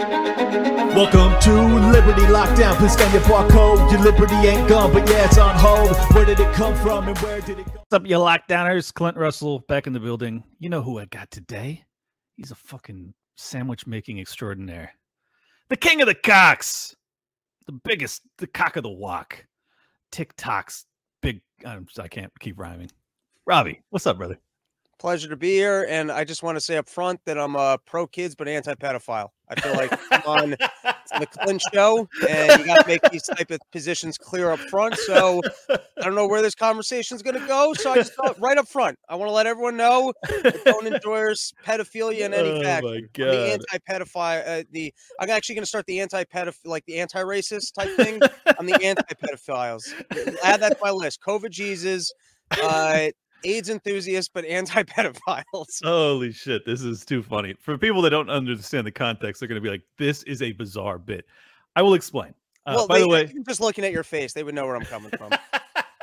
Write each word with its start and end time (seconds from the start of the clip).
Welcome 0.00 1.38
to 1.42 1.52
Liberty 1.90 2.22
Lockdown. 2.22 2.74
Please 2.76 2.94
scan 2.94 3.12
your 3.12 3.20
barcode. 3.22 3.90
Your 3.92 4.00
liberty 4.00 4.34
ain't 4.34 4.66
gone, 4.66 4.94
but 4.94 5.06
yeah, 5.10 5.26
it's 5.26 5.36
on 5.36 5.54
hold. 5.56 5.94
Where 6.14 6.24
did 6.24 6.40
it 6.40 6.50
come 6.54 6.74
from 6.76 7.06
and 7.08 7.18
where 7.18 7.42
did 7.42 7.58
it 7.58 7.66
go? 7.66 7.72
What's 7.72 7.92
up, 7.92 8.06
you 8.06 8.16
lockdowners? 8.16 8.94
Clint 8.94 9.18
Russell 9.18 9.58
back 9.68 9.86
in 9.86 9.92
the 9.92 10.00
building. 10.00 10.42
You 10.58 10.70
know 10.70 10.80
who 10.80 10.98
I 10.98 11.04
got 11.04 11.30
today? 11.30 11.84
He's 12.36 12.50
a 12.50 12.54
fucking 12.54 13.12
sandwich 13.36 13.86
making 13.86 14.18
extraordinaire. 14.18 14.94
The 15.68 15.76
king 15.76 16.00
of 16.00 16.06
the 16.06 16.14
cocks. 16.14 16.96
The 17.66 17.72
biggest, 17.84 18.22
the 18.38 18.46
cock 18.46 18.76
of 18.76 18.82
the 18.82 18.88
walk. 18.88 19.44
TikTok's 20.12 20.86
big. 21.20 21.42
I'm, 21.66 21.86
I 21.98 22.08
can't 22.08 22.32
keep 22.40 22.58
rhyming. 22.58 22.90
Robbie, 23.46 23.82
what's 23.90 24.06
up, 24.06 24.16
brother? 24.16 24.38
Pleasure 25.00 25.30
to 25.30 25.36
be 25.36 25.52
here, 25.52 25.86
and 25.88 26.12
I 26.12 26.24
just 26.24 26.42
want 26.42 26.56
to 26.56 26.60
say 26.60 26.76
up 26.76 26.86
front 26.86 27.20
that 27.24 27.38
I'm 27.38 27.56
a 27.56 27.78
pro 27.86 28.06
kids 28.06 28.34
but 28.34 28.46
anti 28.48 28.74
pedophile. 28.74 29.28
I 29.48 29.58
feel 29.58 29.72
like 29.72 29.90
I'm 30.12 30.22
on 30.26 30.50
the 30.50 31.26
Clint 31.26 31.62
show, 31.72 32.06
and 32.28 32.60
you 32.60 32.66
got 32.66 32.82
to 32.82 32.86
make 32.86 33.00
these 33.10 33.22
type 33.22 33.50
of 33.50 33.60
positions 33.72 34.18
clear 34.18 34.50
up 34.50 34.58
front. 34.58 34.94
So 34.98 35.40
I 35.70 35.78
don't 36.02 36.14
know 36.14 36.26
where 36.28 36.42
this 36.42 36.54
conversation 36.54 37.16
is 37.16 37.22
going 37.22 37.40
to 37.40 37.46
go. 37.46 37.72
So 37.72 37.92
I 37.92 37.94
just 37.94 38.12
thought 38.12 38.38
right 38.38 38.58
up 38.58 38.68
front, 38.68 38.98
I 39.08 39.16
want 39.16 39.30
to 39.30 39.32
let 39.32 39.46
everyone 39.46 39.78
know 39.78 40.12
don't 40.66 40.86
endorse 40.86 41.54
pedophilia 41.64 42.26
in 42.26 42.34
any 42.34 42.50
Oh 42.50 42.62
fashion. 42.62 42.90
my 42.90 43.00
God. 43.14 43.32
the 43.32 43.52
anti-pedophile. 43.52 44.60
Uh, 44.60 44.64
the 44.70 44.92
I'm 45.18 45.30
actually 45.30 45.54
going 45.54 45.62
to 45.62 45.68
start 45.68 45.86
the 45.86 46.00
anti-pedophile, 46.00 46.66
like 46.66 46.84
the 46.84 46.98
anti-racist 47.00 47.72
type 47.72 47.96
thing. 47.96 48.20
I'm 48.58 48.66
the 48.66 48.78
anti-pedophiles. 48.84 49.94
Add 50.44 50.60
that 50.60 50.72
to 50.72 50.78
my 50.82 50.90
list. 50.90 51.20
COVID 51.26 51.48
Jesus, 51.48 52.12
uh, 52.62 53.08
AIDS 53.44 53.68
enthusiast, 53.68 54.30
but 54.34 54.44
anti-pedophiles. 54.44 55.82
Holy 55.84 56.32
shit, 56.32 56.64
this 56.66 56.82
is 56.82 57.04
too 57.04 57.22
funny. 57.22 57.54
For 57.60 57.76
people 57.78 58.02
that 58.02 58.10
don't 58.10 58.30
understand 58.30 58.86
the 58.86 58.92
context, 58.92 59.40
they're 59.40 59.48
going 59.48 59.60
to 59.60 59.64
be 59.64 59.70
like, 59.70 59.82
this 59.98 60.22
is 60.24 60.42
a 60.42 60.52
bizarre 60.52 60.98
bit. 60.98 61.26
I 61.76 61.82
will 61.82 61.94
explain. 61.94 62.34
Uh, 62.66 62.74
well, 62.76 62.86
by 62.88 62.98
they, 62.98 63.02
the 63.02 63.08
way, 63.08 63.34
just 63.48 63.60
looking 63.60 63.84
at 63.84 63.92
your 63.92 64.04
face, 64.04 64.32
they 64.32 64.42
would 64.42 64.54
know 64.54 64.66
where 64.66 64.76
I'm 64.76 64.84
coming 64.84 65.10
from. 65.10 65.30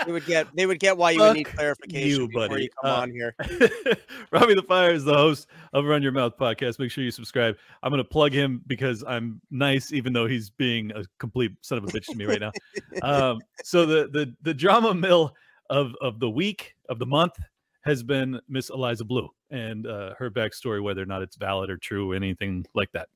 they 0.05 0.11
would 0.11 0.25
get 0.25 0.47
they 0.55 0.65
would 0.65 0.79
get 0.79 0.97
why 0.97 1.11
you 1.11 1.19
would 1.19 1.35
need 1.35 1.43
clarification 1.43 2.21
you, 2.21 2.27
before 2.27 2.47
buddy. 2.47 2.63
you 2.63 2.69
come 2.81 2.91
Uh, 2.91 2.95
on 3.01 3.11
here. 3.11 3.35
Robbie 4.31 4.55
the 4.55 4.63
Fire 4.67 4.91
is 4.91 5.03
the 5.03 5.13
host 5.13 5.47
of 5.73 5.85
Run 5.85 6.01
Your 6.01 6.11
Mouth 6.11 6.37
podcast. 6.37 6.79
Make 6.79 6.89
sure 6.91 7.03
you 7.03 7.11
subscribe. 7.11 7.55
I'm 7.83 7.91
going 7.91 8.03
to 8.03 8.09
plug 8.09 8.31
him 8.33 8.61
because 8.67 9.03
I'm 9.07 9.39
nice, 9.51 9.91
even 9.93 10.13
though 10.13 10.25
he's 10.25 10.49
being 10.49 10.91
a 10.93 11.03
complete 11.19 11.51
son 11.61 11.77
of 11.77 11.83
a 11.83 11.87
bitch 11.87 12.05
to 12.07 12.15
me 12.15 12.25
right 12.25 12.39
now. 12.41 12.51
Um, 13.03 13.39
so 13.63 13.85
the 13.85 14.07
the 14.11 14.33
the 14.41 14.53
drama 14.53 14.93
mill 14.95 15.35
of 15.69 15.93
of 16.01 16.19
the 16.19 16.29
week 16.29 16.75
of 16.89 16.99
the 16.99 17.05
month 17.05 17.33
has 17.81 18.03
been 18.03 18.39
Miss 18.49 18.69
Eliza 18.69 19.05
Blue 19.05 19.29
and 19.49 19.87
uh, 19.87 20.13
her 20.17 20.29
backstory, 20.29 20.83
whether 20.83 21.01
or 21.01 21.05
not 21.05 21.21
it's 21.21 21.35
valid 21.37 21.69
or 21.69 21.77
true, 21.77 22.13
anything 22.13 22.65
like 22.73 22.91
that. 22.91 23.07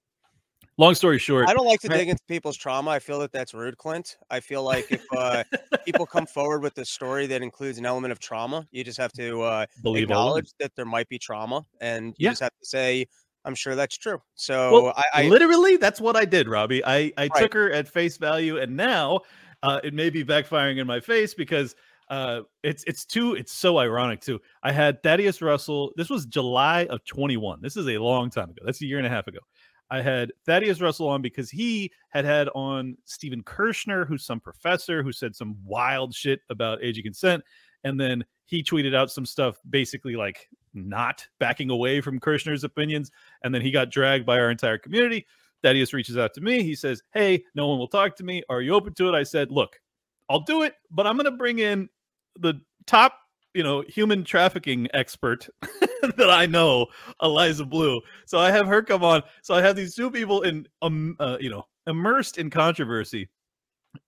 Long 0.77 0.95
story 0.95 1.19
short, 1.19 1.47
I 1.49 1.53
don't 1.53 1.65
like 1.65 1.81
to 1.81 1.89
right. 1.89 1.97
dig 1.97 2.09
into 2.09 2.23
people's 2.27 2.57
trauma. 2.57 2.91
I 2.91 2.99
feel 2.99 3.19
that 3.19 3.31
that's 3.31 3.53
rude, 3.53 3.77
Clint. 3.77 4.17
I 4.29 4.39
feel 4.39 4.63
like 4.63 4.85
if 4.89 5.03
uh, 5.15 5.43
people 5.85 6.05
come 6.05 6.25
forward 6.25 6.61
with 6.63 6.77
a 6.77 6.85
story 6.85 7.27
that 7.27 7.41
includes 7.41 7.77
an 7.77 7.85
element 7.85 8.11
of 8.11 8.19
trauma, 8.19 8.65
you 8.71 8.83
just 8.83 8.97
have 8.97 9.11
to 9.13 9.41
uh, 9.41 9.65
believe 9.83 10.09
all 10.09 10.21
acknowledge 10.29 10.51
that 10.59 10.71
there 10.75 10.85
might 10.85 11.09
be 11.09 11.19
trauma, 11.19 11.65
and 11.81 12.15
you 12.17 12.25
Yeah. 12.25 12.29
just 12.31 12.41
have 12.41 12.57
to 12.59 12.65
say, 12.65 13.05
"I'm 13.43 13.55
sure 13.55 13.75
that's 13.75 13.97
true." 13.97 14.19
So 14.35 14.71
Well, 14.71 14.93
I, 14.95 15.23
I 15.25 15.27
literally 15.27 15.77
that's 15.77 15.99
what 15.99 16.15
i 16.15 16.25
did 16.25 16.47
robbie 16.47 16.83
i 16.85 17.11
i 17.17 17.27
Right. 17.27 17.31
took 17.35 17.53
her 17.53 17.71
at 17.71 17.87
face 17.87 18.17
value 18.17 18.57
and 18.57 18.75
now 18.75 19.21
uh 19.63 19.79
it 19.83 19.93
may 19.93 20.09
be 20.09 20.23
backfiring 20.23 20.79
in 20.79 20.87
my 20.87 20.99
face 20.99 21.33
because 21.33 21.75
uh 22.11 22.41
it's 22.61 22.83
it's 22.85 23.05
too 23.05 23.33
it's 23.33 23.51
so 23.51 23.79
ironic 23.79 24.21
too 24.21 24.39
i 24.61 24.71
had 24.71 25.01
thaddeus 25.01 25.41
russell 25.41 25.91
this 25.95 26.09
was 26.09 26.25
july 26.25 26.85
of 26.91 27.03
21 27.05 27.59
this 27.61 27.75
is 27.77 27.87
a 27.87 27.97
long 27.97 28.29
time 28.29 28.49
ago 28.49 28.61
that's 28.63 28.81
a 28.81 28.85
year 28.85 28.97
and 28.97 29.07
a 29.07 29.09
half 29.09 29.27
ago 29.27 29.39
i 29.89 30.01
had 30.01 30.31
thaddeus 30.45 30.81
russell 30.81 31.07
on 31.07 31.21
because 31.21 31.49
he 31.49 31.91
had 32.09 32.25
had 32.25 32.49
on 32.53 32.95
stephen 33.05 33.41
kershnar 33.41 34.05
who's 34.05 34.25
some 34.25 34.39
professor 34.39 35.01
who 35.01 35.11
said 35.11 35.35
some 35.35 35.55
wild 35.63 36.13
shit 36.13 36.41
about 36.49 36.83
age 36.83 36.99
of 36.99 37.03
consent 37.03 37.43
and 37.83 37.99
then 37.99 38.23
he 38.45 38.61
tweeted 38.61 38.93
out 38.93 39.09
some 39.09 39.25
stuff 39.25 39.57
basically 39.69 40.15
like 40.15 40.49
not 40.73 41.25
backing 41.39 41.69
away 41.69 42.01
from 42.01 42.19
kershnar's 42.19 42.65
opinions 42.65 43.09
and 43.43 43.55
then 43.55 43.61
he 43.61 43.71
got 43.71 43.89
dragged 43.89 44.25
by 44.25 44.37
our 44.37 44.51
entire 44.51 44.77
community. 44.77 45.25
Thaddeus 45.63 45.93
reaches 45.93 46.17
out 46.17 46.33
to 46.33 46.41
me. 46.41 46.63
He 46.63 46.75
says, 46.75 47.01
Hey, 47.13 47.43
no 47.55 47.67
one 47.67 47.77
will 47.77 47.87
talk 47.87 48.15
to 48.17 48.23
me. 48.23 48.43
Are 48.49 48.61
you 48.61 48.73
open 48.73 48.93
to 48.95 49.07
it? 49.07 49.15
I 49.15 49.23
said, 49.23 49.51
Look, 49.51 49.79
I'll 50.29 50.41
do 50.41 50.63
it, 50.63 50.73
but 50.89 51.07
I'm 51.07 51.17
going 51.17 51.31
to 51.31 51.37
bring 51.37 51.59
in 51.59 51.87
the 52.39 52.61
top, 52.85 53.17
you 53.53 53.63
know, 53.63 53.83
human 53.87 54.23
trafficking 54.23 54.87
expert 54.93 55.49
that 55.61 56.29
I 56.29 56.45
know, 56.45 56.87
Eliza 57.21 57.65
Blue. 57.65 58.01
So 58.25 58.39
I 58.39 58.51
have 58.51 58.67
her 58.67 58.81
come 58.81 59.03
on. 59.03 59.23
So 59.41 59.53
I 59.53 59.61
have 59.61 59.75
these 59.75 59.95
two 59.95 60.11
people 60.11 60.41
in, 60.43 60.67
um, 60.81 61.15
uh, 61.19 61.37
you 61.39 61.49
know, 61.49 61.65
immersed 61.87 62.37
in 62.37 62.49
controversy, 62.49 63.29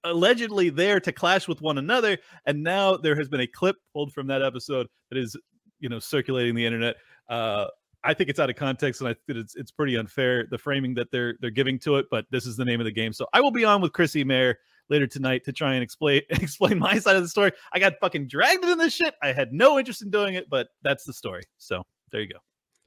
allegedly 0.04 0.70
there 0.70 1.00
to 1.00 1.12
clash 1.12 1.48
with 1.48 1.62
one 1.62 1.78
another. 1.78 2.18
And 2.46 2.64
now 2.64 2.98
there 2.98 3.16
has 3.16 3.30
been 3.30 3.42
a 3.42 3.48
clip 3.48 3.76
pulled 3.94 4.14
from 4.14 4.28
that 4.28 4.42
episode 4.42 4.88
that 5.10 5.18
is, 5.18 5.36
you 5.80 5.90
know, 5.90 6.00
circulating 6.00 6.56
the 6.56 6.66
internet. 6.66 6.96
Uh, 7.30 7.66
I 8.04 8.14
think 8.14 8.30
it's 8.30 8.40
out 8.40 8.50
of 8.50 8.58
context, 8.58 9.02
and 9.02 9.10
I 9.10 9.16
think 9.26 9.40
it's 9.40 9.56
it's 9.56 9.72
pretty 9.72 9.96
unfair 9.96 10.46
the 10.50 10.58
framing 10.58 10.94
that 10.96 11.10
they're 11.10 11.36
they're 11.40 11.50
giving 11.50 11.80
to 11.80 11.96
it. 11.96 12.08
But 12.12 12.26
this 12.32 12.46
is 12.46 12.58
the 12.58 12.66
name 12.66 12.82
of 12.82 12.86
the 12.86 12.92
game, 12.92 13.14
so 13.14 13.28
I 13.32 13.40
will 13.40 13.52
be 13.52 13.64
on 13.64 13.82
with 13.82 13.94
Chrissie 13.94 14.26
Mayr 14.26 14.56
later 14.94 15.08
tonight 15.08 15.44
to 15.46 15.52
try 15.52 15.74
and 15.74 15.84
explain 15.84 16.22
explain 16.30 16.78
my 16.78 17.00
side 17.00 17.16
of 17.16 17.24
the 17.24 17.28
story. 17.28 17.52
I 17.74 17.80
got 17.80 17.94
fucking 18.00 18.28
dragged 18.28 18.64
into 18.64 18.76
this 18.76 18.94
shit. 18.94 19.16
I 19.22 19.34
had 19.34 19.52
no 19.52 19.80
interest 19.80 20.04
in 20.04 20.12
doing 20.12 20.36
it, 20.36 20.50
but 20.50 20.68
that's 20.84 21.04
the 21.04 21.14
story. 21.14 21.44
So 21.58 21.82
there 22.12 22.22
you 22.22 22.28
go. 22.28 22.38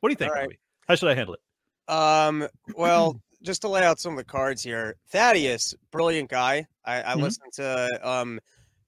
What 0.00 0.08
do 0.08 0.12
you 0.12 0.16
think, 0.16 0.32
right. 0.32 0.42
Robbie? 0.42 0.58
How 0.88 0.94
should 0.94 1.08
I 1.10 1.14
handle 1.14 1.34
it? 1.34 1.92
Um, 1.92 2.46
well, 2.76 3.20
just 3.42 3.62
to 3.62 3.68
lay 3.68 3.82
out 3.82 3.98
some 3.98 4.12
of 4.12 4.18
the 4.18 4.24
cards 4.24 4.62
here, 4.62 4.94
Thaddeus, 5.10 5.74
brilliant 5.90 6.30
guy. 6.30 6.66
I, 6.84 7.02
I 7.02 7.14
Mhm. 7.14 7.22
listened 7.22 7.52
to 7.54 8.08
um 8.08 8.40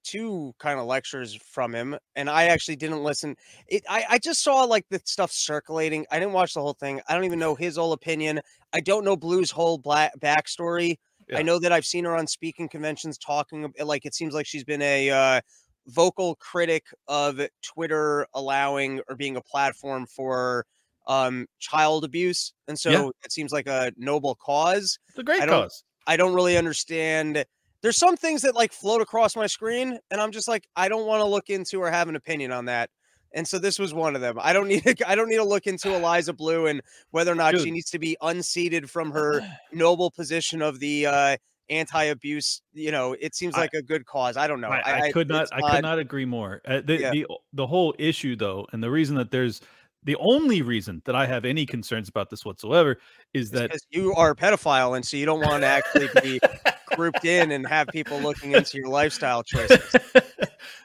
two 0.05 0.55
kind 0.59 0.79
of 0.81 0.87
lectures 0.87 1.35
from 1.35 1.75
him, 1.75 1.97
and 2.17 2.31
I 2.31 2.45
actually 2.45 2.77
didn't 2.77 3.03
listen. 3.03 3.37
It 3.67 3.83
I, 3.89 4.05
I 4.11 4.19
just 4.19 4.43
saw 4.45 4.63
like 4.63 4.87
the 4.91 5.01
stuff 5.05 5.33
circulating. 5.33 6.07
I 6.11 6.21
didn't 6.21 6.35
watch 6.35 6.55
the 6.55 6.63
whole 6.63 6.75
thing. 6.75 7.01
I 7.09 7.15
don't 7.15 7.25
even 7.25 7.41
know 7.41 7.57
his 7.57 7.77
whole 7.77 7.93
opinion. 7.93 8.41
I 8.73 8.81
don't 8.81 9.05
know 9.05 9.17
Blue's 9.17 9.51
whole 9.51 9.77
black 9.77 10.13
backstory. 10.21 10.99
Yeah. 11.29 11.39
I 11.39 11.43
know 11.43 11.59
that 11.59 11.73
I've 11.73 11.85
seen 11.87 12.05
her 12.05 12.17
on 12.17 12.27
speaking 12.27 12.69
conventions 12.69 13.19
talking 13.19 13.73
like 13.85 14.05
it 14.07 14.15
seems 14.15 14.35
like 14.35 14.47
she's 14.47 14.65
been 14.65 14.83
a 14.83 15.11
uh 15.11 15.41
vocal 15.89 16.35
critic 16.37 16.85
of 17.07 17.41
Twitter 17.63 18.27
allowing 18.35 19.01
or 19.09 19.17
being 19.17 19.37
a 19.37 19.41
platform 19.41 20.07
for 20.07 20.67
um 21.07 21.47
child 21.59 22.05
abuse 22.05 22.53
and 22.69 22.79
so 22.79 22.91
Yeah. 22.91 23.09
it 23.25 23.33
seems 23.33 23.53
like 23.53 23.67
a 23.67 23.93
noble 23.97 24.35
cause 24.35 24.99
It's 25.09 25.19
a 25.19 25.23
great 25.23 25.41
I 25.41 25.47
cause. 25.47 25.83
i 26.07 26.19
don't 26.19 26.35
really 26.35 26.59
understand 26.59 27.43
there's 27.81 27.97
some 27.97 28.15
things 28.19 28.43
that 28.43 28.55
like 28.55 28.73
float 28.75 29.01
across 29.01 29.35
my 29.35 29.47
screen 29.47 29.99
and 30.11 30.21
i'm 30.21 30.33
just 30.33 30.47
like 30.49 30.69
i 30.77 30.87
don't 30.91 31.07
want 31.07 31.21
to 31.21 31.25
look 31.25 31.49
into 31.49 31.81
or 31.81 31.91
have 31.91 32.11
an 32.11 32.17
opinion 32.17 32.53
on 32.53 32.67
that 32.67 32.91
and 33.35 33.47
so 33.47 33.59
this 33.59 33.79
was 33.79 33.93
one 33.93 34.15
of 34.15 34.21
them 34.21 34.39
i 34.41 34.53
don't 34.53 34.69
need 34.69 34.83
to 34.83 34.95
i 35.09 35.15
don't 35.15 35.29
need 35.29 35.37
to 35.37 35.45
look 35.45 35.67
into 35.67 35.95
eliza 35.95 36.33
blue 36.33 36.67
and 36.67 36.81
whether 37.11 37.33
or 37.33 37.37
not 37.37 37.59
she 37.59 37.71
needs 37.71 37.91
to 37.91 37.99
be 37.99 38.17
unseated 38.23 38.91
from 38.91 39.11
her 39.11 39.41
noble 39.73 40.11
position 40.11 40.63
of 40.63 40.81
the 40.81 41.07
uh 41.07 41.37
anti-abuse 41.71 42.63
you 42.73 42.91
know 42.91 43.15
it 43.21 43.35
seems 43.35 43.55
like 43.55 43.75
a 43.75 43.83
good 43.83 44.07
cause 44.07 44.39
i 44.39 44.47
don't 44.47 44.61
know 44.61 44.69
I, 44.69 45.09
I 45.09 45.13
could 45.13 45.29
not. 45.29 45.49
I 45.53 45.75
could 45.75 45.83
not 45.83 45.99
agree 45.99 46.25
more. 46.25 46.63
Uh, 46.67 46.81
the, 46.83 46.99
Yeah. 46.99 47.11
the 47.11 47.27
the 47.53 47.67
whole 47.67 47.95
issue, 47.99 48.37
though, 48.37 48.67
and 48.73 48.83
the 48.83 48.91
reason 48.91 49.17
that 49.17 49.31
there's 49.31 49.61
the 50.05 50.17
only 50.21 50.63
reason 50.63 51.03
that 51.05 51.15
I 51.15 51.27
have 51.27 51.45
any 51.45 51.67
concerns 51.67 52.09
about 52.09 52.31
this 52.31 52.45
whatsoever 52.45 52.99
is 53.35 53.51
that 53.51 53.77
you 53.91 54.15
are 54.15 54.31
a 54.31 54.37
pedophile 54.37 54.97
and 54.97 55.05
so 55.05 55.17
you 55.17 55.27
don't 55.27 55.41
want 55.41 55.63
to 55.63 55.67
actually 55.67 56.09
be 56.23 56.41
grouped 56.97 57.25
in 57.25 57.51
and 57.51 57.67
have 57.67 57.89
people 57.89 58.19
looking 58.19 58.53
into 58.53 58.79
your 58.79 58.89
lifestyle 58.89 59.43
choices. 59.43 59.97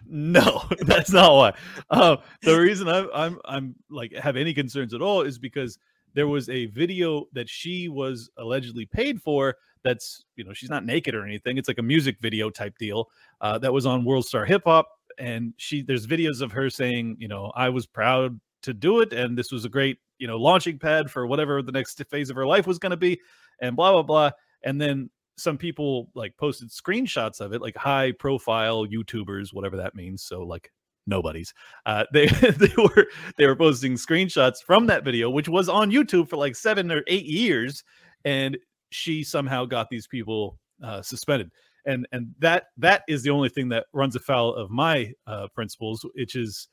no, 0.05 0.63
that's 0.81 1.11
not 1.11 1.33
why. 1.33 1.53
Uh, 1.89 2.17
the 2.41 2.59
reason 2.59 2.87
I'm 2.87 3.09
I'm 3.13 3.39
I'm 3.45 3.75
like 3.89 4.13
have 4.13 4.35
any 4.35 4.53
concerns 4.53 4.93
at 4.93 5.01
all 5.01 5.21
is 5.21 5.37
because 5.37 5.77
there 6.13 6.27
was 6.27 6.49
a 6.49 6.67
video 6.67 7.25
that 7.33 7.49
she 7.49 7.89
was 7.89 8.29
allegedly 8.37 8.85
paid 8.85 9.21
for. 9.21 9.55
That's 9.83 10.23
you 10.35 10.43
know 10.43 10.53
she's 10.53 10.69
not 10.69 10.85
naked 10.85 11.15
or 11.15 11.25
anything. 11.25 11.57
It's 11.57 11.67
like 11.67 11.79
a 11.79 11.83
music 11.83 12.17
video 12.21 12.49
type 12.49 12.77
deal 12.77 13.09
uh, 13.41 13.57
that 13.59 13.73
was 13.73 13.85
on 13.85 14.05
World 14.05 14.25
Star 14.25 14.45
Hip 14.45 14.63
Hop, 14.65 14.87
and 15.17 15.53
she 15.57 15.81
there's 15.81 16.07
videos 16.07 16.41
of 16.41 16.51
her 16.51 16.69
saying 16.69 17.17
you 17.19 17.27
know 17.27 17.51
I 17.55 17.69
was 17.69 17.85
proud 17.85 18.39
to 18.63 18.73
do 18.73 19.01
it, 19.01 19.13
and 19.13 19.37
this 19.37 19.51
was 19.51 19.65
a 19.65 19.69
great 19.69 19.97
you 20.19 20.27
know 20.27 20.37
launching 20.37 20.79
pad 20.79 21.11
for 21.11 21.27
whatever 21.27 21.61
the 21.61 21.71
next 21.71 22.01
phase 22.09 22.29
of 22.29 22.35
her 22.35 22.45
life 22.45 22.65
was 22.65 22.79
going 22.79 22.91
to 22.91 22.97
be, 22.97 23.19
and 23.59 23.75
blah 23.75 23.91
blah 23.91 24.03
blah. 24.03 24.31
And 24.63 24.79
then 24.79 25.09
some 25.37 25.57
people 25.57 26.09
like 26.15 26.35
posted 26.37 26.69
screenshots 26.69 27.41
of 27.41 27.53
it, 27.53 27.61
like 27.61 27.75
high 27.75 28.11
profile 28.11 28.85
YouTubers, 28.85 29.53
whatever 29.53 29.77
that 29.77 29.95
means. 29.95 30.23
So 30.23 30.41
like 30.41 30.71
nobody's. 31.07 31.53
Uh, 31.85 32.05
they 32.13 32.27
they 32.27 32.73
were 32.77 33.07
they 33.37 33.45
were 33.45 33.55
posting 33.55 33.93
screenshots 33.93 34.57
from 34.65 34.87
that 34.87 35.03
video, 35.03 35.29
which 35.29 35.49
was 35.49 35.69
on 35.69 35.91
YouTube 35.91 36.29
for 36.29 36.37
like 36.37 36.55
seven 36.55 36.91
or 36.91 37.03
eight 37.07 37.25
years, 37.25 37.83
and 38.25 38.57
she 38.89 39.23
somehow 39.23 39.65
got 39.65 39.89
these 39.89 40.07
people 40.07 40.57
uh, 40.83 41.01
suspended. 41.01 41.51
And 41.85 42.07
and 42.11 42.27
that 42.39 42.65
that 42.77 43.03
is 43.07 43.23
the 43.23 43.29
only 43.29 43.49
thing 43.49 43.69
that 43.69 43.85
runs 43.93 44.15
afoul 44.15 44.55
of 44.55 44.69
my 44.69 45.11
uh, 45.27 45.47
principles, 45.53 46.05
which 46.15 46.35
is, 46.35 46.69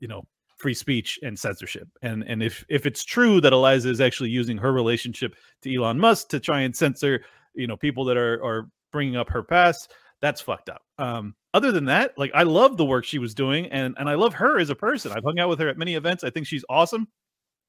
you 0.00 0.08
know, 0.08 0.22
free 0.56 0.72
speech 0.72 1.18
and 1.22 1.38
censorship. 1.38 1.88
And 2.00 2.24
and 2.26 2.42
if 2.42 2.64
if 2.70 2.86
it's 2.86 3.04
true 3.04 3.40
that 3.42 3.52
Eliza 3.52 3.90
is 3.90 4.00
actually 4.00 4.30
using 4.30 4.56
her 4.56 4.72
relationship 4.72 5.36
to 5.62 5.74
Elon 5.74 5.98
Musk 5.98 6.30
to 6.30 6.40
try 6.40 6.62
and 6.62 6.74
censor, 6.74 7.24
you 7.54 7.66
know, 7.66 7.76
people 7.76 8.04
that 8.06 8.16
are 8.16 8.42
are 8.44 8.68
bringing 8.92 9.16
up 9.16 9.28
her 9.30 9.42
past, 9.42 9.92
that's 10.20 10.40
fucked 10.40 10.68
up. 10.68 10.82
Um, 10.98 11.34
other 11.52 11.72
than 11.72 11.86
that, 11.86 12.16
like 12.16 12.30
I 12.34 12.44
love 12.44 12.76
the 12.76 12.84
work 12.84 13.04
she 13.04 13.18
was 13.18 13.34
doing, 13.34 13.66
and 13.66 13.94
and 13.98 14.08
I 14.08 14.14
love 14.14 14.34
her 14.34 14.58
as 14.58 14.70
a 14.70 14.74
person. 14.74 15.12
I've 15.12 15.24
hung 15.24 15.38
out 15.38 15.48
with 15.48 15.58
her 15.60 15.68
at 15.68 15.78
many 15.78 15.94
events. 15.94 16.24
I 16.24 16.30
think 16.30 16.46
she's 16.46 16.64
awesome. 16.68 17.08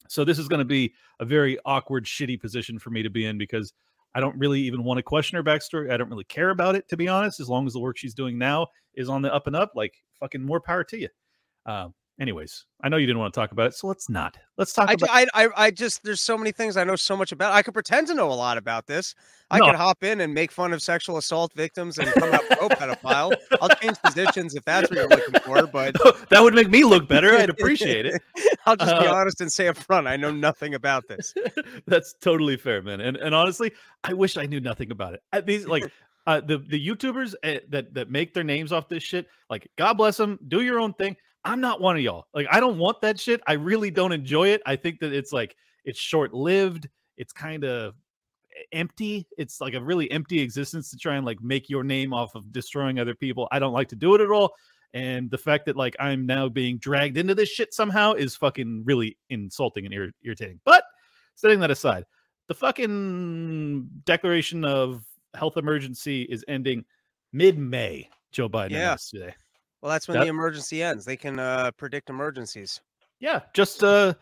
So 0.07 0.23
this 0.23 0.39
is 0.39 0.47
going 0.47 0.59
to 0.59 0.65
be 0.65 0.93
a 1.19 1.25
very 1.25 1.57
awkward, 1.65 2.05
shitty 2.05 2.39
position 2.39 2.77
for 2.77 2.91
me 2.91 3.03
to 3.03 3.09
be 3.09 3.25
in 3.25 3.37
because 3.37 3.73
I 4.13 4.19
don't 4.19 4.37
really 4.37 4.61
even 4.61 4.83
want 4.83 4.97
to 4.97 5.03
question 5.03 5.35
her 5.35 5.43
backstory. 5.43 5.91
I 5.91 5.97
don't 5.97 6.09
really 6.09 6.23
care 6.25 6.51
about 6.51 6.75
it, 6.75 6.87
to 6.89 6.97
be 6.97 7.07
honest. 7.07 7.39
As 7.39 7.49
long 7.49 7.67
as 7.67 7.73
the 7.73 7.79
work 7.79 7.97
she's 7.97 8.13
doing 8.13 8.37
now 8.37 8.67
is 8.93 9.09
on 9.09 9.21
the 9.21 9.33
up 9.33 9.47
and 9.47 9.55
up, 9.55 9.71
like 9.75 9.93
fucking 10.19 10.43
more 10.43 10.61
power 10.61 10.83
to 10.85 10.97
you. 10.97 11.09
Um, 11.65 11.93
anyways, 12.19 12.65
I 12.81 12.89
know 12.89 12.97
you 12.97 13.05
didn't 13.07 13.19
want 13.19 13.33
to 13.33 13.39
talk 13.39 13.51
about 13.51 13.67
it, 13.67 13.73
so 13.73 13.87
let's 13.87 14.09
not. 14.09 14.37
Let's 14.57 14.73
talk 14.73 14.89
I, 14.89 14.93
about. 14.93 15.09
I, 15.11 15.27
I, 15.33 15.49
I 15.57 15.71
just 15.71 16.03
there's 16.03 16.21
so 16.21 16.37
many 16.37 16.51
things 16.51 16.77
I 16.77 16.83
know 16.83 16.95
so 16.95 17.15
much 17.17 17.31
about. 17.31 17.53
I 17.53 17.61
could 17.61 17.73
pretend 17.73 18.07
to 18.07 18.13
know 18.13 18.31
a 18.31 18.33
lot 18.33 18.57
about 18.57 18.87
this. 18.87 19.15
I 19.51 19.59
No. 19.59 19.65
could 19.67 19.75
hop 19.75 20.03
in 20.03 20.21
and 20.21 20.33
make 20.33 20.51
fun 20.51 20.73
of 20.73 20.81
sexual 20.81 21.17
assault 21.17 21.53
victims 21.53 21.97
and 21.97 22.11
come 22.13 22.33
out 22.33 22.41
pro 22.49 22.69
pedophile. 22.69 23.35
I'll 23.61 23.69
change 23.69 23.97
positions 24.03 24.55
if 24.55 24.63
that's 24.65 24.89
what 24.89 24.97
you're 24.97 25.07
looking 25.09 25.39
for, 25.41 25.67
but 25.67 25.95
that 26.29 26.41
would 26.41 26.53
make 26.55 26.69
me 26.69 26.83
look 26.83 27.07
better. 27.07 27.35
I'd 27.35 27.49
appreciate 27.49 28.05
it. 28.05 28.21
I'll 28.65 28.75
just 28.75 28.99
be 28.99 29.07
Uh, 29.07 29.13
honest 29.13 29.41
and 29.41 29.51
say 29.51 29.67
up 29.67 29.77
front, 29.77 30.07
I 30.07 30.15
know 30.17 30.31
nothing 30.31 30.73
about 30.73 31.07
this. 31.07 31.33
That's 31.87 32.15
totally 32.21 32.57
fair, 32.57 32.81
man. 32.81 33.01
And 33.01 33.17
and 33.17 33.35
honestly, 33.35 33.71
I 34.03 34.13
wish 34.13 34.37
I 34.37 34.45
knew 34.45 34.59
nothing 34.59 34.91
about 34.91 35.13
it. 35.13 35.21
At 35.33 35.45
These 35.45 35.67
like 35.67 35.91
uh, 36.27 36.41
the 36.41 36.57
the 36.57 36.87
YouTubers 36.87 37.35
uh, 37.43 37.59
that 37.69 37.93
that 37.93 38.09
make 38.09 38.33
their 38.33 38.43
names 38.43 38.71
off 38.71 38.89
this 38.89 39.03
shit. 39.03 39.27
Like, 39.49 39.67
God 39.77 39.93
bless 39.93 40.17
them. 40.17 40.39
Do 40.47 40.61
your 40.61 40.79
own 40.79 40.93
thing. 40.93 41.15
I'm 41.45 41.61
not 41.61 41.79
one 41.79 41.95
of 41.95 42.01
y'all. 42.01 42.25
Like, 42.33 42.47
I 42.51 42.59
don't 42.59 42.77
want 42.77 43.01
that 43.01 43.19
shit. 43.19 43.39
I 43.47 43.53
really 43.53 43.91
don't 43.91 44.11
enjoy 44.11 44.49
it. 44.49 44.61
I 44.65 44.75
think 44.75 44.99
that 44.99 45.13
it's 45.13 45.31
like 45.31 45.55
it's 45.85 45.99
short 45.99 46.33
lived. 46.33 46.89
It's 47.17 47.31
kind 47.31 47.63
of 47.63 47.93
empty. 48.71 49.27
It's 49.37 49.61
like 49.61 49.73
a 49.75 49.81
really 49.81 50.09
empty 50.11 50.39
existence 50.41 50.89
to 50.91 50.97
try 50.97 51.15
and 51.15 51.25
like 51.25 51.41
make 51.41 51.69
your 51.69 51.83
name 51.83 52.13
off 52.13 52.35
of 52.35 52.51
destroying 52.51 52.99
other 52.99 53.13
people. 53.15 53.47
I 53.51 53.59
don't 53.59 53.73
like 53.73 53.89
to 53.89 53.95
do 53.95 54.15
it 54.15 54.21
at 54.21 54.31
all. 54.31 54.53
And 54.93 55.29
the 55.29 55.37
fact 55.37 55.65
that 55.65 55.75
like 55.75 55.95
I'm 55.99 56.25
now 56.25 56.49
being 56.49 56.77
dragged 56.77 57.17
into 57.17 57.35
this 57.35 57.49
shit 57.49 57.73
somehow 57.73 58.13
is 58.13 58.35
fucking 58.35 58.83
really 58.85 59.17
insulting 59.29 59.85
and 59.85 59.93
ir- 59.93 60.13
irritating. 60.23 60.59
But 60.65 60.83
setting 61.35 61.59
that 61.59 61.69
aside, 61.71 62.05
the 62.47 62.53
fucking 62.53 63.89
declaration 64.05 64.63
of 64.65 65.03
health 65.33 65.57
emergency 65.57 66.23
is 66.23 66.45
ending 66.47 66.85
mid-May. 67.33 68.09
Joe 68.31 68.49
Biden 68.49 68.71
Yeah. 68.71 68.95
today. 69.09 69.33
Well, 69.85 69.91
that's 69.91 70.07
when 70.07 70.17
That- 70.17 70.23
the 70.23 70.29
emergency 70.29 70.81
ends. 70.81 71.05
They 71.05 71.15
can 71.15 71.37
uh, 71.37 71.69
predict 71.77 72.09
emergencies. 72.09 72.81
Yeah, 73.19 73.41
just 73.53 73.83
uh 73.83 74.15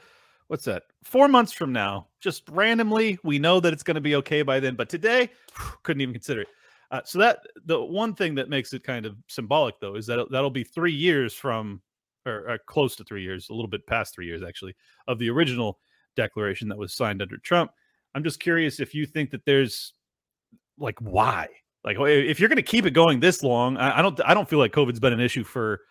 what's 0.47 0.65
that? 0.65 0.83
4 1.05 1.29
months 1.29 1.53
from 1.53 1.71
now, 1.71 2.09
just 2.19 2.43
randomly, 2.49 3.17
we 3.23 3.39
know 3.39 3.61
that 3.61 3.71
it's 3.71 3.81
going 3.81 3.95
to 3.95 4.01
be 4.01 4.15
okay 4.17 4.41
by 4.41 4.59
then, 4.59 4.75
but 4.75 4.89
today 4.89 5.29
couldn't 5.83 6.01
even 6.01 6.13
consider 6.13 6.41
it. 6.41 6.49
Uh, 6.91 6.99
so 7.05 7.17
that 7.19 7.39
the 7.65 7.81
one 7.81 8.13
thing 8.13 8.35
that 8.35 8.49
makes 8.49 8.73
it 8.73 8.83
kind 8.83 9.05
of 9.05 9.15
symbolic 9.29 9.79
though 9.79 9.95
is 9.95 10.05
that 10.07 10.29
that'll 10.31 10.49
be 10.49 10.65
3 10.65 10.91
years 10.91 11.33
from 11.33 11.81
or, 12.25 12.49
or 12.49 12.57
close 12.67 12.97
to 12.97 13.05
3 13.05 13.23
years, 13.23 13.47
a 13.49 13.53
little 13.53 13.69
bit 13.69 13.87
past 13.87 14.15
3 14.15 14.25
years 14.25 14.43
actually 14.43 14.75
of 15.07 15.17
the 15.17 15.29
original 15.29 15.79
declaration 16.17 16.67
that 16.67 16.77
was 16.77 16.93
signed 16.93 17.21
under 17.21 17.37
Trump. 17.37 17.71
I'm 18.15 18.23
just 18.25 18.41
curious 18.41 18.81
if 18.81 18.93
you 18.93 19.05
think 19.05 19.31
that 19.31 19.45
there's 19.45 19.93
like 20.77 20.99
why? 20.99 21.47
Like 21.83 21.97
if 21.99 22.39
you're 22.39 22.49
going 22.49 22.57
to 22.57 22.61
keep 22.63 22.85
it 22.85 22.91
going 22.91 23.19
this 23.19 23.43
long, 23.43 23.77
I, 23.77 23.99
I 23.99 24.01
don't 24.01 24.19
I 24.25 24.33
don't 24.33 24.49
feel 24.49 24.59
like 24.59 24.71
COVID's 24.71 24.99
been 24.99 25.13
an 25.13 25.19
issue 25.19 25.43
for 25.43 25.81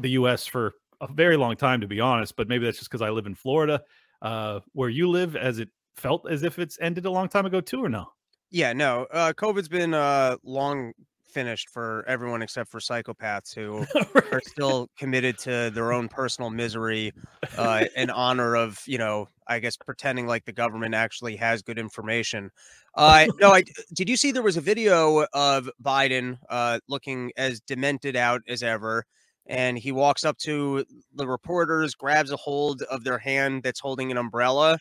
the 0.00 0.10
US 0.10 0.46
for 0.46 0.74
a 1.00 1.10
very 1.12 1.36
long 1.36 1.56
time 1.56 1.80
to 1.80 1.86
be 1.86 2.00
honest, 2.00 2.36
but 2.36 2.48
maybe 2.48 2.64
that's 2.64 2.78
just 2.78 2.90
because 2.90 3.02
I 3.02 3.10
live 3.10 3.26
in 3.26 3.34
Florida. 3.34 3.82
Uh 4.20 4.60
where 4.72 4.88
you 4.88 5.08
live, 5.08 5.36
as 5.36 5.58
it 5.58 5.68
felt 5.96 6.30
as 6.30 6.42
if 6.42 6.58
it's 6.58 6.78
ended 6.80 7.06
a 7.06 7.10
long 7.10 7.28
time 7.28 7.46
ago 7.46 7.60
too, 7.60 7.84
or 7.84 7.88
no? 7.88 8.06
Yeah, 8.50 8.72
no. 8.72 9.06
Uh, 9.10 9.32
COVID's 9.34 9.68
been 9.68 9.92
uh, 9.92 10.36
long 10.42 10.92
finished 11.28 11.68
for 11.70 12.04
everyone 12.06 12.42
except 12.42 12.70
for 12.70 12.80
psychopaths 12.80 13.54
who 13.54 13.84
are 14.32 14.42
still 14.44 14.88
committed 14.98 15.38
to 15.38 15.70
their 15.72 15.92
own 15.92 16.08
personal 16.08 16.50
misery 16.50 17.12
uh, 17.56 17.84
in 17.96 18.10
honor 18.10 18.56
of, 18.56 18.82
you 18.86 18.98
know, 18.98 19.28
I 19.46 19.60
guess 19.60 19.76
pretending 19.76 20.26
like 20.26 20.44
the 20.44 20.52
government 20.52 20.94
actually 20.94 21.36
has 21.36 21.62
good 21.62 21.78
information. 21.78 22.50
Uh, 22.94 23.26
no, 23.40 23.50
I 23.52 23.64
did 23.94 24.08
you 24.08 24.16
see 24.16 24.32
there 24.32 24.42
was 24.42 24.56
a 24.56 24.62
video 24.62 25.26
of 25.32 25.70
Biden 25.82 26.38
uh, 26.48 26.80
looking 26.88 27.32
as 27.36 27.60
demented 27.60 28.16
out 28.16 28.42
as 28.48 28.62
ever. 28.62 29.04
And 29.46 29.78
he 29.78 29.92
walks 29.92 30.24
up 30.24 30.36
to 30.38 30.84
the 31.14 31.26
reporters, 31.26 31.94
grabs 31.94 32.30
a 32.30 32.36
hold 32.36 32.82
of 32.82 33.02
their 33.02 33.16
hand 33.16 33.62
that's 33.62 33.80
holding 33.80 34.10
an 34.10 34.18
umbrella. 34.18 34.78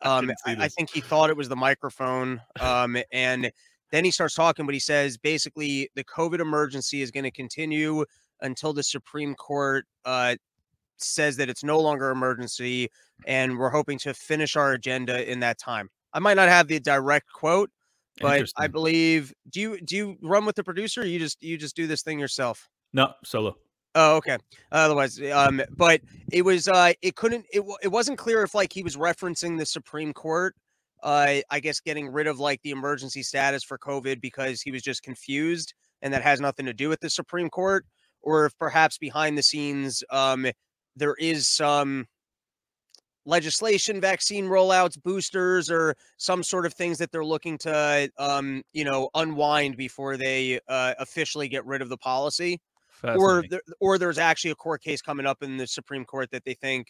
Um, 0.00 0.30
I, 0.46 0.56
I 0.60 0.68
think 0.68 0.90
he 0.90 1.02
thought 1.02 1.28
it 1.28 1.36
was 1.36 1.50
the 1.50 1.56
microphone. 1.56 2.40
Um, 2.58 2.96
and 3.12 3.50
then 3.90 4.04
he 4.04 4.10
starts 4.10 4.34
talking, 4.34 4.66
but 4.66 4.74
he 4.74 4.80
says 4.80 5.16
basically 5.16 5.90
the 5.94 6.04
COVID 6.04 6.40
emergency 6.40 7.02
is 7.02 7.10
going 7.10 7.24
to 7.24 7.30
continue 7.30 8.04
until 8.40 8.72
the 8.72 8.82
Supreme 8.82 9.34
Court 9.34 9.86
uh, 10.04 10.36
says 10.98 11.36
that 11.36 11.48
it's 11.48 11.64
no 11.64 11.78
longer 11.78 12.10
emergency, 12.10 12.88
and 13.26 13.58
we're 13.58 13.70
hoping 13.70 13.98
to 13.98 14.14
finish 14.14 14.56
our 14.56 14.72
agenda 14.72 15.30
in 15.30 15.40
that 15.40 15.58
time. 15.58 15.88
I 16.12 16.18
might 16.18 16.34
not 16.34 16.48
have 16.48 16.68
the 16.68 16.80
direct 16.80 17.32
quote, 17.32 17.70
but 18.20 18.48
I 18.56 18.66
believe. 18.66 19.32
Do 19.50 19.60
you 19.60 19.80
do 19.80 19.96
you 19.96 20.16
run 20.22 20.46
with 20.46 20.56
the 20.56 20.64
producer? 20.64 21.02
Or 21.02 21.04
you 21.04 21.18
just 21.18 21.42
you 21.42 21.58
just 21.58 21.76
do 21.76 21.86
this 21.86 22.02
thing 22.02 22.18
yourself? 22.18 22.68
no 22.92 23.12
solo. 23.24 23.56
Oh, 23.94 24.16
okay. 24.16 24.36
Otherwise, 24.72 25.20
um, 25.32 25.62
but 25.70 26.02
it 26.30 26.42
was 26.42 26.68
uh, 26.68 26.92
it 27.02 27.16
couldn't 27.16 27.46
it 27.52 27.62
it 27.82 27.88
wasn't 27.88 28.18
clear 28.18 28.42
if 28.42 28.54
like 28.54 28.72
he 28.72 28.82
was 28.82 28.96
referencing 28.96 29.58
the 29.58 29.66
Supreme 29.66 30.12
Court. 30.12 30.54
Uh, 31.02 31.36
I 31.50 31.60
guess 31.60 31.80
getting 31.80 32.08
rid 32.08 32.26
of 32.26 32.40
like 32.40 32.62
the 32.62 32.70
emergency 32.70 33.22
status 33.22 33.62
for 33.62 33.78
COVID 33.78 34.20
because 34.20 34.62
he 34.62 34.70
was 34.70 34.82
just 34.82 35.02
confused, 35.02 35.74
and 36.02 36.12
that 36.12 36.22
has 36.22 36.40
nothing 36.40 36.66
to 36.66 36.72
do 36.72 36.88
with 36.88 37.00
the 37.00 37.10
Supreme 37.10 37.50
Court, 37.50 37.84
or 38.22 38.46
if 38.46 38.58
perhaps 38.58 38.98
behind 38.98 39.36
the 39.36 39.42
scenes, 39.42 40.02
um, 40.10 40.46
there 40.96 41.14
is 41.18 41.48
some 41.48 42.06
legislation, 43.26 44.00
vaccine 44.00 44.46
rollouts, 44.46 45.00
boosters, 45.02 45.70
or 45.70 45.94
some 46.16 46.42
sort 46.42 46.64
of 46.64 46.72
things 46.72 46.96
that 46.98 47.10
they're 47.12 47.24
looking 47.24 47.58
to, 47.58 48.10
um, 48.18 48.62
you 48.72 48.84
know, 48.84 49.10
unwind 49.14 49.76
before 49.76 50.16
they 50.16 50.60
uh, 50.68 50.94
officially 50.98 51.48
get 51.48 51.66
rid 51.66 51.82
of 51.82 51.88
the 51.88 51.96
policy. 51.98 52.60
Or 53.20 53.44
there, 53.50 53.60
or 53.78 53.98
there's 53.98 54.16
actually 54.18 54.52
a 54.52 54.54
court 54.54 54.82
case 54.82 55.02
coming 55.02 55.26
up 55.26 55.42
in 55.42 55.58
the 55.58 55.66
Supreme 55.66 56.04
Court 56.04 56.30
that 56.30 56.44
they 56.44 56.54
think 56.54 56.86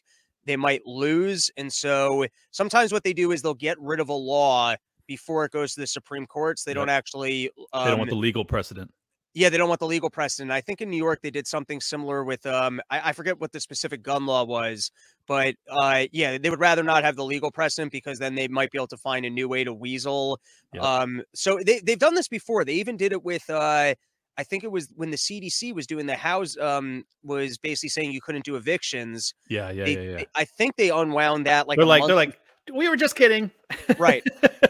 they 0.46 0.56
might 0.56 0.86
lose. 0.86 1.50
And 1.56 1.72
so 1.72 2.26
sometimes 2.52 2.92
what 2.92 3.04
they 3.04 3.12
do 3.12 3.32
is 3.32 3.42
they'll 3.42 3.54
get 3.54 3.78
rid 3.80 4.00
of 4.00 4.08
a 4.08 4.14
law 4.14 4.76
before 5.06 5.44
it 5.44 5.52
goes 5.52 5.74
to 5.74 5.80
the 5.80 5.86
Supreme 5.86 6.26
Courts. 6.26 6.64
They 6.64 6.74
Yep. 6.74 6.74
don't 6.74 6.88
actually 6.88 7.50
um, 7.72 7.84
they 7.84 7.90
don't 7.90 7.98
want 7.98 8.10
the 8.10 8.16
legal 8.16 8.44
precedent. 8.44 8.92
yeah, 9.34 9.50
they 9.50 9.58
don't 9.58 9.68
want 9.68 9.80
the 9.80 9.86
legal 9.86 10.08
precedent. 10.08 10.50
I 10.50 10.62
think 10.62 10.80
in 10.80 10.88
New 10.88 10.96
York 10.96 11.20
they 11.22 11.30
did 11.30 11.46
something 11.46 11.80
similar 11.80 12.24
with 12.24 12.46
um 12.46 12.80
I, 12.90 13.10
I 13.10 13.12
forget 13.12 13.38
what 13.38 13.52
the 13.52 13.60
specific 13.60 14.02
gun 14.02 14.24
law 14.24 14.44
was, 14.44 14.90
but 15.26 15.56
uh 15.68 16.06
yeah, 16.12 16.38
they 16.38 16.48
would 16.48 16.60
rather 16.60 16.82
not 16.82 17.04
have 17.04 17.16
the 17.16 17.24
legal 17.24 17.50
precedent 17.50 17.92
because 17.92 18.18
then 18.18 18.34
they 18.34 18.48
might 18.48 18.70
be 18.70 18.78
able 18.78 18.86
to 18.88 18.96
find 18.96 19.26
a 19.26 19.30
new 19.30 19.46
way 19.48 19.62
to 19.64 19.74
weasel. 19.74 20.40
Yep. 20.72 20.86
Um 20.86 21.22
so 21.34 21.58
they 21.66 21.80
they've 21.80 21.98
done 21.98 22.14
this 22.14 22.28
before. 22.28 22.64
They 22.64 22.74
even 22.74 22.96
did 22.96 23.12
it 23.12 23.22
with 23.24 23.48
uh 23.50 23.94
I 24.38 24.42
think 24.44 24.64
it 24.64 24.70
was 24.70 24.88
when 24.94 25.10
the 25.10 25.16
CDC 25.16 25.74
was 25.74 25.86
doing 25.86 26.06
the 26.06 26.14
house 26.16 26.56
um 26.58 27.04
was 27.22 27.58
basically 27.58 27.88
saying 27.88 28.12
you 28.12 28.20
couldn't 28.20 28.44
do 28.44 28.56
evictions. 28.56 29.34
Yeah, 29.48 29.70
yeah, 29.70 29.84
They- 29.84 29.94
yeah, 29.94 30.00
yeah. 30.00 30.16
they- 30.18 30.26
I 30.34 30.44
think 30.44 30.76
they 30.76 30.90
unwound 30.90 31.46
that 31.46 31.66
like 31.68 31.76
they're 31.76 31.86
like 31.86 32.00
month 32.00 32.08
they're 32.08 32.16
like 32.16 32.38
we 32.74 32.88
were 32.88 32.96
just 32.96 33.14
kidding. 33.16 33.50
Right. 33.98 34.22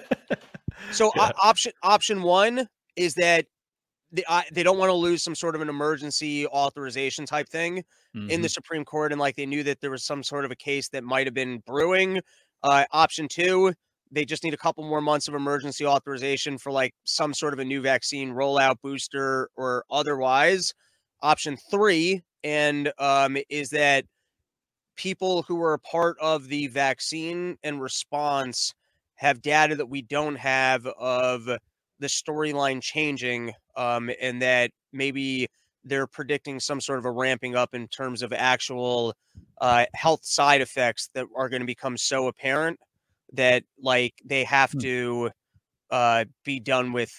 So 0.93 1.11
Yeah. 1.17 1.31
o- 1.35 1.49
option 1.49 1.73
option 1.83 2.23
one 2.23 2.69
is 2.97 3.15
that 3.15 3.47
they, 4.13 4.23
I, 4.29 4.45
they 4.53 4.63
don't 4.63 4.79
want 4.79 4.91
to 4.91 4.95
lose 4.95 5.23
some 5.23 5.35
sort 5.35 5.55
of 5.57 5.61
an 5.61 5.69
emergency 5.69 6.47
authorization 6.47 7.27
type 7.27 7.49
thing 7.49 7.83
in 8.15 8.41
the 8.41 8.49
Mhm. 8.49 8.51
Supreme 8.51 8.85
Court, 8.85 9.13
and 9.13 9.21
like 9.21 9.37
they 9.37 9.45
knew 9.47 9.63
that 9.65 9.81
there 9.81 9.91
was 9.91 10.05
some 10.05 10.23
sort 10.23 10.45
of 10.47 10.51
a 10.51 10.57
case 10.57 10.89
that 10.91 11.03
might 11.05 11.27
have 11.27 11.35
been 11.35 11.59
brewing. 11.67 12.21
Uh, 12.63 12.85
option 12.93 13.27
two, 13.29 13.75
they 14.11 14.25
just 14.25 14.45
need 14.45 14.55
a 14.55 14.59
couple 14.59 14.85
more 14.85 15.01
months 15.01 15.29
of 15.29 15.35
emergency 15.35 15.85
authorization 15.85 16.59
for 16.59 16.71
like 16.71 16.95
some 17.05 17.35
sort 17.35 17.53
of 17.53 17.59
a 17.59 17.65
new 17.65 17.81
vaccine 17.81 18.33
rollout, 18.33 18.77
booster, 18.83 19.49
or 19.57 19.85
otherwise. 19.91 20.73
Option 21.23 21.57
three, 21.71 22.23
and 22.45 22.93
um, 22.99 23.37
is 23.49 23.71
that 23.71 24.05
people 24.97 25.43
who 25.43 25.57
were 25.57 25.75
a 25.75 25.79
part 25.79 26.17
of 26.21 26.49
the 26.49 26.67
vaccine 26.69 27.57
and 27.63 27.81
response 27.81 28.75
have 29.17 29.43
data 29.43 29.75
that 29.77 29.87
we 29.87 30.03
don't 30.03 30.37
have 30.37 30.87
of 30.87 31.45
the 31.99 32.07
storyline 32.07 32.83
changing 32.83 33.53
um, 33.77 34.11
and 34.21 34.43
that 34.43 34.71
maybe 34.93 35.49
they're 35.85 36.07
predicting 36.07 36.61
some 36.61 36.81
sort 36.81 36.99
of 36.99 37.05
a 37.05 37.11
ramping 37.11 37.55
up 37.55 37.75
in 37.75 37.89
terms 37.89 38.23
of 38.23 38.33
actual 38.33 39.15
uh, 39.61 39.87
health 39.95 40.25
side 40.25 40.61
effects 40.61 41.09
that 41.15 41.27
are 41.37 41.49
going 41.49 41.61
to 41.61 41.67
become 41.67 41.97
so 41.97 42.27
apparent 42.27 42.79
that 43.33 43.65
like 43.81 44.15
they 44.25 44.45
have 44.45 44.73
Hmm. 44.73 44.79
to 44.81 45.31
uh, 45.91 46.25
be 46.45 46.61
done 46.61 46.93
with 46.93 47.13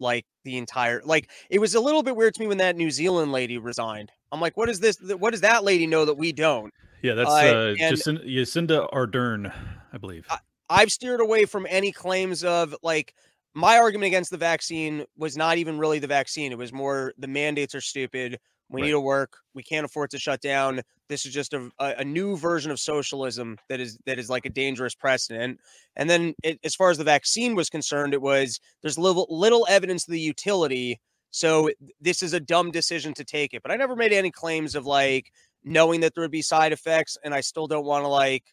like 0.00 0.24
the 0.44 0.56
entire 0.58 1.02
like 1.04 1.30
it 1.50 1.58
was 1.58 1.74
a 1.74 1.80
little 1.80 2.02
bit 2.02 2.16
weird 2.16 2.34
to 2.34 2.40
me 2.40 2.46
when 2.46 2.58
that 2.58 2.76
New 2.76 2.90
Zealand 2.90 3.32
lady 3.32 3.58
resigned. 3.58 4.10
I'm 4.32 4.40
like, 4.40 4.56
what 4.56 4.68
is 4.68 4.80
this? 4.80 4.98
What 5.00 5.30
does 5.30 5.42
that 5.42 5.64
lady 5.64 5.86
know 5.86 6.04
that 6.04 6.14
we 6.14 6.32
don't? 6.32 6.72
Yeah, 7.02 7.14
that's 7.14 7.30
Uh, 7.30 7.34
uh, 7.34 7.74
Jacinda, 7.74 8.26
Jacinda 8.26 8.92
Ardern, 8.92 9.52
I 9.92 9.98
believe. 9.98 10.26
I've 10.70 10.90
steered 10.90 11.20
away 11.20 11.44
from 11.44 11.66
any 11.68 11.92
claims 11.92 12.42
of 12.42 12.74
like 12.82 13.14
my 13.54 13.78
argument 13.78 14.06
against 14.08 14.30
the 14.30 14.38
vaccine 14.38 15.04
was 15.16 15.36
not 15.36 15.58
even 15.58 15.78
really 15.78 15.98
the 15.98 16.06
vaccine. 16.06 16.50
It 16.50 16.58
was 16.58 16.72
more 16.72 17.12
the 17.18 17.28
mandates 17.28 17.74
are 17.74 17.80
stupid. 17.80 18.38
We 18.74 18.80
Right. 18.82 18.86
need 18.88 18.92
to 18.92 19.00
work. 19.00 19.38
We 19.54 19.62
can't 19.62 19.84
afford 19.84 20.10
to 20.10 20.18
shut 20.18 20.40
down. 20.40 20.82
This 21.08 21.26
is 21.26 21.32
just 21.32 21.52
a, 21.54 21.70
a, 21.78 21.94
a 21.98 22.04
new 22.04 22.36
version 22.36 22.70
of 22.70 22.80
socialism 22.80 23.58
that 23.68 23.80
is 23.80 23.98
that 24.06 24.18
is 24.18 24.28
like 24.28 24.46
a 24.46 24.50
dangerous 24.50 24.94
precedent. 24.94 25.60
And 25.96 26.10
then, 26.10 26.34
it, 26.42 26.58
as 26.64 26.74
far 26.74 26.90
as 26.90 26.98
the 26.98 27.04
vaccine 27.04 27.54
was 27.54 27.70
concerned, 27.70 28.14
it 28.14 28.22
was 28.22 28.58
there's 28.82 28.98
little 28.98 29.26
little 29.30 29.66
evidence 29.68 30.06
of 30.08 30.12
the 30.12 30.20
utility. 30.20 31.00
So 31.30 31.70
this 32.00 32.22
is 32.22 32.32
a 32.32 32.40
dumb 32.40 32.70
decision 32.70 33.14
to 33.14 33.24
take 33.24 33.54
it. 33.54 33.62
But 33.62 33.72
I 33.72 33.76
never 33.76 33.96
made 33.96 34.12
any 34.12 34.30
claims 34.30 34.74
of 34.74 34.86
like 34.86 35.30
knowing 35.64 36.00
that 36.00 36.14
there 36.14 36.22
would 36.22 36.30
be 36.30 36.42
side 36.42 36.72
effects, 36.72 37.16
and 37.24 37.34
I 37.34 37.40
still 37.40 37.66
don't 37.66 37.84
want 37.84 38.04
to 38.04 38.08
like 38.08 38.44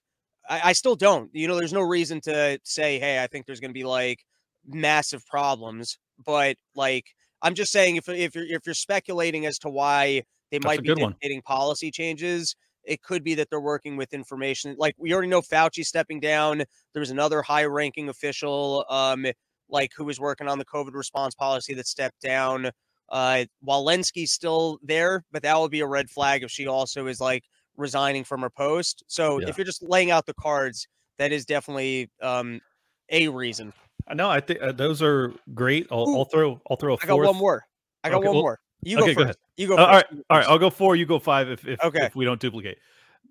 I, 0.50 0.70
I 0.70 0.74
still 0.74 0.96
don't. 0.96 1.30
You 1.34 1.48
know, 1.48 1.56
there's 1.56 1.74
no 1.74 1.82
reason 1.82 2.22
to 2.22 2.60
say, 2.64 3.00
hey, 3.00 3.24
I 3.24 3.28
think 3.28 3.46
there's 3.46 3.60
going 3.60 3.72
to 3.72 3.74
be 3.74 3.84
like 3.84 4.24
massive 4.68 5.26
problems. 5.26 5.98
But 6.24 6.58
like, 6.76 7.06
I'm 7.42 7.56
just 7.56 7.72
saying, 7.72 7.96
if 7.98 8.08
if 8.10 8.36
you're 8.36 8.46
if 8.46 8.62
you're 8.66 8.76
speculating 8.76 9.46
as 9.46 9.58
to 9.60 9.70
why 9.70 10.24
they 10.52 10.60
That's 10.62 10.78
might 10.78 10.82
be 10.82 10.92
one. 10.92 11.16
policy 11.46 11.92
changes, 11.92 12.56
it 12.84 13.02
could 13.02 13.24
be 13.24 13.36
that 13.36 13.50
they're 13.50 13.62
working 13.62 13.98
with 13.98 14.14
information. 14.14 14.76
Like 14.78 14.96
we 14.98 15.14
already 15.14 15.28
know 15.30 15.42
Fauci 15.42 15.84
stepping 15.86 16.20
down. 16.20 16.64
There 16.94 17.00
was 17.00 17.12
another 17.12 17.42
high-ranking 17.42 18.10
official, 18.10 18.86
um, 18.90 19.26
like 19.70 19.92
who 19.96 20.04
was 20.06 20.20
working 20.20 20.48
on 20.48 20.60
the 20.60 20.66
COVID 20.66 20.94
response 20.94 21.36
policy 21.36 21.74
that 21.76 21.88
stepped 21.88 22.22
down. 22.22 22.72
Uh, 23.10 23.46
Walensky's 23.66 24.32
still 24.32 24.80
there, 24.84 25.24
but 25.32 25.44
that 25.44 25.58
would 25.60 25.72
be 25.72 25.82
a 25.82 25.88
red 25.88 26.10
flag 26.10 26.44
if 26.44 26.52
she 26.52 26.68
also 26.68 27.08
is 27.08 27.20
like 27.20 27.44
resigning 27.78 28.24
from 28.24 28.42
her 28.42 28.50
post. 28.50 29.04
So 29.08 29.40
Yeah. 29.40 29.46
if 29.46 29.58
you're 29.58 29.66
just 29.66 29.84
laying 29.84 30.12
out 30.12 30.26
the 30.26 30.34
cards, 30.34 30.88
that 31.18 31.32
is 31.32 31.46
definitely 31.46 32.10
um 32.22 32.62
a 33.10 33.28
reason. 33.30 33.74
I 34.08 34.14
know. 34.14 34.30
I 34.30 34.40
think 34.40 34.62
uh, 34.62 34.72
those 34.72 35.02
are 35.02 35.34
great. 35.54 35.88
I'll, 35.92 36.08
I'll 36.16 36.26
throw. 36.26 36.62
I'll 36.70 36.78
throw 36.78 36.94
a 36.94 36.98
I 36.98 37.06
got 37.06 37.08
fourth. 37.16 37.28
one 37.28 37.38
more. 37.38 37.64
I 38.04 38.10
got 38.10 38.18
Okay, 38.18 38.28
one 38.28 38.36
well- 38.36 38.44
more. 38.44 38.60
You 38.84 38.98
go 38.98 39.06
first. 39.14 39.18
go. 39.18 39.32
You 39.58 39.68
go 39.68 39.76
Uh, 39.76 39.78
first. 39.78 39.88
all 39.88 39.94
right. 39.94 40.06
All 40.32 40.38
right. 40.40 40.48
I'll 40.48 40.58
go 40.60 40.70
four. 40.72 40.96
You 40.96 41.06
go 41.06 41.20
five. 41.20 41.50
If 41.50 41.68
if, 41.68 41.84
Okay. 41.84 42.06
if 42.06 42.16
we 42.16 42.26
don't 42.26 42.40
duplicate. 42.42 42.78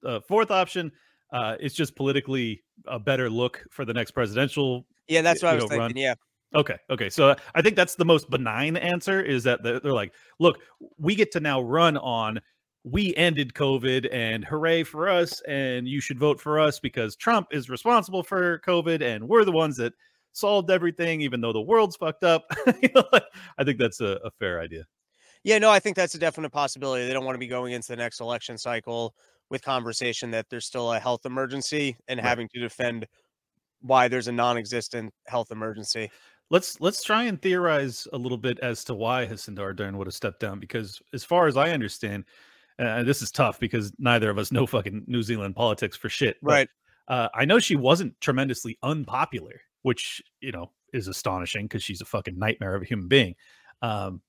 Uh, 0.05 0.21
fourth 0.21 0.51
option. 0.51 0.93
Uh, 1.33 1.57
it's 1.61 1.75
just 1.75 1.95
politically 1.97 2.63
a 2.87 2.99
better 2.99 3.29
look 3.31 3.65
for 3.71 3.85
the 3.85 3.93
next 3.95 4.13
presidential 4.13 4.87
yeah, 5.09 5.23
that's 5.23 5.43
what 5.43 5.51
I 5.53 5.55
was 5.57 5.69
know, 5.71 5.77
run. 5.77 5.89
thinking. 5.91 6.03
Yeah. 6.05 6.15
Okay. 6.55 6.77
Okay. 6.89 7.11
So 7.11 7.35
I 7.55 7.63
think 7.63 7.75
that's 7.77 7.95
the 7.97 8.05
most 8.05 8.31
benign 8.31 8.77
answer 8.77 9.21
is 9.21 9.43
that 9.45 9.63
they're 9.63 9.81
like, 9.93 10.13
look, 10.39 10.59
we 10.99 11.15
get 11.17 11.31
to 11.33 11.41
now 11.41 11.61
run 11.61 11.97
on 11.97 12.41
we 12.85 13.15
ended 13.17 13.53
COVID 13.55 14.09
and 14.13 14.45
hooray 14.45 14.85
for 14.85 15.09
us. 15.09 15.41
And 15.43 15.87
you 15.87 16.01
should 16.01 16.19
vote 16.19 16.41
for 16.41 16.59
us 16.59 16.81
because 16.81 17.15
Trump 17.15 17.49
is 17.53 17.69
responsible 17.69 18.23
for 18.23 18.59
COVID 18.61 19.03
and 19.03 19.29
we're 19.29 19.45
the 19.45 19.53
ones 19.53 19.77
that 19.77 19.93
solved 20.33 20.71
everything, 20.71 21.21
even 21.21 21.41
though 21.41 21.53
the 21.53 21.61
world's 21.61 21.97
fucked 21.97 22.25
up. 22.25 22.45
You 22.83 22.89
know, 22.95 23.05
like, 23.13 23.25
I 23.59 23.65
think 23.65 23.79
that's 23.79 24.01
a, 24.01 24.19
a 24.25 24.31
fair 24.39 24.61
idea. 24.61 24.85
Yeah, 25.43 25.59
no, 25.59 25.71
I 25.71 25.81
think 25.81 25.97
that's 25.97 26.15
a 26.15 26.19
definite 26.19 26.51
possibility. 26.51 27.07
They 27.07 27.13
don't 27.13 27.25
want 27.25 27.35
to 27.35 27.41
be 27.41 27.47
going 27.47 27.73
into 27.73 27.89
the 27.89 27.97
next 27.97 28.21
election 28.21 28.59
cycle 28.59 29.15
with 29.49 29.63
conversation 29.63 30.31
that 30.33 30.47
there's 30.51 30.67
still 30.67 30.93
a 30.93 30.99
health 31.01 31.27
emergency 31.27 31.97
and 32.09 32.19
Right. 32.19 32.27
having 32.27 32.49
to 32.55 32.61
defend 32.61 33.07
why 33.81 34.09
there's 34.09 34.29
a 34.29 34.33
non-existent 34.33 35.13
health 35.27 35.51
emergency. 35.51 36.11
Let's 36.51 36.81
let's 36.81 37.03
try 37.03 37.25
and 37.25 37.41
theorize 37.41 38.07
a 38.13 38.19
little 38.19 38.37
bit 38.39 38.59
as 38.61 38.85
to 38.85 38.95
why 38.95 39.25
Jacinda 39.27 39.61
Ardern 39.61 39.97
would 39.97 40.07
have 40.07 40.15
stepped 40.15 40.41
down 40.41 40.59
because, 40.61 41.01
as 41.15 41.25
far 41.25 41.47
as 41.47 41.57
I 41.57 41.71
understand, 41.71 42.25
uh, 42.79 43.03
this 43.03 43.23
is 43.23 43.31
tough 43.31 43.59
because 43.61 43.93
neither 43.99 44.31
of 44.31 44.39
us 44.39 44.53
know 44.53 44.67
fucking 44.67 45.05
New 45.07 45.23
Zealand 45.23 45.55
politics 45.57 45.97
for 45.97 46.09
shit. 46.09 46.37
but, 46.43 46.51
Right. 46.53 46.69
uh, 47.09 47.29
I 47.35 47.45
know 47.45 47.59
she 47.59 47.77
wasn't 47.77 48.21
tremendously 48.21 48.79
unpopular, 48.83 49.61
which 49.83 50.23
you 50.41 50.53
know 50.53 50.71
is 50.93 51.09
astonishing 51.09 51.67
because 51.67 51.83
she's 51.83 52.01
a 52.01 52.07
fucking 52.07 52.39
nightmare 52.39 52.75
of 52.75 52.83
a 52.83 52.87
human 52.87 53.09
being. 53.09 53.35
Um, 53.83 54.23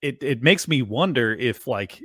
it 0.00 0.22
it 0.22 0.42
makes 0.42 0.68
me 0.68 0.82
wonder 0.82 1.32
if 1.32 1.66
like 1.66 2.00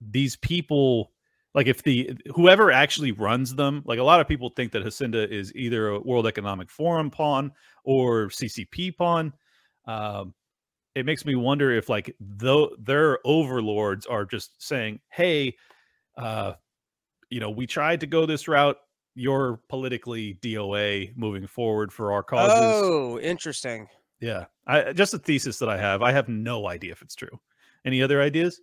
these 0.00 0.36
people, 0.36 1.12
like 1.54 1.66
if 1.68 1.82
the 1.82 2.16
whoever 2.34 2.70
actually 2.70 3.12
runs 3.12 3.54
them, 3.54 3.82
like 3.86 3.98
a 3.98 4.02
lot 4.04 4.20
of 4.20 4.28
people 4.28 4.50
think 4.50 4.72
that 4.72 4.84
Jacinda 4.84 5.30
is 5.30 5.54
either 5.54 5.88
a 5.88 6.00
World 6.00 6.26
Economic 6.26 6.70
Forum 6.70 7.10
pawn 7.10 7.52
or 7.84 8.28
CCP 8.28 8.96
pawn. 8.96 9.32
Um, 9.86 10.34
it 10.94 11.06
makes 11.06 11.24
me 11.24 11.34
wonder 11.34 11.70
if 11.70 11.88
like 11.88 12.14
though 12.20 12.74
their 12.78 13.18
overlords 13.24 14.06
are 14.06 14.24
just 14.24 14.60
saying, 14.62 15.00
"Hey, 15.10 15.56
uh, 16.16 16.54
you 17.30 17.40
know, 17.40 17.50
we 17.50 17.66
tried 17.66 18.00
to 18.00 18.06
go 18.06 18.26
this 18.26 18.48
route. 18.48 18.78
You're 19.16 19.58
politically 19.68 20.34
DOA 20.42 21.16
moving 21.16 21.46
forward 21.46 21.92
for 21.92 22.12
our 22.12 22.22
causes." 22.22 22.56
Oh, 22.56 23.18
interesting. 23.18 23.88
Yeah, 24.20 24.44
I 24.66 24.92
just 24.92 25.14
a 25.14 25.18
thesis 25.18 25.58
that 25.58 25.68
I 25.68 25.76
have. 25.78 26.02
I 26.02 26.12
have 26.12 26.28
no 26.28 26.68
idea 26.68 26.92
if 26.92 27.02
it's 27.02 27.14
true. 27.14 27.40
Any 27.84 28.02
other 28.02 28.22
ideas? 28.22 28.60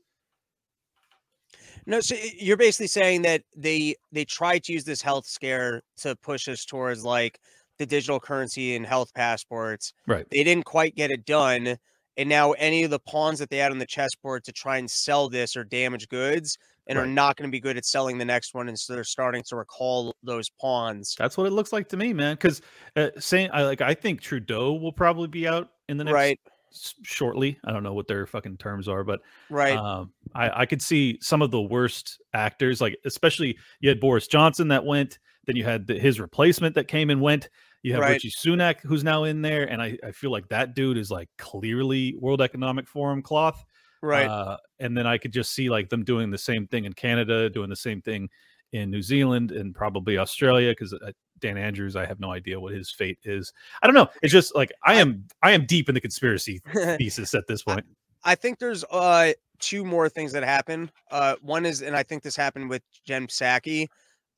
No, 1.86 2.00
so 2.00 2.16
you're 2.38 2.58
basically 2.58 2.88
saying 2.88 3.24
that 3.24 3.44
they 3.56 3.96
they 4.12 4.26
tried 4.26 4.64
to 4.66 4.74
use 4.74 4.86
this 4.86 5.02
health 5.02 5.26
scare 5.26 5.82
to 5.98 6.16
push 6.18 6.48
us 6.48 6.66
towards 6.66 7.04
like 7.04 7.40
the 7.78 7.86
digital 7.86 8.20
currency 8.20 8.76
and 8.76 8.86
health 8.86 9.14
passports. 9.14 9.94
Right. 10.08 10.26
They 10.30 10.44
didn't 10.44 10.66
quite 10.66 10.96
get 10.96 11.12
it 11.12 11.26
done, 11.26 11.78
and 12.18 12.30
now 12.30 12.52
any 12.54 12.84
of 12.84 12.92
the 12.92 13.00
pawns 13.00 13.40
that 13.40 13.50
they 13.50 13.58
had 13.58 13.72
on 13.72 13.80
the 13.80 13.86
chessboard 13.86 14.44
to 14.46 14.52
try 14.52 14.78
and 14.78 14.90
sell 14.90 15.30
this 15.30 15.58
are 15.58 15.64
damaged 15.64 16.10
goods 16.10 16.58
and 16.88 16.98
are 16.98 17.06
not 17.06 17.38
going 17.38 17.48
to 17.48 17.52
be 17.52 17.60
good 17.60 17.78
at 17.78 17.86
selling 17.86 18.18
the 18.18 18.26
next 18.26 18.54
one, 18.54 18.68
and 18.68 18.78
so 18.78 18.94
they're 18.94 19.04
starting 19.04 19.44
to 19.48 19.56
recall 19.56 20.16
those 20.24 20.50
pawns. 20.50 21.16
That's 21.18 21.38
what 21.38 21.48
it 21.48 21.52
looks 21.52 21.72
like 21.72 21.88
to 21.90 21.98
me, 21.98 22.14
man. 22.14 22.36
Because 22.36 22.62
uh, 22.96 23.10
saying 23.20 23.50
I 23.54 23.64
like, 23.64 23.82
I 23.82 23.94
think 23.94 24.22
Trudeau 24.22 24.74
will 24.74 24.92
probably 24.92 25.28
be 25.28 25.48
out 25.48 25.70
in 25.88 25.98
the 25.98 26.04
next 26.04 26.14
Right, 26.14 26.40
shortly. 27.04 27.58
I 27.64 27.72
don't 27.72 27.84
know 27.84 27.94
what 27.94 28.08
their 28.08 28.26
fucking 28.26 28.58
terms 28.58 28.88
are, 28.88 29.04
but 29.04 29.22
right, 29.50 29.78
um, 29.78 30.12
I, 30.36 30.62
I 30.62 30.66
could 30.66 30.82
see 30.82 31.18
some 31.22 31.42
of 31.42 31.52
the 31.52 31.62
worst 31.62 32.22
actors, 32.34 32.82
like 32.82 32.98
especially 33.06 33.58
you 33.80 33.90
had 33.90 34.00
Boris 34.00 34.28
Johnson 34.28 34.68
that 34.70 34.86
went, 34.86 35.20
then 35.46 35.56
you 35.56 35.64
had 35.64 35.88
the, 35.88 35.98
his 35.98 36.20
replacement 36.20 36.76
that 36.76 36.88
came 36.88 37.10
and 37.10 37.22
went. 37.22 37.50
You 37.82 37.94
have 37.94 38.02
Right. 38.02 38.12
Rishi 38.14 38.32
Sunak 38.32 38.78
who's 38.82 39.04
now 39.04 39.26
in 39.26 39.42
there, 39.42 39.66
and 39.66 39.82
I, 39.82 39.98
I 40.04 40.12
feel 40.12 40.32
like 40.32 40.48
that 40.50 40.74
dude 40.74 40.98
is 40.98 41.12
like 41.12 41.30
clearly 41.38 42.16
World 42.18 42.42
Economic 42.42 42.88
Forum 42.88 43.22
cloth. 43.22 43.64
Right. 44.04 44.28
Uh, 44.28 44.58
and 44.80 44.96
then 44.98 45.08
I 45.08 45.18
could 45.18 45.34
just 45.34 45.52
see 45.52 45.70
like 45.70 45.90
them 45.90 46.04
doing 46.04 46.30
the 46.30 46.38
same 46.38 46.68
thing 46.68 46.86
in 46.86 46.94
Canada, 46.94 47.50
doing 47.50 47.70
the 47.70 47.76
same 47.76 48.02
thing 48.02 48.30
in 48.74 48.92
New 48.92 49.02
Zealand 49.02 49.52
and 49.52 49.74
probably 49.74 50.18
Australia 50.18 50.72
because 50.72 50.94
uh, 50.94 51.12
Dan 51.40 51.58
Andrews, 51.58 51.96
I 51.96 52.06
have 52.06 52.20
no 52.20 52.32
idea 52.32 52.60
what 52.60 52.74
his 52.74 52.92
fate 52.92 53.20
is. 53.24 53.52
I 53.82 53.88
don't 53.88 53.96
know. 53.96 54.10
It's 54.22 54.34
just 54.34 54.56
like 54.56 54.72
I 54.84 54.96
am 54.96 55.26
I 55.42 55.52
am 55.52 55.66
deep 55.66 55.90
in 55.90 55.96
the 55.96 56.02
conspiracy 56.02 56.62
thesis 56.74 57.34
at 57.34 57.48
this 57.48 57.64
point. 57.64 57.86
I 58.24 58.36
think 58.36 58.60
there's 58.60 58.84
uh 58.92 59.34
two 59.60 59.86
more 59.86 60.10
things 60.10 60.32
that 60.34 60.44
happen. 60.44 60.92
Uh 61.12 61.36
one 61.42 61.66
is 61.66 61.82
and 61.82 61.96
I 61.96 62.04
think 62.04 62.24
this 62.24 62.36
happened 62.36 62.70
with 62.70 62.82
Jen 63.06 63.28
Psaki. 63.28 63.88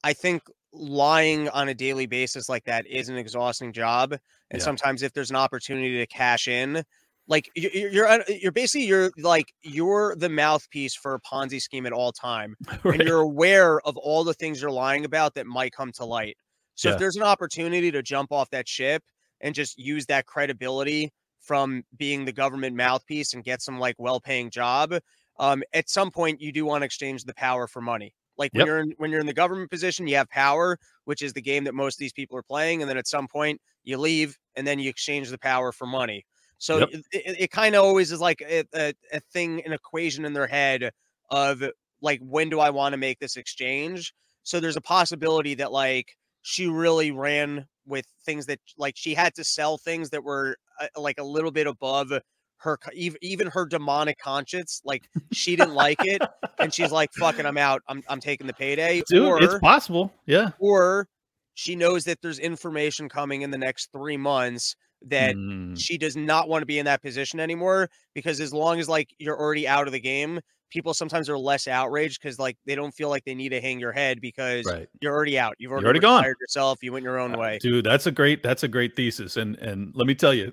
I 0.04 0.14
think 0.14 0.44
lying 0.74 1.48
on 1.50 1.70
a 1.70 1.74
daily 1.74 2.06
basis 2.06 2.50
like 2.50 2.66
that 2.66 2.86
is 2.88 3.08
an 3.10 3.16
exhausting 3.16 3.72
job. 3.72 4.12
And 4.52 4.60
Yeah. 4.60 4.66
sometimes 4.66 5.02
if 5.02 5.14
there's 5.14 5.30
an 5.30 5.38
opportunity 5.38 5.98
to 5.98 6.08
cash 6.08 6.48
in, 6.50 6.84
like 7.28 7.50
you- 7.56 7.70
you- 7.74 7.90
you're 7.90 8.08
uh, 8.08 8.24
you're 8.28 8.52
basically 8.52 8.86
you're 8.86 9.12
like 9.18 9.54
you're 9.64 10.16
the 10.16 10.30
mouthpiece 10.30 10.96
for 10.96 11.16
a 11.16 11.20
Ponzi 11.22 11.62
scheme 11.62 11.86
at 11.86 11.94
all 11.94 12.12
time 12.12 12.56
Right. 12.84 13.00
and 13.00 13.04
you're 13.08 13.22
aware 13.22 13.80
of 13.82 13.98
all 13.98 14.24
the 14.24 14.34
things 14.34 14.62
you're 14.62 14.72
lying 14.72 15.06
about 15.06 15.34
that 15.36 15.48
might 15.48 15.72
come 15.74 15.92
to 15.94 16.06
light. 16.06 16.38
So 16.76 16.90
Yeah. 16.90 16.94
if 16.94 17.00
there's 17.00 17.16
an 17.16 17.24
opportunity 17.24 17.92
to 17.92 18.02
jump 18.04 18.32
off 18.32 18.50
that 18.52 18.68
ship 18.68 19.04
and 19.42 19.56
just 19.56 19.78
use 19.78 20.06
that 20.08 20.26
credibility 20.28 21.12
from 21.40 21.84
being 21.98 22.26
the 22.26 22.32
government 22.34 22.76
mouthpiece 22.76 23.34
and 23.34 23.44
get 23.44 23.62
some 23.62 23.80
like 23.80 23.96
well-paying 24.00 24.50
job, 24.50 24.94
um, 25.40 25.64
at 25.74 25.90
some 25.90 26.12
point 26.12 26.42
you 26.42 26.52
do 26.52 26.66
want 26.66 26.82
to 26.82 26.86
exchange 26.86 27.24
the 27.24 27.34
power 27.36 27.68
for 27.68 27.82
money. 27.82 28.14
Like 28.38 28.52
when 28.54 28.62
Yep. 28.62 28.68
you're 28.68 28.80
in 28.80 28.94
when 28.98 29.12
you're 29.12 29.20
in 29.22 29.28
the 29.28 29.34
government 29.34 29.72
position, 29.72 30.06
you 30.08 30.16
have 30.18 30.30
power, 30.30 30.78
which 31.06 31.22
is 31.22 31.34
the 31.34 31.42
game 31.42 31.64
that 31.64 31.74
most 31.74 31.96
of 31.96 32.00
these 32.00 32.14
people 32.14 32.38
are 32.38 32.44
playing, 32.44 32.82
and 32.82 32.90
then 32.90 32.98
at 32.98 33.08
some 33.08 33.28
point 33.28 33.62
you 33.84 33.98
leave 33.98 34.38
and 34.56 34.68
then 34.68 34.78
you 34.80 34.90
exchange 34.90 35.30
the 35.30 35.38
power 35.38 35.72
for 35.72 35.86
money. 35.88 36.26
So 36.58 36.80
Yep. 36.80 36.90
it, 36.92 37.06
it, 37.12 37.36
it 37.40 37.52
kind 37.52 37.76
of 37.76 37.84
always 37.84 38.12
is 38.12 38.20
like 38.20 38.42
a, 38.42 38.64
a, 38.74 38.94
a 39.12 39.20
thing, 39.20 39.62
an 39.66 39.74
equation 39.74 40.26
in 40.26 40.34
their 40.34 40.48
head 40.48 40.92
of 41.30 41.64
like 42.02 42.20
when 42.22 42.50
do 42.50 42.60
I 42.60 42.70
want 42.70 42.94
to 42.94 42.98
make 42.98 43.20
this 43.20 43.36
exchange? 43.38 44.14
So 44.44 44.60
there's 44.60 44.78
a 44.78 44.82
possibility 44.82 45.56
that 45.56 45.72
like 45.72 46.16
she 46.42 46.68
really 46.68 47.12
ran 47.12 47.66
with 47.86 48.06
things 48.26 48.46
that 48.48 48.60
like 48.78 48.96
she 48.98 49.14
had 49.14 49.34
to 49.36 49.44
sell 49.44 49.78
things 49.78 50.12
that 50.12 50.24
were 50.24 50.58
uh, 50.80 50.88
like 50.96 51.20
a 51.20 51.24
little 51.24 51.52
bit 51.52 51.68
above 51.68 52.12
her 52.58 52.80
even 53.22 53.48
her 53.48 53.66
demonic 53.66 54.18
conscience 54.18 54.82
like 54.86 55.08
she 55.32 55.56
didn't 55.56 55.76
like 55.76 56.04
it 56.04 56.22
and 56.60 56.74
she's 56.74 56.92
like 56.92 57.12
fucking 57.14 57.46
I'm 57.46 57.58
out 57.58 57.82
I'm 57.88 58.02
I'm 58.08 58.20
taking 58.20 58.48
the 58.48 58.54
payday 58.54 59.04
Dude, 59.08 59.24
or 59.24 59.44
it's 59.44 59.60
possible. 59.60 60.14
Yeah. 60.26 60.52
or 60.60 61.08
she 61.54 61.76
knows 61.76 62.06
that 62.06 62.22
there's 62.22 62.40
information 62.40 63.08
coming 63.10 63.42
in 63.42 63.52
the 63.52 63.58
next 63.58 63.92
3 63.92 64.18
months 64.18 64.76
that 65.06 65.36
Mm, 65.36 65.80
she 65.80 65.98
does 65.98 66.16
not 66.16 66.48
want 66.48 66.62
to 66.62 66.66
be 66.66 66.80
in 66.80 66.86
that 66.86 67.02
position 67.02 67.40
anymore 67.40 67.90
because 68.14 68.40
as 68.40 68.54
long 68.54 68.80
as 68.80 68.90
like 68.90 69.10
you're 69.20 69.40
already 69.40 69.68
out 69.68 69.88
of 69.88 69.94
the 69.94 70.00
game, 70.00 70.40
people 70.70 70.94
sometimes 70.94 71.30
are 71.30 71.38
less 71.38 71.68
outraged 71.68 72.22
because 72.22 72.40
like 72.40 72.58
they 72.66 72.76
don't 72.76 72.94
feel 72.94 73.10
like 73.10 73.24
they 73.26 73.36
need 73.36 73.50
to 73.50 73.62
hang 73.62 73.80
your 73.80 73.92
head 73.92 74.20
because 74.22 74.66
right. 74.66 74.88
you're 75.02 75.14
already 75.14 75.38
out. 75.38 75.56
You've 75.58 75.72
already, 75.72 75.86
already 75.86 76.00
gone. 76.00 76.26
yourself. 76.42 76.80
You 76.82 76.94
went 76.94 77.04
your 77.04 77.20
own 77.20 77.36
Uh, 77.36 77.40
way. 77.40 77.60
Dude, 77.62 77.86
that's 77.86 78.08
a 78.08 78.12
great 78.12 78.42
that's 78.44 78.64
a 78.64 78.68
great 78.68 78.96
thesis. 78.96 79.38
And 79.38 79.58
and 79.60 79.92
let 79.96 80.08
me 80.08 80.16
tell 80.16 80.34
you, 80.34 80.52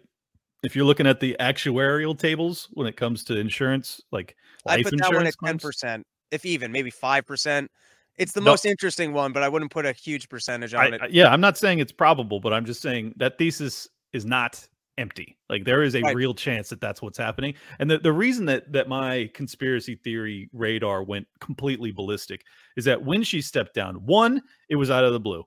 if 0.63 0.77
you're 0.77 0.85
looking 0.85 1.07
at 1.07 1.21
the 1.21 1.37
actuarial 1.41 2.19
tables 2.19 2.69
when 2.73 2.87
it 2.87 2.97
comes 2.97 3.25
to 3.25 3.37
insurance, 3.37 4.01
like 4.13 4.37
I 4.67 4.77
life 4.77 4.85
put 4.85 4.97
that 4.99 5.13
one 5.13 5.27
insurance 5.27 5.29
at 5.29 5.47
ten 5.47 5.59
claims, 5.59 5.63
percent, 5.63 6.07
if 6.31 6.45
even 6.45 6.73
maybe 6.73 6.91
five 6.91 7.27
percent. 7.27 7.71
It's 8.19 8.33
the 8.33 8.43
No. 8.43 8.51
most 8.51 8.67
interesting 8.67 9.15
one, 9.15 9.33
but 9.33 9.43
I 9.43 9.49
wouldn't 9.49 9.71
put 9.71 9.87
a 9.87 9.93
huge 9.93 10.29
percentage 10.29 10.75
on 10.75 10.93
I, 10.93 10.97
it. 10.97 11.11
Yeah, 11.13 11.33
I'm 11.33 11.41
not 11.41 11.57
saying 11.57 11.79
it's 11.79 11.93
probable, 11.93 12.41
but 12.41 12.53
I'm 12.53 12.67
just 12.67 12.83
saying 12.83 13.15
that 13.17 13.39
thesis 13.39 13.89
is 14.12 14.25
not 14.25 14.66
empty. 14.99 15.38
Like 15.49 15.64
there 15.64 15.83
is 15.83 15.95
a 15.95 16.02
Right. 16.02 16.14
real 16.14 16.35
chance 16.35 16.69
that 16.69 16.81
that's 16.81 17.00
what's 17.00 17.16
happening. 17.19 17.54
And 17.78 17.90
the, 17.90 17.99
the 17.99 18.12
reason 18.12 18.45
that 18.47 18.71
that 18.73 18.88
my 18.88 19.31
conspiracy 19.35 19.95
theory 19.95 20.50
radar 20.52 21.02
went 21.02 21.26
completely 21.40 21.92
ballistic 21.92 22.45
is 22.76 22.85
that 22.85 23.02
when 23.02 23.23
she 23.23 23.40
stepped 23.40 23.75
down, 23.75 23.97
one, 24.07 24.42
it 24.69 24.76
was 24.76 24.90
out 24.90 25.04
of 25.04 25.12
the 25.12 25.21
blue. 25.21 25.45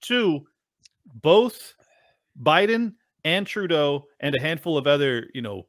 Two, 0.00 0.46
both 1.22 1.74
Biden 2.42 2.94
and 3.24 3.46
Trudeau 3.46 4.06
and 4.20 4.34
a 4.34 4.40
handful 4.40 4.76
of 4.76 4.86
other, 4.86 5.28
you 5.34 5.42
know, 5.42 5.66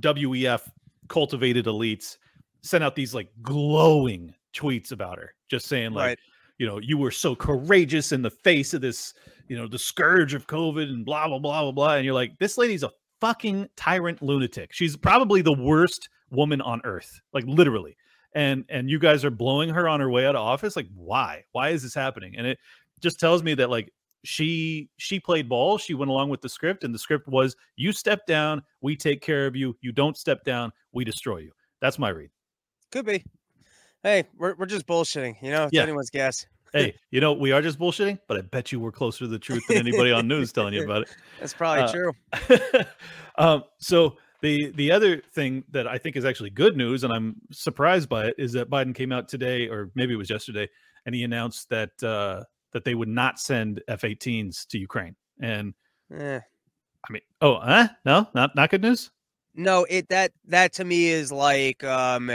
WEF 0.00 0.62
cultivated 1.08 1.66
elites 1.66 2.16
sent 2.62 2.82
out 2.82 2.94
these 2.94 3.12
like 3.14 3.28
glowing 3.42 4.34
tweets 4.54 4.92
about 4.92 5.18
her, 5.18 5.34
just 5.50 5.66
saying 5.66 5.92
like, 5.92 6.06
Right. 6.06 6.18
You 6.62 6.68
know, 6.68 6.78
you 6.78 6.96
were 6.96 7.10
so 7.10 7.34
courageous 7.34 8.12
in 8.12 8.22
the 8.22 8.30
face 8.30 8.72
of 8.72 8.80
this, 8.80 9.14
you 9.48 9.56
know, 9.56 9.66
the 9.66 9.80
scourge 9.80 10.32
of 10.32 10.46
COVID 10.46 10.84
and 10.84 11.04
blah 11.04 11.26
blah 11.26 11.40
blah 11.40 11.62
blah 11.62 11.72
blah. 11.72 11.94
And 11.96 12.04
you're 12.04 12.14
like, 12.14 12.38
this 12.38 12.56
lady's 12.56 12.84
a 12.84 12.90
fucking 13.20 13.68
tyrant 13.76 14.22
lunatic. 14.22 14.72
She's 14.72 14.96
probably 14.96 15.42
the 15.42 15.52
worst 15.52 16.08
woman 16.30 16.60
on 16.60 16.80
earth, 16.84 17.20
like 17.32 17.42
literally. 17.48 17.96
And 18.36 18.64
and 18.68 18.88
you 18.88 19.00
guys 19.00 19.24
are 19.24 19.30
blowing 19.32 19.70
her 19.70 19.88
on 19.88 19.98
her 19.98 20.08
way 20.08 20.24
out 20.24 20.36
of 20.36 20.42
office. 20.42 20.76
Like, 20.76 20.86
why? 20.94 21.42
Why 21.50 21.70
is 21.70 21.82
this 21.82 21.96
happening? 21.96 22.36
And 22.38 22.46
it 22.46 22.58
just 23.00 23.18
tells 23.18 23.42
me 23.42 23.54
that 23.54 23.68
like 23.68 23.92
she 24.22 24.88
she 24.98 25.18
played 25.18 25.48
ball. 25.48 25.78
She 25.78 25.94
went 25.94 26.12
along 26.12 26.28
with 26.28 26.42
the 26.42 26.48
script, 26.48 26.84
and 26.84 26.94
the 26.94 26.98
script 27.00 27.26
was 27.26 27.56
you 27.74 27.90
step 27.90 28.24
down, 28.24 28.62
we 28.82 28.94
take 28.94 29.20
care 29.20 29.48
of 29.48 29.56
you. 29.56 29.76
You 29.80 29.90
don't 29.90 30.16
step 30.16 30.44
down, 30.44 30.70
we 30.92 31.04
destroy 31.04 31.38
you. 31.38 31.50
That's 31.80 31.98
my 31.98 32.10
read. 32.10 32.30
Could 32.92 33.06
be. 33.06 33.24
Hey, 34.04 34.28
we're 34.36 34.54
we're 34.54 34.66
just 34.66 34.86
bullshitting. 34.86 35.42
You 35.42 35.50
know, 35.50 35.64
it's 35.64 35.72
Yeah. 35.72 35.82
anyone's 35.82 36.10
guess. 36.10 36.46
Hey, 36.72 36.94
you 37.10 37.20
know, 37.20 37.32
we 37.34 37.52
are 37.52 37.60
just 37.60 37.78
bullshitting, 37.78 38.18
but 38.26 38.38
I 38.38 38.40
bet 38.40 38.72
you 38.72 38.80
we're 38.80 38.92
closer 38.92 39.20
to 39.20 39.28
the 39.28 39.38
truth 39.38 39.62
than 39.68 39.76
anybody 39.78 40.10
on 40.10 40.26
news 40.26 40.52
telling 40.52 40.72
you 40.72 40.84
about 40.84 41.02
it. 41.02 41.14
That's 41.38 41.52
probably 41.52 41.82
Uh, 41.82 41.92
true. 41.92 42.84
um, 43.38 43.64
so 43.78 44.16
the 44.40 44.72
the 44.72 44.90
other 44.90 45.20
thing 45.34 45.64
that 45.70 45.86
I 45.86 45.98
think 45.98 46.16
is 46.16 46.24
actually 46.24 46.50
good 46.50 46.76
news, 46.76 47.04
and 47.04 47.12
I'm 47.12 47.36
surprised 47.50 48.08
by 48.08 48.26
it, 48.26 48.34
is 48.38 48.52
that 48.52 48.70
Biden 48.70 48.94
came 48.94 49.12
out 49.12 49.28
today, 49.28 49.68
or 49.68 49.90
maybe 49.94 50.14
it 50.14 50.16
was 50.16 50.30
yesterday, 50.30 50.68
and 51.04 51.14
he 51.14 51.24
announced 51.24 51.68
that 51.68 51.90
uh, 52.02 52.44
that 52.72 52.84
they 52.84 52.94
would 52.94 53.08
not 53.08 53.38
send 53.38 53.82
F-18s 53.88 54.66
to 54.68 54.78
Ukraine. 54.78 55.14
And 55.40 55.74
Eh. 56.10 56.40
I 57.08 57.12
mean, 57.12 57.22
oh, 57.40 57.58
huh? 57.60 57.88
No, 58.04 58.28
not 58.34 58.56
not 58.56 58.70
good 58.70 58.82
news. 58.82 59.10
No, 59.54 59.84
it 59.90 60.08
that 60.08 60.32
that 60.46 60.72
to 60.74 60.84
me 60.84 61.08
is 61.08 61.30
like 61.30 61.84
um 61.84 62.30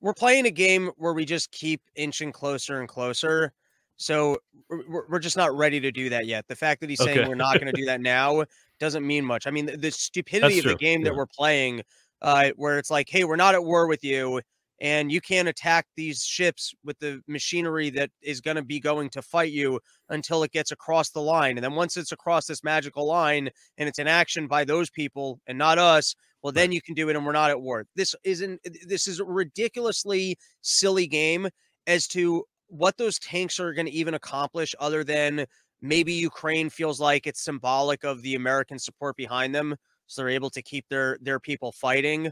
we're 0.00 0.14
playing 0.14 0.46
a 0.46 0.50
game 0.50 0.90
where 0.96 1.12
we 1.12 1.24
just 1.24 1.50
keep 1.50 1.80
inching 1.94 2.32
closer 2.32 2.80
and 2.80 2.88
closer. 2.88 3.52
So 3.96 4.38
we're, 4.68 5.06
we're- 5.08 5.20
just 5.20 5.36
not 5.36 5.56
ready 5.56 5.80
to 5.80 5.92
do 5.92 6.08
that 6.10 6.26
yet. 6.26 6.46
The 6.48 6.56
fact 6.56 6.80
that 6.80 6.90
he's 6.90 6.98
saying 7.02 7.18
Okay. 7.20 7.28
we're 7.28 7.34
not 7.36 7.54
going 7.54 7.66
to 7.66 7.72
do 7.72 7.84
that 7.86 8.00
now 8.00 8.44
doesn't 8.80 9.06
mean 9.06 9.24
much. 9.24 9.46
I 9.46 9.50
mean, 9.50 9.66
the, 9.66 9.76
the 9.76 9.90
stupidity 9.90 10.58
of 10.58 10.64
the 10.64 10.70
true, 10.70 10.78
game 10.78 11.02
that 11.04 11.14
we're 11.14 11.26
playing, 11.26 11.82
uh, 12.20 12.50
where 12.56 12.78
it's 12.78 12.90
like, 12.90 13.08
hey, 13.08 13.24
we're 13.24 13.36
not 13.36 13.54
at 13.54 13.64
war 13.64 13.86
with 13.86 14.02
you, 14.02 14.40
and 14.80 15.10
you 15.10 15.20
can't 15.20 15.48
attack 15.48 15.86
these 15.96 16.22
ships 16.22 16.74
with 16.84 16.98
the 16.98 17.20
machinery 17.28 17.90
that 17.90 18.10
is 18.22 18.40
going 18.40 18.56
to 18.56 18.62
be 18.62 18.80
going 18.80 19.08
to 19.10 19.22
fight 19.22 19.52
you 19.52 19.80
until 20.08 20.42
it 20.42 20.52
gets 20.52 20.72
across 20.72 21.10
the 21.10 21.20
line. 21.20 21.56
And 21.56 21.64
then 21.64 21.74
once 21.74 21.96
it's 21.96 22.12
across 22.12 22.46
this 22.46 22.64
magical 22.64 23.06
line 23.06 23.50
and 23.78 23.88
it's 23.88 23.98
an 23.98 24.08
action 24.08 24.46
by 24.46 24.64
those 24.64 24.90
people 24.90 25.40
and 25.46 25.56
not 25.56 25.78
us, 25.78 26.14
well, 26.42 26.52
then 26.52 26.72
you 26.72 26.82
can 26.82 26.94
do 26.94 27.08
it 27.08 27.16
and 27.16 27.24
we're 27.24 27.32
not 27.32 27.50
at 27.50 27.60
war. 27.60 27.86
This 27.96 28.14
isn't, 28.24 28.60
this 28.86 29.06
is 29.06 29.20
a 29.20 29.24
ridiculously 29.24 30.36
silly 30.60 31.06
game 31.06 31.48
as 31.86 32.06
to 32.08 32.44
what 32.66 32.96
those 32.96 33.18
tanks 33.18 33.60
are 33.60 33.72
going 33.72 33.86
to 33.86 33.92
even 33.92 34.14
accomplish 34.14 34.74
other 34.80 35.04
than 35.04 35.46
maybe 35.80 36.12
Ukraine 36.12 36.68
feels 36.68 36.98
like 36.98 37.26
it's 37.26 37.44
symbolic 37.44 38.04
of 38.04 38.22
the 38.22 38.34
American 38.34 38.78
support 38.78 39.16
behind 39.16 39.54
them. 39.54 39.76
So 40.06 40.22
they're 40.22 40.28
able 40.30 40.50
to 40.50 40.62
keep 40.62 40.86
their 40.88 41.18
their 41.20 41.40
people 41.40 41.72
fighting 41.72 42.26
or 42.26 42.30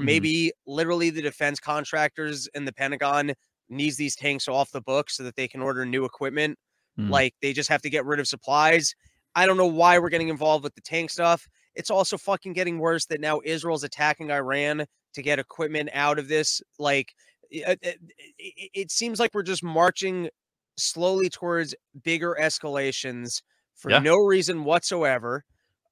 Mhm. 0.00 0.04
maybe 0.04 0.52
literally 0.66 1.10
the 1.10 1.22
defense 1.22 1.58
contractors 1.60 2.46
in 2.54 2.64
the 2.64 2.72
Pentagon 2.72 3.32
needs 3.68 3.96
these 3.96 4.14
tanks 4.16 4.46
off 4.48 4.70
the 4.72 4.80
books 4.82 5.16
so 5.16 5.22
that 5.22 5.36
they 5.36 5.48
can 5.48 5.62
order 5.62 5.84
new 5.86 6.04
equipment. 6.04 6.58
Mm. 6.98 7.10
Like 7.10 7.34
they 7.40 7.52
just 7.52 7.68
have 7.70 7.82
to 7.82 7.90
get 7.90 8.04
rid 8.04 8.20
of 8.20 8.28
supplies. 8.28 8.94
I 9.34 9.46
don't 9.46 9.56
know 9.56 9.66
why 9.66 9.98
we're 9.98 10.10
getting 10.10 10.28
involved 10.28 10.62
with 10.64 10.74
the 10.74 10.80
tank 10.82 11.10
stuff. 11.10 11.48
It's 11.74 11.90
also 11.90 12.16
fucking 12.18 12.52
getting 12.52 12.78
worse 12.78 13.06
that 13.06 13.20
now 13.20 13.40
Israel's 13.44 13.82
attacking 13.84 14.30
Iran 14.30 14.84
to 15.14 15.22
get 15.22 15.38
equipment 15.38 15.88
out 15.92 16.18
of 16.18 16.28
this. 16.28 16.62
Like 16.78 17.14
it, 17.50 17.78
it, 17.82 18.00
it- 18.38 18.70
it 18.74 18.90
seems 18.90 19.18
like 19.18 19.32
we're 19.34 19.42
just 19.42 19.62
marching 19.62 20.28
slowly 20.76 21.28
towards 21.30 21.74
bigger 22.02 22.36
escalations 22.40 23.42
for 23.76 23.90
Yeah. 23.90 23.98
no 24.00 24.16
reason 24.18 24.64
whatsoever. 24.64 25.44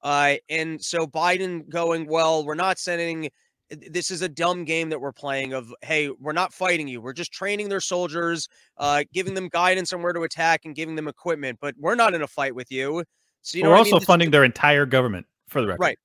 Uh, 0.03 0.35
and 0.49 0.83
so 0.83 1.07
Biden 1.07 1.67
going, 1.69 2.05
well, 2.07 2.45
we're 2.45 2.55
not 2.55 2.77
sending. 2.77 3.29
This 3.69 4.11
is 4.11 4.21
a 4.21 4.29
dumb 4.29 4.65
game 4.65 4.89
that 4.89 4.99
we're 4.99 5.13
playing. 5.13 5.53
Of 5.53 5.73
hey, 5.81 6.09
we're 6.19 6.33
not 6.33 6.53
fighting 6.53 6.87
you. 6.87 7.01
We're 7.01 7.13
just 7.13 7.31
training 7.31 7.69
their 7.69 7.79
soldiers, 7.79 8.47
uh, 8.77 9.05
giving 9.13 9.33
them 9.33 9.47
guidance 9.47 9.93
on 9.93 10.03
where 10.03 10.13
to 10.13 10.21
attack 10.21 10.65
and 10.65 10.75
giving 10.75 10.95
them 10.95 11.07
equipment. 11.07 11.57
But 11.61 11.73
we're 11.79 11.95
not 11.95 12.13
in 12.13 12.21
a 12.21 12.27
fight 12.27 12.53
with 12.53 12.71
you. 12.71 13.03
So 13.41 13.57
you 13.57 13.63
know, 13.63 13.69
we're 13.69 13.75
what 13.75 13.77
I 13.77 13.79
also 13.79 13.91
mean? 13.91 13.95
This 13.95 14.03
is 14.03 14.07
funding 14.07 14.31
their 14.31 14.43
entire 14.43 14.85
government 14.85 15.25
for 15.47 15.61
the 15.61 15.67
record. 15.67 15.81
Right. 15.81 15.97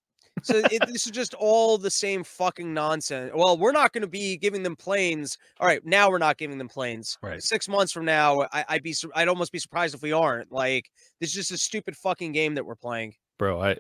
so 0.43 0.59
it, 0.71 0.87
this 0.87 1.05
is 1.07 1.13
just 1.13 1.35
all 1.35 1.79
the 1.79 1.91
same 1.91 2.23
fucking 2.23 2.73
nonsense. 2.73 3.33
Well, 3.35 3.59
we're 3.59 3.73
not 3.73 3.93
going 3.93 4.03
to 4.03 4.09
be 4.09 4.37
giving 4.37 4.63
them 4.63 4.77
planes. 4.77 5.37
All 5.59 5.67
right, 5.67 5.85
now 5.85 6.11
we're 6.11 6.19
not 6.19 6.39
giving 6.39 6.59
them 6.59 6.69
planes. 6.69 7.19
Right. 7.23 7.43
Six 7.43 7.69
months 7.69 7.93
from 7.93 8.05
now, 8.05 8.43
I, 8.53 8.65
I'd 8.69 8.83
be, 8.83 8.95
I'd 9.15 9.29
almost 9.29 9.51
be 9.51 9.59
surprised 9.59 9.95
if 9.95 10.03
we 10.03 10.13
aren't. 10.13 10.53
Like, 10.53 10.91
this 11.21 11.31
is 11.31 11.35
just 11.35 11.51
a 11.51 11.59
stupid 11.59 11.97
fucking 11.97 12.33
game 12.33 12.55
that 12.55 12.65
we're 12.65 12.77
playing. 12.77 13.15
Bro 13.39 13.61
i 13.63 13.77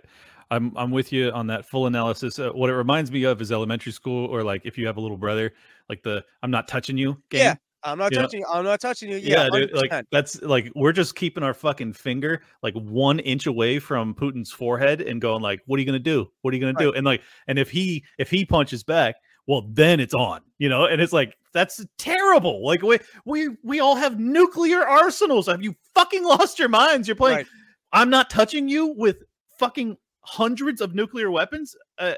i'm 0.51 0.73
i'm 0.77 0.91
with 0.91 1.13
you 1.13 1.31
on 1.33 1.47
that 1.47 1.65
full 1.69 1.87
analysis 1.87 2.39
uh, 2.39 2.51
what 2.51 2.71
it 2.71 2.75
reminds 2.75 3.11
me 3.11 3.25
of 3.25 3.41
is 3.43 3.53
elementary 3.53 3.93
school 3.93 4.27
or 4.27 4.43
like 4.43 4.63
if 4.65 4.79
you 4.79 4.87
have 4.87 4.97
a 4.97 5.01
little 5.01 5.17
brother 5.19 5.53
like 5.89 6.03
the 6.03 6.25
i'm 6.43 6.51
not 6.51 6.67
touching 6.69 6.97
you 6.97 7.21
game. 7.31 7.41
Yeah, 7.43 7.55
I'm 7.85 7.97
not 7.99 8.11
You 8.13 8.17
know- 8.19 8.23
touching. 8.25 8.41
you. 8.41 8.47
I'm 8.53 8.65
not 8.65 8.81
touching 8.81 9.09
you. 9.11 9.17
Yeah, 9.19 9.45
yeah, 9.53 9.61
dude, 9.67 9.73
like 9.73 10.05
that's 10.11 10.41
like 10.43 10.71
we're 10.75 10.93
just 10.93 11.15
keeping 11.15 11.43
our 11.45 11.55
fucking 11.55 11.93
finger 11.93 12.43
like 12.63 12.75
one 12.75 13.19
inch 13.21 13.47
away 13.47 13.79
from 13.79 14.15
putin's 14.15 14.51
forehead 14.51 15.01
and 15.01 15.21
going 15.21 15.43
like 15.43 15.61
what 15.67 15.77
are 15.77 15.81
you 15.81 15.87
gonna 15.87 15.99
do 15.99 16.29
what 16.43 16.53
are 16.53 16.57
you 16.57 16.61
gonna 16.61 16.73
do 16.79 16.93
and 16.93 17.05
like 17.07 17.23
and 17.47 17.59
if 17.59 17.71
he 17.71 18.03
if 18.19 18.31
he 18.31 18.45
punches 18.45 18.83
back 18.83 19.15
well 19.47 19.63
then 19.73 20.01
it's 20.01 20.15
on 20.15 20.41
you 20.59 20.69
know 20.69 20.87
and 20.87 21.01
it's 21.01 21.13
like 21.13 21.37
that's 21.55 21.85
terrible 21.99 22.65
like 22.67 22.83
we 22.83 22.99
we 23.25 23.49
we 23.63 23.81
all 23.81 23.95
have 23.97 24.19
nuclear 24.19 24.87
arsenals 24.87 25.47
have 25.47 25.63
you 25.63 25.75
fucking 25.95 26.25
lost 26.25 26.59
your 26.59 26.69
minds 26.69 27.07
you're 27.09 27.15
playing 27.17 27.39
Right. 27.39 27.47
i'm 27.93 28.11
not 28.11 28.29
touching 28.29 28.69
you 28.69 28.89
with 28.97 29.23
fucking 29.59 29.97
hundreds 30.21 30.81
of 30.81 30.95
nuclear 30.95 31.31
weapons 31.31 31.75
uh, 31.99 32.15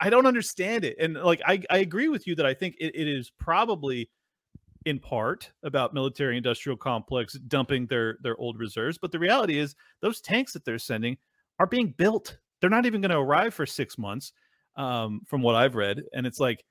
i 0.00 0.08
don't 0.08 0.26
understand 0.26 0.84
it. 0.84 0.96
And 0.98 1.14
like 1.14 1.40
i 1.46 1.62
i 1.70 1.78
agree 1.78 2.08
with 2.08 2.26
you 2.26 2.34
that 2.36 2.46
i 2.46 2.54
think 2.54 2.76
it, 2.78 2.94
it 2.94 3.08
is 3.08 3.32
probably 3.38 4.10
in 4.86 4.98
part 4.98 5.50
about 5.62 5.92
military 5.92 6.36
industrial 6.36 6.76
complex 6.76 7.34
dumping 7.34 7.86
their 7.86 8.16
their 8.22 8.36
old 8.38 8.58
reserves 8.58 8.96
but 8.96 9.12
the 9.12 9.18
reality 9.18 9.58
is 9.58 9.74
those 10.00 10.20
tanks 10.20 10.52
that 10.54 10.64
they're 10.64 10.78
sending 10.78 11.18
are 11.60 11.66
being 11.66 11.94
built. 11.96 12.38
They're 12.60 12.70
not 12.70 12.86
even 12.86 13.02
going 13.02 13.10
to 13.10 13.18
arrive 13.18 13.54
for 13.54 13.66
six 13.66 13.98
months 13.98 14.32
um, 14.76 15.20
from 15.26 15.42
what 15.42 15.54
i've 15.54 15.76
read. 15.76 16.02
And 16.14 16.26
it's 16.26 16.40
like 16.40 16.64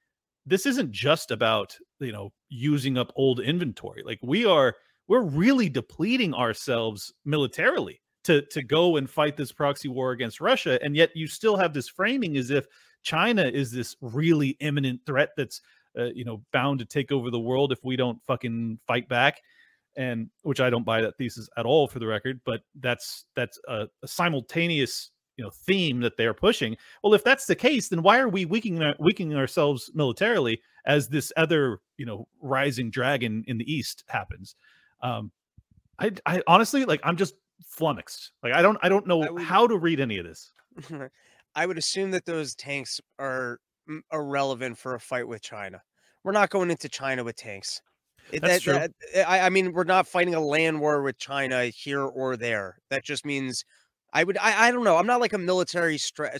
this 0.45 0.65
isn't 0.65 0.91
just 0.91 1.32
about 1.32 1.77
you 1.99 2.12
know 2.12 2.34
using 2.49 2.97
up 2.97 3.13
old 3.15 3.39
inventory. 3.39 4.01
Like 4.03 4.19
we 4.21 4.45
are 4.45 4.75
we're 5.08 5.23
really 5.23 5.69
depleting 5.69 6.34
ourselves 6.34 7.13
militarily 7.23 8.01
to 8.30 8.42
to 8.44 8.62
go 8.62 8.98
and 8.98 9.10
fight 9.10 9.36
this 9.36 9.52
proxy 9.52 9.88
war 9.88 10.12
against 10.12 10.39
russia 10.39 10.78
and 10.84 10.96
yet 10.96 11.10
you 11.15 11.28
still 11.28 11.58
have 11.58 11.74
this 11.74 11.89
framing 11.89 12.38
as 12.38 12.52
if 12.52 12.68
china 13.02 13.44
is 13.44 13.72
this 13.72 13.96
really 14.02 14.50
imminent 14.60 15.00
threat 15.06 15.30
that's 15.36 15.62
uh, 15.98 16.06
you 16.13 16.24
know 16.24 16.42
bound 16.52 16.80
to 16.80 16.86
take 16.86 17.12
over 17.12 17.30
the 17.32 17.39
world 17.39 17.72
if 17.72 17.84
we 17.84 17.96
don't 17.96 18.24
fucking 18.26 18.80
fight 18.88 19.08
back. 19.10 19.42
And 19.98 20.30
which 20.44 20.62
i 20.62 20.70
don't 20.70 20.86
buy 20.86 21.02
that 21.02 21.18
thesis 21.18 21.50
at 21.58 21.65
all 21.65 21.88
for 21.88 22.00
the 22.00 22.08
record 22.08 22.39
but 22.46 22.62
that's 22.80 23.26
that's 23.36 23.60
a, 23.68 23.88
a 24.04 24.08
simultaneous 24.08 25.12
you 25.36 25.44
know 25.44 25.50
theme 25.50 26.00
that 26.02 26.15
they're 26.15 26.34
pushing. 26.34 26.78
Well 27.04 27.15
if 27.15 27.24
that's 27.24 27.48
the 27.48 27.56
case 27.56 27.89
then 27.89 28.04
why 28.04 28.20
are 28.20 28.30
we 28.30 28.46
weakening 28.46 28.94
weakening 29.00 29.36
ourselves 29.36 29.89
militarily 29.94 30.62
as 30.86 31.10
this 31.10 31.34
other 31.36 31.82
you 31.98 32.06
know 32.06 32.28
rising 32.39 32.92
dragon 32.92 33.44
in 33.48 33.58
the 33.58 33.72
east 33.72 34.04
happens? 34.08 34.56
Um 35.02 35.32
i 35.98 36.12
i 36.28 36.44
honestly 36.46 36.86
like 36.86 37.02
i'm 37.04 37.18
just 37.18 37.34
flummoxed. 37.65 38.32
Like 38.43 38.54
I 38.54 38.62
don't 38.62 38.78
I 38.82 38.89
don't 38.89 39.08
know 39.08 39.24
I 39.24 39.30
would- 39.30 39.41
how 39.43 39.67
to 39.67 39.78
read 39.78 40.00
any 40.00 40.17
of 40.17 40.26
this. 40.26 40.52
I 41.56 41.65
would 41.65 41.78
assume 41.78 42.12
that 42.12 42.26
those 42.26 42.56
tanks 42.56 43.02
are 43.17 43.60
mm, 43.89 44.00
irrelevant 44.13 44.78
for 44.78 44.95
a 44.95 45.00
fight 45.00 45.28
with 45.28 45.41
China. 45.41 45.82
We're 46.24 46.32
not 46.32 46.50
going 46.50 46.69
into 46.72 46.89
China 46.89 47.24
with 47.24 47.36
tanks. 47.36 47.82
It- 48.32 48.41
That's 48.41 48.63
true. 48.63 48.78
I, 49.28 49.39
I 49.41 49.50
mean, 49.50 49.74
we're 49.74 49.84
not 49.86 50.08
fighting 50.08 50.36
a 50.36 50.39
land 50.39 50.80
war 50.80 51.02
with 51.02 51.17
China 51.17 51.65
here 51.65 52.04
or 52.04 52.38
there. 52.38 52.78
That 52.89 53.04
just 53.04 53.26
means 53.26 53.65
I 54.13 54.24
would. 54.24 54.38
I, 54.38 54.67
I 54.67 54.72
don't 54.72 54.84
know. 54.84 54.98
I'm 54.98 55.08
not 55.08 55.19
like 55.22 55.34
a 55.34 55.38
military 55.38 55.98
stra- 55.98 56.38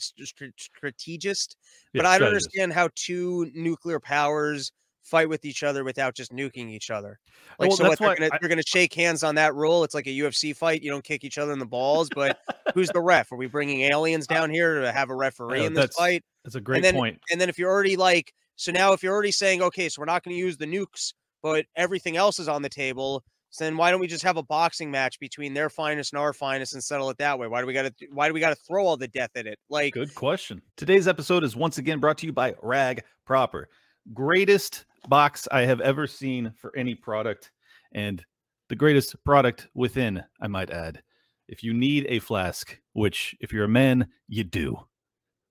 strategist, 0.58 1.58
Yeah, 1.93 2.01
but 2.03 2.05
I 2.08 2.17
don't 2.19 2.27
understand 2.29 2.73
how 2.73 2.89
two 2.95 3.49
nuclear 3.53 3.99
powers 3.99 4.71
fight 5.03 5.29
with 5.29 5.45
each 5.45 5.63
other 5.63 5.83
without 5.83 6.15
just 6.15 6.31
nuking 6.31 6.69
each 6.69 6.89
other. 6.89 7.19
Like, 7.57 7.69
Well, 7.69 7.77
so 7.77 7.88
what? 7.88 7.99
They're 7.99 8.15
gonna, 8.15 8.29
I- 8.33 8.38
they're 8.39 8.49
gonna 8.49 8.62
shake 8.65 8.93
hands 8.93 9.23
on 9.23 9.35
that 9.35 9.55
rule. 9.55 9.83
It's 9.83 9.95
like 9.95 10.07
a 10.07 10.12
UFC 10.12 10.55
fight. 10.55 10.83
You 10.83 10.91
don't 10.91 11.03
kick 11.03 11.23
each 11.23 11.38
other 11.38 11.51
in 11.51 11.59
the 11.59 11.65
balls. 11.65 12.09
But 12.13 12.39
who's 12.73 12.89
the 12.89 13.01
ref? 13.01 13.31
Are 13.31 13.38
we 13.38 13.47
bringing 13.47 13.81
aliens 13.81 14.27
uh, 14.29 14.33
down 14.33 14.49
here 14.49 14.81
to 14.81 14.91
have 14.91 15.09
a 15.09 15.15
referee 15.15 15.59
know, 15.62 15.65
in 15.65 15.73
this 15.73 15.95
fight? 15.95 16.23
That's 16.43 16.55
a 16.55 16.62
great 16.62 16.83
then- 16.83 16.93
point. 16.95 17.19
And 17.31 17.39
then 17.39 17.49
if 17.49 17.57
you're 17.57 17.71
already 17.71 17.95
like, 17.95 18.33
so 18.55 18.71
now 18.71 18.93
if 18.93 19.01
you're 19.03 19.13
already 19.13 19.31
saying, 19.31 19.62
okay, 19.62 19.89
so 19.89 20.01
we're 20.01 20.05
not 20.05 20.23
going 20.23 20.35
to 20.35 20.39
use 20.39 20.57
the 20.57 20.65
nukes, 20.65 21.13
but 21.41 21.65
everything 21.75 22.17
else 22.17 22.39
is 22.39 22.47
on 22.49 22.62
the 22.62 22.69
table. 22.69 23.23
So 23.51 23.63
then 23.63 23.77
why 23.77 23.89
don't 23.89 23.99
we 23.99 24.05
just 24.07 24.23
have 24.23 24.38
a 24.38 24.43
boxing 24.43 24.91
match 24.91 25.19
between 25.19 25.55
their 25.55 25.69
finest 25.71 26.13
and 26.13 26.19
our 26.19 26.33
finest 26.33 26.73
and 26.73 26.83
settle 26.83 27.09
it 27.09 27.17
that 27.17 27.39
way? 27.39 27.47
Why 27.47 27.62
do 27.62 27.67
we 27.67 27.73
got 27.73 27.83
to? 27.97 28.07
Why 28.12 28.27
do 28.27 28.33
we 28.33 28.39
got 28.39 28.49
to 28.49 28.55
throw 28.67 28.85
all 28.85 28.95
the 28.95 29.07
death 29.07 29.31
at 29.35 29.47
it? 29.47 29.57
Like, 29.69 29.93
Good 29.93 30.13
question. 30.13 30.62
Today's 30.77 31.07
episode 31.07 31.43
is 31.43 31.55
once 31.55 31.79
again 31.79 31.99
brought 31.99 32.19
to 32.19 32.27
you 32.27 32.31
by 32.33 32.53
Rag 32.62 33.01
Proper. 33.25 33.67
Greatest 34.13 34.85
box 35.07 35.47
I 35.51 35.62
have 35.62 35.81
ever 35.81 36.07
seen 36.07 36.53
for 36.59 36.75
any 36.75 36.95
product, 36.95 37.51
and 37.91 38.23
the 38.67 38.75
greatest 38.75 39.15
product 39.23 39.67
within, 39.73 40.23
I 40.41 40.47
might 40.47 40.69
add. 40.69 41.01
If 41.47 41.63
you 41.63 41.73
need 41.73 42.05
a 42.09 42.19
flask, 42.19 42.79
which 42.93 43.35
if 43.39 43.51
you're 43.51 43.65
a 43.65 43.69
man, 43.69 44.07
you 44.27 44.43
do. 44.43 44.77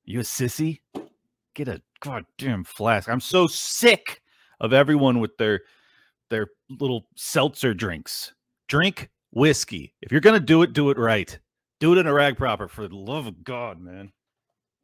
You 0.04 0.20
a 0.20 0.22
sissy? 0.22 0.80
Get 1.54 1.68
a 1.68 1.82
goddamn 2.00 2.64
flask. 2.64 3.08
I'm 3.08 3.20
so 3.20 3.46
sick 3.46 4.22
of 4.61 4.72
everyone 4.72 5.18
with 5.20 5.37
their 5.38 5.62
their 6.30 6.48
little 6.70 7.06
seltzer 7.16 7.74
drinks. 7.74 8.32
Drink 8.68 9.11
whiskey. 9.32 9.94
If 10.00 10.12
you're 10.12 10.20
gonna 10.20 10.40
do 10.40 10.62
it, 10.62 10.72
do 10.72 10.90
it 10.90 10.98
right. 10.98 11.37
Do 11.80 11.92
it 11.92 11.98
in 11.98 12.06
a 12.06 12.12
rag 12.14 12.37
proper 12.37 12.68
for 12.68 12.87
the 12.87 12.96
love 12.96 13.26
of 13.26 13.42
God, 13.42 13.80
man. 13.80 14.12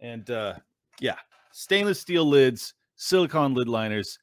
And 0.00 0.29
uh 0.31 0.55
yeah, 1.00 1.16
stainless 1.53 2.00
steel 2.00 2.24
lids, 2.24 2.74
silicone 2.96 3.55
lid 3.55 3.68
liners, 3.68 4.18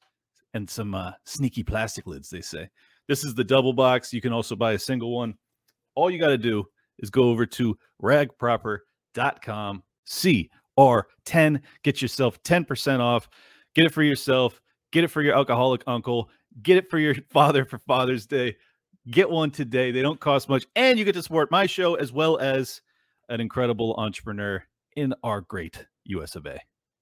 and 0.54 0.70
some 0.70 0.94
uh 0.96 1.12
sneaky 1.26 1.64
plastic 1.64 2.08
lids, 2.08 2.30
they 2.30 2.42
say. 2.42 2.70
This 3.08 3.24
is 3.24 3.34
the 3.36 3.44
double 3.44 3.74
box. 3.74 4.14
You 4.14 4.22
can 4.22 4.34
also 4.34 4.56
buy 4.56 4.74
a 4.74 4.80
single 4.80 5.16
one. 5.16 5.36
All 5.96 6.10
you 6.10 6.20
got 6.20 6.30
to 6.30 6.38
do 6.38 6.66
is 7.00 7.10
go 7.10 7.24
over 7.24 7.46
to 7.46 7.78
ragproper.com, 8.02 9.84
CR10, 10.08 11.62
get 11.84 12.02
yourself 12.02 12.42
10% 12.44 13.00
off. 13.00 13.28
Get 13.74 13.86
it 13.86 13.94
for 13.94 14.04
yourself, 14.04 14.62
get 14.92 15.04
it 15.04 15.08
for 15.08 15.22
your 15.22 15.36
alcoholic 15.36 15.84
uncle, 15.88 16.30
get 16.62 16.78
it 16.78 16.90
for 16.90 17.00
your 17.00 17.16
father 17.30 17.66
for 17.66 17.80
Father's 17.80 18.26
Day. 18.26 18.56
Get 19.10 19.30
one 19.30 19.50
today. 19.50 19.92
They 19.92 20.04
don't 20.04 20.20
cost 20.20 20.48
much. 20.48 20.66
And 20.76 21.00
you 21.00 21.06
get 21.06 21.14
to 21.14 21.24
support 21.24 21.50
my 21.50 21.66
show 21.66 21.96
as 21.96 22.12
well 22.12 22.38
as 22.38 22.82
an 23.30 23.42
incredible 23.42 23.96
entrepreneur 23.98 24.64
in 24.96 25.16
our 25.24 25.42
great 25.42 25.86
US 26.06 26.36
of 26.36 26.46
A. 26.46 26.62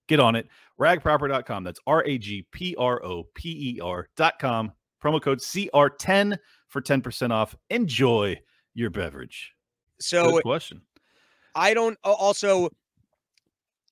Get 0.10 0.19
on 0.19 0.36
it. 0.36 0.48
Ragproper.com. 0.80 1.63
That's 1.63 1.80
R 1.86 2.04
A 2.06 2.17
G 2.17 2.45
P 2.52 2.76
R 2.78 3.02
O 3.06 3.24
P 3.36 3.76
E 3.78 3.80
R.com. 3.80 4.72
Promo 5.02 5.22
code 5.22 5.39
CR10 5.39 6.38
for 6.67 6.82
10% 6.82 7.32
off. 7.32 7.56
Enjoy 7.69 8.38
your 8.74 8.89
beverage. 8.89 9.54
so 10.00 10.32
Good 10.32 10.41
question. 10.41 10.82
I 11.56 11.74
don't. 11.74 11.98
Also, 12.04 12.69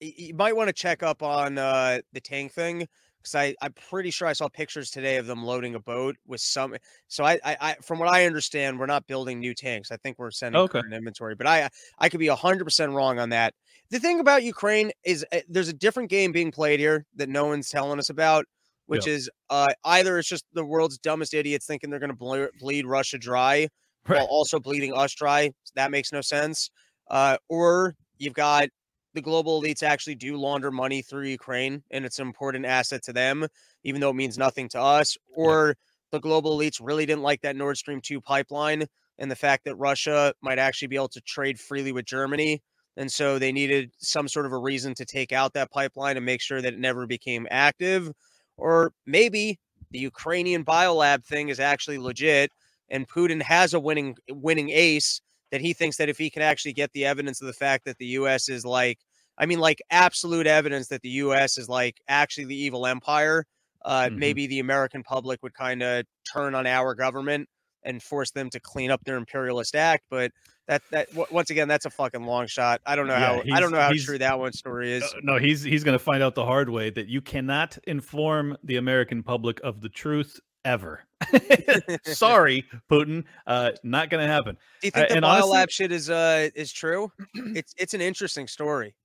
you 0.02 0.34
might 0.34 0.56
want 0.56 0.68
to 0.70 0.74
check 0.74 1.04
up 1.04 1.22
on 1.22 1.58
uh, 1.58 2.00
the 2.14 2.20
tank 2.20 2.52
thing 2.52 2.88
because 3.22 3.36
I 3.36 3.56
I'm 3.62 3.74
pretty 3.90 4.10
sure 4.12 4.28
I 4.28 4.34
saw 4.34 4.48
pictures 4.48 4.90
today 4.90 5.18
of 5.18 5.28
them 5.28 5.44
loading 5.44 5.76
a 5.76 5.80
boat 5.80 6.16
with 6.26 6.42
some. 6.42 6.76
So 7.08 7.24
I 7.24 7.40
I, 7.44 7.58
I 7.62 7.76
from 7.84 8.00
what 8.00 8.10
I 8.10 8.26
understand, 8.26 8.80
we're 8.80 8.86
not 8.86 9.06
building 9.08 9.40
new 9.40 9.54
tanks. 9.54 9.92
I 9.92 9.98
think 9.98 10.18
we're 10.20 10.32
sending 10.32 10.62
Okay. 10.62 10.82
inventory, 10.92 11.36
but 11.36 11.48
I 11.48 11.70
I 12.00 12.10
could 12.10 12.20
be 12.20 12.28
hundred 12.28 12.64
percent 12.66 12.92
wrong 12.92 13.20
on 13.20 13.30
that. 13.30 13.54
The 13.90 14.00
thing 14.00 14.20
about 14.20 14.44
Ukraine 14.44 14.92
is 15.06 15.26
uh, 15.32 15.40
there's 15.48 15.70
a 15.70 15.74
different 15.74 16.10
game 16.10 16.32
being 16.32 16.52
played 16.52 16.80
here 16.80 17.06
that 17.16 17.30
no 17.30 17.46
one's 17.46 17.70
telling 17.70 18.00
us 18.00 18.10
about. 18.10 18.46
Which 18.88 19.06
is 19.06 19.30
uh, 19.50 19.68
either 19.84 20.18
it's 20.18 20.30
just 20.30 20.46
the 20.54 20.64
world's 20.64 20.98
dumbest 20.98 21.34
idiots 21.34 21.66
thinking 21.66 21.90
they're 21.90 22.00
going 22.00 22.10
to 22.10 22.16
ble- 22.16 22.48
bleed 22.58 22.86
Russia 22.86 23.18
dry, 23.18 23.68
Right. 24.08 24.20
while 24.20 24.28
also 24.28 24.62
bleeding 24.62 24.94
us 24.94 25.14
dry. 25.14 25.52
That 25.76 25.92
makes 25.92 26.14
no 26.14 26.22
sense. 26.22 26.70
Uh, 27.12 27.36
or 27.50 27.96
you've 28.18 28.34
got 28.34 28.70
the 29.14 29.22
global 29.22 29.62
elites 29.62 29.84
actually 29.84 30.16
do 30.16 30.38
launder 30.38 30.72
money 30.72 31.02
through 31.02 31.26
Ukraine, 31.26 31.84
and 31.92 32.06
it's 32.06 32.18
an 32.20 32.28
important 32.28 32.66
asset 32.66 33.04
to 33.04 33.12
them, 33.12 33.46
even 33.84 34.00
though 34.00 34.12
it 34.12 34.16
means 34.16 34.38
nothing 34.38 34.70
to 34.70 34.80
us. 34.80 35.18
Or 35.36 35.76
the 36.14 36.20
global 36.22 36.58
elites 36.58 36.80
really 36.82 37.06
didn't 37.06 37.24
like 37.24 37.42
that 37.42 37.58
Nord 37.58 37.76
Stream 37.76 38.00
2 38.00 38.22
pipeline 38.22 38.86
and 39.18 39.30
the 39.30 39.36
fact 39.36 39.66
that 39.66 39.76
Russia 39.76 40.34
might 40.42 40.60
actually 40.60 40.88
be 40.88 40.96
able 40.96 41.10
to 41.10 41.22
trade 41.22 41.60
freely 41.60 41.92
with 41.92 42.06
Germany. 42.06 42.62
And 42.98 43.12
so 43.12 43.40
they 43.40 43.52
needed 43.54 43.94
some 44.00 44.28
sort 44.28 44.46
of 44.48 44.52
a 44.54 44.58
reason 44.58 44.96
to 44.96 45.06
take 45.06 45.32
out 45.32 45.54
that 45.54 45.72
pipeline 45.72 46.18
and 46.18 46.26
make 46.26 46.42
sure 46.42 46.62
that 46.62 46.74
it 46.74 46.80
never 46.80 47.08
became 47.08 47.48
active. 47.52 48.12
Or 48.58 48.94
maybe 49.06 49.60
the 49.92 50.00
Ukrainian 50.00 50.66
biolab 50.66 51.26
thing 51.26 51.50
is 51.50 51.60
actually 51.60 52.00
legit 52.00 52.52
and 52.90 53.08
Putin 53.08 53.42
has 53.42 53.74
a 53.74 53.80
winning 53.80 54.16
winning 54.30 54.70
ace 54.72 55.22
that 55.52 55.62
he 55.62 55.74
thinks 55.74 55.98
that 55.98 56.10
if 56.10 56.18
he 56.18 56.30
can 56.30 56.42
actually 56.42 56.74
get 56.74 56.92
the 56.94 57.06
evidence 57.06 57.42
of 57.42 57.48
the 57.48 57.54
fact 57.54 57.86
that 57.86 57.98
the 58.00 58.08
US 58.08 58.50
is 58.50 58.66
like 58.66 59.00
I 59.38 59.46
mean 59.46 59.60
like 59.60 59.82
absolute 59.92 60.48
evidence 60.48 60.88
that 60.90 61.02
the 61.04 61.10
US 61.26 61.58
is 61.58 61.70
like 61.70 62.02
actually 62.08 62.46
the 62.46 62.56
evil 62.56 62.86
empire 62.88 63.46
uh 63.86 64.10
Mhm. 64.10 64.18
maybe 64.18 64.48
the 64.48 64.60
American 64.60 65.04
public 65.04 65.42
would 65.44 65.54
kind 65.54 65.84
of 65.84 66.06
turn 66.34 66.56
on 66.56 66.66
our 66.68 66.96
government 66.96 67.48
and 67.84 68.02
force 68.04 68.32
them 68.32 68.50
to 68.50 68.60
clean 68.60 68.92
up 68.92 69.04
their 69.06 69.18
imperialist 69.18 69.76
act 69.76 70.04
but 70.10 70.32
that 70.68 70.82
that 70.92 71.08
once 71.32 71.50
again 71.50 71.68
that's 71.68 71.86
a 71.86 71.90
fucking 71.90 72.24
long 72.24 72.48
shot. 72.48 72.82
I 72.86 72.96
don't 72.96 73.08
know 73.08 73.14
Yeah, 73.14 73.42
how 73.50 73.56
I 73.56 73.60
don't 73.60 73.72
know 73.72 73.80
how 73.80 73.92
true 73.96 74.18
that 74.20 74.38
one 74.40 74.54
story 74.54 74.92
is. 74.94 75.04
Uh, 75.04 75.08
no, 75.24 75.38
he's 75.38 75.62
he's 75.64 75.84
going 75.84 75.98
to 75.98 76.04
find 76.04 76.22
out 76.22 76.36
the 76.36 76.46
hard 76.46 76.70
way 76.70 76.90
that 76.90 77.08
you 77.08 77.22
cannot 77.22 77.78
inform 77.88 78.58
the 78.64 78.76
American 78.78 79.24
public 79.24 79.60
of 79.64 79.82
the 79.82 79.90
truth 79.90 80.40
ever. 80.66 81.04
Sorry, 82.04 82.66
Putin. 82.92 83.24
Uh, 83.46 83.72
not 83.84 84.10
going 84.10 84.26
to 84.26 84.32
happen. 84.32 84.58
Do 84.82 84.88
you 84.88 84.92
I- 84.94 85.00
think 85.00 85.10
the 85.10 85.16
and 85.18 85.26
biolab 85.26 85.42
honestly- 85.54 85.66
shit 85.72 85.92
is 85.92 86.10
uh 86.10 86.50
is 86.56 86.72
true? 86.72 87.12
it's 87.34 87.74
it's 87.78 87.94
an 87.94 88.02
interesting 88.02 88.48
story. 88.48 88.96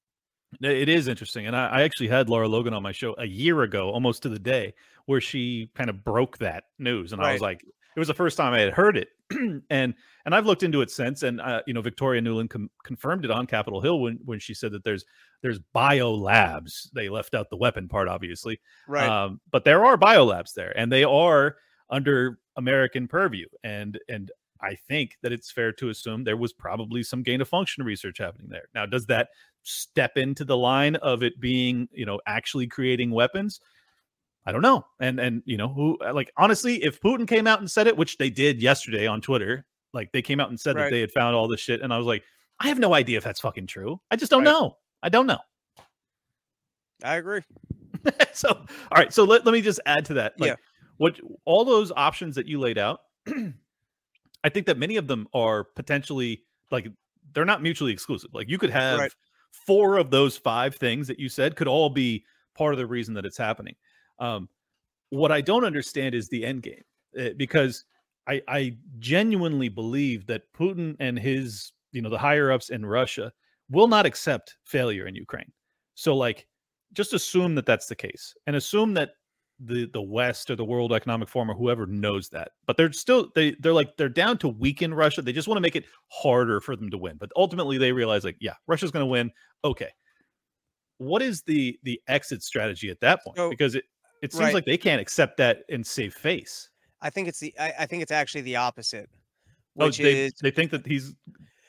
It 0.61 0.90
is 0.90 1.09
interesting, 1.09 1.46
and 1.46 1.57
I, 1.57 1.68
I 1.68 1.83
actually 1.83 2.09
had 2.09 2.29
Lara 2.29 2.46
Logan 2.46 2.75
on 2.75 2.83
my 2.83 2.92
show 2.92 3.14
a 3.16 3.25
year 3.25 3.62
ago, 3.62 3.88
almost 3.90 4.22
to 4.25 4.29
the 4.29 4.38
day, 4.38 4.75
where 5.07 5.20
she 5.20 5.70
kind 5.75 5.88
of 5.88 6.05
broke 6.05 6.37
that 6.38 6.64
news, 6.79 7.14
and 7.14 7.22
I 7.22 7.33
was 7.33 7.40
like, 7.40 7.62
it 7.62 7.98
was 7.98 8.09
the 8.09 8.12
first 8.14 8.37
time 8.37 8.53
I 8.53 8.61
had 8.61 8.75
heard 8.75 8.98
it, 8.98 9.09
and 9.70 9.94
and 10.24 10.35
I've 10.35 10.46
looked 10.46 10.62
into 10.62 10.80
it 10.82 10.90
since, 10.90 11.22
and 11.22 11.40
uh, 11.40 11.62
you 11.66 11.74
know, 11.74 11.80
Victoria 11.82 12.20
Nuland 12.22 12.50
com- 12.50 12.70
confirmed 12.85 13.24
it 13.24 13.30
on 13.30 13.46
Capitol 13.46 13.80
Hill 13.80 14.00
when 14.00 14.18
when 14.24 14.38
she 14.38 14.54
said 14.54 14.72
that 14.72 14.85
there's 14.85 15.04
there's 15.42 15.58
bio 15.72 16.12
labs. 16.12 16.90
They 16.94 17.08
left 17.08 17.35
out 17.35 17.50
the 17.50 17.56
weapon 17.56 17.88
part, 17.88 18.08
obviously, 18.08 18.61
Right. 18.87 19.08
um, 19.08 19.40
but 19.50 19.64
there 19.64 19.85
are 19.85 19.96
bio 19.96 20.24
labs 20.24 20.52
there, 20.52 20.76
and 20.78 20.90
they 20.90 21.04
are 21.04 21.56
under 21.90 22.38
American 22.56 23.08
purview. 23.08 23.46
And 23.64 23.98
and 24.08 24.30
I 24.61 24.76
think 24.88 25.16
that 25.22 25.32
it's 25.32 25.50
fair 25.50 25.72
to 25.72 25.88
assume 25.88 26.22
there 26.22 26.37
was 26.37 26.52
probably 26.52 27.02
some 27.02 27.22
gain 27.24 27.40
of 27.40 27.48
function 27.48 27.85
research 27.85 28.18
happening 28.18 28.48
there. 28.48 28.68
Now, 28.74 28.87
does 28.87 29.06
that 29.06 29.28
step 29.64 30.16
into 30.16 30.44
the 30.44 30.56
line 30.56 30.94
of 30.96 31.22
it 31.24 31.40
being, 31.40 31.88
you 31.92 32.06
know, 32.06 32.20
actually 32.26 32.68
creating 32.68 33.11
weapons? 33.11 33.61
I 34.46 34.52
don't 34.52 34.62
know. 34.62 34.85
And 35.00 35.18
and 35.20 35.42
you 35.46 35.56
know, 35.56 35.68
who 35.68 35.98
like 36.12 36.32
honestly, 36.37 36.82
if 36.82 37.00
Putin 37.00 37.26
came 37.28 37.46
out 37.46 37.58
and 37.61 37.70
said 37.70 37.87
it, 37.87 37.96
which 37.96 38.18
they 38.18 38.30
did 38.30 38.62
yesterday 38.62 39.06
on 39.06 39.20
Twitter, 39.20 39.66
like 39.92 40.11
they 40.12 40.22
came 40.22 40.40
out 40.40 40.48
and 40.48 40.59
said 40.59 40.74
Right. 40.76 40.85
that 40.85 40.90
they 40.90 41.00
had 41.00 41.12
found 41.12 41.35
all 41.37 41.48
this 41.48 41.61
shit, 41.61 41.81
and 41.83 41.92
I 41.92 41.98
was 41.98 42.07
like, 42.07 42.22
I 42.61 42.68
have 42.68 42.78
no 42.78 42.94
idea 42.94 43.18
if 43.18 43.24
that's 43.24 43.40
fucking 43.40 43.66
true. 43.66 44.00
I 44.11 44.16
just 44.16 44.31
don't 44.31 44.44
Right. 44.44 44.50
know. 44.52 44.76
I 45.02 45.09
don't 45.09 45.26
know. 45.26 45.38
I 47.02 47.16
agree. 47.16 47.40
so 48.33 48.48
all 48.48 48.66
right 48.96 49.12
so 49.12 49.22
let, 49.24 49.44
let 49.44 49.52
me 49.52 49.61
just 49.61 49.78
add 49.87 50.05
to 50.07 50.14
that 50.14 50.33
like 50.40 50.48
Yeah. 50.48 50.55
what 50.96 51.20
all 51.44 51.64
those 51.64 51.92
options 51.92 52.35
that 52.35 52.46
you 52.48 52.59
laid 52.59 52.76
out 52.78 53.02
i 54.44 54.48
think 54.48 54.66
that 54.66 54.76
many 54.78 54.96
of 54.96 55.07
them 55.07 55.28
are 55.35 55.62
potentially 55.62 56.42
like 56.72 56.88
they're 57.33 57.44
not 57.44 57.62
mutually 57.62 57.92
exclusive 57.92 58.31
like 58.35 58.48
you 58.48 58.59
could 58.59 58.70
have 58.70 58.98
Right. 58.98 59.12
four 59.52 59.98
of 59.98 60.11
those 60.11 60.37
five 60.37 60.74
things 60.76 61.07
that 61.07 61.20
you 61.20 61.28
said 61.28 61.55
could 61.55 61.68
all 61.68 61.90
be 61.90 62.24
part 62.57 62.72
of 62.74 62.78
the 62.78 62.87
reason 62.87 63.14
that 63.14 63.24
it's 63.24 63.38
happening 63.38 63.76
um 64.18 64.48
what 65.11 65.31
i 65.31 65.40
don't 65.40 65.64
understand 65.64 66.14
is 66.14 66.28
the 66.28 66.44
end 66.44 66.62
game 66.62 66.83
uh, 67.20 67.28
because 67.37 67.85
i 68.28 68.40
i 68.48 68.76
genuinely 68.98 69.68
believe 69.68 70.26
that 70.26 70.42
putin 70.52 70.96
and 71.00 71.18
his 71.18 71.72
you 71.92 72.02
know 72.02 72.11
the 72.11 72.18
higher 72.18 72.50
ups 72.52 72.70
in 72.70 72.85
russia 72.85 73.32
will 73.70 73.88
not 73.88 74.06
accept 74.06 74.56
failure 74.64 75.06
in 75.06 75.14
ukraine 75.14 75.50
so 75.94 76.16
like 76.16 76.46
just 76.92 77.12
assume 77.12 77.54
that 77.54 77.66
that's 77.66 77.87
the 77.87 77.94
case 77.94 78.35
and 78.46 78.56
assume 78.56 78.94
that 78.94 79.11
the 79.64 79.88
the 79.92 80.02
West 80.02 80.50
or 80.50 80.56
the 80.56 80.64
World 80.64 80.92
Economic 80.92 81.28
Forum 81.28 81.50
or 81.50 81.54
whoever 81.54 81.87
knows 81.87 82.28
that. 82.30 82.52
But 82.66 82.76
they're 82.76 82.92
still 82.92 83.30
they 83.35 83.54
they're 83.61 83.72
like 83.72 83.96
they're 83.96 84.08
down 84.08 84.38
to 84.38 84.48
weaken 84.48 84.92
Russia. 84.92 85.22
They 85.22 85.32
just 85.32 85.48
want 85.48 85.56
to 85.56 85.62
make 85.62 85.76
it 85.76 85.85
harder 86.08 86.61
for 86.61 86.76
them 86.76 86.90
to 86.90 86.98
win. 86.98 87.16
But 87.18 87.30
ultimately 87.37 87.78
they 87.78 87.92
realize 87.92 88.24
like, 88.24 88.37
yeah, 88.40 88.54
Russia's 88.66 88.90
going 88.90 89.04
to 89.04 89.11
win. 89.11 89.30
Okay. 89.64 89.90
What 90.98 91.22
is 91.22 91.42
the 91.42 91.78
the 91.82 92.00
exit 92.08 92.42
strategy 92.42 92.90
at 92.90 93.00
that 93.00 93.22
point? 93.24 93.37
So- 93.37 93.50
because 93.50 93.74
it 93.74 93.85
it 94.22 94.32
seems 94.32 94.44
right. 94.44 94.54
like 94.54 94.64
they 94.64 94.78
can't 94.78 95.00
accept 95.00 95.37
that 95.38 95.62
and 95.68 95.87
save 95.87 96.14
face. 96.14 96.70
I 97.02 97.10
think 97.10 97.28
it's 97.28 97.40
the 97.40 97.54
I, 97.58 97.72
I 97.80 97.86
think 97.86 98.02
it's 98.02 98.12
actually 98.12 98.42
the 98.42 98.56
opposite. 98.56 99.10
Oh, 99.78 99.86
Which 99.86 99.98
they, 99.98 100.26
is 100.26 100.32
they 100.42 100.50
think 100.50 100.70
that 100.70 100.86
he's 100.86 101.14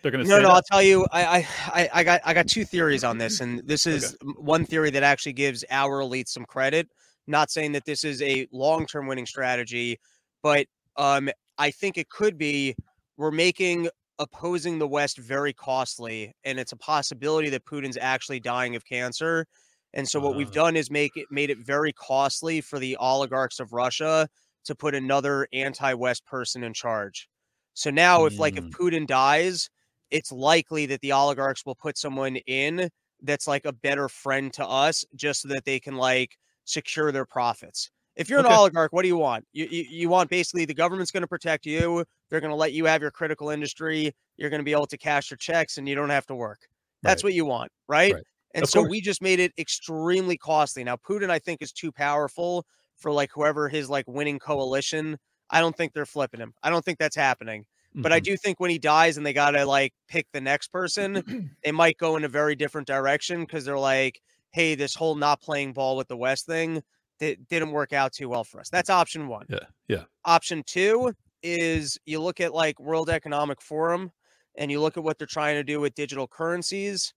they're 0.02 0.12
going 0.12 0.24
to 0.24 0.30
no, 0.30 0.38
say 0.38 0.44
no. 0.44 0.50
I'll 0.50 0.62
tell 0.62 0.82
you. 0.82 1.08
I, 1.12 1.48
I, 1.74 1.90
I, 1.94 2.04
got, 2.04 2.22
I 2.26 2.34
got 2.34 2.48
two 2.48 2.66
theories 2.66 3.06
on 3.06 3.18
this, 3.18 3.40
and 3.40 3.66
this 3.66 3.88
is 3.88 4.18
m- 4.22 4.36
one 4.38 4.66
theory 4.66 4.90
that 4.90 5.02
actually 5.02 5.32
gives 5.32 5.64
our 5.72 6.02
elite 6.02 6.28
some 6.28 6.44
credit. 6.46 6.90
Not 7.26 7.50
saying 7.50 7.72
that 7.72 7.86
this 7.86 8.04
is 8.04 8.22
a 8.22 8.46
long-term 8.52 9.08
winning 9.08 9.26
strategy, 9.26 9.98
but 10.42 10.68
um, 10.98 11.30
I 11.58 11.72
think 11.72 11.98
it 11.98 12.10
could 12.10 12.38
be. 12.38 12.76
We're 13.16 13.32
making 13.32 13.88
opposing 14.20 14.78
the 14.78 14.88
West 14.88 15.18
very 15.18 15.54
costly, 15.54 16.34
and 16.44 16.60
it's 16.60 16.74
a 16.74 16.78
possibility 16.78 17.50
that 17.52 17.64
Putin's 17.64 17.98
actually 18.00 18.42
dying 18.42 18.76
of 18.76 18.84
cancer. 18.86 19.46
And 19.94 20.06
so 20.08 20.20
what 20.20 20.36
we've 20.36 20.50
Ah. 20.50 20.64
done 20.66 20.76
is 20.76 20.92
make 20.92 21.16
it 21.16 21.28
made 21.32 21.50
it 21.50 21.60
very 21.60 21.94
costly 21.94 22.60
for 22.60 22.78
the 22.78 22.98
oligarchs 22.98 23.62
of 23.62 23.72
Russia 23.72 24.28
to 24.66 24.76
put 24.76 24.96
another 24.96 25.48
anti-West 25.54 26.26
person 26.26 26.64
in 26.64 26.74
charge. 26.74 27.28
So 27.74 27.90
now, 27.90 28.26
if 28.26 28.40
like 28.40 28.58
if 28.58 28.66
Mm. 28.66 28.70
Putin 28.70 29.08
dies, 29.08 29.70
it's 30.12 30.32
likely 30.32 30.86
that 30.88 31.02
the 31.02 31.12
oligarchs 31.12 31.66
will 31.66 31.76
put 31.76 31.98
someone 31.98 32.36
in 32.38 32.90
that's 33.22 33.48
like 33.48 33.66
a 33.66 33.74
better 33.74 34.10
friend 34.10 34.54
to 34.54 34.66
us 34.68 35.06
just 35.16 35.42
so 35.42 35.48
that 35.50 35.66
they 35.66 35.80
can 35.80 35.96
like 35.96 36.38
secure 36.66 37.12
their 37.12 37.26
profits. 37.26 37.90
If 38.16 38.30
you're 38.30 38.40
an 38.40 38.46
oligarch, 38.46 38.94
what 38.94 39.02
do 39.02 39.08
you 39.08 39.18
want? 39.18 39.46
You, 39.54 39.66
you 39.66 39.84
you 39.90 40.10
want 40.10 40.30
basically 40.30 40.66
the 40.66 40.74
government's 40.74 41.12
going 41.12 41.22
to 41.24 41.28
protect 41.28 41.66
you. 41.66 42.06
They're 42.30 42.42
going 42.42 42.52
to 42.52 42.56
let 42.56 42.74
you 42.74 42.86
have 42.86 43.02
your 43.02 43.12
critical 43.12 43.50
industry. 43.50 44.12
You're 44.38 44.50
going 44.52 44.60
to 44.60 44.64
be 44.66 44.72
able 44.72 44.88
to 44.88 44.98
cash 44.98 45.32
your 45.32 45.38
checks 45.38 45.78
and 45.78 45.88
you 45.90 45.96
don't 45.96 46.10
have 46.12 46.26
to 46.28 46.36
work. 46.36 46.60
That's 47.02 47.24
Right. 47.24 47.24
what 47.24 47.34
you 47.34 47.46
want, 47.46 47.72
right? 47.88 48.18
Right. 48.18 48.24
And 48.54 48.66
Of 48.66 48.70
so 48.70 48.82
course. 48.82 48.84
we 48.84 49.02
just 49.02 49.22
made 49.22 49.40
it 49.40 49.52
extremely 49.58 50.38
costly. 50.38 50.84
Now 50.84 50.96
Putin 50.98 51.30
I 51.32 51.40
think 51.40 51.62
is 51.62 51.72
too 51.72 51.92
powerful 51.92 52.66
for 52.98 53.12
like 53.12 53.32
whoever 53.34 53.70
his 53.70 53.90
like 53.90 54.08
winning 54.08 54.40
coalition. 54.40 55.18
I 55.50 55.60
don't 55.60 55.76
think 55.76 55.94
they're 55.94 56.06
flipping 56.06 56.40
him. 56.40 56.54
I 56.64 56.70
don't 56.70 56.84
think 56.84 57.00
that's 57.00 57.16
happening. 57.16 57.66
But 58.02 58.12
I 58.12 58.20
Mhm. 58.20 58.24
do 58.24 58.36
think 58.38 58.60
when 58.60 58.72
he 58.72 58.80
dies 58.80 59.18
and 59.18 59.26
they 59.26 59.34
got 59.34 59.52
to 59.52 59.66
like 59.66 59.94
pick 60.08 60.28
the 60.34 60.42
next 60.42 60.70
person, 60.70 61.24
they 61.64 61.72
might 61.72 61.98
go 61.98 62.16
in 62.18 62.24
a 62.24 62.28
very 62.30 62.56
different 62.56 62.88
direction 62.88 63.42
because 63.42 63.66
they're 63.66 63.78
like, 63.80 64.22
hey, 64.52 64.76
this 64.76 64.96
whole 64.96 65.16
not 65.16 65.42
playing 65.42 65.74
ball 65.74 65.96
with 65.98 66.08
the 66.08 66.18
West 66.18 66.46
thing 66.46 66.82
that 67.20 67.48
didn't 67.48 67.72
work 67.72 67.94
out 67.94 68.12
too 68.14 68.30
well 68.30 68.44
for 68.44 68.60
us. 68.60 68.70
That's 68.70 68.90
option 68.90 69.28
one. 69.28 69.50
Yeah, 69.50 69.66
yeah. 69.88 70.06
Option 70.26 70.64
two 70.66 71.14
is 71.42 71.98
you 72.06 72.20
look 72.22 72.40
at 72.42 72.54
like 72.54 72.80
World 72.80 73.10
Economic 73.10 73.62
Forum 73.62 74.12
and 74.56 74.72
you 74.72 74.80
look 74.82 74.98
at 74.98 75.04
what 75.04 75.18
they're 75.18 75.28
trying 75.28 75.56
to 75.56 75.64
do 75.64 75.80
with 75.80 75.94
digital 75.96 76.28
currencies. 76.28 77.14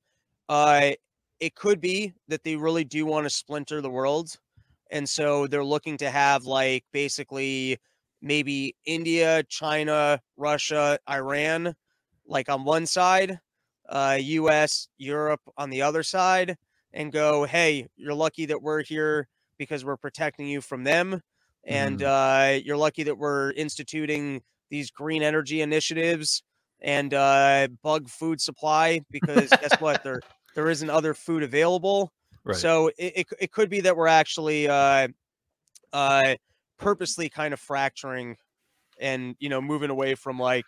Uh, 0.49 0.93
it 1.41 1.55
could 1.55 1.81
be 1.81 2.15
that 2.29 2.45
they 2.45 2.57
really 2.57 2.85
do 2.85 3.07
want 3.07 3.25
to 3.27 3.31
splinter 3.31 3.81
the 3.81 3.91
world. 3.91 4.39
And 4.91 5.09
so 5.09 5.47
they're 5.47 5.65
looking 5.65 5.97
to 5.99 6.11
have 6.11 6.45
like 6.45 6.85
basically 6.93 7.79
maybe 8.23 8.77
India, 8.85 9.43
China, 9.49 10.21
Russia, 10.37 10.99
Iran, 11.09 11.75
like 12.27 12.49
on 12.49 12.65
one 12.65 12.87
side, 12.87 13.39
uh, 13.89 14.19
US, 14.21 14.89
Europe 14.99 15.41
on 15.57 15.71
the 15.71 15.83
other 15.83 16.03
side, 16.03 16.57
and 16.93 17.13
go, 17.13 17.45
hey, 17.45 17.87
you're 17.97 18.15
lucky 18.15 18.47
that 18.47 18.63
we're 18.63 18.83
here 18.83 19.29
because 19.59 19.85
we're 19.85 19.97
protecting 19.97 20.47
you 20.47 20.61
from 20.61 20.85
them. 20.85 21.21
And 21.65 22.03
uh, 22.03 22.59
you're 22.65 22.77
lucky 22.77 23.03
that 23.05 23.19
we're 23.19 23.51
instituting 23.53 24.43
these 24.71 24.91
green 24.91 25.23
energy 25.23 25.61
initiatives 25.61 26.43
and 26.81 27.13
uh, 27.13 27.69
bug 27.83 28.09
food 28.09 28.41
supply 28.41 29.01
because 29.11 29.51
guess 29.51 29.81
what? 29.81 30.03
There 30.05 30.21
there 30.55 30.69
isn't 30.71 30.91
other 30.91 31.15
food 31.15 31.43
available. 31.43 32.13
Right. 32.47 32.57
So 32.57 32.89
it, 32.97 33.13
it, 33.17 33.27
it 33.41 33.53
could 33.53 33.69
be 33.69 33.81
that 33.81 33.97
we're 33.97 34.07
actually 34.07 34.69
uh, 34.69 35.09
uh, 35.93 36.35
purposely 36.79 37.29
kind 37.29 37.53
of 37.53 37.61
fracturing 37.61 38.37
and 39.01 39.35
you 39.39 39.49
know 39.49 39.61
moving 39.61 39.91
away 39.91 40.15
from 40.15 40.39
like 40.39 40.65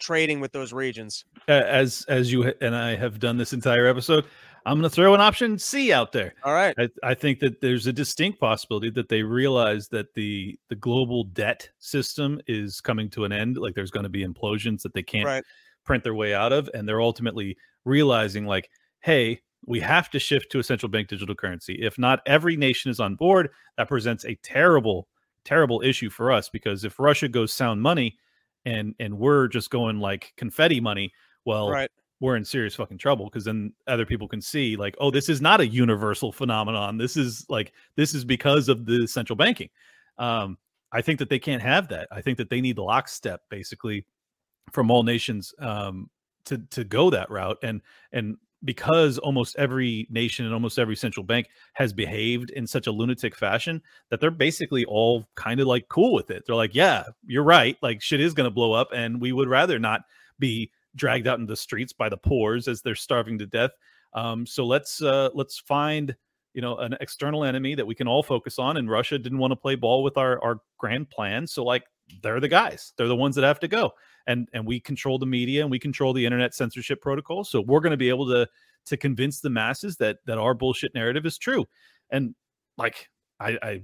trading 0.00 0.40
with 0.40 0.52
those 0.52 0.72
regions. 0.72 1.24
As 1.46 2.04
as 2.08 2.32
you 2.32 2.52
and 2.60 2.74
I 2.74 2.96
have 2.96 3.20
done 3.20 3.36
this 3.36 3.52
entire 3.52 3.86
episode, 3.86 4.24
I'm 4.66 4.74
going 4.74 4.82
to 4.82 4.90
throw 4.90 5.14
an 5.14 5.20
option 5.20 5.58
C 5.58 5.92
out 5.92 6.12
there. 6.12 6.34
All 6.42 6.52
right. 6.52 6.74
I, 6.78 6.88
I 7.02 7.14
think 7.14 7.38
that 7.40 7.60
there's 7.60 7.86
a 7.86 7.92
distinct 7.92 8.40
possibility 8.40 8.90
that 8.90 9.08
they 9.08 9.22
realize 9.22 9.88
that 9.88 10.14
the 10.14 10.58
the 10.68 10.76
global 10.76 11.24
debt 11.24 11.68
system 11.78 12.40
is 12.46 12.80
coming 12.80 13.08
to 13.10 13.24
an 13.24 13.32
end. 13.32 13.56
Like 13.56 13.74
there's 13.74 13.90
going 13.90 14.04
to 14.04 14.10
be 14.10 14.26
implosions 14.26 14.82
that 14.82 14.94
they 14.94 15.02
can't 15.02 15.26
Right. 15.26 15.44
print 15.84 16.04
their 16.04 16.14
way 16.14 16.34
out 16.34 16.52
of, 16.52 16.68
and 16.74 16.88
they're 16.88 17.00
ultimately 17.00 17.56
realizing 17.84 18.46
like, 18.46 18.68
hey, 19.00 19.40
we 19.68 19.80
have 19.80 20.08
to 20.10 20.18
shift 20.18 20.50
to 20.52 20.58
a 20.58 20.62
central 20.62 20.88
bank 20.88 21.08
digital 21.08 21.34
currency. 21.34 21.74
If 21.82 21.98
not 21.98 22.20
every 22.26 22.56
nation 22.56 22.90
is 22.90 23.00
on 23.00 23.16
board, 23.16 23.50
that 23.76 23.86
presents 23.88 24.24
a 24.24 24.34
terrible, 24.36 25.08
terrible 25.44 25.82
issue 25.82 26.08
for 26.10 26.32
us 26.32 26.48
because 26.48 26.84
if 26.84 26.98
Russia 26.98 27.28
goes 27.28 27.52
sound 27.52 27.82
money, 27.82 28.16
and 28.64 28.94
and 28.98 29.18
we're 29.18 29.46
just 29.48 29.70
going 29.70 30.00
like 30.00 30.32
confetti 30.36 30.80
money, 30.80 31.12
well, 31.44 31.70
Right. 31.70 31.90
we're 32.20 32.36
in 32.36 32.44
serious 32.44 32.74
fucking 32.74 32.98
trouble 32.98 33.26
because 33.26 33.44
then 33.44 33.72
other 33.86 34.04
people 34.04 34.26
can 34.26 34.40
see 34.40 34.74
like 34.76 34.96
oh 34.98 35.10
this 35.10 35.28
is 35.28 35.40
not 35.40 35.60
a 35.60 35.66
universal 35.66 36.32
phenomenon 36.32 36.98
this 36.98 37.16
is 37.16 37.46
like 37.48 37.72
this 37.94 38.12
is 38.14 38.24
because 38.24 38.68
of 38.68 38.84
the 38.86 39.06
central 39.06 39.36
banking 39.36 39.68
um 40.18 40.58
i 40.90 41.00
think 41.00 41.16
that 41.20 41.28
they 41.30 41.38
can't 41.38 41.62
have 41.62 41.86
that 41.88 42.08
i 42.10 42.20
think 42.20 42.36
that 42.36 42.50
they 42.50 42.60
need 42.60 42.76
lockstep 42.76 43.42
basically 43.50 44.04
from 44.72 44.90
all 44.90 45.04
nations 45.04 45.54
um 45.60 46.10
to 46.44 46.58
to 46.70 46.82
go 46.82 47.08
that 47.08 47.30
route 47.30 47.58
and 47.62 47.80
and 48.12 48.36
because 48.64 49.18
almost 49.18 49.56
every 49.56 50.06
nation 50.10 50.44
and 50.44 50.52
almost 50.52 50.78
every 50.78 50.96
central 50.96 51.24
bank 51.24 51.48
has 51.74 51.92
behaved 51.92 52.50
in 52.50 52.66
such 52.66 52.86
a 52.86 52.92
lunatic 52.92 53.36
fashion 53.36 53.80
that 54.10 54.20
they're 54.20 54.30
basically 54.30 54.84
all 54.86 55.28
kind 55.36 55.60
of 55.60 55.66
like 55.66 55.88
cool 55.88 56.12
with 56.12 56.30
it 56.30 56.42
they're 56.44 56.56
like 56.56 56.74
yeah 56.74 57.04
you're 57.24 57.44
right 57.44 57.76
like 57.82 58.02
shit 58.02 58.20
is 58.20 58.34
going 58.34 58.48
to 58.48 58.50
blow 58.50 58.72
up 58.72 58.88
and 58.92 59.20
we 59.20 59.30
would 59.32 59.48
rather 59.48 59.78
not 59.78 60.02
be 60.38 60.70
dragged 60.98 61.26
out 61.26 61.38
in 61.38 61.46
the 61.46 61.56
streets 61.56 61.92
by 61.92 62.08
the 62.08 62.16
poors 62.16 62.68
as 62.68 62.82
they're 62.82 62.94
starving 62.94 63.38
to 63.38 63.46
death. 63.46 63.70
Um, 64.12 64.46
so 64.46 64.66
let's 64.66 65.02
uh, 65.02 65.30
let's 65.34 65.58
find 65.58 66.14
you 66.54 66.62
know 66.62 66.76
an 66.78 66.96
external 67.00 67.44
enemy 67.44 67.74
that 67.74 67.86
we 67.86 67.94
can 67.94 68.08
all 68.08 68.22
focus 68.22 68.58
on. 68.58 68.76
And 68.76 68.90
Russia 68.90 69.18
didn't 69.18 69.38
want 69.38 69.52
to 69.52 69.56
play 69.56 69.76
ball 69.76 70.02
with 70.02 70.18
our 70.18 70.42
our 70.42 70.60
grand 70.78 71.08
plan, 71.10 71.46
so 71.46 71.64
like 71.64 71.84
they're 72.22 72.40
the 72.40 72.48
guys. 72.48 72.92
They're 72.96 73.08
the 73.08 73.16
ones 73.16 73.36
that 73.36 73.44
have 73.44 73.60
to 73.60 73.68
go. 73.68 73.92
And 74.28 74.48
and 74.52 74.64
we 74.64 74.78
control 74.78 75.18
the 75.18 75.26
media 75.26 75.62
and 75.62 75.70
we 75.70 75.80
control 75.80 76.12
the 76.12 76.24
internet 76.24 76.54
censorship 76.54 77.00
protocol. 77.00 77.42
So 77.42 77.60
we're 77.60 77.80
going 77.80 77.90
to 77.90 77.96
be 77.96 78.10
able 78.10 78.28
to 78.28 78.46
to 78.86 78.96
convince 78.96 79.40
the 79.40 79.50
masses 79.50 79.96
that 79.96 80.18
that 80.26 80.38
our 80.38 80.54
bullshit 80.54 80.94
narrative 80.94 81.26
is 81.26 81.38
true. 81.38 81.66
And 82.10 82.36
like 82.76 83.08
I, 83.40 83.58
I 83.62 83.82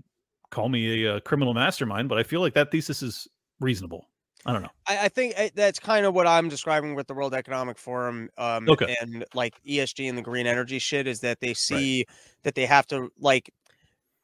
call 0.51 0.69
me 0.69 1.05
a, 1.05 1.17
uh 1.17 1.21
criminal 1.21 1.55
mastermind, 1.55 2.09
but 2.09 2.19
I 2.19 2.23
feel 2.23 2.41
like 2.41 2.55
that 2.55 2.71
thesis 2.71 3.03
is 3.03 3.27
reasonable. 3.59 4.09
I 4.47 4.53
don't 4.53 4.63
know. 4.63 4.71
I, 4.87 5.07
I 5.07 5.09
think 5.09 5.35
uh, 5.39 5.49
that's 5.55 5.79
kind 5.79 6.05
of 6.05 6.15
what 6.15 6.27
I'm 6.27 6.49
describing 6.51 6.95
with 6.95 7.07
the 7.07 7.15
World 7.15 7.33
Economic 7.33 7.79
Forum 7.79 8.29
um, 8.37 8.69
Okay. 8.69 8.95
and 9.01 9.25
like 9.35 9.55
ESG 9.67 10.09
and 10.09 10.19
the 10.19 10.23
green 10.23 10.47
energy 10.47 10.79
shit 10.79 11.07
is 11.07 11.21
that 11.21 11.41
they 11.41 11.55
see 11.55 12.05
that 12.43 12.55
they 12.55 12.67
have 12.67 12.87
to 12.89 13.11
like. 13.19 13.51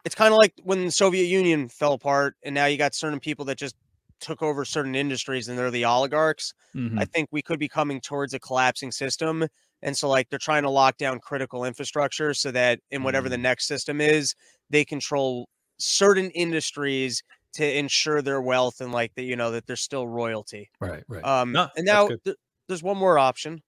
It's 0.05 0.15
kind 0.15 0.33
of 0.33 0.39
like 0.39 0.55
when 0.63 0.87
the 0.87 0.91
Soviet 0.91 1.25
Union 1.25 1.69
fell 1.69 1.95
apart, 1.95 2.37
and 2.43 2.55
now 2.55 2.67
you 2.67 2.77
got 2.77 2.95
certain 2.95 3.21
people 3.21 3.47
that 3.47 3.57
just 3.59 3.75
took 4.21 4.43
over 4.43 4.65
certain 4.65 4.95
industries, 4.95 5.49
and 5.49 5.59
they're 5.59 5.71
the 5.71 5.85
oligarchs. 5.85 6.53
Mhm. 6.75 7.01
I 7.01 7.05
think 7.05 7.29
we 7.33 7.43
could 7.43 7.59
be 7.59 7.69
coming 7.69 8.01
towards 8.01 8.35
a 8.35 8.39
collapsing 8.41 8.93
system. 8.93 9.47
And 9.83 9.97
so, 9.97 10.09
like, 10.09 10.29
they're 10.29 10.39
trying 10.39 10.63
to 10.65 10.71
lock 10.71 10.99
down 10.99 11.21
critical 11.21 11.65
infrastructure 11.65 12.35
so 12.35 12.51
that 12.51 12.81
in 12.91 13.03
whatever 13.03 13.29
the 13.31 13.37
Mm. 13.37 13.43
next 13.43 13.67
system 13.67 14.01
is, 14.01 14.35
they 14.69 14.85
control 14.85 15.49
certain 15.79 16.31
industries 16.33 17.23
to 17.55 17.79
ensure 17.79 18.21
their 18.23 18.41
wealth 18.43 18.81
and, 18.81 18.93
like, 18.93 19.15
that, 19.15 19.23
you 19.23 19.37
know, 19.37 19.51
that 19.51 19.67
there's 19.67 19.81
still 19.81 20.07
royalty. 20.07 20.71
Right, 20.81 21.03
right. 21.09 21.25
Um, 21.25 21.53
No, 21.53 21.69
and 21.77 21.87
now 21.87 22.09
th- 22.09 22.37
there's 22.69 22.83
one 22.83 22.97
more 22.99 23.19
option. 23.19 23.63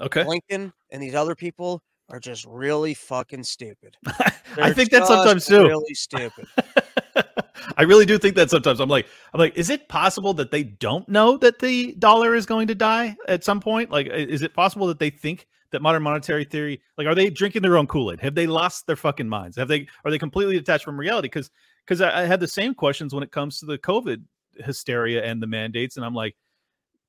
okay. 0.00 0.24
Blinken 0.24 0.72
and 0.90 1.02
these 1.02 1.14
other 1.14 1.34
people 1.36 1.82
are 2.08 2.18
just 2.18 2.44
really 2.46 2.94
fucking 2.94 3.44
stupid. 3.44 3.96
I 4.58 4.72
think 4.72 4.90
that 4.90 5.06
sometimes 5.06 5.46
too. 5.46 5.66
Really 5.68 5.94
stupid. 5.94 6.46
I 7.76 7.82
really 7.82 8.06
do 8.06 8.18
think 8.18 8.36
that 8.36 8.50
sometimes. 8.50 8.80
I'm 8.80 8.88
like, 8.88 9.06
I'm 9.32 9.40
like, 9.40 9.56
is 9.56 9.70
it 9.70 9.88
possible 9.88 10.34
that 10.34 10.50
they 10.50 10.62
don't 10.64 11.08
know 11.08 11.36
that 11.38 11.58
the 11.58 11.94
dollar 11.98 12.34
is 12.34 12.46
going 12.46 12.66
to 12.68 12.74
die 12.74 13.16
at 13.28 13.44
some 13.44 13.60
point? 13.60 13.90
Like, 13.90 14.06
is 14.08 14.42
it 14.42 14.54
possible 14.54 14.86
that 14.88 14.98
they 14.98 15.10
think 15.10 15.46
that 15.72 15.82
modern 15.82 16.02
monetary 16.02 16.44
theory, 16.44 16.80
like, 16.98 17.06
are 17.06 17.14
they 17.14 17.30
drinking 17.30 17.62
their 17.62 17.76
own 17.76 17.86
Kool 17.86 18.12
Aid? 18.12 18.20
Have 18.20 18.34
they 18.34 18.46
lost 18.46 18.86
their 18.86 18.96
fucking 18.96 19.28
minds? 19.28 19.56
Have 19.56 19.68
they? 19.68 19.86
Are 20.04 20.10
they 20.10 20.18
completely 20.18 20.58
detached 20.58 20.84
from 20.84 20.98
reality? 20.98 21.26
Because, 21.26 21.50
because 21.86 22.00
I, 22.00 22.22
I 22.22 22.24
had 22.24 22.40
the 22.40 22.48
same 22.48 22.74
questions 22.74 23.14
when 23.14 23.22
it 23.22 23.32
comes 23.32 23.58
to 23.60 23.66
the 23.66 23.78
COVID 23.78 24.22
hysteria 24.58 25.24
and 25.24 25.42
the 25.42 25.46
mandates, 25.46 25.96
and 25.96 26.04
I'm 26.04 26.14
like, 26.14 26.36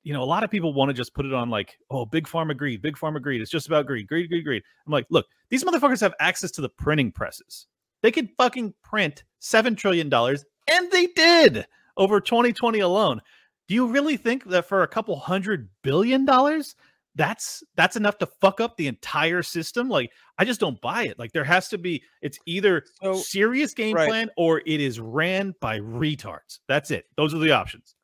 you 0.03 0.13
know, 0.13 0.23
a 0.23 0.25
lot 0.25 0.43
of 0.43 0.49
people 0.49 0.73
want 0.73 0.89
to 0.89 0.93
just 0.93 1.13
put 1.13 1.25
it 1.25 1.33
on 1.33 1.49
like, 1.49 1.77
oh, 1.89 2.05
big 2.05 2.27
pharma 2.27 2.57
greed, 2.57 2.81
big 2.81 2.97
pharma 2.97 3.21
greed. 3.21 3.41
It's 3.41 3.51
just 3.51 3.67
about 3.67 3.85
greed, 3.85 4.07
greed, 4.07 4.29
greed, 4.29 4.43
greed. 4.43 4.63
I'm 4.85 4.91
like, 4.91 5.05
look, 5.09 5.27
these 5.49 5.63
motherfuckers 5.63 6.01
have 6.01 6.15
access 6.19 6.51
to 6.51 6.61
the 6.61 6.69
printing 6.69 7.11
presses. 7.11 7.67
They 8.01 8.11
could 8.11 8.29
fucking 8.37 8.73
print 8.83 9.23
$7 9.41 9.77
trillion, 9.77 10.11
and 10.13 10.91
they 10.91 11.07
did 11.07 11.65
over 11.97 12.19
2020 12.19 12.79
alone. 12.79 13.21
Do 13.67 13.75
you 13.75 13.87
really 13.87 14.17
think 14.17 14.45
that 14.45 14.65
for 14.67 14.83
a 14.83 14.87
couple 14.87 15.17
hundred 15.17 15.69
billion 15.81 16.25
dollars, 16.25 16.75
that's 17.15 17.63
that's 17.75 17.95
enough 17.95 18.17
to 18.19 18.25
fuck 18.25 18.59
up 18.59 18.75
the 18.75 18.87
entire 18.87 19.43
system? 19.43 19.87
Like, 19.89 20.11
I 20.37 20.45
just 20.45 20.59
don't 20.59 20.79
buy 20.81 21.03
it. 21.03 21.17
Like, 21.19 21.31
there 21.31 21.43
has 21.43 21.69
to 21.69 21.77
be 21.77 22.03
it's 22.21 22.37
either 22.45 22.83
So- 23.01 23.15
serious 23.15 23.73
game 23.73 23.95
right. 23.95 24.09
plan 24.09 24.29
or 24.37 24.61
it 24.65 24.81
is 24.81 24.99
ran 24.99 25.53
by 25.61 25.79
retards. 25.79 26.59
That's 26.67 26.91
it. 26.91 27.05
Those 27.17 27.33
are 27.33 27.39
the 27.39 27.51
options. 27.51 27.95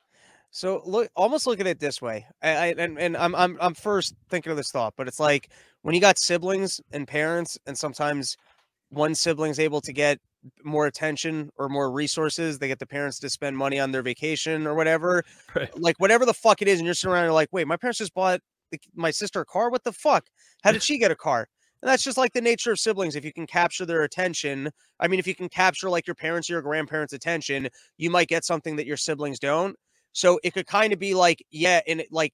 So 0.52 0.82
look, 0.86 1.10
almost 1.16 1.46
look 1.46 1.60
at 1.60 1.68
it 1.68 1.80
this 1.80 2.02
way. 2.02 2.26
I, 2.42 2.50
I 2.50 2.66
and, 2.78 2.98
and 2.98 3.18
I'm 3.18 3.36
I'm 3.36 3.58
I'm 3.60 3.74
first 3.74 4.16
thinking 4.30 4.52
of 4.52 4.58
this 4.58 4.72
thought, 4.72 4.94
but 4.98 5.08
it's 5.08 5.20
like 5.20 5.52
when 5.82 5.94
you 5.94 6.02
got 6.02 6.18
siblings 6.18 6.80
and 6.92 7.08
parents, 7.08 7.58
and 7.68 7.78
sometimes 7.78 8.38
one 8.90 9.16
sibling's 9.16 9.60
able 9.60 9.82
to 9.82 9.94
get 9.94 10.20
more 10.64 10.86
attention 10.88 11.50
or 11.58 11.70
more 11.70 11.92
resources. 11.92 12.60
They 12.60 12.68
get 12.68 12.80
the 12.80 12.88
parents 12.88 13.20
to 13.20 13.30
spend 13.30 13.58
money 13.58 13.80
on 13.80 13.92
their 13.92 14.02
vacation 14.02 14.68
or 14.68 14.76
whatever. 14.76 15.24
Right. 15.56 15.80
Like 15.80 15.96
whatever 15.98 16.26
the 16.26 16.34
fuck 16.34 16.62
it 16.62 16.68
is, 16.68 16.80
and 16.80 16.86
you're 16.86 16.94
sitting 16.94 17.14
around, 17.14 17.24
you're 17.24 17.34
like, 17.34 17.50
wait, 17.52 17.68
my 17.68 17.78
parents 17.78 17.98
just 17.98 18.14
bought 18.14 18.42
the, 18.72 18.80
my 18.94 19.10
sister 19.10 19.42
a 19.42 19.46
car. 19.46 19.72
What 19.72 19.84
the 19.84 19.92
fuck? 19.92 20.26
How 20.64 20.72
did 20.72 20.84
she 20.88 20.98
get 20.98 21.10
a 21.10 21.16
car? 21.16 21.48
And 21.82 21.90
that's 21.90 22.04
just 22.04 22.18
like 22.18 22.34
the 22.34 22.42
nature 22.42 22.72
of 22.72 22.80
siblings. 22.80 23.16
If 23.16 23.26
you 23.26 23.34
can 23.34 23.48
capture 23.48 23.86
their 23.86 24.04
attention, 24.04 24.70
I 25.00 25.08
mean, 25.08 25.20
if 25.20 25.28
you 25.28 25.36
can 25.36 25.50
capture 25.50 25.90
like 25.90 26.06
your 26.06 26.16
parents 26.16 26.50
or 26.50 26.54
your 26.54 26.62
grandparents' 26.62 27.14
attention, 27.14 27.70
you 27.98 28.10
might 28.10 28.28
get 28.28 28.46
something 28.46 28.76
that 28.76 28.88
your 28.88 28.98
siblings 28.98 29.40
don't. 29.40 29.76
So 30.12 30.40
it 30.44 30.54
could 30.54 30.68
kind 30.68 30.94
of 30.94 31.00
be 31.00 31.14
like, 31.14 31.44
yeah, 31.52 31.82
and 31.88 32.02
it, 32.02 32.12
like 32.12 32.34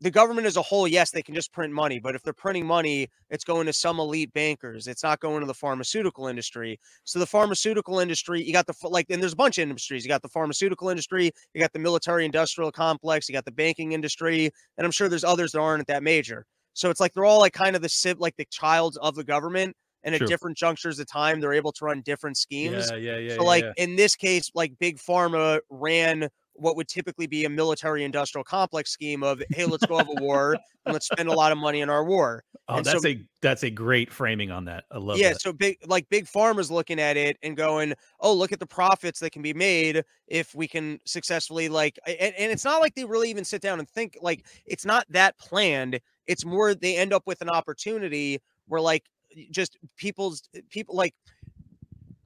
the 0.00 0.10
government 0.10 0.46
as 0.46 0.56
a 0.56 0.62
whole, 0.62 0.86
yes, 0.86 1.10
they 1.10 1.22
can 1.22 1.34
just 1.34 1.52
print 1.52 1.72
money, 1.72 1.98
but 1.98 2.14
if 2.14 2.22
they're 2.22 2.34
printing 2.34 2.66
money, 2.66 3.08
it's 3.30 3.44
going 3.44 3.66
to 3.66 3.72
some 3.72 3.98
elite 3.98 4.32
bankers. 4.34 4.86
It's 4.86 5.02
not 5.02 5.20
going 5.20 5.40
to 5.40 5.46
the 5.46 5.54
pharmaceutical 5.54 6.28
industry. 6.28 6.78
So 7.04 7.18
the 7.18 7.26
pharmaceutical 7.26 7.98
industry, 7.98 8.42
you 8.42 8.52
got 8.52 8.66
the 8.66 8.74
like, 8.84 9.06
and 9.08 9.22
there's 9.22 9.32
a 9.32 9.36
bunch 9.36 9.56
of 9.58 9.62
industries. 9.62 10.04
You 10.04 10.08
got 10.08 10.22
the 10.22 10.28
pharmaceutical 10.28 10.90
industry, 10.90 11.30
you 11.54 11.60
got 11.60 11.72
the 11.72 11.78
military 11.78 12.26
industrial 12.26 12.70
complex, 12.70 13.28
you 13.28 13.32
got 13.32 13.46
the 13.46 13.52
banking 13.52 13.92
industry, 13.92 14.50
and 14.76 14.84
I'm 14.84 14.90
sure 14.90 15.08
there's 15.08 15.24
others 15.24 15.52
that 15.52 15.60
aren't 15.60 15.86
that 15.86 16.02
major. 16.02 16.44
So 16.74 16.90
it's 16.90 17.00
like 17.00 17.14
they're 17.14 17.24
all 17.24 17.40
like 17.40 17.54
kind 17.54 17.74
of 17.74 17.80
the 17.80 18.16
like 18.18 18.36
the 18.36 18.44
child 18.50 18.98
of 19.00 19.14
the 19.14 19.24
government, 19.24 19.74
and 20.02 20.14
at 20.14 20.18
True. 20.18 20.26
different 20.26 20.58
junctures 20.58 20.98
of 20.98 21.06
time, 21.06 21.40
they're 21.40 21.54
able 21.54 21.72
to 21.72 21.84
run 21.86 22.02
different 22.02 22.36
schemes. 22.36 22.90
Yeah, 22.90 22.96
yeah, 22.96 23.16
yeah. 23.16 23.34
So, 23.36 23.44
like 23.44 23.64
in 23.78 23.96
this 23.96 24.14
case, 24.14 24.50
like 24.54 24.78
Big 24.78 24.98
Pharma 24.98 25.60
ran 25.70 26.28
what 26.58 26.76
would 26.76 26.88
typically 26.88 27.26
be 27.26 27.44
a 27.44 27.48
military 27.48 28.04
industrial 28.04 28.44
complex 28.44 28.90
scheme 28.90 29.22
of, 29.22 29.42
hey, 29.50 29.64
let's 29.64 29.84
go 29.86 29.98
have 29.98 30.08
a 30.08 30.20
war 30.22 30.56
and 30.84 30.92
let's 30.92 31.06
spend 31.06 31.28
a 31.28 31.32
lot 31.32 31.52
of 31.52 31.58
money 31.58 31.82
on 31.82 31.90
our 31.90 32.04
war. 32.04 32.44
oh, 32.68 32.76
and 32.76 32.86
so- 32.86 32.92
that's 32.92 33.06
a 33.06 33.26
that's 33.42 33.62
a 33.62 33.70
great 33.70 34.12
framing 34.12 34.50
on 34.50 34.64
that. 34.64 34.84
I 34.90 34.98
love 34.98 35.18
yeah, 35.18 35.30
that. 35.30 35.40
so 35.40 35.52
big 35.52 35.78
like 35.86 36.08
big 36.08 36.26
Pharma's 36.26 36.70
looking 36.70 36.98
at 36.98 37.16
it 37.16 37.36
and 37.42 37.56
going, 37.56 37.94
oh, 38.20 38.32
look 38.32 38.52
at 38.52 38.58
the 38.58 38.66
profits 38.66 39.20
that 39.20 39.30
can 39.30 39.42
be 39.42 39.54
made 39.54 40.04
if 40.26 40.54
we 40.54 40.66
can 40.66 40.98
successfully 41.04 41.68
like 41.68 41.98
and, 42.06 42.34
and 42.36 42.50
it's 42.50 42.64
not 42.64 42.80
like 42.80 42.94
they 42.94 43.04
really 43.04 43.30
even 43.30 43.44
sit 43.44 43.62
down 43.62 43.78
and 43.78 43.88
think 43.88 44.16
like 44.20 44.46
it's 44.64 44.84
not 44.84 45.06
that 45.10 45.38
planned. 45.38 46.00
It's 46.26 46.44
more 46.44 46.74
they 46.74 46.96
end 46.96 47.12
up 47.12 47.22
with 47.26 47.40
an 47.40 47.48
opportunity 47.48 48.40
where 48.66 48.80
like 48.80 49.04
just 49.50 49.76
people's 49.96 50.42
eh, 50.54 50.60
people 50.70 50.96
like 50.96 51.14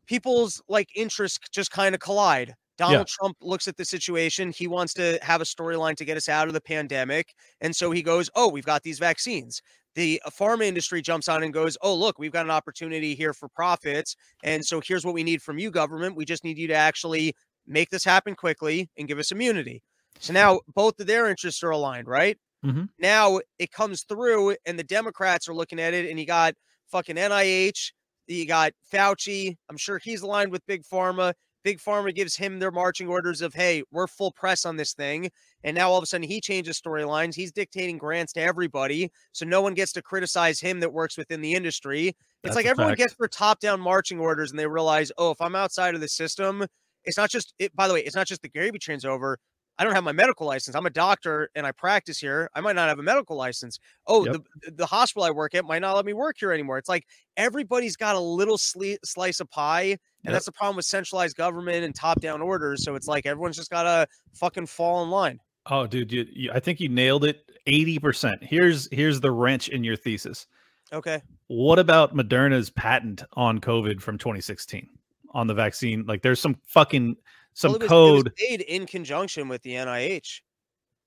people's 0.06 0.60
like 0.68 0.88
interests 0.96 1.38
just 1.50 1.70
kind 1.70 1.94
of 1.94 2.00
collide. 2.00 2.54
Donald 2.80 3.06
Trump 3.06 3.36
looks 3.42 3.68
at 3.68 3.76
the 3.76 3.84
situation. 3.84 4.52
He 4.52 4.66
wants 4.66 4.94
to 4.94 5.18
have 5.22 5.40
a 5.40 5.44
storyline 5.44 5.96
to 5.96 6.04
get 6.04 6.16
us 6.16 6.28
out 6.28 6.48
of 6.48 6.54
the 6.54 6.60
pandemic. 6.62 7.34
And 7.60 7.76
so 7.76 7.90
he 7.90 8.02
goes, 8.02 8.30
Oh, 8.34 8.48
we've 8.48 8.64
got 8.64 8.82
these 8.82 8.98
vaccines. 8.98 9.60
The 9.94 10.22
uh, 10.24 10.30
pharma 10.30 10.64
industry 10.64 11.02
jumps 11.02 11.28
on 11.28 11.42
and 11.42 11.52
goes, 11.52 11.76
Oh, 11.82 11.94
look, 11.94 12.18
we've 12.18 12.32
got 12.32 12.46
an 12.46 12.50
opportunity 12.50 13.14
here 13.14 13.34
for 13.34 13.48
profits. 13.48 14.16
And 14.42 14.64
so 14.64 14.80
here's 14.84 15.04
what 15.04 15.14
we 15.14 15.24
need 15.24 15.42
from 15.42 15.58
you, 15.58 15.70
government. 15.70 16.16
We 16.16 16.24
just 16.24 16.44
need 16.44 16.58
you 16.58 16.68
to 16.68 16.74
actually 16.74 17.34
make 17.66 17.90
this 17.90 18.04
happen 18.04 18.34
quickly 18.34 18.88
and 18.96 19.08
give 19.08 19.18
us 19.18 19.32
immunity. 19.32 19.82
So 20.18 20.32
now 20.32 20.60
both 20.74 20.98
of 21.00 21.06
their 21.06 21.28
interests 21.28 21.62
are 21.62 21.70
aligned, 21.70 22.08
right? 22.08 22.38
Mhm. 22.64 22.90
Now 22.98 23.40
it 23.58 23.72
comes 23.72 24.04
through, 24.04 24.56
and 24.66 24.78
the 24.78 24.84
Democrats 24.84 25.48
are 25.48 25.54
looking 25.54 25.80
at 25.80 25.94
it, 25.94 26.08
and 26.10 26.18
you 26.20 26.26
got 26.26 26.54
fucking 26.90 27.16
NIH, 27.18 27.92
you 28.26 28.46
got 28.46 28.72
Fauci. 28.92 29.56
I'm 29.68 29.76
sure 29.76 29.98
he's 29.98 30.22
aligned 30.22 30.52
with 30.52 30.66
Big 30.66 30.82
Pharma. 30.84 31.34
Big 31.62 31.78
Pharma 31.78 32.14
gives 32.14 32.36
him 32.36 32.58
their 32.58 32.70
marching 32.70 33.08
orders 33.08 33.42
of, 33.42 33.54
hey, 33.54 33.82
we're 33.90 34.06
full 34.06 34.32
press 34.32 34.64
on 34.64 34.76
this 34.76 34.94
thing. 34.94 35.30
And 35.64 35.74
now 35.74 35.90
all 35.90 35.98
of 35.98 36.02
a 36.02 36.06
sudden 36.06 36.26
he 36.26 36.40
changes 36.40 36.80
storylines. 36.80 37.34
He's 37.34 37.52
dictating 37.52 37.98
grants 37.98 38.32
to 38.34 38.40
everybody. 38.40 39.10
So 39.32 39.44
no 39.44 39.60
one 39.60 39.74
gets 39.74 39.92
to 39.92 40.02
criticize 40.02 40.60
him 40.60 40.80
that 40.80 40.92
works 40.92 41.18
within 41.18 41.40
the 41.40 41.54
industry. 41.54 42.08
It's 42.08 42.16
That's 42.42 42.56
like 42.56 42.66
everyone 42.66 42.92
fact. 42.92 42.98
gets 42.98 43.14
their 43.16 43.28
top 43.28 43.60
down 43.60 43.80
marching 43.80 44.18
orders 44.18 44.50
and 44.50 44.58
they 44.58 44.66
realize, 44.66 45.12
oh, 45.18 45.30
if 45.30 45.40
I'm 45.40 45.54
outside 45.54 45.94
of 45.94 46.00
the 46.00 46.08
system, 46.08 46.64
it's 47.04 47.18
not 47.18 47.30
just 47.30 47.54
it, 47.58 47.74
by 47.76 47.88
the 47.88 47.94
way, 47.94 48.00
it's 48.00 48.16
not 48.16 48.26
just 48.26 48.42
the 48.42 48.48
gravy 48.48 48.78
train's 48.78 49.04
over. 49.04 49.38
I 49.80 49.84
don't 49.84 49.94
have 49.94 50.04
my 50.04 50.12
medical 50.12 50.46
license. 50.46 50.76
I'm 50.76 50.84
a 50.84 50.90
doctor 50.90 51.48
and 51.54 51.66
I 51.66 51.72
practice 51.72 52.18
here. 52.18 52.50
I 52.54 52.60
might 52.60 52.76
not 52.76 52.88
have 52.90 52.98
a 52.98 53.02
medical 53.02 53.34
license. 53.34 53.78
Oh, 54.06 54.26
Yep. 54.26 54.36
the 54.62 54.70
the 54.72 54.84
hospital 54.86 55.24
I 55.24 55.30
work 55.30 55.54
at 55.54 55.64
might 55.64 55.78
not 55.78 55.96
let 55.96 56.04
me 56.04 56.12
work 56.12 56.36
here 56.38 56.52
anymore. 56.52 56.76
It's 56.76 56.88
like 56.90 57.06
everybody's 57.38 57.96
got 57.96 58.14
a 58.14 58.20
little 58.20 58.58
sli- 58.58 58.98
slice 59.02 59.40
of 59.40 59.48
pie, 59.50 59.82
and 59.84 59.98
Yep. 60.24 60.32
that's 60.34 60.44
the 60.44 60.52
problem 60.52 60.76
with 60.76 60.84
centralized 60.84 61.34
government 61.36 61.82
and 61.84 61.94
top 61.94 62.20
down 62.20 62.42
orders. 62.42 62.84
So 62.84 62.94
it's 62.94 63.08
like 63.08 63.24
everyone's 63.24 63.56
just 63.56 63.70
gotta 63.70 64.06
fucking 64.34 64.66
fall 64.66 65.02
in 65.02 65.08
line. 65.10 65.40
Oh, 65.66 65.86
dude, 65.86 66.12
you, 66.12 66.26
you, 66.30 66.50
I 66.52 66.60
think 66.60 66.78
you 66.78 66.90
nailed 66.90 67.24
it. 67.24 67.50
Eighty 67.66 67.98
percent. 67.98 68.44
Here's 68.44 68.86
here's 68.92 69.18
the 69.20 69.30
wrench 69.30 69.68
in 69.70 69.82
your 69.82 69.96
thesis. 69.96 70.46
Okay. 70.92 71.22
What 71.46 71.78
about 71.78 72.14
Moderna's 72.14 72.68
patent 72.68 73.22
on 73.32 73.60
COVID 73.60 74.00
from 74.02 74.18
2016 74.18 74.88
on 75.32 75.46
the 75.46 75.54
vaccine? 75.54 76.04
Like, 76.04 76.20
there's 76.20 76.40
some 76.40 76.56
fucking 76.66 77.16
some 77.54 77.72
Well, 77.72 77.80
was, 77.80 77.88
code. 77.88 78.32
Made 78.48 78.62
in 78.62 78.86
conjunction 78.86 79.48
with 79.48 79.62
the 79.62 79.74
NIH. 79.74 80.40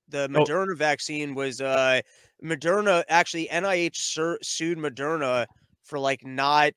The 0.08 0.24
Oh. 0.24 0.28
Moderna 0.28 0.76
vaccine 0.76 1.34
was 1.34 1.60
uh 1.60 2.00
Moderna 2.42 3.04
actually 3.08 3.48
NIH 3.48 3.96
sur- 3.96 4.38
sued 4.42 4.78
Moderna 4.78 5.46
for 5.82 5.98
like 5.98 6.24
not 6.24 6.72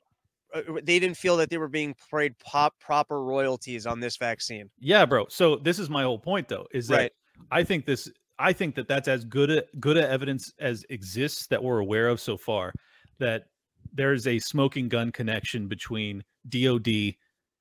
uh, 0.54 0.62
they 0.84 0.98
didn't 0.98 1.18
feel 1.18 1.36
that 1.38 1.50
they 1.50 1.58
were 1.58 1.68
being 1.68 1.94
paid 2.10 2.38
pop 2.40 2.74
proper 2.80 3.22
royalties 3.22 3.86
on 3.86 4.00
this 4.00 4.16
vaccine. 4.16 4.70
Yeah, 4.80 5.06
bro. 5.06 5.26
So 5.30 5.58
this 5.58 5.78
is 5.78 5.90
my 5.90 6.04
whole 6.04 6.18
point, 6.20 6.48
though, 6.48 6.66
is 6.72 6.88
that 6.88 6.96
Right. 6.98 7.12
I 7.52 7.64
think 7.64 7.86
this. 7.86 8.10
I 8.40 8.54
think 8.54 8.76
that 8.76 8.88
that's 8.88 9.08
as 9.08 9.26
good 9.26 9.50
a 9.50 9.64
good 9.80 9.98
a 9.98 10.08
evidence 10.10 10.54
as 10.60 10.86
exists 10.90 11.48
that 11.48 11.62
we're 11.62 11.80
aware 11.80 12.08
of 12.08 12.22
so 12.22 12.38
far. 12.38 12.72
That 13.20 13.48
there 13.94 14.14
is 14.14 14.26
a 14.28 14.40
smoking 14.40 14.88
gun 14.88 15.12
connection 15.12 15.68
between 15.68 16.24
DoD 16.48 17.16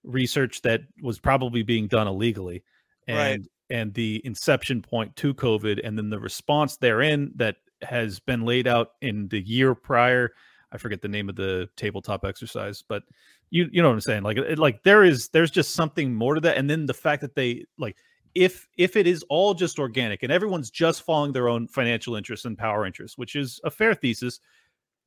research 0.07 0.63
that 0.63 0.83
was 1.03 1.19
probably 1.19 1.63
being 1.63 1.89
done 1.89 2.07
illegally, 2.07 2.65
and 3.07 3.17
Right. 3.17 3.51
and 3.71 3.95
the 3.95 4.23
inception 4.25 4.81
point 4.83 5.15
to 5.17 5.35
COVID, 5.35 5.81
and 5.85 5.99
then 5.99 6.09
the 6.11 6.21
response 6.21 6.77
therein 6.77 7.33
that 7.37 7.57
has 7.83 8.21
been 8.21 8.43
laid 8.45 8.67
out 8.67 8.93
in 9.03 9.29
the 9.29 9.41
year 9.41 9.75
prior. 9.75 10.33
I 10.73 10.79
forget 10.79 11.03
the 11.03 11.09
name 11.09 11.29
of 11.29 11.37
the 11.37 11.69
tabletop 11.77 12.25
exercise, 12.25 12.83
but 12.89 13.03
you 13.51 13.69
you 13.73 13.83
know 13.83 13.89
what 13.89 13.95
I'm 13.95 14.01
saying. 14.01 14.23
Like 14.23 14.39
it, 14.39 14.59
like 14.59 14.83
there 14.83 15.05
is 15.05 15.29
there's 15.29 15.51
just 15.51 15.75
something 15.75 16.15
more 16.15 16.35
to 16.35 16.41
that, 16.43 16.57
and 16.57 16.69
then 16.71 16.87
the 16.87 16.95
fact 16.95 17.21
that 17.23 17.35
they 17.35 17.65
like 17.79 17.97
if 18.35 18.69
if 18.77 18.97
it 18.97 19.07
is 19.07 19.25
all 19.29 19.55
just 19.55 19.79
organic 19.79 20.23
and 20.23 20.31
everyone's 20.33 20.71
just 20.71 21.03
following 21.03 21.33
their 21.33 21.49
own 21.49 21.67
financial 21.69 22.17
interests 22.17 22.45
and 22.47 22.59
power 22.59 22.85
interests, 22.87 23.17
which 23.19 23.35
is 23.37 23.61
a 23.65 23.71
fair 23.71 23.95
thesis, 23.95 24.41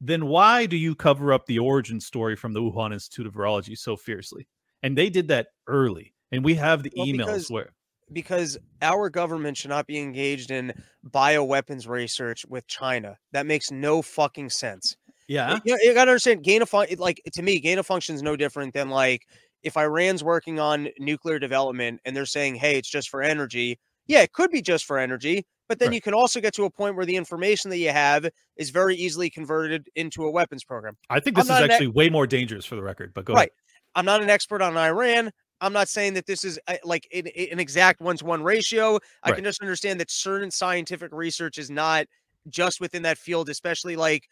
then 0.02 0.26
why 0.28 0.66
do 0.66 0.78
you 0.78 0.96
cover 0.96 1.32
up 1.34 1.46
the 1.46 1.60
origin 1.60 2.00
story 2.00 2.36
from 2.36 2.54
the 2.54 2.62
Wuhan 2.62 2.94
Institute 2.94 3.28
of 3.28 3.34
Virology 3.34 3.78
so 3.78 3.96
fiercely? 3.96 4.48
And 4.84 4.98
they 4.98 5.10
did 5.10 5.28
that 5.30 5.48
early, 5.68 6.14
and 6.32 6.44
we 6.44 6.56
have 6.56 6.84
the 6.84 6.92
Well, 6.96 7.08
emails 7.08 7.18
because- 7.26 7.50
where 7.52 7.70
because 8.12 8.58
our 8.82 9.08
government 9.12 9.56
should 9.56 9.70
not 9.70 9.86
be 9.86 10.00
engaged 10.00 10.50
in 10.50 10.74
bioweapons 11.08 11.88
research 11.88 12.44
with 12.48 12.66
China. 12.66 13.16
That 13.34 13.46
makes 13.46 13.70
no 13.70 14.02
fucking 14.02 14.50
sense. 14.50 14.96
yeah 15.28 15.60
You, 15.64 15.78
you 15.84 15.94
gotta 15.94 16.10
understand 16.10 16.44
gain 16.44 16.64
of 16.64 16.70
fun 16.70 16.88
like 16.98 17.22
to 17.34 17.44
me, 17.44 17.60
gain 17.60 17.78
of 17.78 17.86
function 17.86 18.16
is 18.16 18.24
no 18.24 18.36
different 18.36 18.74
than 18.74 18.90
like 18.90 19.28
if 19.62 19.78
Iran's 19.78 20.24
working 20.24 20.60
on 20.60 20.90
nuclear 20.98 21.38
development 21.38 22.02
and 22.04 22.16
they're 22.16 22.26
saying, 22.26 22.56
hey, 22.56 22.78
it's 22.80 22.90
just 22.90 23.10
for 23.10 23.22
energy. 23.22 23.78
Yeah, 24.08 24.22
it 24.22 24.32
could 24.34 24.50
be 24.50 24.64
just 24.64 24.86
for 24.86 24.98
energy, 24.98 25.46
but 25.68 25.78
then 25.78 25.90
Right. 25.90 25.96
you 25.96 26.02
can 26.02 26.16
also 26.16 26.42
get 26.42 26.56
to 26.56 26.64
a 26.64 26.70
point 26.72 26.96
where 26.96 27.06
the 27.06 27.16
information 27.16 27.70
that 27.70 27.78
you 27.78 27.92
have 27.92 28.28
is 28.58 28.72
very 28.72 28.96
easily 28.96 29.30
converted 29.30 29.88
into 29.96 30.24
a 30.26 30.32
weapons 30.32 30.64
program. 30.64 30.98
I 31.12 31.20
think 31.20 31.38
I'm 31.38 31.42
this 31.42 31.46
is 31.46 31.50
not 31.50 31.64
an 31.64 31.70
actually 31.70 31.88
way 31.90 32.10
more 32.10 32.26
dangerous 32.26 32.66
for 32.66 32.76
the 32.76 32.82
record. 32.82 33.14
But 33.14 33.26
go 33.26 33.34
Right. 33.34 33.52
ahead. 33.52 33.52
I'm 33.96 34.06
not 34.06 34.22
an 34.22 34.30
expert 34.30 34.62
on 34.62 34.78
Iran. 34.78 35.32
I'm 35.62 35.74
not 35.74 35.90
saying 35.90 36.14
that 36.14 36.26
this 36.26 36.44
is 36.46 36.60
uh, 36.68 36.78
like 36.84 37.08
an, 37.14 37.28
an 37.28 37.60
exact 37.60 38.02
one 38.02 38.18
to 38.18 38.26
one 38.26 38.44
ratio. 38.44 39.00
I 39.24 39.32
Right. 39.32 39.34
can 39.34 39.44
just 39.44 39.62
understand 39.62 40.00
that 40.00 40.10
certain 40.12 40.52
scientific 40.52 41.12
research 41.12 41.58
is 41.58 41.70
not 41.70 42.06
just 42.48 42.80
within 42.80 43.02
that 43.04 43.18
field, 43.18 43.50
especially 43.50 43.96
like 43.96 44.28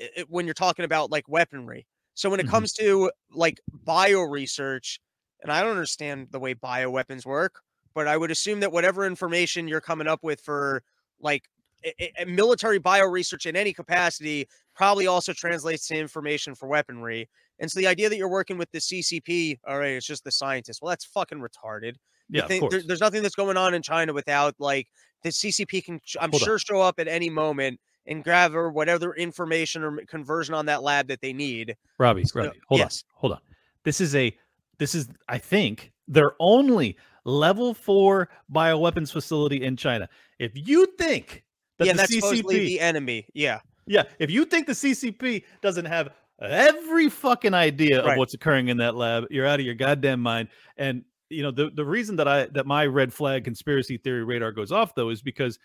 i- 0.00 0.10
i- 0.18 0.24
when 0.28 0.46
you're 0.46 0.54
talking 0.54 0.84
about 0.84 1.10
like 1.10 1.28
weaponry. 1.28 1.86
So 2.14 2.30
when 2.30 2.40
it 2.40 2.46
Mhm. 2.46 2.48
comes 2.48 2.72
to 2.74 3.10
like 3.30 3.60
bio 3.72 4.22
research, 4.22 5.00
and 5.42 5.52
I 5.52 5.60
don't 5.62 5.70
understand 5.70 6.28
the 6.30 6.40
way 6.40 6.54
bioweapons 6.54 7.24
work, 7.26 7.60
but 7.94 8.06
I 8.08 8.16
would 8.16 8.30
assume 8.30 8.60
that 8.60 8.72
whatever 8.72 9.04
information 9.06 9.68
you're 9.68 9.80
coming 9.80 10.06
up 10.08 10.22
with 10.22 10.40
for 10.40 10.82
like 11.20 11.44
i- 11.84 12.12
i- 12.18 12.24
military 12.24 12.78
bio 12.78 13.06
research 13.06 13.46
in 13.46 13.56
any 13.56 13.72
capacity 13.72 14.48
probably 14.74 15.06
also 15.06 15.32
translates 15.32 15.86
to 15.88 15.96
information 15.96 16.54
for 16.54 16.68
weaponry. 16.68 17.28
And 17.60 17.70
so 17.70 17.80
the 17.80 17.86
idea 17.86 18.08
that 18.08 18.16
you're 18.16 18.28
working 18.28 18.58
with 18.58 18.70
the 18.70 18.78
CCP, 18.78 19.58
all 19.66 19.78
right, 19.78 19.92
it's 19.92 20.06
just 20.06 20.24
the 20.24 20.30
scientists. 20.30 20.80
Well, 20.80 20.90
that's 20.90 21.04
fucking 21.04 21.38
retarded. 21.38 21.94
You 22.30 22.38
Yeah, 22.38 22.42
of 22.42 22.48
think 22.48 22.60
course. 22.60 22.72
there- 22.72 22.82
there's 22.86 23.00
nothing 23.00 23.22
that's 23.22 23.34
going 23.34 23.56
on 23.56 23.74
in 23.74 23.82
China 23.82 24.12
without 24.12 24.54
like 24.58 24.86
the 25.22 25.30
CCP 25.30 25.82
can, 25.84 26.00
I'm 26.20 26.30
Hold 26.30 26.42
on. 26.42 26.46
sure, 26.46 26.58
show 26.58 26.80
up 26.80 27.00
at 27.00 27.08
any 27.08 27.30
moment 27.30 27.80
and 28.06 28.22
gather 28.22 28.70
whatever 28.70 29.14
information 29.16 29.82
or 29.82 30.04
conversion 30.06 30.54
on 30.54 30.66
that 30.66 30.82
lab 30.82 31.08
that 31.08 31.20
they 31.20 31.32
need. 31.32 31.76
Robbie, 31.98 32.24
So- 32.24 32.40
Robbie, 32.40 32.60
hold 32.68 32.78
yes. 32.80 33.02
on, 33.14 33.20
hold 33.20 33.32
on. 33.32 33.40
This 33.84 34.00
is 34.00 34.14
a, 34.14 34.36
this 34.78 34.94
is, 34.94 35.08
I 35.28 35.38
think, 35.38 35.92
their 36.06 36.32
only 36.38 36.96
level 37.24 37.74
four 37.74 38.28
bioweapons 38.52 39.12
facility 39.12 39.62
in 39.64 39.76
China. 39.76 40.08
If 40.38 40.52
you 40.54 40.86
think 40.98 41.44
that 41.78 41.86
yeah, 41.86 41.92
the 41.94 41.96
that's 41.98 42.14
supposedly 42.14 42.56
CCP, 42.60 42.66
the 42.66 42.80
enemy. 42.80 43.26
Yeah, 43.34 43.60
yeah, 43.86 44.04
if 44.18 44.30
you 44.30 44.44
think 44.44 44.66
the 44.66 44.72
CCP 44.74 45.44
doesn't 45.62 45.84
have 45.86 46.10
every 46.40 47.08
fucking 47.08 47.54
idea 47.54 48.02
of 48.02 48.16
what's 48.16 48.34
occurring 48.34 48.68
in 48.68 48.76
that 48.78 48.94
lab, 48.94 49.26
you're 49.30 49.46
out 49.46 49.60
of 49.60 49.66
your 49.66 49.74
goddamn 49.74 50.20
mind. 50.20 50.48
And 50.76 51.04
you 51.30 51.42
know 51.42 51.50
the 51.50 51.70
the 51.70 51.84
reason 51.84 52.16
that 52.16 52.28
I 52.28 52.46
that 52.46 52.66
my 52.66 52.86
red 52.86 53.12
flag 53.12 53.44
conspiracy 53.44 53.98
theory 53.98 54.24
radar 54.24 54.52
goes 54.52 54.72
off 54.72 54.94
though 54.94 55.10
is 55.10 55.22
because 55.22 55.58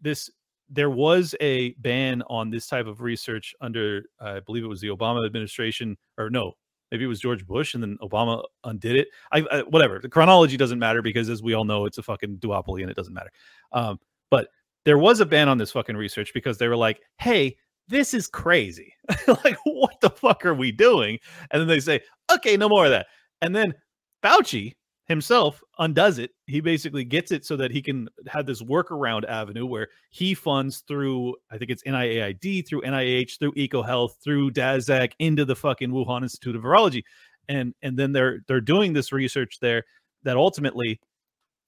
this 0.00 0.30
there 0.70 0.90
was 0.90 1.34
a 1.40 1.72
ban 1.74 2.22
on 2.28 2.50
this 2.50 2.66
type 2.66 2.86
of 2.86 3.00
research 3.00 3.54
under 3.60 4.04
I 4.20 4.40
believe 4.40 4.64
it 4.64 4.68
was 4.68 4.80
the 4.80 4.88
Obama 4.88 5.24
administration 5.26 5.96
or 6.18 6.30
no 6.30 6.52
maybe 6.90 7.04
it 7.04 7.08
was 7.08 7.20
George 7.20 7.46
Bush 7.46 7.74
and 7.74 7.82
then 7.82 7.98
Obama 8.00 8.42
undid 8.64 8.96
it. 8.96 9.08
I, 9.32 9.44
I 9.50 9.60
whatever 9.62 9.98
the 9.98 10.08
chronology 10.08 10.56
doesn't 10.56 10.78
matter 10.78 11.02
because 11.02 11.28
as 11.28 11.42
we 11.42 11.54
all 11.54 11.64
know 11.64 11.84
it's 11.84 11.98
a 11.98 12.02
fucking 12.02 12.38
duopoly 12.38 12.82
and 12.82 12.90
it 12.90 12.96
doesn't 12.96 13.14
matter. 13.14 13.30
Um 13.72 13.98
but 14.30 14.48
there 14.84 14.98
was 14.98 15.20
a 15.20 15.26
ban 15.26 15.48
on 15.48 15.58
this 15.58 15.72
fucking 15.72 15.96
research 15.96 16.32
because 16.32 16.58
they 16.58 16.68
were 16.68 16.76
like 16.76 17.00
hey 17.18 17.56
this 17.88 18.14
is 18.14 18.26
crazy 18.26 18.94
like 19.44 19.56
what 19.64 20.00
the 20.00 20.10
fuck 20.10 20.44
are 20.44 20.54
we 20.54 20.70
doing 20.70 21.18
and 21.50 21.60
then 21.60 21.68
they 21.68 21.80
say 21.80 22.00
okay 22.32 22.56
no 22.56 22.68
more 22.68 22.84
of 22.84 22.90
that 22.90 23.06
and 23.42 23.54
then 23.54 23.74
Fauci 24.22 24.74
himself 25.08 25.60
undoes 25.78 26.18
it. 26.18 26.30
He 26.46 26.60
basically 26.60 27.02
gets 27.02 27.32
it 27.32 27.44
so 27.44 27.56
that 27.56 27.70
he 27.70 27.80
can 27.82 28.08
have 28.26 28.46
this 28.46 28.62
workaround 28.62 29.24
avenue 29.24 29.66
where 29.66 29.88
he 30.10 30.34
funds 30.34 30.84
through, 30.86 31.34
I 31.50 31.56
think 31.56 31.70
it's 31.70 31.82
NIAID, 31.84 32.68
through 32.68 32.82
NIH, 32.82 33.38
through 33.38 33.52
EcoHealth, 33.52 34.12
through 34.22 34.50
DASAC 34.50 35.12
into 35.18 35.44
the 35.44 35.56
fucking 35.56 35.90
Wuhan 35.90 36.22
Institute 36.22 36.54
of 36.54 36.62
Virology, 36.62 37.02
and 37.48 37.74
and 37.82 37.98
then 37.98 38.12
they're 38.12 38.40
they're 38.46 38.60
doing 38.60 38.92
this 38.92 39.10
research 39.10 39.58
there 39.60 39.82
that 40.24 40.36
ultimately, 40.36 41.00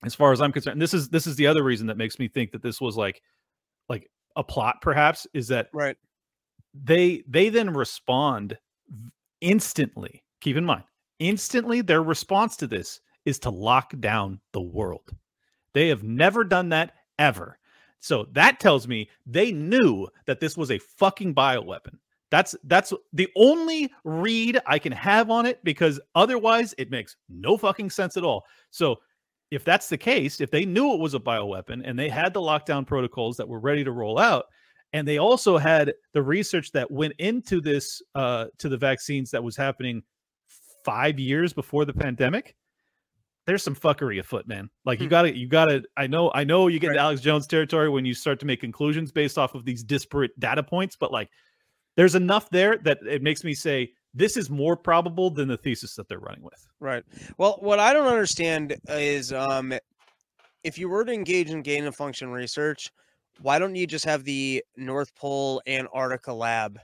as 0.04 0.14
far 0.14 0.32
as 0.32 0.40
I'm 0.40 0.52
concerned, 0.52 0.80
this 0.80 0.94
is 0.94 1.08
this 1.08 1.26
is 1.26 1.36
the 1.36 1.46
other 1.46 1.64
reason 1.64 1.86
that 1.86 1.96
makes 1.96 2.18
me 2.18 2.28
think 2.28 2.52
that 2.52 2.62
this 2.62 2.80
was 2.80 2.96
like 2.96 3.22
like 3.88 4.08
a 4.36 4.44
plot, 4.44 4.76
perhaps, 4.82 5.26
is 5.32 5.48
that 5.48 5.68
right. 5.72 5.96
They 6.74 7.22
they 7.28 7.48
then 7.48 7.72
respond 7.72 8.56
instantly 9.40 10.22
keep 10.40 10.56
in 10.56 10.64
mind 10.64 10.84
instantly 11.20 11.82
their 11.82 12.02
response 12.02 12.56
to 12.56 12.66
this 12.66 13.00
is 13.24 13.38
to 13.38 13.50
lock 13.50 13.92
down 14.00 14.40
the 14.52 14.60
world. 14.60 15.14
They 15.74 15.88
have 15.88 16.02
never 16.02 16.42
done 16.42 16.70
that 16.70 16.94
ever. 17.18 17.58
So 18.00 18.26
that 18.32 18.58
tells 18.58 18.88
me 18.88 19.08
they 19.26 19.52
knew 19.52 20.08
that 20.26 20.40
this 20.40 20.56
was 20.56 20.70
a 20.70 20.78
fucking 20.78 21.34
bioweapon. 21.34 21.98
That's 22.30 22.56
that's 22.64 22.92
the 23.12 23.28
only 23.36 23.92
read 24.04 24.60
i 24.66 24.78
can 24.78 24.92
have 24.92 25.30
on 25.30 25.46
it 25.46 25.62
because 25.64 26.00
otherwise 26.14 26.74
it 26.78 26.90
makes 26.90 27.16
no 27.28 27.56
fucking 27.56 27.90
sense 27.90 28.16
at 28.16 28.24
all. 28.24 28.44
So 28.70 28.96
if 29.50 29.64
that's 29.64 29.88
the 29.88 29.98
case 29.98 30.40
if 30.40 30.50
they 30.50 30.64
knew 30.64 30.94
it 30.94 31.00
was 31.00 31.14
a 31.14 31.20
bioweapon 31.20 31.82
and 31.84 31.98
they 31.98 32.08
had 32.08 32.32
the 32.32 32.40
lockdown 32.40 32.86
protocols 32.86 33.36
that 33.36 33.48
were 33.48 33.58
ready 33.58 33.84
to 33.84 33.92
roll 33.92 34.18
out 34.18 34.46
and 34.92 35.06
they 35.06 35.18
also 35.18 35.56
had 35.58 35.92
the 36.12 36.22
research 36.22 36.72
that 36.72 36.90
went 36.90 37.12
into 37.18 37.60
this 37.60 38.02
uh 38.14 38.46
to 38.58 38.68
the 38.68 38.76
vaccines 38.76 39.30
that 39.30 39.42
was 39.42 39.56
happening 39.56 40.02
five 40.84 41.18
years 41.18 41.52
before 41.52 41.84
the 41.84 41.92
pandemic 41.92 42.54
there's 43.46 43.62
some 43.62 43.74
fuckery 43.74 44.18
afoot 44.18 44.46
man 44.46 44.70
like 44.84 45.00
you 45.00 45.06
Hmm. 45.06 45.10
gotta 45.10 45.36
you 45.36 45.46
gotta 45.48 45.82
i 45.96 46.06
know 46.06 46.30
i 46.34 46.44
know 46.44 46.68
you 46.68 46.78
get 46.78 46.88
Right. 46.88 46.94
into 46.94 47.02
alex 47.02 47.20
jones 47.20 47.46
territory 47.46 47.88
when 47.88 48.04
you 48.04 48.14
start 48.14 48.40
to 48.40 48.46
make 48.46 48.60
conclusions 48.60 49.12
based 49.12 49.38
off 49.38 49.54
of 49.54 49.64
these 49.64 49.82
disparate 49.82 50.38
data 50.40 50.62
points 50.62 50.96
but 50.96 51.12
like 51.12 51.28
there's 51.96 52.14
enough 52.14 52.48
there 52.50 52.78
that 52.78 52.98
it 53.08 53.22
makes 53.22 53.44
me 53.44 53.54
say 53.54 53.92
this 54.14 54.36
is 54.36 54.50
more 54.50 54.76
probable 54.76 55.30
than 55.30 55.48
the 55.48 55.56
thesis 55.56 55.94
that 55.96 56.08
they're 56.08 56.18
running 56.18 56.42
with 56.42 56.66
Right. 56.80 57.04
Well, 57.36 57.58
what 57.60 57.78
I 57.78 57.92
don't 57.92 58.06
understand 58.06 58.76
is 58.88 59.32
um 59.32 59.74
if 60.64 60.78
you 60.78 60.88
were 60.88 61.04
to 61.04 61.12
engage 61.12 61.50
in 61.50 61.60
gain 61.62 61.84
of 61.84 61.94
function 61.94 62.30
research, 62.30 62.90
why 63.40 63.58
don't 63.58 63.74
you 63.74 63.86
just 63.86 64.04
have 64.04 64.24
the 64.24 64.62
North 64.76 65.14
Pole 65.14 65.62
Antarctica 65.66 66.32
lab? 66.32 66.78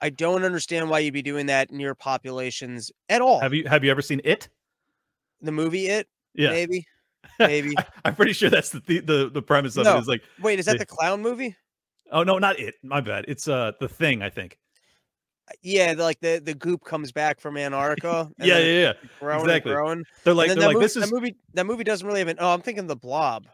I 0.00 0.10
don't 0.10 0.44
understand 0.44 0.90
why 0.90 0.98
you'd 1.00 1.14
be 1.14 1.22
doing 1.22 1.46
that 1.46 1.70
near 1.70 1.94
populations 1.94 2.90
at 3.08 3.20
all. 3.22 3.40
have 3.40 3.54
you 3.54 3.66
have 3.68 3.84
you 3.84 3.90
ever 3.90 4.02
seen 4.02 4.20
it 4.24 4.48
the 5.40 5.52
movie 5.52 5.86
It? 5.88 6.08
yeah 6.34 6.50
Maybe. 6.50 6.86
Maybe. 7.38 7.74
I, 7.78 8.08
am 8.10 8.14
pretty 8.14 8.32
sure 8.34 8.50
that's 8.50 8.70
the, 8.70 8.80
the 9.00 9.30
the 9.32 9.42
premise 9.42 9.76
of 9.76 9.84
No. 9.84 9.96
it 9.96 10.00
is 10.00 10.08
like 10.08 10.22
Wait, 10.42 10.58
is 10.58 10.66
that 10.66 10.72
They- 10.72 10.78
the 10.78 10.86
clown 10.86 11.22
movie? 11.22 11.56
oh 12.12 12.22
no 12.22 12.38
not 12.38 12.58
it 12.60 12.74
my 12.82 13.00
bad 13.00 13.24
it's 13.28 13.48
uh 13.48 13.72
the 13.80 13.88
thing 13.88 14.20
i 14.22 14.28
think 14.28 14.58
Yeah, 15.62 15.94
like 15.96 16.20
the, 16.20 16.40
the 16.44 16.54
goop 16.54 16.84
comes 16.84 17.10
back 17.12 17.40
from 17.40 17.56
Antarctica. 17.56 18.30
yeah 18.38 18.58
yeah 18.58 18.80
yeah 18.82 18.92
growing 19.20 19.40
and 19.40 19.50
exactly. 19.50 19.72
growing. 19.72 20.04
they're 20.24 20.34
like 20.34 20.48
they're 20.48 20.56
like 20.58 20.74
movie, 20.74 20.84
this 20.84 20.96
is 20.96 21.04
that 21.08 21.14
movie 21.14 21.34
that 21.54 21.64
movie 21.66 21.84
doesn't 21.84 22.06
really 22.06 22.20
have 22.20 22.28
an 22.28 22.36
oh, 22.40 22.52
I'm 22.52 22.60
thinking 22.60 22.86
the 22.86 22.96
blob. 22.96 23.46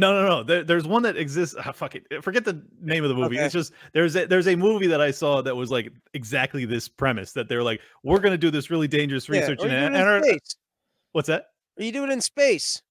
No, 0.00 0.14
no, 0.22 0.26
no. 0.26 0.42
There, 0.42 0.64
there's 0.64 0.86
one 0.86 1.02
that 1.02 1.16
exists. 1.18 1.54
ah, 1.58 1.72
fuck 1.72 1.94
it. 1.94 2.24
Forget 2.24 2.44
the 2.44 2.62
name 2.80 3.04
of 3.04 3.10
the 3.10 3.14
movie. 3.14 3.36
Okay. 3.36 3.44
It's 3.44 3.52
just 3.52 3.72
there's 3.92 4.16
a, 4.16 4.26
there's 4.26 4.48
a 4.48 4.56
movie 4.56 4.86
that 4.86 5.00
I 5.00 5.10
saw 5.10 5.42
that 5.42 5.54
was 5.54 5.70
like 5.70 5.92
exactly 6.14 6.64
this 6.64 6.88
premise 6.88 7.32
that 7.32 7.48
they're 7.48 7.62
like, 7.62 7.82
we're 8.02 8.18
gonna 8.20 8.38
do 8.38 8.50
this 8.50 8.70
really 8.70 8.88
dangerous 8.88 9.28
Yeah, 9.28 9.40
research 9.40 9.62
in 9.62 9.70
you 9.70 9.76
it 9.76 9.82
in 9.82 9.96
Antarctica. 9.96 10.32
space. 10.38 10.56
What's 11.12 11.28
that? 11.28 11.48
Or 11.78 11.84
you 11.84 11.92
do 11.92 12.04
it 12.04 12.10
in 12.10 12.22
space. 12.22 12.82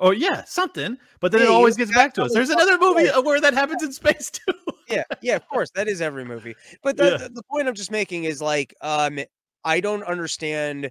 Oh 0.00 0.10
yeah, 0.10 0.42
something. 0.44 0.98
But 1.20 1.30
then 1.32 1.42
Yeah, 1.42 1.46
it 1.48 1.50
always 1.50 1.76
gets 1.76 1.92
back 1.92 2.12
to 2.14 2.24
us. 2.24 2.32
There's 2.32 2.50
another 2.50 2.76
movie 2.78 3.08
uh, 3.08 3.22
where 3.22 3.40
that 3.40 3.54
happens 3.54 3.82
in 3.82 3.92
space 3.92 4.30
too. 4.30 4.52
yeah, 4.88 5.04
yeah, 5.22 5.36
of 5.36 5.48
course. 5.48 5.70
That 5.76 5.86
is 5.86 6.00
every 6.00 6.24
movie. 6.24 6.56
But 6.82 6.96
the, 6.96 7.04
Yeah. 7.04 7.16
the, 7.18 7.28
the 7.28 7.42
point 7.44 7.68
I'm 7.68 7.74
just 7.74 7.90
making 7.92 8.24
is 8.24 8.42
like, 8.42 8.74
um, 8.80 9.20
I 9.64 9.80
don't 9.80 10.02
understand 10.02 10.90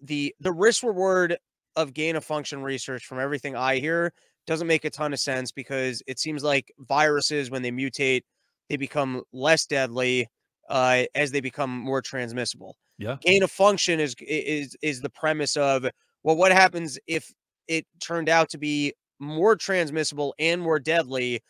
the 0.00 0.34
the 0.40 0.52
risk 0.52 0.84
reward 0.84 1.36
of 1.76 1.94
gain 1.94 2.16
of 2.16 2.24
function 2.24 2.62
research 2.62 3.06
from 3.06 3.18
everything 3.18 3.56
I 3.56 3.78
hear 3.78 4.12
doesn't 4.50 4.66
make 4.66 4.84
a 4.84 4.90
ton 4.90 5.12
of 5.12 5.20
sense 5.20 5.52
because 5.52 6.02
it 6.08 6.18
seems 6.18 6.42
like 6.42 6.72
viruses 6.80 7.52
when 7.52 7.62
they 7.62 7.70
mutate, 7.70 8.22
they 8.68 8.76
become 8.76 9.22
less 9.32 9.64
deadly 9.64 10.26
uh, 10.68 11.04
as 11.14 11.30
they 11.30 11.40
become 11.40 11.70
more 11.70 12.02
transmissible. 12.02 12.76
Yeah. 12.98 13.16
Gain 13.20 13.44
of 13.44 13.50
function 13.52 14.00
is 14.00 14.16
is 14.20 14.76
is 14.82 15.00
the 15.00 15.08
premise 15.08 15.56
of 15.56 15.86
well, 16.24 16.36
what 16.36 16.50
happens 16.50 16.98
if 17.06 17.32
it 17.68 17.86
turned 18.00 18.28
out 18.28 18.50
to 18.50 18.58
be 18.58 18.92
more 19.20 19.54
transmissible 19.54 20.34
and 20.40 20.60
more 20.60 20.80
deadly? 20.80 21.40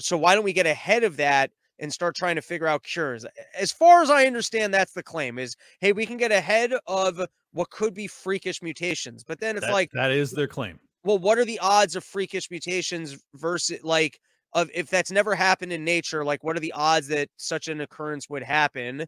So 0.00 0.18
why 0.18 0.34
don't 0.34 0.44
we 0.44 0.52
get 0.52 0.66
ahead 0.66 1.04
of 1.04 1.16
that 1.18 1.52
and 1.78 1.92
start 1.92 2.16
trying 2.16 2.34
to 2.34 2.42
figure 2.42 2.66
out 2.66 2.82
cures? 2.82 3.24
As 3.56 3.70
far 3.70 4.02
as 4.02 4.10
I 4.10 4.26
understand, 4.26 4.74
that's 4.74 4.94
the 4.94 5.02
claim 5.04 5.38
is 5.38 5.54
hey, 5.80 5.92
we 5.92 6.06
can 6.06 6.16
get 6.16 6.32
ahead 6.32 6.72
of 6.88 7.20
what 7.52 7.70
could 7.70 7.94
be 7.94 8.08
freakish 8.08 8.62
mutations. 8.62 9.22
But 9.22 9.38
then 9.38 9.56
it's 9.56 9.64
That- 9.66 9.72
like, 9.72 9.92
that 9.92 10.10
is 10.10 10.32
their 10.32 10.48
claim. 10.48 10.80
Well, 11.04 11.18
what 11.18 11.38
are 11.38 11.44
the 11.44 11.58
odds 11.60 11.96
of 11.96 12.04
freakish 12.04 12.50
mutations 12.50 13.18
versus 13.34 13.78
like 13.82 14.18
of 14.54 14.70
if 14.74 14.88
that's 14.90 15.10
never 15.10 15.34
happened 15.34 15.72
in 15.72 15.84
nature, 15.84 16.24
like 16.24 16.42
what 16.44 16.56
are 16.56 16.60
the 16.60 16.72
odds 16.72 17.08
that 17.08 17.28
such 17.36 17.68
an 17.68 17.80
occurrence 17.80 18.28
would 18.30 18.42
happen? 18.42 18.98
Pretty 18.98 19.06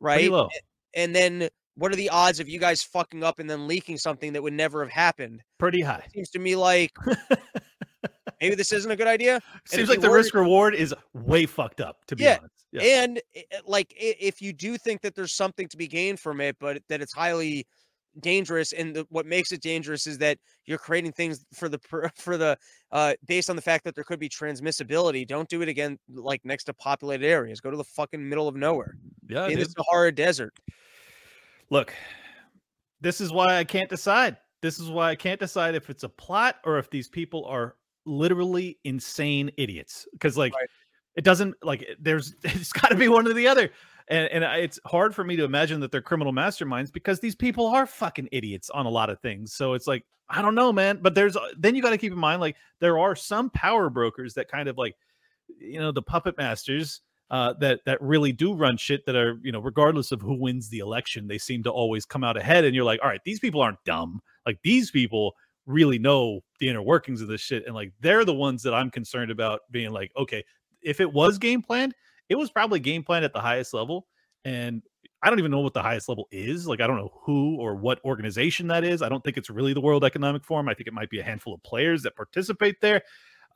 Right. 0.00 0.30
low. 0.30 0.48
And 0.94 1.14
then 1.14 1.48
what 1.76 1.92
are 1.92 1.96
the 1.96 2.08
odds 2.10 2.40
of 2.40 2.48
you 2.48 2.58
guys 2.58 2.82
fucking 2.82 3.22
up 3.22 3.38
and 3.38 3.48
then 3.48 3.68
leaking 3.68 3.98
something 3.98 4.32
that 4.32 4.42
would 4.42 4.52
never 4.54 4.82
have 4.82 4.92
happened? 4.92 5.42
Pretty 5.58 5.80
high. 5.80 6.04
Seems 6.14 6.30
to 6.30 6.38
me 6.38 6.56
like 6.56 6.92
maybe 8.40 8.54
this 8.54 8.72
isn't 8.72 8.90
a 8.90 8.96
good 8.96 9.06
idea. 9.06 9.40
Seems 9.66 9.88
like 9.88 10.00
the 10.00 10.10
risk 10.10 10.34
reward 10.34 10.74
is 10.74 10.94
way 11.14 11.46
fucked 11.46 11.80
up. 11.80 12.04
To 12.06 12.16
be 12.16 12.24
Yeah, 12.24 12.38
honest. 12.38 12.54
Yeah. 12.72 12.82
And 12.82 13.18
eh, 13.34 13.42
i- 13.52 13.60
like 13.66 13.92
if 13.96 14.40
you 14.42 14.52
do 14.52 14.76
think 14.76 15.02
that 15.02 15.14
there's 15.14 15.34
something 15.34 15.68
to 15.68 15.76
be 15.76 15.86
gained 15.88 16.20
from 16.20 16.40
it, 16.40 16.56
but 16.58 16.82
that 16.88 17.00
it's 17.00 17.12
highly 17.12 17.66
dangerous 18.20 18.72
and 18.72 18.96
the, 18.96 19.06
what 19.10 19.26
makes 19.26 19.52
it 19.52 19.60
dangerous 19.60 20.06
is 20.06 20.18
that 20.18 20.38
you're 20.66 20.78
creating 20.78 21.12
things 21.12 21.44
for 21.54 21.68
the 21.68 21.78
for 22.16 22.36
the 22.36 22.56
uh 22.92 23.14
based 23.26 23.50
on 23.50 23.56
the 23.56 23.62
fact 23.62 23.84
that 23.84 23.94
there 23.94 24.04
could 24.04 24.18
be 24.18 24.28
transmissibility 24.28 25.26
don't 25.26 25.48
do 25.48 25.62
it 25.62 25.68
again 25.68 25.98
like 26.12 26.44
next 26.44 26.64
to 26.64 26.74
populated 26.74 27.26
areas 27.26 27.60
go 27.60 27.70
to 27.70 27.76
the 27.76 27.84
fucking 27.84 28.28
middle 28.28 28.48
of 28.48 28.56
nowhere 28.56 28.96
yeah. 29.28 29.46
in 29.46 29.58
the 29.58 29.64
dude. 29.64 29.74
sahara 29.76 30.12
desert 30.12 30.58
Look, 31.70 31.92
this 33.00 33.20
is 33.20 33.32
why 33.32 33.56
I 33.58 33.64
can't 33.64 33.90
decide. 33.90 34.36
This 34.62 34.78
is 34.78 34.90
why 34.90 35.10
I 35.10 35.14
can't 35.14 35.38
decide 35.38 35.74
if 35.74 35.90
it's 35.90 36.02
a 36.02 36.08
plot 36.08 36.56
or 36.64 36.78
if 36.78 36.90
these 36.90 37.08
people 37.08 37.44
are 37.44 37.76
literally 38.06 38.78
insane 38.84 39.50
idiots. 39.56 40.06
Because 40.12 40.36
like 40.36 40.54
Right. 40.54 40.68
it 41.16 41.24
doesn't 41.24 41.54
like 41.62 41.86
there's 42.00 42.34
it's 42.42 42.72
got 42.72 42.88
to 42.88 42.96
be 42.96 43.08
one 43.08 43.26
or 43.26 43.34
the 43.34 43.46
other. 43.46 43.70
And 44.10 44.28
and 44.30 44.44
it's 44.62 44.78
hard 44.86 45.14
for 45.14 45.24
me 45.24 45.36
to 45.36 45.44
imagine 45.44 45.80
that 45.80 45.92
they're 45.92 46.02
criminal 46.02 46.32
masterminds 46.32 46.92
because 46.92 47.20
these 47.20 47.34
people 47.34 47.66
are 47.66 47.86
fucking 47.86 48.28
idiots 48.32 48.70
on 48.70 48.86
a 48.86 48.90
lot 48.90 49.10
of 49.10 49.20
things. 49.20 49.52
So 49.52 49.74
it's 49.74 49.86
like 49.86 50.04
I 50.30 50.42
don't 50.42 50.54
know, 50.54 50.72
man. 50.72 51.00
But 51.02 51.14
there's 51.14 51.36
uh, 51.36 51.48
then 51.58 51.74
you 51.74 51.82
got 51.82 51.90
to 51.90 51.98
keep 51.98 52.12
in 52.12 52.18
mind 52.18 52.40
like 52.40 52.56
there 52.80 52.98
are 52.98 53.14
some 53.14 53.50
power 53.50 53.90
brokers 53.90 54.34
that 54.34 54.48
kind 54.48 54.68
of 54.68 54.76
like 54.78 54.96
you 55.58 55.78
know 55.78 55.92
the 55.92 56.02
puppet 56.02 56.36
masters 56.36 57.00
uh, 57.30 57.54
that 57.60 57.80
that 57.84 58.00
really 58.00 58.32
do 58.32 58.54
run 58.54 58.76
shit 58.76 59.04
that 59.06 59.16
are 59.16 59.38
you 59.42 59.52
know 59.52 59.60
regardless 59.60 60.12
of 60.12 60.20
who 60.20 60.34
wins 60.34 60.68
the 60.68 60.78
election, 60.78 61.28
they 61.28 61.38
seem 61.38 61.62
to 61.62 61.70
always 61.70 62.04
come 62.06 62.24
out 62.24 62.36
ahead. 62.36 62.64
And 62.64 62.74
you're 62.74 62.84
like, 62.84 63.00
all 63.02 63.08
right, 63.08 63.20
these 63.24 63.40
people 63.40 63.60
aren't 63.60 63.82
dumb. 63.84 64.20
Like 64.46 64.58
these 64.62 64.90
people 64.90 65.34
really 65.66 65.98
know 65.98 66.40
the 66.60 66.68
inner 66.68 66.82
workings 66.82 67.20
of 67.20 67.28
this 67.28 67.40
shit, 67.40 67.66
and 67.66 67.74
like 67.74 67.92
they're 68.00 68.24
the 68.24 68.34
ones 68.34 68.62
that 68.62 68.74
I'm 68.74 68.90
concerned 68.90 69.30
about 69.30 69.60
being 69.70 69.90
like, 69.90 70.12
okay, 70.16 70.44
if 70.82 71.00
it 71.00 71.12
was 71.12 71.38
game 71.38 71.62
planned, 71.62 71.94
it 72.28 72.36
was 72.36 72.50
probably 72.50 72.80
game 72.80 73.02
plan 73.02 73.24
at 73.24 73.32
the 73.32 73.40
highest 73.40 73.74
level, 73.74 74.06
and 74.44 74.82
I 75.22 75.30
don't 75.30 75.38
even 75.38 75.50
know 75.50 75.60
what 75.60 75.74
the 75.74 75.82
highest 75.82 76.08
level 76.08 76.28
is. 76.30 76.66
Like, 76.66 76.80
I 76.80 76.86
don't 76.86 76.96
know 76.96 77.12
who 77.22 77.56
or 77.56 77.74
what 77.74 78.04
organization 78.04 78.68
that 78.68 78.84
is. 78.84 79.02
I 79.02 79.08
don't 79.08 79.22
think 79.24 79.36
it's 79.36 79.50
really 79.50 79.72
the 79.72 79.80
World 79.80 80.04
Economic 80.04 80.44
Forum. 80.44 80.68
I 80.68 80.74
think 80.74 80.86
it 80.86 80.92
might 80.92 81.10
be 81.10 81.18
a 81.18 81.24
handful 81.24 81.54
of 81.54 81.62
players 81.62 82.02
that 82.02 82.14
participate 82.14 82.80
there. 82.80 83.02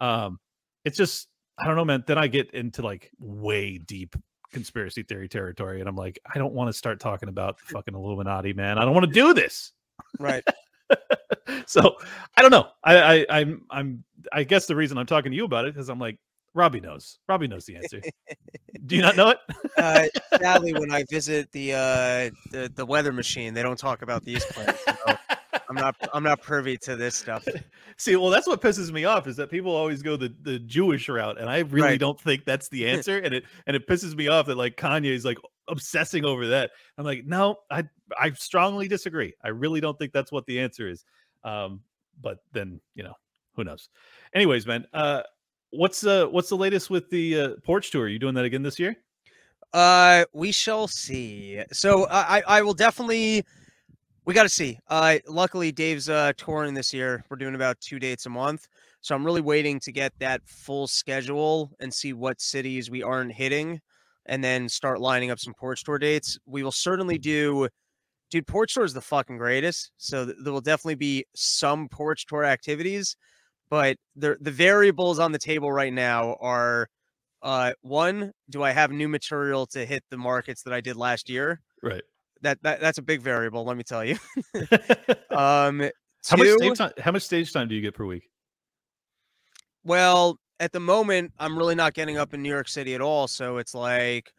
Um, 0.00 0.40
it's 0.84 0.96
just, 0.96 1.28
I 1.58 1.66
don't 1.66 1.76
know, 1.76 1.84
man. 1.84 2.02
Then 2.06 2.18
I 2.18 2.26
get 2.26 2.50
into 2.50 2.82
like 2.82 3.10
way 3.18 3.78
deep 3.78 4.16
conspiracy 4.52 5.04
theory 5.04 5.28
territory, 5.28 5.80
and 5.80 5.88
I'm 5.88 5.96
like, 5.96 6.18
I 6.34 6.38
don't 6.38 6.52
want 6.52 6.68
to 6.68 6.72
start 6.72 6.98
talking 6.98 7.28
about 7.28 7.60
fucking 7.60 7.94
Illuminati, 7.94 8.52
man. 8.52 8.78
I 8.78 8.84
don't 8.84 8.94
want 8.94 9.06
to 9.06 9.12
do 9.12 9.32
this. 9.32 9.72
Right. 10.18 10.44
so 11.66 11.96
I 12.36 12.42
don't 12.42 12.50
know. 12.50 12.68
I, 12.82 12.96
I 12.96 13.26
I'm 13.30 13.62
I'm 13.70 14.04
I 14.32 14.44
guess 14.44 14.66
the 14.66 14.76
reason 14.76 14.98
I'm 14.98 15.06
talking 15.06 15.30
to 15.30 15.36
you 15.36 15.44
about 15.44 15.66
it 15.66 15.76
is 15.76 15.88
I'm 15.88 15.98
like, 15.98 16.18
Robbie 16.54 16.80
knows. 16.80 17.18
Robbie 17.28 17.48
knows 17.48 17.64
the 17.64 17.76
answer. 17.76 18.00
Do 18.86 18.96
you 18.96 19.02
not 19.02 19.16
know 19.16 19.30
it? 19.30 19.38
uh, 19.78 20.06
sadly, 20.38 20.72
when 20.74 20.90
I 20.92 21.04
visit 21.10 21.50
the, 21.52 21.72
uh, 21.74 22.30
the 22.50 22.70
the 22.74 22.84
weather 22.84 23.12
machine, 23.12 23.54
they 23.54 23.62
don't 23.62 23.78
talk 23.78 24.02
about 24.02 24.24
these 24.24 24.44
plans. 24.46 24.78
So 24.84 24.94
I'm 25.68 25.76
not 25.76 25.96
I'm 26.12 26.22
not 26.22 26.42
privy 26.42 26.76
to 26.78 26.96
this 26.96 27.14
stuff. 27.16 27.46
See, 27.96 28.16
well, 28.16 28.30
that's 28.30 28.46
what 28.46 28.60
pisses 28.60 28.90
me 28.92 29.04
off 29.04 29.26
is 29.26 29.36
that 29.36 29.50
people 29.50 29.74
always 29.74 30.02
go 30.02 30.16
the, 30.16 30.34
the 30.42 30.58
Jewish 30.58 31.08
route, 31.08 31.38
and 31.38 31.48
I 31.48 31.60
really 31.60 31.88
Right. 31.88 32.00
don't 32.00 32.20
think 32.20 32.44
that's 32.44 32.68
the 32.68 32.88
answer. 32.88 33.18
and 33.18 33.32
it 33.34 33.44
and 33.66 33.76
it 33.76 33.86
pisses 33.86 34.14
me 34.14 34.28
off 34.28 34.46
that 34.46 34.56
like 34.56 34.76
Kanye 34.76 35.12
is 35.14 35.24
like 35.24 35.38
obsessing 35.68 36.24
over 36.24 36.48
that. 36.48 36.70
I'm 36.98 37.04
like, 37.04 37.24
no, 37.24 37.56
I 37.70 37.84
I 38.18 38.32
strongly 38.32 38.88
disagree. 38.88 39.32
I 39.42 39.48
really 39.48 39.80
don't 39.80 39.98
think 39.98 40.12
that's 40.12 40.32
what 40.32 40.44
the 40.46 40.60
answer 40.60 40.88
is. 40.88 41.04
Um, 41.44 41.80
but 42.20 42.38
then 42.52 42.80
you 42.94 43.04
know, 43.04 43.14
who 43.54 43.64
knows? 43.64 43.88
Anyways, 44.34 44.66
man, 44.66 44.86
uh, 44.92 45.22
what's 45.72 46.04
uh 46.06 46.26
what's 46.26 46.48
the 46.48 46.56
latest 46.56 46.90
with 46.90 47.10
the 47.10 47.40
uh, 47.40 47.48
porch 47.64 47.90
tour? 47.90 48.04
Are 48.04 48.08
you 48.08 48.18
doing 48.18 48.34
that 48.34 48.44
again 48.44 48.62
this 48.62 48.78
year? 48.78 48.96
Uh, 49.72 50.24
we 50.32 50.52
shall 50.52 50.86
see. 50.86 51.62
So 51.72 52.06
I 52.08 52.38
I 52.38 52.42
I 52.58 52.62
will 52.62 52.74
definitely. 52.74 53.44
We 54.24 54.34
got 54.34 54.44
to 54.44 54.48
see. 54.48 54.78
Uh, 54.86 55.18
luckily 55.26 55.72
Dave's 55.72 56.08
uh 56.08 56.32
touring 56.36 56.74
this 56.74 56.94
year. 56.94 57.24
We're 57.28 57.36
doing 57.36 57.56
about 57.56 57.80
two 57.80 57.98
dates 57.98 58.26
a 58.26 58.30
month, 58.30 58.68
so 59.00 59.14
I'm 59.14 59.24
really 59.24 59.40
waiting 59.40 59.80
to 59.80 59.90
get 59.90 60.12
that 60.20 60.42
full 60.46 60.86
schedule 60.86 61.72
and 61.80 61.92
see 61.92 62.12
what 62.12 62.40
cities 62.40 62.90
we 62.90 63.02
aren't 63.02 63.32
hitting, 63.32 63.80
and 64.26 64.44
then 64.44 64.68
start 64.68 65.00
lining 65.00 65.30
up 65.30 65.40
some 65.40 65.54
porch 65.54 65.82
tour 65.82 65.98
dates. 65.98 66.38
We 66.46 66.62
will 66.62 66.72
certainly 66.72 67.18
do. 67.18 67.68
Dude, 68.30 68.46
porch 68.46 68.74
tour 68.74 68.84
is 68.84 68.94
the 68.94 69.00
fucking 69.00 69.36
greatest. 69.36 69.90
So 69.98 70.24
th- 70.24 70.36
there 70.42 70.52
will 70.52 70.62
definitely 70.62 70.94
be 70.94 71.26
some 71.34 71.88
porch 71.88 72.24
tour 72.26 72.44
activities, 72.44 73.16
but 73.72 73.96
the 74.16 74.36
the 74.42 74.50
variables 74.50 75.18
on 75.18 75.32
the 75.32 75.38
table 75.38 75.72
right 75.72 75.94
now 75.94 76.36
are 76.40 76.88
uh 77.40 77.72
one 77.80 78.30
do 78.50 78.62
i 78.62 78.70
have 78.70 78.92
new 78.92 79.08
material 79.08 79.64
to 79.66 79.86
hit 79.86 80.04
the 80.10 80.16
markets 80.18 80.62
that 80.62 80.74
i 80.74 80.80
did 80.80 80.94
last 80.94 81.30
year 81.30 81.58
Right. 81.82 82.02
that, 82.42 82.62
that 82.62 82.80
that's 82.80 82.98
a 82.98 83.02
big 83.02 83.22
variable 83.22 83.64
let 83.64 83.78
me 83.78 83.82
tell 83.82 84.04
you 84.04 84.18
um 85.30 85.88
how 86.28 86.36
much 86.36 86.48
stage 86.50 86.78
time? 86.78 86.92
How 86.98 87.10
much 87.12 87.22
stage 87.22 87.52
time 87.52 87.66
do 87.66 87.74
you 87.74 87.80
get 87.80 87.94
per 87.94 88.04
week? 88.04 88.28
well 89.84 90.38
at 90.60 90.70
the 90.72 90.80
moment 90.80 91.32
i'm 91.38 91.56
really 91.56 91.74
not 91.74 91.94
getting 91.94 92.18
up 92.18 92.34
in 92.34 92.42
new 92.42 92.50
york 92.50 92.68
city 92.68 92.94
at 92.94 93.00
all 93.00 93.26
so 93.26 93.56
it's 93.56 93.74
like 93.74 94.34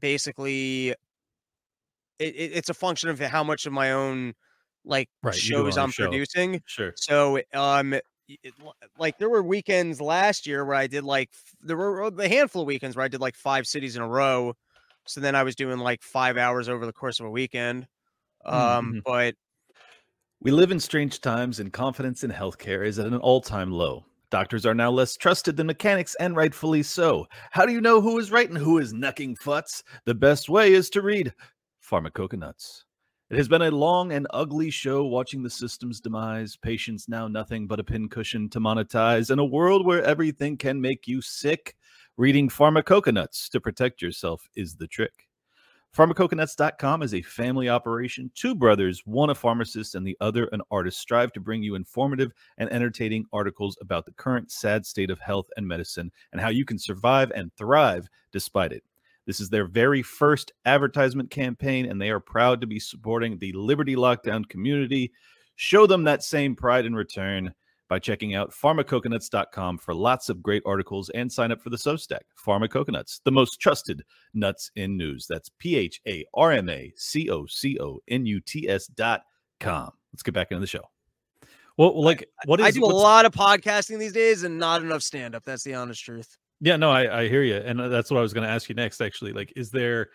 basically 0.00 0.88
it, 0.88 2.34
it, 2.34 2.52
it's 2.54 2.70
a 2.70 2.74
function 2.74 3.10
of 3.10 3.20
how 3.20 3.44
much 3.44 3.66
of 3.66 3.74
my 3.74 3.92
own 3.92 4.32
like 4.86 5.10
Right, 5.22 5.36
you 5.36 5.54
do 5.54 5.66
it 5.66 5.72
shows 5.72 5.76
i'm 5.76 5.90
show. 5.90 6.08
producing 6.08 6.62
Sure. 6.64 6.92
So, 6.96 7.40
um, 7.54 7.94
it- 8.42 8.54
like 8.98 9.18
there 9.18 9.30
were 9.30 9.42
weekends 9.42 10.00
last 10.00 10.46
year 10.46 10.64
where 10.64 10.76
I 10.76 10.86
did 10.86 11.04
like 11.04 11.30
there 11.60 11.76
were 11.76 12.02
a 12.06 12.28
handful 12.28 12.62
of 12.62 12.66
weekends 12.68 12.96
where 12.96 13.04
I 13.04 13.08
did 13.08 13.20
like 13.20 13.36
five 13.36 13.66
cities 13.66 13.96
in 13.96 14.02
a 14.02 14.08
row. 14.08 14.54
So 15.06 15.20
then 15.20 15.34
I 15.34 15.42
was 15.42 15.56
doing 15.56 15.78
like 15.78 16.02
five 16.02 16.36
hours 16.36 16.68
over 16.68 16.86
the 16.86 16.92
course 16.92 17.20
of 17.20 17.26
a 17.26 17.30
weekend. 17.30 17.86
Um, 18.44 18.94
Mhm. 18.94 19.02
but 19.04 19.34
We 20.42 20.50
live 20.50 20.70
in 20.70 20.80
strange 20.80 21.20
times, 21.20 21.60
and 21.60 21.70
confidence 21.72 22.24
in 22.24 22.30
healthcare 22.30 22.86
is 22.86 22.98
at 22.98 23.06
an 23.06 23.16
all 23.16 23.40
time 23.42 23.70
low. 23.72 24.06
Doctors 24.30 24.64
are 24.64 24.74
now 24.74 24.90
less 24.90 25.16
trusted 25.16 25.56
than 25.56 25.66
mechanics, 25.66 26.14
and 26.20 26.34
rightfully 26.36 26.82
so. 26.82 27.26
How 27.50 27.66
do 27.66 27.72
you 27.72 27.80
know 27.80 28.00
who 28.00 28.18
is 28.18 28.30
right 28.30 28.48
and 28.48 28.56
who 28.56 28.78
is 28.78 28.92
knucking 28.94 29.36
futs? 29.36 29.82
The 30.06 30.14
best 30.14 30.48
way 30.48 30.72
is 30.72 30.88
to 30.90 31.02
read 31.02 31.34
Pharmacoconuts. 31.80 32.84
It 33.30 33.36
has 33.36 33.46
been 33.46 33.62
a 33.62 33.70
long 33.70 34.10
and 34.10 34.26
ugly 34.30 34.70
show 34.70 35.04
watching 35.04 35.44
the 35.44 35.50
system's 35.50 36.00
demise, 36.00 36.56
patients 36.56 37.08
now 37.08 37.28
nothing 37.28 37.68
but 37.68 37.78
a 37.78 37.84
pincushion 37.84 38.50
to 38.50 38.58
monetize, 38.58 39.30
in 39.30 39.38
a 39.38 39.44
world 39.44 39.86
where 39.86 40.02
everything 40.02 40.56
can 40.56 40.80
make 40.80 41.06
you 41.06 41.22
sick. 41.22 41.76
Reading 42.16 42.48
Pharmacoconuts 42.48 43.48
to 43.50 43.60
protect 43.60 44.02
yourself 44.02 44.48
is 44.56 44.74
the 44.74 44.88
trick. 44.88 45.28
Pharmacoconuts.com 45.96 47.04
is 47.04 47.14
a 47.14 47.22
family 47.22 47.68
operation. 47.68 48.32
Two 48.34 48.56
brothers, 48.56 49.02
one 49.06 49.30
a 49.30 49.34
pharmacist 49.36 49.94
and 49.94 50.04
the 50.04 50.16
other 50.20 50.46
an 50.46 50.60
artist, 50.72 50.98
strive 50.98 51.30
to 51.34 51.40
bring 51.40 51.62
you 51.62 51.76
informative 51.76 52.32
and 52.58 52.68
entertaining 52.72 53.26
articles 53.32 53.78
about 53.80 54.06
the 54.06 54.12
current 54.12 54.50
sad 54.50 54.84
state 54.84 55.08
of 55.08 55.20
health 55.20 55.46
and 55.56 55.68
medicine 55.68 56.10
and 56.32 56.40
how 56.40 56.48
you 56.48 56.64
can 56.64 56.80
survive 56.80 57.30
and 57.30 57.52
thrive 57.56 58.08
despite 58.32 58.72
it. 58.72 58.82
This 59.26 59.40
is 59.40 59.48
their 59.48 59.66
very 59.66 60.02
first 60.02 60.52
advertisement 60.64 61.30
campaign, 61.30 61.86
and 61.86 62.00
they 62.00 62.10
are 62.10 62.20
proud 62.20 62.60
to 62.60 62.66
be 62.66 62.80
supporting 62.80 63.38
the 63.38 63.52
Liberty 63.52 63.96
Lockdown 63.96 64.48
community. 64.48 65.12
Show 65.56 65.86
them 65.86 66.04
that 66.04 66.22
same 66.22 66.56
pride 66.56 66.86
in 66.86 66.94
return 66.94 67.54
by 67.90 67.98
checking 67.98 68.34
out 68.34 68.52
pharmacoconuts.com 68.52 69.76
for 69.78 69.92
lots 69.92 70.28
of 70.28 70.42
great 70.42 70.62
articles 70.64 71.10
and 71.10 71.30
sign 71.30 71.52
up 71.52 71.60
for 71.60 71.70
the 71.70 71.76
Substack. 71.76 72.20
Pharmacoconuts, 72.36 73.20
the 73.24 73.32
most 73.32 73.60
trusted 73.60 74.02
nuts 74.32 74.70
in 74.76 74.96
news. 74.96 75.26
That's 75.28 75.50
P 75.58 75.76
H 75.76 76.00
A 76.08 76.24
R 76.32 76.52
M 76.52 76.70
A 76.70 76.92
C 76.96 77.28
O 77.28 77.44
C 77.46 77.78
O 77.80 77.98
N 78.08 78.24
U 78.24 78.40
T 78.40 78.68
S 78.68 78.86
dot 78.86 79.22
com. 79.58 79.90
Let's 80.12 80.22
get 80.22 80.34
back 80.34 80.50
into 80.50 80.60
the 80.60 80.66
show. 80.66 80.84
Well, 81.76 82.02
like, 82.02 82.28
what 82.44 82.60
is 82.60 82.66
I 82.66 82.70
do 82.70 82.84
a 82.84 82.86
lot 82.86 83.24
of 83.24 83.32
podcasting 83.32 83.98
these 83.98 84.12
days 84.12 84.44
and 84.44 84.58
not 84.58 84.82
enough 84.82 85.02
stand 85.02 85.34
up. 85.34 85.44
That's 85.44 85.64
the 85.64 85.74
honest 85.74 86.04
truth. 86.04 86.36
Yeah, 86.60 86.76
no, 86.76 86.90
I, 86.90 87.22
I 87.22 87.28
hear 87.28 87.42
you, 87.42 87.56
and 87.56 87.80
uh, 87.80 87.88
that's 87.88 88.10
what 88.10 88.18
I 88.18 88.22
was 88.22 88.34
going 88.34 88.46
to 88.46 88.52
ask 88.52 88.68
you 88.68 88.74
next. 88.74 89.00
Actually, 89.00 89.32
like, 89.32 89.52
is 89.56 89.70
there, 89.70 90.10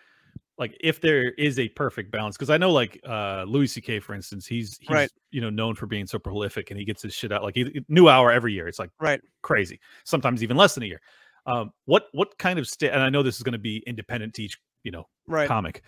like, 0.58 0.76
if 0.80 1.00
there 1.00 1.32
is 1.32 1.58
a 1.58 1.68
perfect 1.70 2.12
balance? 2.12 2.36
Because 2.36 2.50
I 2.50 2.58
know, 2.58 2.72
like, 2.72 3.00
uh 3.08 3.44
Louis 3.48 3.68
C.K. 3.68 4.00
for 4.00 4.14
instance, 4.14 4.46
he's 4.46 4.78
he's 4.80 5.02
Right. 5.02 5.10
you 5.32 5.40
know 5.40 5.50
known 5.50 5.74
for 5.74 5.86
being 5.86 6.06
so 6.06 6.18
prolific, 6.18 6.70
and 6.70 6.78
he 6.80 6.86
gets 6.86 7.02
his 7.02 7.14
shit 7.14 7.32
out 7.32 7.42
like 7.44 7.56
he, 7.56 7.84
new 7.88 8.08
hour 8.08 8.32
every 8.32 8.52
year. 8.54 8.68
It's 8.68 8.78
like 8.78 8.90
Right. 9.00 9.20
crazy. 9.42 9.80
Sometimes 10.04 10.42
even 10.42 10.56
less 10.56 10.74
than 10.74 10.84
a 10.84 10.86
year. 10.86 11.00
Um, 11.46 11.72
what 11.86 12.06
what 12.12 12.38
kind 12.38 12.58
of 12.58 12.68
sta- 12.68 12.90
and 12.90 13.02
I 13.02 13.10
know 13.10 13.22
this 13.22 13.36
is 13.36 13.42
going 13.44 13.52
to 13.54 13.58
be 13.58 13.82
independent 13.86 14.34
to 14.34 14.42
each 14.44 14.58
you 14.84 14.92
know 14.92 15.04
Right. 15.26 15.52
comic. 15.52 15.82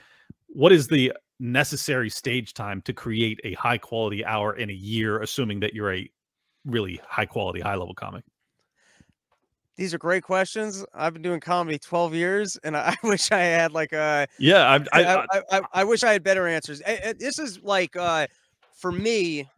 What 0.49 0.73
is 0.73 0.89
the 0.89 1.13
necessary 1.41 2.11
stage 2.11 2.55
time 2.55 2.83
to 2.83 2.93
create 2.95 3.41
a 3.45 3.55
high 3.55 3.79
quality 3.79 4.25
hour 4.25 4.57
in 4.57 4.71
a 4.71 4.75
year, 4.75 5.21
assuming 5.23 5.61
that 5.61 5.75
you're 5.75 5.95
a 5.95 6.11
really 6.67 7.01
high 7.09 7.27
quality, 7.27 7.61
high 7.61 7.77
level 7.77 7.95
comic? 7.95 8.25
These 9.79 9.95
are 9.95 9.99
great 9.99 10.25
questions. 10.25 10.85
I've 10.95 11.15
been 11.15 11.23
doing 11.23 11.41
comedy 11.41 11.79
12 11.79 12.15
years 12.15 12.59
and 12.65 12.77
I, 12.77 12.97
wish 13.05 13.33
I 13.33 13.41
had 13.41 13.73
like 13.73 13.93
a 13.95 14.29
Yeah, 14.39 14.79
I, 14.93 15.01
I, 15.01 15.07
I, 15.15 15.19
I, 15.33 15.43
I, 15.53 15.63
I 15.73 15.85
wish 15.85 16.05
I 16.05 16.13
had 16.13 16.23
better 16.23 16.47
answers. 16.49 16.81
This 17.19 17.39
is 17.39 17.61
like 17.63 17.97
uh, 17.97 18.29
for 18.73 18.93
me, 18.93 19.49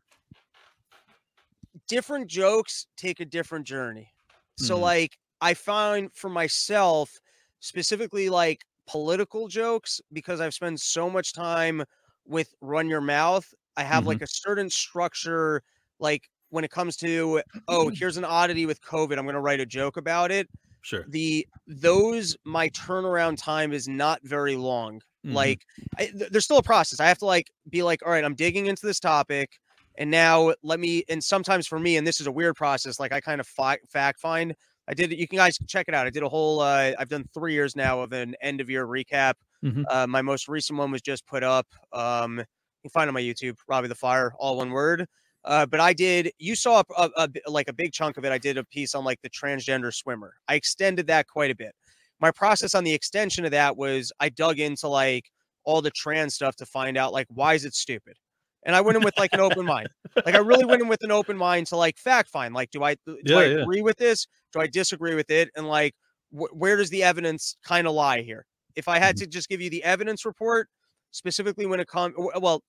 different 1.88 2.28
jokes 2.28 2.86
take 2.96 3.20
a 3.20 3.24
different 3.24 3.66
journey. 3.66 4.12
So 4.56 4.78
Mhm. 4.78 4.78
like 4.78 5.18
I 5.40 5.54
find 5.54 6.12
for 6.14 6.28
myself 6.28 7.18
specifically 7.60 8.28
like 8.28 8.64
political 8.86 9.48
jokes 9.48 10.00
because 10.12 10.40
I've 10.40 10.54
spent 10.54 10.80
so 10.80 11.08
much 11.08 11.32
time 11.32 11.84
with 12.24 12.54
run 12.60 12.88
your 12.88 13.00
mouth. 13.00 13.52
I 13.76 13.82
have 13.84 14.04
Mhm. 14.04 14.06
like 14.06 14.20
a 14.20 14.26
certain 14.26 14.70
structure 14.70 15.62
like 15.98 16.28
when 16.50 16.64
it 16.64 16.70
comes 16.70 16.96
to 16.96 17.42
oh 17.68 17.88
here's 17.94 18.16
an 18.16 18.24
oddity 18.24 18.66
with 18.66 18.80
covid 18.82 19.18
i'm 19.18 19.24
going 19.24 19.34
to 19.34 19.40
write 19.40 19.60
a 19.60 19.66
joke 19.66 19.96
about 19.96 20.30
it 20.30 20.48
sure. 20.82 21.04
the 21.08 21.46
those 21.66 22.36
my 22.44 22.68
turnaround 22.70 23.36
time 23.42 23.72
is 23.72 23.88
not 23.88 24.20
very 24.22 24.56
long 24.56 25.00
Mhm. 25.26 25.34
like 25.34 25.66
I, 25.98 26.06
th- 26.06 26.30
there's 26.30 26.44
still 26.46 26.56
a 26.56 26.62
process 26.62 26.98
i 26.98 27.06
have 27.06 27.18
to 27.18 27.26
like 27.26 27.48
be 27.68 27.82
like 27.82 28.00
all 28.06 28.10
right 28.10 28.24
i'm 28.24 28.34
digging 28.34 28.66
into 28.66 28.86
this 28.86 28.98
topic 28.98 29.58
and 29.98 30.10
now 30.10 30.54
let 30.62 30.80
me 30.80 31.04
and 31.10 31.22
sometimes 31.22 31.66
for 31.66 31.78
me 31.78 31.98
and 31.98 32.06
this 32.06 32.20
is 32.22 32.26
a 32.26 32.32
weird 32.32 32.56
process 32.56 32.98
like 32.98 33.12
i 33.12 33.20
kind 33.20 33.38
of 33.38 33.46
fi- 33.46 33.76
fact 33.90 34.18
find 34.18 34.54
i 34.88 34.94
did 34.94 35.12
you 35.12 35.28
can 35.28 35.36
guys 35.36 35.58
check 35.68 35.88
it 35.88 35.94
out 35.94 36.06
i 36.06 36.10
did 36.10 36.22
a 36.22 36.28
whole 36.28 36.60
uh, 36.60 36.92
i've 36.98 37.10
done 37.10 37.26
three 37.34 37.52
years 37.52 37.76
now 37.76 38.00
of 38.00 38.12
an 38.14 38.34
end 38.40 38.62
of 38.62 38.70
year 38.70 38.86
recap 38.86 39.34
Mhm. 39.62 39.84
uh, 39.90 40.06
my 40.06 40.22
most 40.22 40.48
recent 40.48 40.78
one 40.78 40.90
was 40.90 41.02
just 41.02 41.26
put 41.26 41.42
up 41.42 41.66
um 41.92 42.38
you 42.38 42.44
can 42.84 42.90
find 42.90 43.08
on 43.08 43.12
my 43.12 43.20
youtube 43.20 43.58
robbie 43.68 43.88
the 43.88 43.94
fire 43.94 44.32
all 44.38 44.56
one 44.56 44.70
word 44.70 45.06
uh, 45.44 45.66
but 45.66 45.80
I 45.80 45.92
did. 45.92 46.32
You 46.38 46.54
saw 46.54 46.82
a, 46.96 47.10
a, 47.16 47.28
a 47.46 47.50
like 47.50 47.68
a 47.68 47.72
big 47.72 47.92
chunk 47.92 48.16
of 48.16 48.24
it. 48.24 48.32
I 48.32 48.38
did 48.38 48.58
a 48.58 48.64
piece 48.64 48.94
on 48.94 49.04
like 49.04 49.20
the 49.22 49.30
transgender 49.30 49.92
swimmer. 49.94 50.34
I 50.48 50.54
extended 50.54 51.06
that 51.08 51.26
quite 51.28 51.50
a 51.50 51.54
bit. 51.54 51.74
my 52.20 52.30
process 52.30 52.74
on 52.74 52.84
the 52.84 52.92
extension 52.94 53.44
of 53.44 53.50
that 53.52 53.76
was 53.76 54.12
I 54.20 54.28
dug 54.28 54.58
into 54.58 54.88
like 54.88 55.30
all 55.64 55.82
the 55.82 55.90
trans 55.90 56.34
stuff 56.34 56.56
to 56.56 56.66
find 56.66 56.96
out 56.96 57.12
like 57.12 57.26
why 57.30 57.54
is 57.54 57.64
it 57.64 57.74
stupid? 57.74 58.16
And 58.64 58.76
I 58.76 58.80
went 58.82 58.96
in 58.96 59.02
with 59.02 59.16
like 59.16 59.32
an 59.32 59.40
open 59.40 59.66
mind. 59.66 59.88
Like 60.24 60.34
I 60.34 60.38
really 60.38 60.66
went 60.66 60.82
in 60.82 60.88
with 60.88 61.02
an 61.02 61.10
open 61.10 61.36
mind 61.36 61.66
to 61.68 61.76
like 61.76 61.96
fact 61.98 62.28
find. 62.30 62.54
Like, 62.54 62.70
do 62.70 62.82
I 62.82 62.96
do 63.06 63.18
Yeah, 63.22 63.36
I 63.36 63.44
yeah. 63.44 63.64
agree 63.64 63.82
with 63.82 63.96
this? 63.96 64.26
Do 64.52 64.60
I 64.60 64.66
disagree 64.66 65.14
with 65.14 65.30
it? 65.30 65.48
And 65.56 65.66
like, 65.66 65.94
wh- 66.30 66.54
where 66.54 66.76
does 66.76 66.90
the 66.90 67.02
evidence 67.02 67.56
kind 67.64 67.86
of 67.86 67.94
lie 67.94 68.20
here? 68.22 68.46
If 68.76 68.86
I 68.88 68.98
Mm-hmm. 69.02 69.10
had 69.10 69.16
to 69.18 69.26
just 69.26 69.48
give 69.48 69.60
you 69.62 69.70
the 69.70 69.82
evidence 69.82 70.24
report, 70.26 70.68
specifically 71.10 71.66
when 71.66 71.80
it 71.80 71.88
comes, 71.88 72.14
well, 72.18 72.62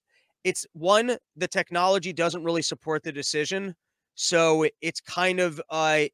it's 0.43 0.65
one 0.73 1.17
the 1.35 1.47
technology 1.47 2.13
doesn't 2.13 2.43
really 2.43 2.61
support 2.61 3.03
the 3.03 3.11
decision, 3.11 3.75
so 4.15 4.65
it's 4.81 4.99
kind 5.01 5.39
of 5.39 5.61
uh, 5.69 6.05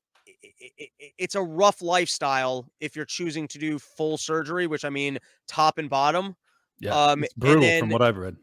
it's 1.18 1.36
a 1.36 1.42
rough 1.42 1.82
lifestyle 1.82 2.68
if 2.80 2.96
you're 2.96 3.06
choosing 3.06 3.48
to 3.50 3.58
do 3.58 3.80
full 3.80 4.18
surgery, 4.18 4.68
which 4.68 4.86
I 4.86 4.90
mean 4.90 5.18
top 5.48 5.78
and 5.78 5.90
bottom. 5.90 6.36
Yeah, 6.80 6.92
Um, 6.94 7.24
it's 7.24 7.34
and 7.34 7.40
brutal 7.42 7.62
then- 7.62 7.80
from 7.82 7.90
what 7.90 8.02
I've 8.02 8.18
read. 8.18 8.36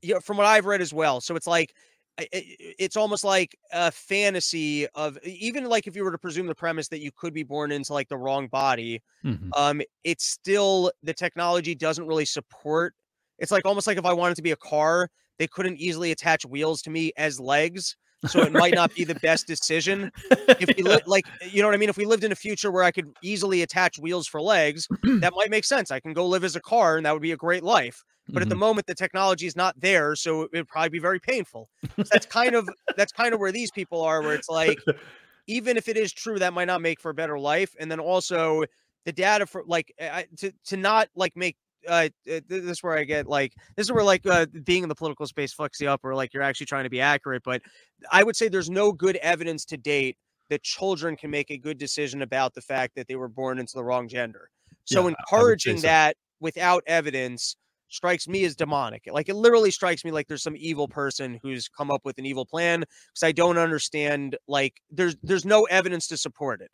yeah, 0.00 0.18
from 0.20 0.36
what 0.36 0.46
I've 0.46 0.64
read 0.66 0.80
as 0.80 0.92
well. 0.94 1.20
So 1.20 1.36
it's 1.36 1.46
like 1.46 1.74
it's 2.18 2.96
almost 2.96 3.24
like 3.24 3.56
a 3.72 3.90
fantasy 3.90 4.86
of 4.88 5.18
even 5.24 5.64
like 5.64 5.86
if 5.86 5.96
you 5.96 6.04
were 6.04 6.12
to 6.12 6.18
presume 6.18 6.46
the 6.46 6.54
premise 6.54 6.88
that 6.88 7.00
you 7.00 7.10
could 7.10 7.32
be 7.32 7.42
born 7.42 7.72
into 7.72 7.92
like 7.94 8.08
the 8.08 8.18
wrong 8.18 8.48
body, 8.48 9.02
Mhm. 9.24 9.48
um, 9.56 9.80
it's 10.04 10.24
still 10.26 10.92
the 11.02 11.14
technology 11.14 11.74
doesn't 11.74 12.06
really 12.06 12.26
support. 12.26 12.94
It's 13.38 13.50
like 13.50 13.64
almost 13.64 13.86
like 13.86 13.96
if 13.96 14.04
I 14.04 14.12
wanted 14.12 14.34
to 14.36 14.42
be 14.42 14.50
a 14.50 14.56
car, 14.56 15.08
they 15.42 15.48
couldn't 15.48 15.78
easily 15.78 16.12
attach 16.12 16.46
wheels 16.46 16.82
to 16.82 16.90
me 16.90 17.12
as 17.18 17.40
legs. 17.40 17.96
So 18.24 18.44
it 18.44 18.52
might 18.52 18.74
not 18.74 18.92
be 18.94 19.04
the 19.04 19.16
best 19.22 19.46
decision. 19.48 20.10
If 20.58 20.70
we 20.76 20.84
li- 20.84 21.00
like, 21.06 21.26
you 21.42 21.60
know 21.62 21.68
what 21.68 21.74
I 21.74 21.78
mean? 21.78 21.88
If 21.88 21.96
we 21.96 22.04
lived 22.06 22.24
in 22.24 22.32
a 22.32 22.36
future 22.36 22.70
where 22.70 22.84
I 22.84 22.92
could 22.92 23.08
easily 23.22 23.62
attach 23.62 23.98
wheels 23.98 24.28
for 24.28 24.40
legs, 24.40 24.88
that 25.20 25.32
might 25.36 25.50
make 25.50 25.64
sense. 25.64 25.90
I 25.90 26.00
can 26.00 26.12
go 26.12 26.26
live 26.26 26.44
as 26.44 26.56
a 26.56 26.60
car 26.60 26.96
and 26.96 27.06
that 27.06 27.12
would 27.12 27.22
be 27.22 27.32
a 27.32 27.36
great 27.36 27.64
life. 27.64 28.04
But 28.34 28.42
at 28.42 28.48
the 28.48 28.54
Mhm. 28.54 28.58
moment, 28.58 28.86
the 28.86 28.94
technology 28.94 29.46
is 29.46 29.56
not 29.56 29.80
there, 29.80 30.16
so 30.16 30.42
it 30.42 30.50
would 30.54 30.68
probably 30.68 30.90
be 30.90 31.00
very 31.00 31.20
painful. 31.20 31.68
So 32.02 32.10
that's 32.14 32.26
kind 32.26 32.54
of 32.54 32.72
that's 32.96 33.12
kind 33.12 33.34
of 33.34 33.40
where 33.40 33.52
these 33.52 33.70
people 33.72 34.02
are, 34.02 34.22
where 34.22 34.34
it's 34.34 34.48
like, 34.48 34.86
even 35.46 35.76
if 35.76 35.88
it 35.88 35.96
is 35.96 36.12
true, 36.12 36.38
that 36.38 36.52
might 36.54 36.66
not 36.66 36.80
make 36.82 37.00
for 37.00 37.10
a 37.10 37.14
better 37.14 37.38
life. 37.38 37.74
And 37.80 37.90
then 37.90 38.00
also 38.00 38.64
the 39.04 39.12
data 39.12 39.46
for 39.46 39.64
like 39.66 39.92
I, 40.00 40.26
to 40.38 40.52
to 40.66 40.76
not 40.76 41.08
like 41.16 41.36
make 41.36 41.56
uh 41.88 42.08
this 42.26 42.44
is 42.50 42.82
where 42.82 42.96
I 42.96 43.04
get 43.04 43.26
like 43.26 43.54
this 43.76 43.86
is 43.86 43.92
where 43.92 44.04
like 44.04 44.26
uh 44.26 44.46
being 44.64 44.82
in 44.82 44.88
the 44.88 44.94
political 44.94 45.26
space 45.26 45.54
fucks 45.54 45.80
you 45.80 45.88
up, 45.88 46.00
or 46.04 46.14
like 46.14 46.32
you're 46.34 46.42
actually 46.42 46.66
trying 46.66 46.84
to 46.84 46.90
be 46.90 47.00
accurate. 47.00 47.42
But 47.44 47.62
I 48.10 48.22
would 48.22 48.36
say 48.36 48.48
there's 48.48 48.70
no 48.70 48.92
good 48.92 49.16
evidence 49.16 49.64
to 49.66 49.76
date 49.76 50.16
that 50.50 50.62
children 50.62 51.16
can 51.16 51.30
make 51.30 51.50
a 51.50 51.56
good 51.58 51.78
decision 51.78 52.22
about 52.22 52.54
the 52.54 52.60
fact 52.60 52.94
that 52.96 53.08
they 53.08 53.16
were 53.16 53.28
born 53.28 53.58
into 53.58 53.72
the 53.74 53.84
wrong 53.84 54.08
gender. 54.08 54.50
So 54.84 55.06
Yeah, 55.06 55.14
I 55.36 55.42
would 55.42 55.60
say 55.60 55.76
encouraging 55.76 55.76
so. 55.76 55.88
that 55.88 56.16
without 56.40 56.82
evidence 56.86 57.56
strikes 57.88 58.26
me 58.26 58.44
as 58.44 58.56
demonic. 58.56 59.02
Like 59.10 59.28
it 59.28 59.34
literally 59.34 59.70
strikes 59.70 60.04
me 60.04 60.10
like 60.10 60.26
there's 60.26 60.42
some 60.42 60.56
evil 60.56 60.88
person 60.88 61.38
who's 61.42 61.68
come 61.68 61.90
up 61.90 62.00
with 62.04 62.18
an 62.18 62.26
evil 62.26 62.46
plan 62.46 62.80
because 62.80 63.22
I 63.22 63.32
don't 63.32 63.58
understand. 63.58 64.36
Like 64.48 64.80
there's 64.90 65.16
there's 65.22 65.44
no 65.44 65.64
evidence 65.64 66.06
to 66.08 66.16
support 66.16 66.62
it. 66.62 66.70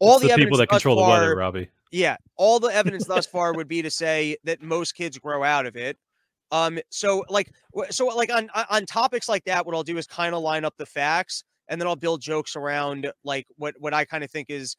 All 0.00 0.18
the, 0.18 0.28
the 0.28 0.34
people 0.34 0.58
that 0.58 0.68
control 0.68 0.96
the 0.96 1.02
weather, 1.08 1.36
Robbie. 1.36 1.68
yeah, 1.92 2.16
all 2.36 2.58
the 2.58 2.68
evidence 2.68 3.04
thus 3.06 3.26
far 3.26 3.52
would 3.54 3.68
be 3.68 3.82
to 3.82 3.90
say 3.90 4.36
that 4.44 4.62
most 4.62 4.94
kids 4.94 5.18
grow 5.18 5.44
out 5.44 5.66
of 5.66 5.76
it. 5.76 5.96
Um, 6.50 6.80
so 6.90 7.24
like, 7.28 7.52
so 7.90 8.06
like 8.06 8.32
on 8.32 8.50
on- 8.70 8.86
topics 8.86 9.28
like 9.28 9.44
that, 9.44 9.64
what 9.64 9.74
I'll 9.74 9.82
do 9.84 9.98
is 9.98 10.06
kind 10.06 10.34
of 10.34 10.42
line 10.42 10.64
up 10.64 10.74
the 10.78 10.86
facts, 10.86 11.44
and 11.68 11.80
then 11.80 11.86
I'll 11.86 11.96
build 11.96 12.20
jokes 12.22 12.56
around 12.56 13.12
like 13.24 13.46
what 13.56 13.74
what 13.78 13.94
I 13.94 14.04
kind 14.04 14.24
of 14.24 14.30
think 14.30 14.50
is. 14.50 14.74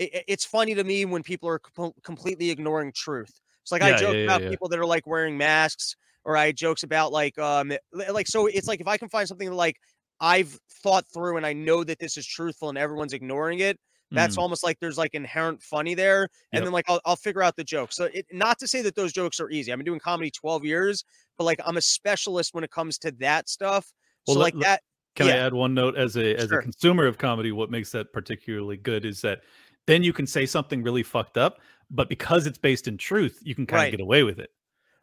i- 0.00 0.10
i- 0.12 0.24
it's 0.28 0.44
funny 0.44 0.74
to 0.74 0.84
me 0.84 1.04
when 1.04 1.22
people 1.22 1.48
are 1.48 1.60
com- 1.60 1.92
completely 2.02 2.50
ignoring 2.50 2.92
truth. 2.92 3.40
It's 3.62 3.72
like 3.72 3.80
I 3.82 3.96
joke 3.96 4.12
yeah, 4.12 4.18
yeah, 4.18 4.24
about 4.24 4.42
yeah. 4.42 4.50
people 4.50 4.68
that 4.68 4.78
are 4.78 4.84
like 4.84 5.06
wearing 5.06 5.38
masks, 5.38 5.96
or 6.24 6.36
I 6.36 6.52
jokes 6.52 6.82
about 6.82 7.12
like 7.12 7.38
um 7.38 7.72
like 7.92 8.26
so. 8.26 8.46
It's 8.46 8.66
like 8.68 8.80
if 8.80 8.88
I 8.88 8.96
can 8.98 9.08
find 9.08 9.26
something 9.26 9.48
that, 9.48 9.54
like 9.54 9.76
I've 10.20 10.58
thought 10.82 11.06
through 11.14 11.36
and 11.38 11.46
I 11.46 11.52
know 11.54 11.84
that 11.84 11.98
this 12.00 12.16
is 12.18 12.26
truthful 12.26 12.68
and 12.68 12.76
everyone's 12.76 13.12
ignoring 13.14 13.60
it 13.60 13.78
that's 14.14 14.36
Mm. 14.36 14.40
almost 14.42 14.62
like 14.64 14.78
there's 14.80 14.98
like 14.98 15.14
inherent 15.14 15.62
funny 15.62 15.94
there 15.94 16.22
and 16.22 16.28
Yep. 16.60 16.62
then 16.64 16.72
like 16.72 16.84
I'll, 16.88 17.00
I'll 17.04 17.16
figure 17.16 17.42
out 17.42 17.56
the 17.56 17.64
joke. 17.64 17.92
so 17.92 18.04
it, 18.12 18.26
not 18.32 18.58
to 18.60 18.66
say 18.68 18.82
that 18.82 18.94
those 18.94 19.12
jokes 19.12 19.40
are 19.40 19.50
easy 19.50 19.72
i've 19.72 19.78
been 19.78 19.84
doing 19.86 20.00
comedy 20.00 20.30
12 20.30 20.64
years 20.64 21.04
but 21.38 21.44
like 21.44 21.60
i'm 21.66 21.76
a 21.76 21.80
specialist 21.80 22.54
when 22.54 22.64
it 22.64 22.70
comes 22.70 22.98
to 22.98 23.10
that 23.20 23.48
stuff 23.48 23.92
Well, 24.26 24.34
so 24.34 24.40
let- 24.40 24.54
like 24.54 24.62
that 24.64 24.82
Can 25.16 25.28
I 25.28 25.36
add 25.36 25.54
one 25.54 25.74
note 25.74 25.96
as 25.96 26.16
a 26.16 26.34
as 26.36 26.48
Sure. 26.48 26.58
a 26.58 26.62
consumer 26.62 27.06
of 27.06 27.18
comedy? 27.18 27.52
What 27.52 27.70
makes 27.70 27.90
that 27.92 28.12
particularly 28.12 28.76
good 28.76 29.04
is 29.04 29.20
that 29.20 29.42
then 29.86 30.02
you 30.02 30.12
can 30.12 30.26
say 30.26 30.44
something 30.46 30.82
really 30.82 31.02
fucked 31.04 31.36
up, 31.36 31.60
but 31.90 32.08
because 32.08 32.46
it's 32.48 32.58
based 32.58 32.88
in 32.88 32.96
truth, 32.98 33.38
you 33.42 33.54
can 33.54 33.64
kind 33.66 33.78
Right. 33.80 33.86
of 33.94 33.98
get 33.98 34.00
away 34.02 34.22
with 34.24 34.38
it. 34.40 34.50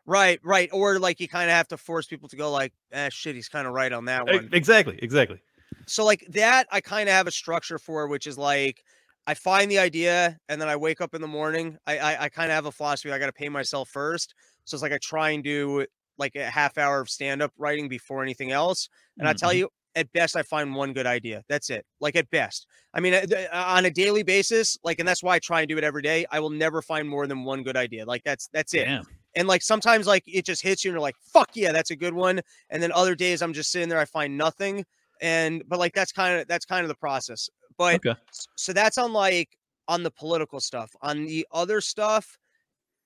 right 0.05 0.39
right 0.43 0.67
or 0.73 0.97
like 0.99 1.19
you 1.19 1.27
kind 1.27 1.47
of 1.49 1.55
have 1.55 1.67
to 1.67 1.77
force 1.77 2.07
people 2.07 2.27
to 2.27 2.35
go 2.35 2.51
like 2.51 2.73
eh, 2.91 3.07
shit 3.11 3.35
he's 3.35 3.47
kind 3.47 3.67
of 3.67 3.73
right 3.73 3.93
on 3.93 4.05
that 4.05 4.25
one 4.25 4.49
Exactly, 4.51 4.97
exactly. 5.01 5.39
so 5.85 6.03
like 6.03 6.25
that 6.29 6.67
i 6.71 6.81
kind 6.81 7.07
of 7.07 7.13
have 7.13 7.27
a 7.27 7.31
structure 7.31 7.77
for 7.77 8.07
which 8.07 8.25
is 8.25 8.35
like 8.37 8.83
i 9.27 9.33
find 9.33 9.69
the 9.69 9.79
idea 9.79 10.37
and 10.49 10.59
then 10.61 10.67
i 10.69 10.75
wake 10.75 11.01
up 11.01 11.13
in 11.13 11.21
the 11.21 11.27
morning 11.27 11.77
i 11.87 11.97
i, 11.97 12.23
I 12.23 12.29
kind 12.29 12.51
of 12.51 12.55
have 12.55 12.65
a 12.65 12.71
philosophy 12.71 13.11
i 13.11 13.19
got 13.19 13.27
to 13.27 13.33
pay 13.33 13.49
myself 13.49 13.89
first 13.89 14.33
so 14.65 14.75
it's 14.75 14.81
like 14.81 14.91
i 14.93 14.97
try 14.99 15.31
and 15.31 15.43
do 15.43 15.85
like 16.17 16.35
a 16.35 16.45
half 16.49 16.77
hour 16.77 17.01
of 17.01 17.09
stand-up 17.09 17.51
writing 17.57 17.87
before 17.89 18.21
anything 18.23 18.51
else 18.51 18.89
and 19.19 19.27
i 19.27 19.33
tell 19.33 19.51
Mhm. 19.51 19.57
you 19.59 19.69
at 19.95 20.11
best 20.13 20.35
i 20.35 20.41
find 20.43 20.73
one 20.73 20.93
good 20.93 21.05
idea 21.05 21.43
that's 21.49 21.69
it 21.69 21.85
like 21.99 22.15
at 22.15 22.29
best 22.29 22.65
i 22.93 22.99
mean 22.99 23.13
uh, 23.13 23.25
uh, 23.51 23.63
on 23.67 23.85
a 23.85 23.91
daily 23.91 24.23
basis 24.23 24.77
like 24.83 24.99
and 24.99 25.07
that's 25.07 25.21
why 25.23 25.35
i 25.35 25.39
try 25.39 25.61
and 25.61 25.69
do 25.69 25.77
it 25.77 25.83
every 25.83 26.01
day 26.01 26.25
i 26.31 26.39
will 26.39 26.49
never 26.49 26.81
find 26.81 27.07
more 27.09 27.27
than 27.27 27.43
one 27.43 27.61
good 27.63 27.75
idea 27.75 28.05
like 28.05 28.23
that's 28.23 28.47
that's 28.53 28.73
it 28.73 28.85
Damn. 28.85 29.03
and 29.35 29.47
like 29.49 29.61
sometimes 29.61 30.07
like 30.07 30.23
it 30.27 30.45
just 30.45 30.61
hits 30.61 30.85
you 30.85 30.91
and 30.91 30.93
you're 30.95 31.01
like 31.01 31.15
fuck 31.33 31.49
yeah 31.55 31.71
that's 31.73 31.91
a 31.91 31.95
good 31.95 32.13
one 32.13 32.39
and 32.69 32.81
then 32.81 32.91
other 32.93 33.15
days 33.15 33.41
i'm 33.41 33.51
just 33.53 33.69
sitting 33.69 33.89
there 33.89 33.99
i 33.99 34.05
find 34.05 34.37
nothing 34.37 34.85
and 35.21 35.61
but 35.67 35.77
like 35.77 35.93
that's 35.93 36.13
kind 36.13 36.39
of 36.39 36.47
that's 36.47 36.65
kind 36.65 36.83
of 36.83 36.87
the 36.87 36.95
process 36.95 37.49
but 37.81 38.01
Okay. 38.05 38.15
so 38.55 38.73
that's 38.73 38.97
on 38.99 39.11
like 39.11 39.57
on 39.87 40.03
the 40.03 40.11
political 40.11 40.59
stuff. 40.59 40.91
On 41.01 41.25
the 41.25 41.47
other 41.51 41.81
stuff 41.81 42.37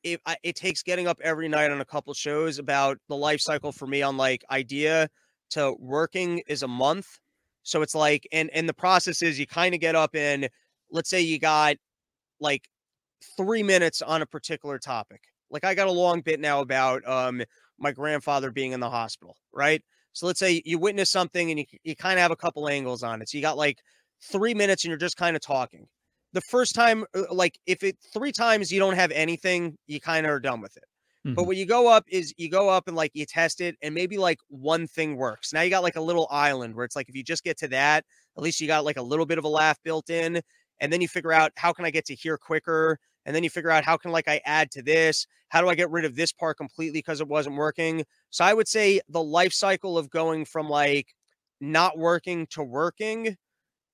it, 0.04 0.22
I, 0.26 0.38
it 0.44 0.56
takes 0.56 0.84
getting 0.84 1.08
up 1.08 1.20
every 1.24 1.48
night 1.48 1.72
on 1.72 1.82
a 1.82 1.86
couple 1.86 2.14
shows 2.14 2.60
about 2.60 3.00
the 3.10 3.16
life 3.16 3.42
cycle 3.42 3.72
for 3.72 3.88
me 3.88 4.04
on 4.04 4.18
like 4.18 4.44
idea 4.52 5.10
to 5.52 5.76
working 5.80 6.44
is 6.48 6.62
a 6.62 6.68
month. 6.68 7.08
So 7.64 7.82
it's 7.82 7.96
like 7.96 8.28
and 8.32 8.50
and 8.54 8.70
the 8.70 8.74
process 8.74 9.22
is 9.22 9.40
you 9.40 9.48
kind 9.48 9.74
of 9.74 9.82
get 9.82 9.96
up 9.96 10.16
and 10.16 10.50
let's 10.92 11.10
say 11.10 11.22
you 11.22 11.40
got 11.40 11.78
like 12.40 12.68
three 13.38 13.64
minutes 13.64 14.02
on 14.02 14.22
a 14.22 14.26
particular 14.26 14.78
topic. 14.78 15.22
Like 15.50 15.64
i 15.64 15.74
got 15.74 15.88
a 15.88 15.92
long 15.92 16.22
bit 16.22 16.40
now 16.40 16.60
about 16.62 17.08
um 17.08 17.42
my 17.80 17.92
grandfather 17.92 18.52
being 18.52 18.74
in 18.74 18.80
the 18.80 18.90
hospital 18.90 19.38
right? 19.54 19.82
So 20.14 20.28
let's 20.28 20.40
say 20.40 20.62
you 20.66 20.78
witness 20.78 21.10
something 21.10 21.50
and 21.50 21.60
you, 21.60 21.66
you 21.84 21.96
kind 21.96 22.20
of 22.20 22.22
have 22.22 22.32
a 22.32 22.36
couple 22.36 22.70
angles 22.70 23.04
on 23.04 23.22
it. 23.22 23.30
So 23.30 23.38
you 23.38 23.42
got 23.42 23.58
like 23.58 23.80
three 24.32 24.54
minutes 24.54 24.84
and 24.84 24.90
you're 24.90 24.98
just 24.98 25.18
kind 25.18 25.36
of 25.36 25.42
talking. 25.42 25.88
The 26.34 26.42
first 26.42 26.76
time 26.76 27.06
uh, 27.16 27.34
like 27.34 27.58
if 27.66 27.84
it 27.84 27.98
three 28.14 28.32
times 28.32 28.72
you 28.72 28.80
don't 28.80 28.96
have 28.96 29.12
anything 29.12 29.78
you 29.88 30.00
kind 30.00 30.26
of 30.26 30.32
are 30.32 30.40
done 30.40 30.62
with 30.62 30.76
it. 30.78 30.84
But 31.36 31.44
Mhm. 31.44 31.48
what 31.48 31.58
you 31.58 31.66
go 31.66 31.92
up 31.92 32.06
is 32.08 32.34
you 32.38 32.50
go 32.50 32.70
up 32.70 32.88
and 32.88 32.96
like 32.96 33.12
you 33.14 33.26
test 33.26 33.60
it 33.60 33.76
and 33.82 33.94
maybe 33.94 34.18
like 34.18 34.38
one 34.48 34.88
thing 34.88 35.18
works. 35.18 35.52
Now 35.52 35.62
you 35.62 35.70
got 35.70 35.84
like 35.84 35.98
a 35.98 36.02
little 36.02 36.28
island 36.32 36.76
where 36.76 36.86
it's 36.86 36.96
like 36.96 37.10
if 37.10 37.16
you 37.16 37.24
just 37.24 37.44
get 37.44 37.58
to 37.60 37.68
that 37.70 38.06
at 38.38 38.44
least 38.44 38.60
you 38.62 38.68
got 38.68 38.86
like 38.86 38.98
a 38.98 39.02
little 39.02 39.26
bit 39.26 39.38
of 39.38 39.44
a 39.46 39.50
laugh 39.50 39.78
built 39.84 40.10
in 40.10 40.42
and 40.80 40.92
then 40.92 41.02
you 41.02 41.08
figure 41.08 41.32
out 41.32 41.52
how 41.58 41.72
can 41.74 41.86
i 41.86 41.92
get 41.92 42.06
to 42.06 42.16
here 42.16 42.38
quicker? 42.38 43.00
And 43.26 43.36
then 43.36 43.44
you 43.44 43.50
figure 43.50 43.72
out 43.72 43.84
how 43.86 43.98
can 43.98 44.12
like 44.12 44.28
i 44.28 44.42
add 44.46 44.72
to 44.72 44.82
this? 44.84 45.26
How 45.50 45.62
do 45.62 45.70
i 45.70 45.76
get 45.76 45.90
rid 45.90 46.06
of 46.06 46.16
this 46.16 46.32
part 46.32 46.58
completely 46.58 47.00
because 47.00 47.22
it 47.22 47.28
wasn't 47.28 47.56
working? 47.58 48.06
So 48.30 48.46
i 48.46 48.54
would 48.54 48.68
say 48.68 49.02
the 49.10 49.24
life 49.24 49.54
cycle 49.54 49.98
of 49.98 50.10
going 50.10 50.46
from 50.46 50.70
like 50.70 51.14
not 51.62 51.98
working 51.98 52.48
to 52.52 52.64
working 52.64 53.38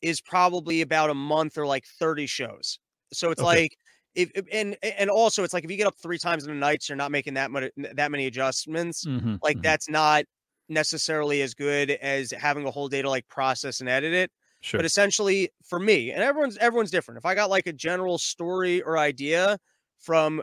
is 0.02 0.22
probably 0.22 0.82
about 0.82 1.10
a 1.10 1.14
month 1.14 1.58
or 1.58 1.66
like 1.68 1.86
30 1.86 2.26
shows 2.28 2.80
so 3.14 3.32
it's 3.32 3.41
Okay. 3.41 3.41
like 3.41 3.78
if 4.16 4.32
and 4.52 4.78
and 4.84 5.10
also 5.10 5.43
it's 5.43 5.54
like 5.54 5.64
if 5.64 5.72
you 5.72 5.78
get 5.78 5.88
up 5.88 5.95
three 6.02 6.18
times 6.18 6.45
in 6.45 6.52
a 6.52 6.56
night 6.56 6.84
so 6.84 6.91
you're 6.93 6.97
not 6.97 7.12
making 7.12 7.34
that 7.36 7.52
much 7.52 7.72
that 7.93 8.12
many 8.12 8.26
adjustments 8.28 9.08
Mhm, 9.08 9.41
like 9.41 9.58
mhm. 9.58 9.62
that's 9.62 9.89
not 9.89 10.26
necessarily 10.70 11.41
as 11.41 11.54
good 11.54 11.91
as 11.91 12.32
having 12.32 12.66
a 12.66 12.72
whole 12.72 12.88
day 12.88 13.02
to 13.02 13.10
like 13.10 13.28
process 13.28 13.80
and 13.82 13.89
edit 13.89 14.14
it 14.14 14.32
Sure. 14.62 14.82
but 14.82 14.86
essentially 14.86 15.49
for 15.66 15.80
me 15.80 16.12
and 16.12 16.24
everyone's 16.24 16.58
everyone's 16.58 16.91
different 16.91 17.18
if 17.18 17.26
i 17.26 17.36
got 17.36 17.49
like 17.49 17.68
a 17.68 17.74
general 17.74 18.18
story 18.18 18.82
or 18.82 18.97
idea 18.97 19.58
from 19.99 20.41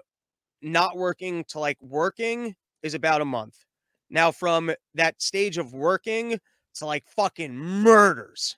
not 0.62 0.96
working 0.96 1.44
to 1.44 1.58
like 1.58 1.80
working 1.80 2.54
is 2.82 2.94
about 2.94 3.20
a 3.20 3.24
month 3.24 3.64
now 4.10 4.30
from 4.32 4.72
that 4.94 5.20
stage 5.22 5.58
of 5.58 5.72
working 5.72 6.38
to 6.74 6.86
like 6.86 7.06
fucking 7.08 7.54
murders 7.54 8.56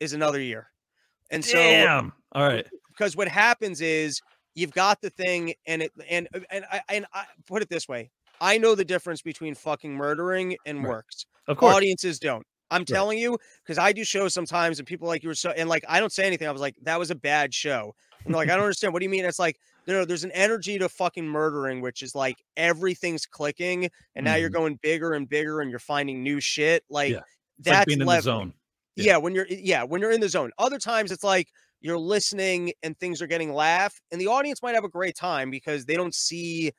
is 0.00 0.12
another 0.12 0.40
year 0.40 0.68
and 1.30 1.44
so 1.44 1.54
Damn. 1.54 2.12
All 2.32 2.42
right. 2.46 2.66
because 2.88 3.16
what 3.16 3.28
happens 3.28 3.80
is 3.80 4.20
you've 4.54 4.72
got 4.72 5.00
the 5.00 5.10
thing 5.10 5.54
and 5.66 5.82
it 5.82 5.92
and 6.08 6.28
uh, 6.34 6.40
and 6.50 6.64
I 6.70 6.80
and 6.88 7.06
I 7.14 7.24
put 7.46 7.62
it 7.62 7.68
this 7.68 7.86
way 7.88 8.10
I 8.40 8.56
know 8.58 8.74
the 8.74 8.84
difference 8.84 9.22
between 9.22 9.54
fucking 9.54 9.92
murdering 9.94 10.56
and 10.66 10.78
Right. 10.82 10.88
works 10.88 11.26
Of 11.46 11.56
course. 11.58 11.74
audiences 11.76 12.18
don't 12.18 12.46
I'm 12.72 12.84
telling 12.84 13.18
you 13.18 13.36
because 13.64 13.78
I 13.78 13.92
do 13.92 14.04
shows 14.04 14.32
sometimes 14.32 14.78
and 14.78 14.86
people 14.86 15.06
like 15.08 15.22
you 15.22 15.28
were 15.28 15.34
so 15.34 15.50
and 15.50 15.68
like 15.68 15.84
I 15.88 16.00
don't 16.00 16.12
say 16.12 16.24
anything 16.26 16.48
I 16.48 16.52
was 16.52 16.60
like 16.60 16.76
that 16.82 16.98
was 16.98 17.10
a 17.10 17.14
bad 17.16 17.52
show 17.54 17.94
and 18.24 18.32
they're 18.34 18.40
like 18.40 18.48
I 18.50 18.54
don't 18.54 18.64
understand 18.64 18.92
what 18.92 19.00
do 19.00 19.04
you 19.04 19.10
mean 19.10 19.24
it's 19.24 19.38
like 19.38 19.58
you 19.86 19.94
know, 19.94 20.04
there's 20.04 20.24
an 20.24 20.30
energy 20.32 20.78
to 20.78 20.88
fucking 20.90 21.26
murdering, 21.26 21.80
which 21.80 22.02
is 22.02 22.14
like 22.14 22.36
everything's 22.56 23.24
clicking, 23.26 23.88
and 24.14 24.24
now 24.24 24.36
you're 24.36 24.50
Mhm. 24.50 24.52
going 24.52 24.78
bigger 24.82 25.14
and 25.14 25.26
bigger, 25.28 25.62
and 25.62 25.70
you're 25.70 25.80
finding 25.80 26.22
new 26.22 26.38
shit. 26.38 26.84
Like 26.90 27.12
Yeah. 27.14 27.20
It's 27.58 27.66
like 27.66 27.74
that's 27.76 27.86
being 27.86 28.00
in 28.02 28.06
the 28.06 28.20
zone. 28.20 28.52
Yeah. 28.96 29.12
Yeah. 29.12 29.16
when 29.18 29.34
you're 29.34 29.46
yeah, 29.48 29.82
when 29.84 30.00
you're 30.00 30.10
in 30.12 30.20
the 30.20 30.28
zone. 30.28 30.50
Other 30.58 30.78
times 30.78 31.12
it's 31.12 31.24
like 31.24 31.48
you're 31.80 31.98
listening 31.98 32.72
and 32.82 32.98
things 32.98 33.22
are 33.22 33.26
getting 33.26 33.52
laugh, 33.52 33.94
and 34.12 34.20
the 34.20 34.26
audience 34.26 34.62
might 34.62 34.74
have 34.74 34.84
a 34.84 34.88
great 34.88 35.16
time 35.16 35.50
because 35.50 35.84
they 35.86 35.94
don't 35.96 36.14
see 36.14 36.72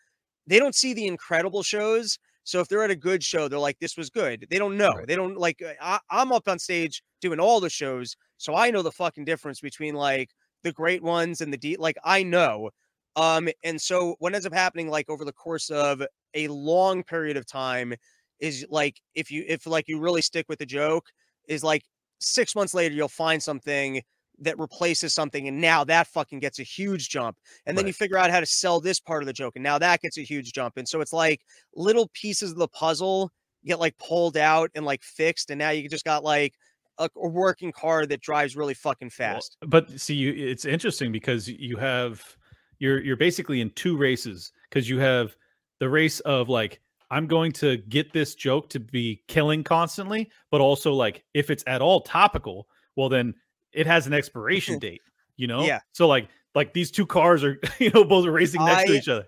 they 0.48 0.60
don't 0.60 0.76
see 0.76 0.94
the 0.94 1.08
incredible 1.08 1.64
shows. 1.64 2.18
So 2.44 2.60
if 2.60 2.68
they're 2.68 2.84
at 2.84 2.92
a 2.92 2.96
good 2.96 3.24
show, 3.24 3.48
they're 3.48 3.60
like, 3.60 3.80
"This 3.80 3.98
was 3.98 4.10
good." 4.10 4.48
They 4.50 4.58
don't 4.60 4.78
know. 4.78 4.90
Right. 4.92 5.08
They 5.08 5.16
don't 5.16 5.38
like. 5.38 5.62
uh, 5.62 5.74
I, 5.82 6.00
I'm 6.10 6.32
up 6.32 6.48
on 6.48 6.60
stage 6.60 7.04
doing 7.22 7.40
all 7.40 7.60
the 7.60 7.70
shows, 7.70 8.16
so 8.38 8.56
I 8.56 8.72
know 8.72 8.82
the 8.82 8.92
fucking 8.92 9.26
difference 9.26 9.62
between 9.62 9.96
like 9.96 10.32
the 10.64 10.72
great 10.72 11.04
ones 11.04 11.42
and 11.42 11.54
the 11.54 11.58
deep. 11.58 11.80
Like 11.80 11.98
I 12.04 12.24
know. 12.24 12.72
Um, 13.16 13.50
and 13.64 13.80
so 13.82 14.16
what 14.20 14.34
ends 14.34 14.46
up 14.46 14.54
happening, 14.54 14.90
like 14.90 15.10
over 15.10 15.26
the 15.26 15.34
course 15.34 15.70
of 15.70 16.02
a 16.34 16.48
long 16.48 17.04
period 17.04 17.38
of 17.38 17.46
time, 17.46 17.94
is 18.40 18.66
like 18.70 19.00
if 19.16 19.30
you 19.32 19.44
if 19.48 19.68
like 19.68 19.88
you 19.88 20.00
really 20.00 20.22
stick 20.22 20.46
with 20.50 20.60
the 20.60 20.66
joke, 20.66 21.06
is 21.48 21.64
like 21.64 21.84
six 22.22 22.56
months 22.56 22.74
later 22.74 22.96
you'll 22.96 23.08
find 23.08 23.42
something 23.42 24.02
that 24.40 24.58
replaces 24.58 25.14
something 25.14 25.48
and 25.48 25.62
now 25.62 25.84
that 25.84 26.08
fucking 26.08 26.40
gets 26.40 26.60
a 26.60 26.64
huge 26.64 27.10
jump 27.10 27.38
and 27.66 27.78
then 27.78 27.86
Right. 27.86 27.88
you 27.88 27.94
figure 27.94 28.18
out 28.18 28.32
how 28.32 28.40
to 28.40 28.46
sell 28.46 28.80
this 28.80 29.00
part 29.00 29.22
of 29.22 29.28
the 29.28 29.34
joke 29.34 29.56
and 29.56 29.64
now 29.64 29.78
that 29.78 30.02
gets 30.02 30.18
a 30.18 30.24
huge 30.24 30.52
jump 30.54 30.78
and 30.78 30.88
so 30.88 31.02
it's 31.02 31.14
like 31.14 31.42
little 31.76 32.10
pieces 32.14 32.52
of 32.52 32.58
the 32.58 32.68
puzzle 32.68 33.30
get 33.66 33.80
like 33.80 33.98
pulled 33.98 34.38
out 34.38 34.72
and 34.74 34.86
like 34.86 35.04
fixed 35.04 35.50
and 35.52 35.60
now 35.60 35.70
you 35.70 35.88
just 35.88 36.06
got 36.06 36.24
like 36.24 36.56
a, 36.98 37.10
a 37.16 37.28
working 37.28 37.72
car 37.72 38.06
that 38.06 38.22
drives 38.22 38.56
really 38.56 38.74
fucking 38.74 39.10
Well, 39.24 39.42
fast 39.42 39.58
but 39.62 40.00
see, 40.00 40.16
you 40.16 40.34
it's 40.34 40.66
interesting 40.66 41.12
because 41.12 41.48
you 41.48 41.78
have 41.78 42.38
you're 42.80 43.02
you're 43.02 43.16
basically 43.18 43.62
in 43.62 43.70
two 43.72 43.96
races 43.98 44.52
because 44.70 44.90
you 44.90 45.00
have 45.00 45.36
the 45.80 45.90
race 45.90 46.20
of 46.22 46.50
like 46.50 46.82
I'm 47.12 47.28
going 47.28 47.52
to 47.54 47.78
get 47.78 48.14
this 48.14 48.36
joke 48.36 48.70
to 48.70 48.80
be 48.80 49.22
killing 49.28 49.66
constantly, 49.66 50.32
but 50.50 50.62
also 50.62 50.94
like 50.94 51.26
if 51.34 51.50
it's 51.50 51.64
at 51.68 51.82
all 51.82 52.02
topical, 52.02 52.68
well 52.96 53.10
then 53.10 53.36
it 53.74 53.86
has 53.86 54.08
an 54.08 54.14
expiration 54.14 54.80
date, 54.80 55.02
you 55.36 55.46
know? 55.46 55.64
Yeah. 55.64 55.82
So 55.92 56.08
like 56.08 56.30
like 56.56 56.74
these 56.74 56.90
two 56.90 57.06
cars 57.06 57.44
are 57.44 57.60
you 57.80 57.92
know 57.92 58.06
both 58.06 58.26
are 58.26 58.32
racing 58.32 58.64
next 58.66 58.90
to 58.90 58.96
each 58.96 59.10
other. 59.10 59.26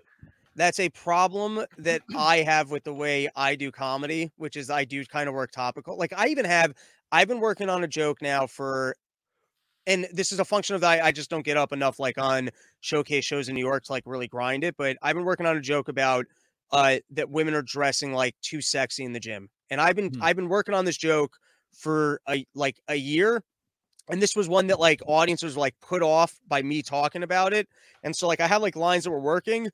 that's 0.56 0.80
a 0.80 0.88
problem 0.88 1.64
that 1.78 2.00
I 2.16 2.38
have 2.38 2.70
with 2.70 2.84
the 2.84 2.94
way 2.94 3.28
I 3.36 3.54
do 3.54 3.70
comedy, 3.70 4.32
which 4.36 4.56
is 4.56 4.70
I 4.70 4.84
do 4.86 5.04
kind 5.04 5.28
of 5.28 5.34
work 5.34 5.52
topical. 5.52 5.98
Like 5.98 6.14
I 6.16 6.28
even 6.28 6.46
have 6.46 6.72
I've 7.12 7.28
been 7.28 7.40
working 7.40 7.68
on 7.68 7.84
a 7.84 7.88
joke 7.88 8.22
now 8.22 8.46
for 8.46 8.96
and 9.86 10.08
this 10.10 10.32
is 10.32 10.40
a 10.40 10.44
function 10.46 10.74
of 10.74 10.80
that 10.80 11.04
I 11.04 11.12
just 11.12 11.28
don't 11.28 11.44
get 11.44 11.58
up 11.58 11.70
enough 11.70 11.98
like 11.98 12.16
on 12.16 12.48
showcase 12.80 13.26
shows 13.26 13.50
in 13.50 13.54
New 13.54 13.60
York 13.60 13.84
to 13.84 13.92
like 13.92 14.04
really 14.06 14.28
grind 14.28 14.64
it, 14.64 14.74
but 14.78 14.96
I've 15.02 15.14
been 15.14 15.26
working 15.26 15.44
on 15.44 15.58
a 15.58 15.60
joke 15.60 15.88
about 15.88 16.24
uh 16.74 16.98
that 17.12 17.30
women 17.30 17.54
are 17.54 17.62
dressing 17.62 18.14
like 18.14 18.36
too 18.42 18.62
sexy 18.62 19.04
in 19.04 19.14
the 19.14 19.20
gym. 19.20 19.50
And 19.70 19.80
I've 19.80 19.96
been 19.96 20.12
Hmm. 20.12 20.22
I've 20.22 20.36
been 20.36 20.50
working 20.50 20.74
on 20.74 20.86
this 20.86 20.98
joke 20.98 21.38
for 21.74 22.20
a 22.28 22.46
like 22.54 22.78
a 22.88 22.96
year 22.96 23.42
and 24.10 24.22
this 24.22 24.36
was 24.36 24.48
one 24.48 24.68
that 24.68 24.80
like 24.80 25.00
audiences 25.06 25.56
were 25.56 25.60
like 25.62 25.76
put 25.80 26.02
off 26.02 26.38
by 26.48 26.62
me 26.62 26.82
talking 26.82 27.22
about 27.24 27.52
it 27.54 27.68
and 28.04 28.16
so 28.16 28.28
like 28.28 28.40
i 28.40 28.48
had 28.48 28.62
like 28.62 28.76
lines 28.76 29.04
that 29.04 29.10
were 29.10 29.20
working 29.20 29.68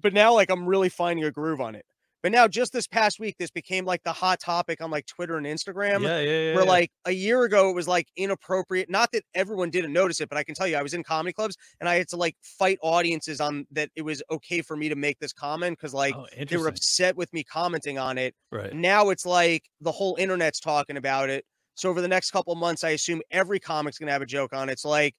but 0.00 0.12
now 0.14 0.34
like 0.34 0.50
i'm 0.50 0.66
really 0.66 0.88
finding 0.88 1.24
a 1.24 1.32
groove 1.32 1.60
on 1.60 1.74
it 1.74 1.86
but 2.22 2.32
now 2.32 2.48
just 2.48 2.72
this 2.72 2.86
past 2.86 3.20
week 3.20 3.36
this 3.38 3.50
became 3.50 3.84
like 3.84 4.02
the 4.04 4.12
hot 4.12 4.40
topic 4.40 4.80
on 4.80 4.90
like 4.90 5.06
twitter 5.06 5.36
and 5.36 5.46
instagram 5.46 6.02
yeah, 6.02 6.20
yeah, 6.20 6.30
yeah. 6.30 6.54
where 6.54 6.64
yeah. 6.64 6.70
like 6.70 6.90
a 7.06 7.12
year 7.12 7.44
ago 7.44 7.70
it 7.70 7.74
was 7.74 7.88
like 7.88 8.06
inappropriate 8.16 8.90
not 8.90 9.10
that 9.12 9.22
everyone 9.34 9.70
didn't 9.70 9.92
notice 9.92 10.20
it 10.20 10.28
but 10.28 10.38
i 10.38 10.42
can 10.42 10.54
tell 10.54 10.66
you 10.66 10.76
i 10.76 10.82
was 10.82 10.94
in 10.94 11.02
comedy 11.02 11.32
clubs 11.32 11.56
and 11.80 11.88
i 11.88 11.96
had 11.96 12.08
to 12.08 12.16
like 12.16 12.36
fight 12.42 12.78
audiences 12.82 13.40
on 13.40 13.66
that 13.70 13.90
it 13.96 14.02
was 14.02 14.22
okay 14.30 14.62
for 14.62 14.76
me 14.76 14.88
to 14.88 14.96
make 14.96 15.18
this 15.18 15.32
comment 15.32 15.76
because 15.78 15.94
like 15.94 16.14
oh, 16.16 16.26
they 16.48 16.56
were 16.56 16.68
upset 16.68 17.16
with 17.16 17.32
me 17.32 17.42
commenting 17.44 17.98
on 17.98 18.18
it 18.18 18.34
right. 18.52 18.72
now 18.74 19.10
it's 19.10 19.26
like 19.26 19.64
the 19.80 19.92
whole 19.92 20.16
internet's 20.18 20.60
talking 20.60 20.96
about 20.96 21.30
it. 21.30 21.44
So 21.74 21.88
over 21.88 22.00
the 22.00 22.08
next 22.08 22.32
couple 22.32 22.52
of 22.52 22.58
months, 22.58 22.82
I 22.82 22.90
assume 22.90 23.20
every 23.30 23.60
comic's 23.60 23.98
gonna 23.98 24.12
have 24.12 24.22
a 24.22 24.26
joke 24.26 24.52
on 24.52 24.68
it. 24.68 24.72
It's 24.72 24.84
like 24.84 25.14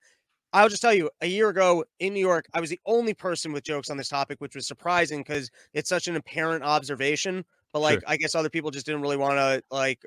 I'll 0.54 0.70
just 0.70 0.82
tell 0.82 0.94
you, 0.94 1.10
a 1.22 1.28
year 1.28 1.50
ago 1.50 1.84
in 2.00 2.14
New 2.14 2.20
York, 2.20 2.46
I 2.54 2.60
was 2.60 2.70
the 2.70 2.80
only 2.86 3.14
person 3.14 3.52
with 3.52 3.64
jokes 3.64 3.90
on 3.90 3.98
this 3.98 4.10
topic, 4.10 4.42
which 4.42 4.56
was 4.56 4.68
surprising 4.68 5.20
because 5.20 5.50
it's 5.74 5.90
such 5.90 6.08
an 6.08 6.16
apparent 6.16 6.64
observation. 6.64 7.46
But 7.72 7.82
like, 7.82 8.00
Sure. 8.00 8.04
I 8.08 8.18
guess 8.18 8.34
other 8.36 8.50
people 8.50 8.72
just 8.72 8.86
didn't 8.86 9.02
really 9.02 9.18
want 9.18 9.36
to 9.36 9.62
like 9.70 10.04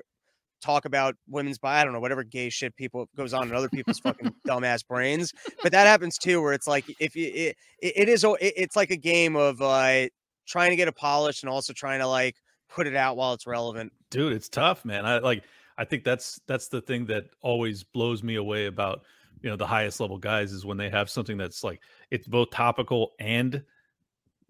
talk 0.61 0.85
about 0.85 1.15
women's 1.29 1.57
bi. 1.57 1.79
I 1.79 1.83
don't 1.83 1.93
know, 1.93 1.99
whatever 1.99 2.23
gay 2.23 2.49
shit 2.49 2.75
people 2.75 3.09
goes 3.15 3.33
on 3.33 3.47
in 3.47 3.55
other 3.55 3.69
people's 3.69 3.99
fucking 3.99 4.33
dumbass 4.47 4.85
brains. 4.85 5.33
But 5.61 5.71
that 5.71 5.87
happens 5.87 6.17
too, 6.17 6.41
where 6.41 6.53
it's 6.53 6.67
like 6.67 6.85
if 6.99 7.15
you, 7.15 7.27
it, 7.33 7.57
it, 7.81 7.93
it 7.95 8.09
is, 8.09 8.23
it, 8.23 8.37
it's 8.41 8.75
like 8.75 8.91
a 8.91 8.97
game 8.97 9.35
of 9.35 9.61
uh 9.61 10.07
trying 10.45 10.71
to 10.71 10.75
get 10.75 10.87
it 10.89 10.95
polished 10.95 11.43
and 11.43 11.49
also 11.49 11.71
trying 11.73 11.99
to 11.99 12.07
like 12.07 12.35
put 12.69 12.87
it 12.87 12.95
out 12.95 13.15
while 13.15 13.33
it's 13.33 13.47
relevant. 13.47 13.93
dude 14.09 14.33
it's 14.33 14.49
tough 14.49 14.83
man 14.83 15.05
i 15.05 15.19
like 15.19 15.43
i 15.77 15.85
think 15.85 16.03
that's 16.03 16.41
that's 16.47 16.67
the 16.67 16.81
thing 16.81 17.05
that 17.05 17.25
always 17.41 17.83
blows 17.83 18.23
me 18.23 18.35
away 18.35 18.65
about 18.65 19.03
you 19.43 19.49
know 19.49 19.55
the 19.55 19.67
highest 19.67 19.99
level 19.99 20.17
guys 20.17 20.51
is 20.51 20.65
when 20.65 20.77
they 20.77 20.89
have 20.89 21.09
something 21.09 21.37
that's 21.37 21.63
like 21.63 21.81
it's 22.09 22.27
both 22.27 22.49
topical 22.49 23.11
and 23.19 23.61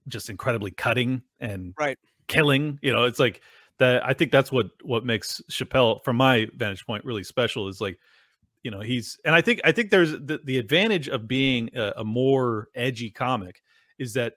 just 0.08 0.30
incredibly 0.30 0.72
cutting 0.72 1.22
and 1.40 1.74
Right. 1.78 1.98
killing 2.28 2.80
you 2.82 2.94
know 2.94 3.04
it's 3.04 3.20
like 3.20 3.42
that 3.80 4.06
i 4.06 4.14
think 4.14 4.32
that's 4.32 4.52
what 4.52 4.68
what 4.84 5.06
makes 5.06 5.42
chappelle 5.52 6.04
from 6.04 6.16
my 6.16 6.48
vantage 6.56 6.86
point 6.86 7.04
really 7.04 7.24
special 7.24 7.68
is 7.68 7.82
like 7.82 8.00
you 8.62 8.72
know 8.72 8.80
he's 8.80 9.18
and 9.26 9.34
i 9.36 9.42
think 9.42 9.60
i 9.66 9.72
think 9.72 9.90
there's 9.90 10.12
the, 10.12 10.40
the 10.46 10.58
advantage 10.58 11.10
of 11.10 11.28
being 11.28 11.70
a, 11.76 11.94
a 11.98 12.04
more 12.04 12.70
edgy 12.76 13.10
comic 13.10 13.62
is 13.98 14.14
that 14.14 14.36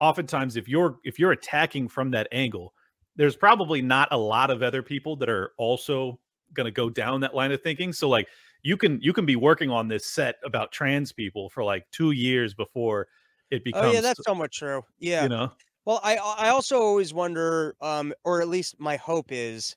oftentimes 0.00 0.56
if 0.56 0.68
you're 0.68 0.98
if 1.04 1.18
you're 1.18 1.32
attacking 1.32 1.88
from 1.88 2.10
that 2.10 2.28
angle 2.30 2.74
there's 3.16 3.36
probably 3.36 3.80
not 3.80 4.08
a 4.10 4.18
lot 4.18 4.50
of 4.50 4.62
other 4.62 4.82
people 4.82 5.16
that 5.16 5.28
are 5.28 5.52
also 5.56 6.18
going 6.52 6.66
to 6.66 6.70
go 6.72 6.90
down 6.90 7.20
that 7.20 7.34
line 7.34 7.52
of 7.52 7.62
thinking 7.62 7.92
so 7.92 8.08
like 8.08 8.28
you 8.64 8.76
can 8.76 8.98
you 9.00 9.12
can 9.12 9.26
be 9.26 9.36
working 9.36 9.70
on 9.70 9.86
this 9.86 10.06
set 10.06 10.36
about 10.42 10.72
trans 10.72 11.12
people 11.12 11.48
for 11.50 11.62
like 11.62 11.86
two 11.92 12.10
years 12.10 12.54
before 12.54 13.06
it 13.50 13.62
becomes 13.62 13.84
Oh 13.86 13.92
yeah, 13.92 14.00
that's 14.00 14.24
so 14.26 14.34
much 14.34 14.58
true. 14.58 14.82
Yeah. 14.98 15.22
you 15.22 15.28
know 15.28 15.52
Well, 15.84 16.00
I 16.02 16.16
I 16.16 16.48
also 16.48 16.80
always 16.80 17.14
wonder, 17.14 17.76
um, 17.80 18.12
or 18.24 18.40
at 18.40 18.48
least 18.48 18.80
my 18.80 18.96
hope 18.96 19.26
is, 19.30 19.76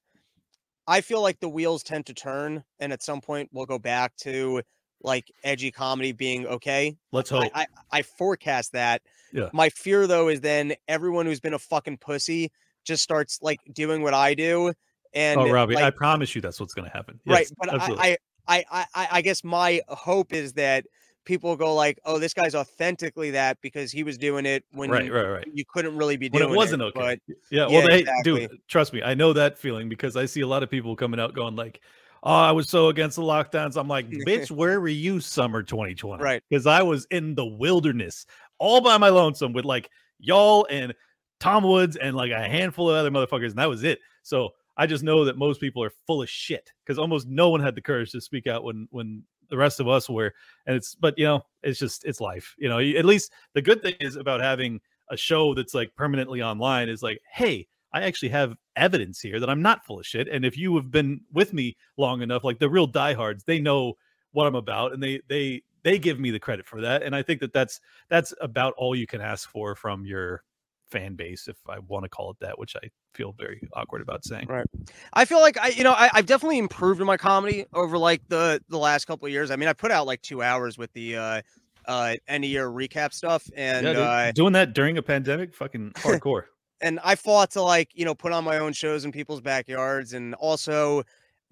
I 0.87 1.01
feel 1.01 1.21
like 1.21 1.39
the 1.39 1.49
wheels 1.49 1.83
tend 1.83 2.07
to 2.07 2.13
turn, 2.13 2.63
and 2.79 2.91
at 2.91 3.03
some 3.03 3.21
point 3.21 3.49
we'll 3.51 3.65
go 3.65 3.77
back 3.77 4.15
to 4.21 4.63
like 5.03 5.31
edgy 5.43 5.69
comedy 5.69 6.11
being 6.11 6.47
okay. 6.47 6.97
let's 7.11 7.29
hope 7.29 7.51
I, 7.53 7.61
I 7.61 7.99
I 7.99 8.01
forecast 8.01 8.71
that. 8.71 9.01
Yeah. 9.33 9.49
My 9.53 9.69
fear 9.69 10.07
though 10.07 10.29
is 10.29 10.41
then 10.41 10.73
everyone 10.87 11.25
who's 11.25 11.41
been 11.41 11.53
a 11.53 11.59
fucking 11.59 11.97
pussy 11.97 12.51
just 12.85 13.03
starts 13.03 13.39
like 13.41 13.59
doing 13.73 14.01
what 14.01 14.13
I 14.13 14.33
do, 14.33 14.71
and 15.13 15.39
oh 15.39 15.49
robbie 15.49 15.75
i 15.75 15.89
promise 15.89 16.35
you 16.35 16.41
that's 16.41 16.59
what's 16.59 16.73
going 16.73 16.87
to 16.87 16.95
happen 16.95 17.19
right. 17.25 17.49
But. 17.57 17.73
I, 17.73 18.11
I 18.11 18.17
I 18.47 18.65
I 18.71 19.07
I 19.11 19.21
guess 19.21 19.43
my 19.43 19.81
hope 19.87 20.33
is 20.33 20.53
that 20.53 20.85
people 21.25 21.55
go 21.57 21.75
like, 21.75 21.99
oh, 22.05 22.19
this 22.19 22.33
guy's 22.33 22.55
authentically 22.55 23.31
that 23.31 23.59
because 23.61 23.91
he 23.91 24.03
was 24.03 24.17
doing 24.17 24.45
it 24.45 24.63
when 24.71 24.89
right 24.89 25.05
you, 25.05 25.13
right 25.13 25.27
right. 25.27 25.47
you 25.53 25.65
couldn't 25.67 25.97
really 25.97 26.15
be 26.15 26.29
when 26.29 26.41
doing 26.41 26.53
it 26.53 26.55
wasn't 26.55 26.81
okay. 26.81 27.19
But 27.27 27.35
yeah 27.51 27.67
well 27.67 27.85
they 27.87 27.99
exactly. 27.99 28.47
dude 28.47 28.59
trust 28.67 28.93
me 28.93 29.03
i 29.03 29.13
know 29.13 29.33
that 29.33 29.57
feeling 29.57 29.89
because 29.89 30.15
i 30.15 30.25
see 30.25 30.41
a 30.41 30.47
lot 30.47 30.63
of 30.63 30.69
people 30.69 30.95
coming 30.95 31.19
out 31.19 31.33
going 31.33 31.55
like 31.55 31.81
oh 32.23 32.31
i 32.31 32.51
was 32.51 32.69
so 32.69 32.87
against 32.87 33.17
the 33.17 33.21
lockdowns. 33.21 33.77
I'm 33.77 33.89
like 33.89 34.09
bitch 34.09 34.49
where 34.61 34.79
were 34.79 34.87
you 34.87 35.19
summer 35.19 35.63
2020 35.63 36.23
Right. 36.23 36.41
because 36.49 36.65
i 36.65 36.81
was 36.81 37.05
in 37.11 37.35
the 37.35 37.45
wilderness 37.45 38.25
all 38.57 38.79
by 38.79 38.97
my 38.97 39.09
lonesome 39.09 39.51
with 39.51 39.65
like 39.65 39.89
y'all 40.19 40.65
and 40.69 40.93
tom 41.39 41.63
woods 41.63 41.95
and 41.95 42.15
like 42.15 42.31
a 42.31 42.47
handful 42.47 42.89
of 42.89 42.95
other 42.95 43.11
motherfuckers 43.11 43.49
and 43.49 43.57
that 43.59 43.69
was 43.69 43.83
it. 43.83 43.99
So 44.23 44.49
i 44.77 44.85
just 44.85 45.03
know 45.03 45.25
that 45.25 45.37
most 45.37 45.59
people 45.59 45.83
are 45.83 45.91
full 46.05 46.21
of 46.21 46.29
shit 46.29 46.71
because 46.85 46.97
almost 46.97 47.27
no 47.27 47.49
one 47.49 47.59
had 47.59 47.75
the 47.75 47.81
courage 47.81 48.11
to 48.11 48.21
speak 48.21 48.47
out 48.47 48.63
when 48.63 48.87
when 48.91 49.23
the 49.49 49.57
rest 49.57 49.79
of 49.79 49.87
us 49.87 50.09
were 50.09 50.33
and 50.65 50.75
it's 50.75 50.95
but 50.95 51.17
you 51.17 51.25
know 51.25 51.41
it's 51.63 51.79
just 51.79 52.05
it's 52.05 52.21
life 52.21 52.55
you 52.57 52.69
know 52.69 52.79
at 52.79 53.05
least 53.05 53.31
the 53.53 53.61
good 53.61 53.81
thing 53.81 53.95
is 53.99 54.15
about 54.15 54.41
having 54.41 54.79
a 55.09 55.17
show 55.17 55.53
that's 55.53 55.73
like 55.73 55.93
permanently 55.95 56.41
online 56.41 56.89
is 56.89 57.01
like 57.01 57.19
hey 57.33 57.65
i 57.93 58.01
actually 58.01 58.29
have 58.29 58.55
evidence 58.75 59.19
here 59.19 59.39
that 59.39 59.49
i'm 59.49 59.61
not 59.61 59.85
full 59.85 59.99
of 59.99 60.05
shit 60.05 60.27
and 60.27 60.45
if 60.45 60.57
you 60.57 60.75
have 60.75 60.91
been 60.91 61.21
with 61.33 61.53
me 61.53 61.75
long 61.97 62.21
enough 62.21 62.43
like 62.43 62.59
the 62.59 62.69
real 62.69 62.87
diehards 62.87 63.43
they 63.45 63.59
know 63.59 63.93
what 64.31 64.47
i'm 64.47 64.55
about 64.55 64.93
and 64.93 65.01
they 65.01 65.21
they 65.29 65.61
they 65.83 65.97
give 65.97 66.19
me 66.19 66.31
the 66.31 66.39
credit 66.39 66.65
for 66.65 66.81
that 66.81 67.03
and 67.03 67.15
i 67.15 67.23
think 67.23 67.39
that 67.39 67.53
that's 67.53 67.79
that's 68.09 68.33
about 68.41 68.73
all 68.77 68.95
you 68.95 69.07
can 69.07 69.21
ask 69.21 69.49
for 69.49 69.75
from 69.75 70.05
your 70.05 70.43
fan 70.89 71.15
base 71.15 71.47
if 71.47 71.57
i 71.69 71.79
want 71.87 72.03
to 72.03 72.09
call 72.09 72.31
it 72.31 72.37
that 72.39 72.57
which 72.57 72.75
i 72.75 72.87
feel 73.13 73.33
very 73.37 73.61
awkward 73.73 74.01
about 74.01 74.23
saying 74.23 74.45
Right. 74.47 74.65
I 75.13 75.25
feel 75.25 75.39
like 75.39 75.57
I, 75.57 75.69
you 75.69 75.83
know, 75.83 75.91
I, 75.93 76.09
I've 76.13 76.27
definitely 76.27 76.59
improved 76.59 77.01
in 77.01 77.07
my 77.07 77.17
comedy 77.17 77.65
over 77.73 77.97
like 77.97 78.21
the 78.29 78.61
the 78.69 78.77
last 78.77 79.05
couple 79.05 79.25
of 79.25 79.31
years. 79.31 79.49
I 79.49 79.55
mean, 79.55 79.67
I 79.67 79.73
put 79.73 79.89
out 79.91 80.05
like 80.05 80.21
two 80.21 80.41
hours 80.43 80.77
with 80.77 80.93
the 80.93 81.17
uh 81.17 81.41
uh 81.87 82.15
end 82.27 82.43
of 82.43 82.49
year 82.49 82.69
recap 82.69 83.13
stuff, 83.13 83.49
and 83.55 83.85
yeah, 83.85 83.93
dude, 83.93 84.01
uh 84.01 84.31
doing 84.33 84.53
that 84.53 84.73
during 84.73 84.97
a 84.97 85.01
pandemic 85.01 85.55
fucking 85.55 85.93
hardcore 85.95 86.43
and 86.81 86.99
I 87.03 87.15
fought 87.15 87.51
to 87.51 87.61
like 87.63 87.89
you 87.95 88.05
know 88.05 88.13
put 88.13 88.31
on 88.31 88.43
my 88.43 88.59
own 88.59 88.73
shows 88.73 89.03
in 89.03 89.11
people's 89.11 89.41
backyards, 89.41 90.13
and 90.13 90.35
also 90.35 90.99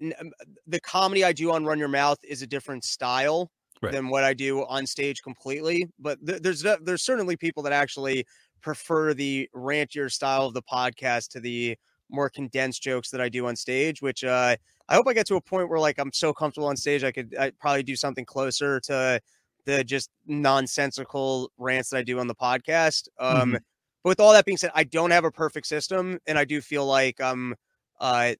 um, 0.00 0.30
the 0.66 0.80
comedy 0.80 1.24
I 1.24 1.32
do 1.32 1.52
on 1.52 1.64
Run 1.64 1.78
Your 1.78 1.88
Mouth 1.88 2.18
is 2.22 2.42
a 2.42 2.46
different 2.46 2.84
style. 2.84 3.50
Right. 3.82 3.92
than 3.92 4.08
what 4.08 4.24
I 4.24 4.32
do 4.32 4.64
on 4.64 4.86
stage 4.86 5.20
completely. 5.22 5.86
But 5.98 6.24
th- 6.26 6.40
there's 6.40 6.64
there's 6.80 7.02
certainly 7.04 7.36
people 7.36 7.62
that 7.64 7.74
actually 7.74 8.24
prefer 8.62 9.14
the 9.14 9.48
rantier 9.54 10.10
style 10.10 10.46
of 10.46 10.54
the 10.54 10.62
podcast 10.62 11.28
to 11.30 11.40
the 11.40 11.76
more 12.08 12.30
condensed 12.30 12.82
jokes 12.82 13.10
that 13.10 13.20
I 13.20 13.28
do 13.28 13.46
on 13.46 13.56
stage. 13.56 14.02
Which 14.02 14.24
uh, 14.24 14.56
I 14.88 14.94
hope 14.94 15.06
I 15.08 15.12
get 15.14 15.26
to 15.28 15.36
a 15.36 15.40
point 15.40 15.68
where 15.68 15.78
like 15.80 15.98
I'm 15.98 16.12
so 16.12 16.32
comfortable 16.32 16.68
on 16.68 16.76
stage 16.76 17.04
I 17.04 17.12
could 17.12 17.34
I 17.38 17.50
probably 17.58 17.82
do 17.82 17.96
something 17.96 18.24
closer 18.24 18.80
to 18.80 19.20
the 19.64 19.84
just 19.84 20.10
nonsensical 20.26 21.50
rants 21.58 21.90
that 21.90 21.98
I 21.98 22.02
do 22.02 22.18
on 22.18 22.26
the 22.28 22.34
podcast. 22.34 23.08
Um, 23.18 23.52
Mhm. 23.52 23.60
But 24.02 24.10
with 24.10 24.20
all 24.20 24.32
that 24.32 24.44
being 24.44 24.56
said, 24.58 24.70
I 24.74 24.84
don't 24.84 25.10
have 25.10 25.24
a 25.24 25.32
perfect 25.32 25.66
system, 25.66 26.20
and 26.28 26.38
I 26.38 26.44
do 26.44 26.60
feel 26.60 26.86
like 26.86 27.20
um 27.20 27.54
uh 28.00 28.34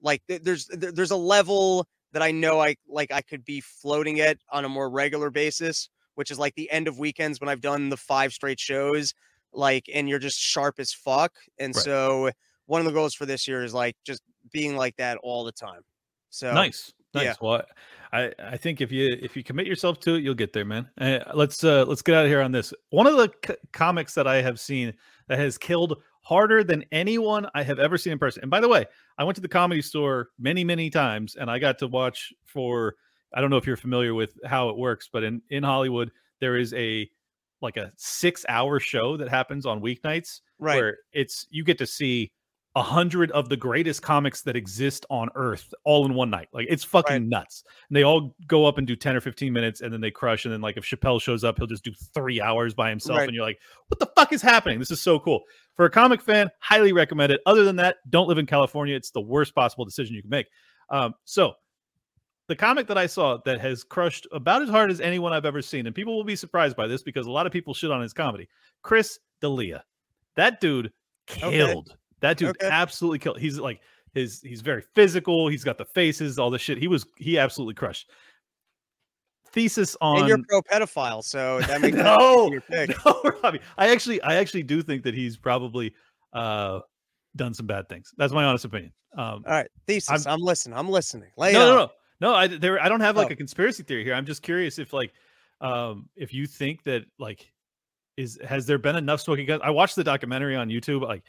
like 0.00 0.22
th- 0.28 0.42
there's 0.42 0.66
there- 0.68 0.92
there's 0.92 1.10
a 1.10 1.16
level 1.16 1.86
that 2.12 2.22
I 2.22 2.30
know 2.30 2.60
I 2.60 2.76
like 2.88 3.12
I 3.12 3.22
could 3.22 3.44
be 3.44 3.60
floating 3.60 4.20
at 4.20 4.38
on 4.50 4.64
a 4.64 4.68
more 4.68 4.90
regular 4.90 5.30
basis, 5.30 5.88
which 6.14 6.30
is 6.30 6.38
like 6.38 6.54
the 6.54 6.70
end 6.70 6.88
of 6.88 6.98
weekends 6.98 7.40
when 7.40 7.48
I've 7.48 7.60
done 7.60 7.88
the 7.90 7.96
five 7.96 8.32
straight 8.32 8.60
shows, 8.60 9.14
like 9.52 9.88
and 9.92 10.08
you're 10.08 10.18
just 10.18 10.38
sharp 10.38 10.76
as 10.78 10.92
fuck. 10.92 11.32
And 11.58 11.74
Right. 11.74 11.84
so 11.84 12.30
one 12.66 12.80
of 12.80 12.86
the 12.86 12.92
goals 12.92 13.14
for 13.14 13.26
this 13.26 13.46
year 13.46 13.62
is 13.64 13.74
like 13.74 13.96
just 14.04 14.22
being 14.52 14.76
like 14.76 14.96
that 14.96 15.18
all 15.22 15.44
the 15.44 15.52
time. 15.52 15.82
So 16.30 16.52
Nice. 16.52 16.92
Nice. 17.14 17.24
yeah. 17.24 17.34
Well, 17.42 17.62
I 18.12 18.32
I 18.38 18.56
think 18.56 18.80
if 18.80 18.90
you 18.90 19.16
if 19.20 19.36
you 19.36 19.44
commit 19.44 19.66
yourself 19.66 20.00
to 20.00 20.14
it, 20.14 20.22
you'll 20.22 20.34
get 20.34 20.52
there, 20.54 20.64
man. 20.64 20.88
Uh, 20.98 21.18
let's 21.34 21.62
uh 21.62 21.84
let's 21.86 22.00
get 22.00 22.14
out 22.14 22.24
of 22.24 22.30
here 22.30 22.40
on 22.40 22.52
this. 22.52 22.72
One 22.90 23.06
of 23.06 23.16
the 23.16 23.30
c- 23.46 23.54
comics 23.72 24.14
that 24.14 24.26
I 24.26 24.40
have 24.40 24.58
seen 24.58 24.94
that 25.28 25.38
has 25.38 25.58
killed 25.58 26.00
harder 26.22 26.64
than 26.64 26.84
anyone 26.92 27.46
I 27.54 27.62
have 27.64 27.78
ever 27.78 27.98
seen 27.98 28.14
in 28.14 28.18
person. 28.18 28.42
And 28.42 28.50
by 28.50 28.60
the 28.60 28.68
way, 28.68 28.86
I 29.18 29.24
went 29.24 29.34
to 29.36 29.42
the 29.42 29.48
comedy 29.48 29.82
store 29.82 30.30
many 30.38 30.64
many 30.64 30.88
times, 30.88 31.36
and 31.36 31.50
I 31.50 31.58
got 31.58 31.78
to 31.80 31.86
watch 31.86 32.32
for. 32.46 32.94
I 33.34 33.40
don't 33.40 33.48
know 33.50 33.56
if 33.56 33.66
you're 33.66 33.76
familiar 33.78 34.14
with 34.14 34.38
how 34.46 34.68
it 34.70 34.76
works, 34.78 35.08
but 35.12 35.22
in 35.22 35.42
in 35.50 35.62
Hollywood 35.62 36.10
there 36.40 36.56
is 36.56 36.72
a 36.74 37.10
like 37.62 37.76
a 37.76 37.92
six 37.96 38.44
hour 38.48 38.80
show 38.80 39.16
that 39.16 39.28
happens 39.28 39.66
on 39.66 39.80
weeknights 39.80 40.40
right. 40.58 40.76
where 40.76 40.98
it's 41.12 41.46
you 41.50 41.64
get 41.64 41.78
to 41.78 41.86
see 41.86 42.32
a 42.74 42.82
hundred 42.82 43.30
of 43.32 43.50
the 43.50 43.56
greatest 43.56 44.00
comics 44.00 44.40
that 44.42 44.56
exist 44.56 45.04
on 45.10 45.28
earth 45.34 45.74
all 45.84 46.06
in 46.06 46.14
one 46.14 46.30
night. 46.30 46.48
Like 46.54 46.66
it's 46.70 46.82
fucking 46.84 47.14
Right. 47.14 47.22
nuts. 47.22 47.64
And 47.90 47.96
they 47.96 48.02
all 48.02 48.34
go 48.46 48.64
up 48.64 48.78
and 48.78 48.86
do 48.86 48.96
10 48.96 49.14
or 49.14 49.20
15 49.20 49.52
minutes 49.52 49.82
and 49.82 49.92
then 49.92 50.00
they 50.00 50.10
crush. 50.10 50.46
And 50.46 50.54
then 50.54 50.62
like 50.62 50.78
if 50.78 50.84
Chappelle 50.84 51.20
shows 51.20 51.44
up, 51.44 51.58
he'll 51.58 51.66
just 51.66 51.84
do 51.84 51.92
three 52.14 52.40
hours 52.40 52.72
by 52.72 52.88
himself. 52.88 53.18
Right. 53.18 53.28
And 53.28 53.34
you're 53.34 53.44
like, 53.44 53.58
what 53.88 53.98
the 53.98 54.10
fuck 54.16 54.32
is 54.32 54.40
happening? 54.40 54.78
This 54.78 54.90
is 54.90 55.02
so 55.02 55.18
cool. 55.18 55.42
For 55.76 55.84
a 55.84 55.90
comic 55.90 56.22
fan, 56.22 56.50
highly 56.60 56.94
recommend 56.94 57.30
it. 57.30 57.42
Other 57.44 57.64
than 57.64 57.76
that, 57.76 57.96
don't 58.08 58.26
live 58.26 58.38
in 58.38 58.46
California. 58.46 58.96
It's 58.96 59.10
the 59.10 59.20
worst 59.20 59.54
possible 59.54 59.84
decision 59.84 60.16
you 60.16 60.22
can 60.22 60.30
make. 60.30 60.46
Um, 60.88 61.14
so 61.24 61.54
the 62.52 62.56
comic 62.56 62.86
that 62.86 62.98
I 62.98 63.06
saw 63.06 63.38
that 63.46 63.62
has 63.62 63.82
crushed 63.82 64.26
about 64.30 64.60
as 64.60 64.68
hard 64.68 64.90
as 64.90 65.00
anyone 65.00 65.32
I've 65.32 65.46
ever 65.46 65.62
seen, 65.62 65.86
and 65.86 65.94
people 65.94 66.14
will 66.14 66.22
be 66.22 66.36
surprised 66.36 66.76
by 66.76 66.86
this 66.86 67.02
because 67.02 67.26
a 67.26 67.30
lot 67.30 67.46
of 67.46 67.52
people 67.52 67.72
shit 67.72 67.90
on 67.90 68.02
his 68.02 68.12
comedy. 68.12 68.46
Chris 68.82 69.18
D'Elia, 69.40 69.82
that 70.36 70.60
dude 70.60 70.92
killed. 71.26 71.96
That 72.20 72.36
dude 72.36 72.50
Okay. 72.50 72.68
absolutely 72.70 73.20
killed. 73.20 73.38
He's 73.38 73.58
like 73.58 73.80
his 74.12 74.42
he's 74.42 74.60
very 74.60 74.82
physical. 74.94 75.48
He's 75.48 75.64
got 75.64 75.78
the 75.78 75.86
faces, 75.86 76.38
all 76.38 76.50
the 76.50 76.58
shit. 76.58 76.76
He 76.76 76.88
was 76.88 77.06
he 77.16 77.38
absolutely 77.38 77.72
crushed. 77.72 78.10
Thesis 79.46 79.96
on 80.02 80.18
and 80.18 80.28
you're 80.28 80.38
pro 80.46 80.60
pedophile, 80.60 81.24
so 81.24 81.58
that 81.60 81.80
makes 81.80 81.96
no, 81.96 82.50
your 82.52 82.60
pick. 82.60 82.90
no, 83.06 83.22
Robbie. 83.42 83.60
I 83.78 83.88
actually 83.88 84.20
I 84.20 84.34
actually 84.34 84.62
do 84.64 84.82
think 84.82 85.04
that 85.04 85.14
he's 85.14 85.38
probably 85.38 85.94
uh 86.34 86.80
done 87.34 87.54
some 87.54 87.66
bad 87.66 87.88
things. 87.88 88.12
That's 88.18 88.34
my 88.34 88.44
honest 88.44 88.66
opinion. 88.66 88.92
Um 89.16 89.42
All 89.46 89.52
right, 89.52 89.70
thesis. 89.86 90.26
I'm, 90.26 90.40
listening. 90.40 90.76
I'm 90.76 90.90
listening. 90.90 91.30
Lay 91.38 91.54
no, 91.54 91.60
no, 91.60 91.76
no, 91.76 91.90
no. 92.22 92.34
I 92.34 92.46
there. 92.46 92.80
I 92.82 92.88
don't 92.88 93.00
have 93.00 93.16
like 93.16 93.28
Oh. 93.30 93.32
a 93.34 93.36
conspiracy 93.36 93.82
theory 93.82 94.04
here. 94.04 94.14
I'm 94.14 94.24
just 94.26 94.40
curious 94.42 94.78
if 94.78 94.92
like, 94.94 95.12
um, 95.60 96.08
if 96.16 96.32
you 96.32 96.46
think 96.46 96.82
that 96.84 97.04
like, 97.18 97.52
is 98.16 98.38
has 98.44 98.64
there 98.66 98.78
been 98.78 98.96
enough 98.96 99.20
smoking 99.20 99.46
guns? 99.46 99.60
I 99.62 99.70
watched 99.70 99.96
the 99.96 100.04
documentary 100.04 100.56
on 100.56 100.68
YouTube. 100.68 101.02
Like, 101.02 101.22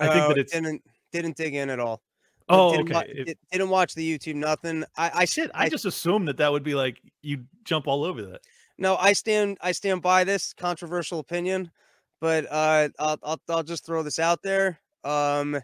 I 0.00 0.08
think 0.08 0.24
Oh, 0.24 0.28
that 0.30 0.38
it's. 0.38 0.52
didn't 0.52 0.82
didn't 1.12 1.36
dig 1.36 1.54
in 1.54 1.70
at 1.70 1.78
all. 1.80 2.02
Oh, 2.48 2.74
didn't, 2.76 2.96
okay. 2.96 3.12
If- 3.14 3.26
di- 3.26 3.34
didn't 3.52 3.68
watch 3.68 3.94
the 3.94 4.18
YouTube. 4.18 4.34
Nothing. 4.36 4.84
I, 4.96 5.10
I 5.14 5.24
shit. 5.26 5.50
I, 5.54 5.64
I- 5.64 5.68
just 5.68 5.84
assumed 5.84 6.26
that 6.28 6.38
that 6.38 6.50
would 6.50 6.62
be 6.64 6.74
like 6.74 7.00
you 7.22 7.44
jump 7.64 7.86
all 7.86 8.04
over 8.04 8.22
that. 8.22 8.40
No, 8.78 8.96
I 8.96 9.12
stand 9.12 9.58
I 9.60 9.72
stand 9.72 10.02
by 10.02 10.24
this 10.24 10.52
controversial 10.54 11.18
opinion, 11.18 11.70
but 12.20 12.46
uh, 12.50 12.88
I'll, 12.98 13.18
I'll 13.22 13.40
I'll 13.48 13.62
just 13.62 13.84
throw 13.84 14.02
this 14.02 14.18
out 14.18 14.42
there. 14.42 14.80
Um, 15.04 15.60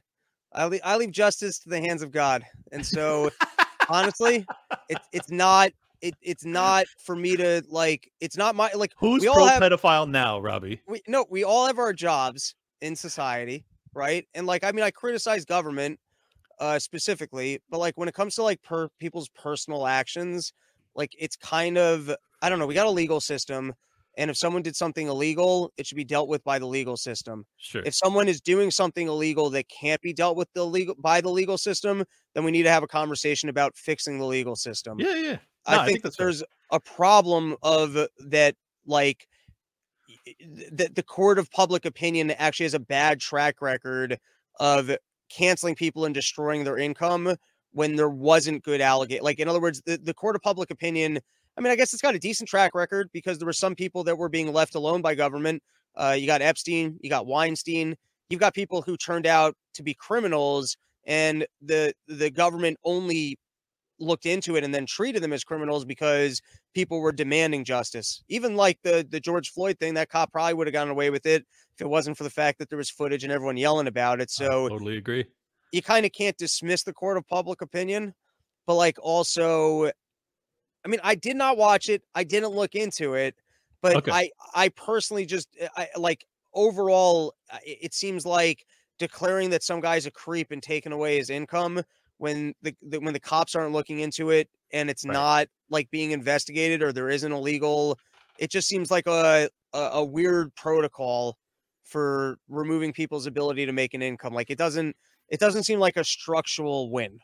I 0.52 0.66
leave 0.66 0.80
I 0.84 0.96
leave 0.96 1.10
justice 1.12 1.58
to 1.60 1.68
the 1.68 1.80
hands 1.80 2.02
of 2.02 2.10
God, 2.10 2.44
and 2.72 2.84
so 2.84 3.30
honestly, 3.88 4.46
it's 4.88 5.08
it's 5.12 5.30
not 5.30 5.70
it 6.00 6.14
it's 6.20 6.44
not 6.44 6.86
for 6.98 7.16
me 7.16 7.36
to 7.36 7.62
like. 7.68 8.10
It's 8.20 8.36
not 8.36 8.54
my 8.54 8.70
like. 8.74 8.92
Who's 8.98 9.22
we 9.22 9.28
all 9.28 9.36
pro 9.36 9.46
have 9.46 9.62
pedophile 9.62 10.08
now, 10.08 10.38
Robbie? 10.38 10.80
we 10.86 11.00
no 11.08 11.24
we 11.30 11.44
all 11.44 11.66
have 11.66 11.78
our 11.78 11.92
jobs 11.92 12.54
in 12.80 12.94
society, 12.94 13.64
right? 13.94 14.26
And 14.34 14.46
like 14.46 14.64
I 14.64 14.72
mean, 14.72 14.84
I 14.84 14.90
criticize 14.90 15.44
government 15.44 15.98
uh 16.60 16.78
specifically, 16.78 17.60
but 17.70 17.78
like 17.78 17.96
when 17.96 18.08
it 18.08 18.14
comes 18.14 18.34
to 18.36 18.42
like 18.42 18.62
per 18.62 18.88
people's 19.00 19.28
personal 19.30 19.86
actions, 19.86 20.52
like 20.94 21.12
it's 21.18 21.36
kind 21.36 21.78
of 21.78 22.14
I 22.42 22.50
don't 22.50 22.58
know. 22.58 22.66
We 22.66 22.74
got 22.74 22.86
a 22.86 22.90
legal 22.90 23.20
system, 23.20 23.72
and 24.16 24.30
if 24.30 24.36
someone 24.36 24.62
did 24.62 24.76
something 24.76 25.08
illegal, 25.08 25.72
it 25.76 25.86
should 25.86 25.96
be 25.96 26.04
dealt 26.04 26.28
with 26.28 26.44
by 26.44 26.58
the 26.58 26.66
legal 26.66 26.96
system. 26.96 27.44
Sure. 27.56 27.82
If 27.84 27.94
someone 27.94 28.28
is 28.28 28.40
doing 28.40 28.70
something 28.70 29.08
illegal 29.08 29.50
that 29.50 29.68
can't 29.68 30.00
be 30.00 30.12
dealt 30.12 30.36
with 30.36 30.48
the 30.54 30.64
legal 30.64 30.94
by 30.98 31.20
the 31.20 31.30
legal 31.30 31.58
system, 31.58 32.04
then 32.34 32.44
we 32.44 32.50
need 32.50 32.62
to 32.64 32.70
have 32.70 32.82
a 32.82 32.88
conversation 32.88 33.48
about 33.48 33.76
fixing 33.76 34.18
the 34.18 34.26
legal 34.26 34.56
system. 34.56 34.98
yeah, 34.98 35.14
yeah. 35.14 35.36
No, 35.66 35.80
I, 35.80 35.86
think, 35.86 36.02
that's 36.02 36.16
that 36.16 36.22
fair. 36.22 36.26
there's 36.26 36.44
a 36.72 36.80
problem 36.80 37.56
of 37.62 37.96
that, 38.18 38.54
like 38.86 39.26
that 40.72 40.94
the 40.94 41.02
court 41.02 41.38
of 41.38 41.50
public 41.50 41.84
opinion 41.86 42.30
actually 42.32 42.64
has 42.64 42.74
a 42.74 42.80
bad 42.80 43.20
track 43.20 43.62
record 43.62 44.18
of 44.60 44.94
canceling 45.30 45.74
people 45.74 46.04
and 46.04 46.14
destroying 46.14 46.64
their 46.64 46.76
income 46.76 47.34
when 47.72 47.96
there 47.96 48.10
wasn't 48.10 48.62
good 48.62 48.80
allegate. 48.80 49.22
Like 49.22 49.38
in 49.38 49.48
other 49.48 49.60
words, 49.60 49.82
the, 49.86 49.96
the 49.96 50.14
court 50.14 50.36
of 50.36 50.42
public 50.42 50.70
opinion. 50.70 51.20
I 51.56 51.60
mean, 51.60 51.72
I 51.72 51.76
guess 51.76 51.92
it's 51.92 52.02
got 52.02 52.14
a 52.14 52.18
decent 52.18 52.48
track 52.48 52.74
record 52.74 53.10
because 53.12 53.38
there 53.38 53.46
were 53.46 53.52
some 53.52 53.74
people 53.74 54.04
that 54.04 54.18
were 54.18 54.28
being 54.28 54.52
left 54.52 54.74
alone 54.74 55.02
by 55.02 55.14
government. 55.14 55.62
Uh, 55.96 56.16
you 56.18 56.26
got 56.26 56.42
Epstein, 56.42 56.98
you 57.00 57.08
got 57.08 57.26
Weinstein, 57.26 57.96
you've 58.28 58.40
got 58.40 58.54
people 58.54 58.82
who 58.82 58.96
turned 58.96 59.26
out 59.26 59.54
to 59.74 59.82
be 59.82 59.94
criminals, 59.94 60.76
and 61.06 61.46
the 61.62 61.92
the 62.08 62.30
government 62.30 62.78
only 62.84 63.38
looked 64.00 64.26
into 64.26 64.56
it 64.56 64.64
and 64.64 64.74
then 64.74 64.86
treated 64.86 65.22
them 65.22 65.32
as 65.32 65.44
criminals 65.44 65.84
because 65.84 66.42
people 66.74 67.00
were 67.00 67.12
demanding 67.12 67.62
justice. 67.64 68.24
Even 68.28 68.56
like 68.56 68.78
the 68.82 69.06
the 69.08 69.20
George 69.20 69.50
Floyd 69.50 69.78
thing, 69.78 69.94
that 69.94 70.08
cop 70.08 70.32
probably 70.32 70.54
would 70.54 70.66
have 70.66 70.72
gotten 70.72 70.90
away 70.90 71.10
with 71.10 71.26
it 71.26 71.44
if 71.76 71.80
it 71.80 71.88
wasn't 71.88 72.16
for 72.16 72.24
the 72.24 72.30
fact 72.30 72.58
that 72.58 72.68
there 72.68 72.78
was 72.78 72.90
footage 72.90 73.22
and 73.22 73.32
everyone 73.32 73.56
yelling 73.56 73.86
about 73.86 74.20
it. 74.20 74.30
I 74.40 74.44
So 74.44 74.68
totally 74.68 74.96
agree. 74.96 75.26
you 75.70 75.82
kind 75.82 76.04
of 76.04 76.10
can't 76.12 76.36
dismiss 76.36 76.82
the 76.82 76.92
court 76.92 77.16
of 77.16 77.26
public 77.28 77.62
opinion, 77.62 78.14
but 78.66 78.74
like 78.74 78.96
also, 79.00 79.92
I 80.84 80.88
mean, 80.88 81.00
I 81.02 81.14
did 81.14 81.36
not 81.36 81.56
watch 81.56 81.88
it. 81.88 82.02
I 82.14 82.24
didn't 82.24 82.50
look 82.50 82.74
into 82.74 83.14
it, 83.14 83.36
but 83.82 83.98
Okay. 83.98 84.12
I 84.12 84.30
I 84.54 84.68
personally 84.70 85.26
just 85.26 85.48
eh, 85.58 85.68
I 85.76 85.88
like 85.96 86.24
overall, 86.52 87.34
it, 87.64 87.78
it 87.82 87.94
seems 87.94 88.26
like 88.26 88.66
declaring 88.98 89.50
that 89.50 89.62
some 89.62 89.80
guy's 89.80 90.06
a 90.06 90.10
creep 90.10 90.50
and 90.50 90.62
taking 90.62 90.92
away 90.92 91.16
his 91.16 91.30
income 91.30 91.82
when 92.18 92.54
the, 92.62 92.74
the 92.82 93.00
when 93.00 93.12
the 93.14 93.20
cops 93.20 93.54
aren't 93.54 93.72
looking 93.72 94.00
into 94.00 94.30
it 94.30 94.48
and 94.72 94.88
it's 94.90 95.04
Right. 95.06 95.20
not 95.20 95.48
like 95.70 95.90
being 95.90 96.12
investigated 96.12 96.82
or 96.82 96.92
there 96.92 97.08
isn't 97.10 97.32
a 97.32 97.40
legal 97.40 97.98
it 98.38 98.50
just 98.50 98.68
seems 98.68 98.90
like 98.90 99.06
a, 99.06 99.48
a 99.72 99.78
a 99.78 100.04
weird 100.04 100.54
protocol 100.54 101.36
for 101.84 102.38
removing 102.48 102.92
people's 102.92 103.26
ability 103.26 103.66
to 103.66 103.72
make 103.72 103.94
an 103.94 104.02
income 104.02 104.32
like 104.32 104.50
it 104.50 104.58
doesn't 104.58 104.96
it 105.28 105.40
doesn't 105.40 105.64
seem 105.64 105.80
like 105.80 105.96
a 105.96 106.04
structural 106.04 106.90
win 106.90 107.18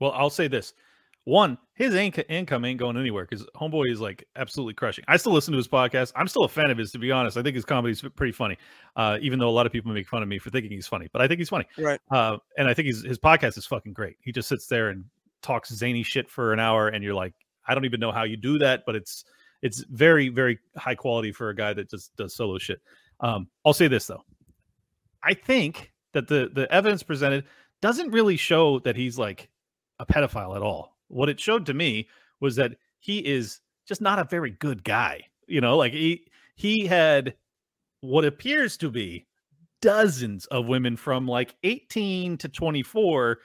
Well, 0.00 0.12
I'll 0.12 0.30
say 0.30 0.48
this. 0.48 0.74
One, 1.26 1.58
his 1.74 1.92
inc- 1.92 2.24
income 2.28 2.64
ain't 2.64 2.78
going 2.78 2.96
anywhere 2.96 3.26
because 3.28 3.44
Homeboy 3.56 3.90
is 3.90 4.00
like 4.00 4.28
absolutely 4.36 4.74
crushing. 4.74 5.04
I 5.08 5.16
still 5.16 5.32
listen 5.32 5.50
to 5.50 5.56
his 5.56 5.66
podcast. 5.66 6.12
I'm 6.14 6.28
still 6.28 6.44
a 6.44 6.48
fan 6.48 6.70
of 6.70 6.78
his, 6.78 6.92
to 6.92 7.00
be 7.00 7.10
honest. 7.10 7.36
I 7.36 7.42
think 7.42 7.56
his 7.56 7.64
comedy 7.64 7.90
is 7.90 8.02
pretty 8.14 8.30
funny, 8.30 8.56
uh, 8.94 9.18
even 9.20 9.40
though 9.40 9.48
a 9.48 9.50
lot 9.50 9.66
of 9.66 9.72
people 9.72 9.92
make 9.92 10.06
fun 10.06 10.22
of 10.22 10.28
me 10.28 10.38
for 10.38 10.50
thinking 10.50 10.70
he's 10.70 10.86
funny. 10.86 11.08
But 11.12 11.22
I 11.22 11.26
think 11.26 11.38
he's 11.38 11.48
funny. 11.48 11.66
right 11.78 12.00
Uh, 12.12 12.36
and 12.56 12.68
I 12.68 12.74
think 12.74 12.86
he's, 12.86 13.02
his 13.02 13.18
podcast 13.18 13.58
is 13.58 13.66
fucking 13.66 13.92
great. 13.92 14.16
He 14.20 14.30
just 14.30 14.48
sits 14.48 14.68
there 14.68 14.90
and 14.90 15.04
talks 15.42 15.72
zany 15.74 16.04
shit 16.04 16.30
for 16.30 16.52
an 16.52 16.60
hour, 16.60 16.88
and 16.88 17.02
you're 17.02 17.12
like, 17.12 17.34
I 17.66 17.74
don't 17.74 17.84
even 17.84 17.98
know 17.98 18.12
how 18.12 18.22
you 18.22 18.36
do 18.36 18.58
that, 18.60 18.84
but 18.86 18.94
it's 18.94 19.24
it's 19.62 19.84
very 19.90 20.28
very 20.28 20.60
high 20.76 20.94
quality 20.94 21.32
for 21.32 21.48
a 21.48 21.56
guy 21.56 21.72
that 21.72 21.90
just 21.90 22.14
does 22.16 22.36
solo 22.36 22.58
shit. 22.58 22.80
Um, 23.18 23.48
I'll 23.64 23.72
say 23.72 23.88
this 23.88 24.06
though, 24.06 24.22
I 25.24 25.34
think 25.34 25.92
that 26.12 26.28
the 26.28 26.50
the 26.52 26.72
evidence 26.72 27.02
presented 27.02 27.46
doesn't 27.82 28.12
really 28.12 28.36
show 28.36 28.78
that 28.80 28.94
he's 28.94 29.18
like 29.18 29.48
a 29.98 30.06
pedophile 30.06 30.54
at 30.54 30.62
all. 30.62 30.95
What 31.08 31.28
it 31.28 31.40
showed 31.40 31.66
to 31.66 31.74
me 31.74 32.08
was 32.40 32.56
that 32.56 32.76
he 33.00 33.18
is 33.18 33.60
just 33.86 34.00
not 34.00 34.18
a 34.18 34.24
very 34.24 34.50
good 34.50 34.84
guy. 34.84 35.22
You 35.46 35.60
know, 35.60 35.76
like 35.76 35.92
he 35.92 36.26
he 36.56 36.86
had 36.86 37.34
what 38.00 38.24
appears 38.24 38.76
to 38.78 38.90
be 38.90 39.26
dozens 39.82 40.46
of 40.46 40.66
women 40.66 40.96
from 40.96 41.26
like 41.26 41.54
18 41.62 42.38
to 42.38 42.48
24 42.48 43.38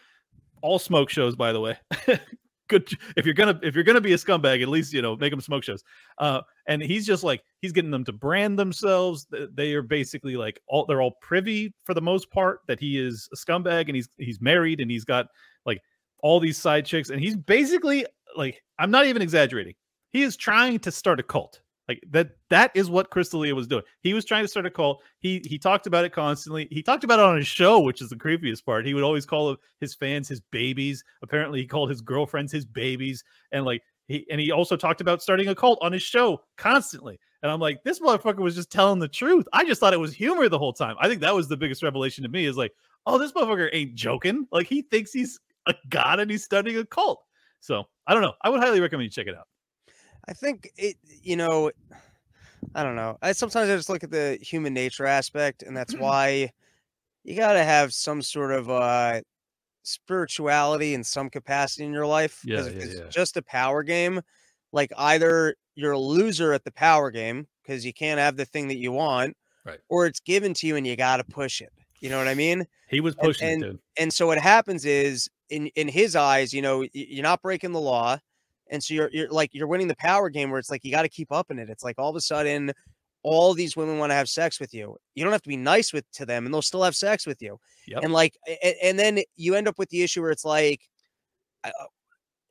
all 0.62 0.80
smoke 0.80 1.10
shows 1.10 1.36
by 1.36 1.52
the 1.52 1.60
way 1.60 1.78
good. 2.72 2.90
If 3.16 3.26
you're 3.26 3.36
gonna 3.36 3.60
if 3.62 3.76
you're 3.76 3.84
gonna 3.84 4.02
be 4.02 4.14
a 4.14 4.18
scumbag, 4.18 4.64
at 4.64 4.70
least 4.70 4.94
you 4.94 5.02
know 5.02 5.16
make 5.16 5.32
them 5.32 5.42
smoke 5.42 5.64
shows. 5.64 5.84
Uh, 6.18 6.42
and 6.68 6.82
he's 6.82 7.06
just 7.06 7.24
like 7.24 7.44
he's 7.62 7.72
getting 7.72 7.92
them 7.92 8.06
to 8.06 8.14
brand 8.14 8.58
themselves. 8.58 9.28
They 9.54 9.74
are 9.74 9.84
basically 9.84 10.38
like 10.38 10.60
all 10.68 10.86
they're 10.86 11.02
all 11.02 11.18
privy 11.22 11.74
for 11.84 11.94
the 11.94 12.02
most 12.02 12.32
part 12.32 12.62
that 12.68 12.80
he 12.80 12.98
is 12.98 13.30
a 13.34 13.36
scumbag 13.36 13.88
and 13.88 13.96
he's 13.96 14.10
he's 14.18 14.42
married 14.42 14.80
and 14.80 14.90
he's 14.90 15.06
got 15.06 15.28
all 16.22 16.40
these 16.40 16.58
side 16.58 16.86
chicks 16.86 17.10
and 17.10 17.20
he's 17.20 17.36
basically 17.36 18.06
like 18.36 18.64
I'm 18.80 18.92
not 18.92 19.06
even 19.06 19.22
exaggerating. 19.22 19.76
He 20.12 20.24
is 20.24 20.36
trying 20.36 20.80
to 20.80 20.92
start 20.92 21.20
a 21.20 21.24
cult. 21.24 21.62
Like 21.88 22.04
that 22.12 22.32
that 22.50 22.72
is 22.74 22.90
what 22.90 23.10
Chris 23.10 23.30
D'Elia 23.30 23.54
was 23.54 23.68
doing. 23.68 23.84
He 24.02 24.14
was 24.14 24.24
trying 24.24 24.44
to 24.44 24.48
start 24.48 24.66
a 24.66 24.72
cult. 24.72 25.04
He 25.20 25.42
he 25.46 25.58
talked 25.58 25.88
about 25.88 26.06
it 26.06 26.14
constantly. 26.14 26.68
He 26.72 26.82
talked 26.82 27.04
about 27.04 27.20
it 27.20 27.26
on 27.26 27.38
his 27.38 27.48
show, 27.48 27.80
which 27.82 28.02
is 28.02 28.10
the 28.10 28.16
creepiest 28.16 28.64
part. 28.64 28.86
He 28.86 28.94
would 28.94 29.04
always 29.04 29.26
call 29.26 29.58
his 29.80 29.94
fans 29.94 30.30
his 30.30 30.40
babies. 30.40 31.04
Apparently, 31.22 31.60
he 31.60 31.68
called 31.68 31.90
his 31.90 32.02
girlfriends 32.02 32.52
his 32.52 32.66
babies. 32.66 33.24
And 33.52 33.66
like 33.66 33.82
he 34.08 34.26
and 34.32 34.40
he 34.40 34.52
also 34.52 34.78
talked 34.78 35.02
about 35.02 35.22
starting 35.22 35.50
a 35.50 35.56
cult 35.56 35.80
on 35.82 35.92
his 35.92 36.04
show 36.04 36.42
constantly. 36.58 37.20
And 37.44 37.52
I'm 37.52 37.60
like, 37.60 37.84
this 37.84 38.00
motherfucker 38.00 38.38
was 38.38 38.56
just 38.56 38.72
telling 38.72 39.00
the 39.00 39.08
truth. 39.08 39.48
I 39.52 39.66
just 39.66 39.80
thought 39.80 39.94
it 39.94 40.00
was 40.00 40.14
humor 40.14 40.48
the 40.48 40.60
whole 40.60 40.74
time. 40.74 40.96
I 41.00 41.08
think 41.08 41.22
that 41.22 41.36
was 41.36 41.48
the 41.48 41.58
biggest 41.58 41.82
revelation 41.82 42.24
to 42.24 42.30
me 42.30 42.46
is 42.46 42.56
like, 42.56 42.72
oh, 43.06 43.18
this 43.18 43.32
motherfucker 43.32 43.70
ain't 43.74 43.96
joking. 43.96 44.48
Like 44.52 44.68
he 44.68 44.84
thinks 44.84 45.12
he's 45.12 45.40
a 45.68 45.76
god 45.90 46.20
and 46.20 46.30
he's 46.32 46.44
starting 46.44 46.78
a 46.78 46.86
cult. 46.86 47.22
So 47.60 47.84
I 48.08 48.14
don't 48.14 48.24
know. 48.24 48.34
I 48.42 48.50
would 48.50 48.60
highly 48.62 48.80
recommend 48.82 49.06
you 49.06 49.10
check 49.12 49.28
it 49.28 49.36
out. 49.38 49.48
I 50.28 50.34
think 50.34 50.70
it, 50.78 50.98
you 51.04 51.36
know, 51.36 51.72
I 52.76 52.84
don't 52.84 52.96
know. 52.96 53.18
I 53.22 53.32
sometimes 53.32 53.70
I 53.70 53.76
just 53.76 53.90
look 53.90 54.04
at 54.04 54.12
the 54.12 54.38
human 54.42 54.74
nature 54.74 55.06
aspect, 55.06 55.64
and 55.64 55.76
that's 55.76 55.96
why 55.96 56.52
you 57.24 57.36
got 57.36 57.54
to 57.54 57.64
have 57.64 57.94
some 57.94 58.22
sort 58.22 58.52
of 58.52 58.70
uh 58.70 59.22
spirituality 59.84 60.94
in 60.94 61.04
some 61.04 61.30
capacity 61.30 61.86
in 61.86 61.92
your 61.92 62.06
life. 62.06 62.42
Yeah, 62.46 62.66
if 62.66 62.76
yeah, 62.76 62.82
it's 62.84 62.96
yeah. 62.96 63.08
just 63.10 63.38
a 63.38 63.42
power 63.42 63.84
game, 63.84 64.22
like 64.72 64.92
either 64.98 65.56
you're 65.76 65.94
a 65.94 66.00
loser 66.00 66.54
at 66.54 66.64
the 66.64 66.72
power 66.72 67.12
game 67.12 67.48
because 67.64 67.86
you 67.86 67.94
can't 67.94 68.20
have 68.20 68.38
the 68.38 68.46
thing 68.46 68.68
that 68.70 68.78
you 68.78 68.92
want, 68.92 69.36
Right. 69.66 69.80
or 69.90 70.06
it's 70.06 70.20
given 70.20 70.54
to 70.56 70.68
you 70.68 70.76
and 70.76 70.86
you 70.86 70.96
got 70.96 71.18
to 71.18 71.24
push 71.24 71.62
it. 71.62 71.72
You 72.00 72.10
know 72.10 72.18
what 72.18 72.28
I 72.28 72.34
mean? 72.34 72.66
He 72.90 73.00
was 73.00 73.14
And- 73.16 73.24
pushing 73.24 73.48
and, 73.48 73.64
it, 73.64 73.68
dude. 73.68 73.80
and 73.98 74.14
so 74.14 74.28
what 74.28 74.38
happens 74.40 74.86
is 74.86 75.30
in 75.52 75.68
in 75.76 75.88
his 75.88 76.16
eyes, 76.16 76.54
you 76.54 76.62
know, 76.62 76.86
you're 76.94 77.24
not 77.24 77.42
breaking 77.42 77.74
the 77.74 77.80
law, 77.80 78.18
and 78.72 78.84
so 78.84 78.94
you're 78.96 79.10
you're 79.14 79.30
like 79.30 79.52
you're 79.54 79.68
winning 79.68 79.88
the 79.88 79.96
power 79.98 80.30
game 80.30 80.50
where 80.50 80.60
it's 80.60 80.72
like 80.72 80.84
you 80.84 80.92
got 80.92 81.04
to 81.04 81.10
keep 81.10 81.32
up 81.32 81.52
in 81.52 81.60
it. 81.60 81.70
It's 81.70 81.84
like 81.84 82.00
all 82.00 82.10
of 82.10 82.16
a 82.16 82.22
sudden, 82.22 82.72
all 83.24 83.54
these 83.54 83.78
women 83.78 84.00
want 84.00 84.10
to 84.12 84.16
have 84.16 84.30
sex 84.30 84.60
with 84.60 84.74
you. 84.74 84.98
You 85.16 85.24
don't 85.24 85.34
have 85.34 85.44
to 85.44 85.50
be 85.50 85.58
nice 85.58 85.94
with 85.94 86.10
to 86.14 86.26
them, 86.26 86.46
and 86.46 86.54
they'll 86.54 86.62
still 86.64 86.84
have 86.84 86.96
sex 86.96 87.28
with 87.28 87.42
you. 87.42 87.60
Yep. 87.88 88.04
And 88.04 88.14
like, 88.14 88.34
and, 88.64 88.76
and 88.82 89.00
then 89.00 89.20
you 89.36 89.56
end 89.56 89.68
up 89.68 89.78
with 89.78 89.90
the 89.90 90.02
issue 90.04 90.22
where 90.22 90.32
it's 90.32 90.46
like. 90.46 90.82
uh, 91.64 91.72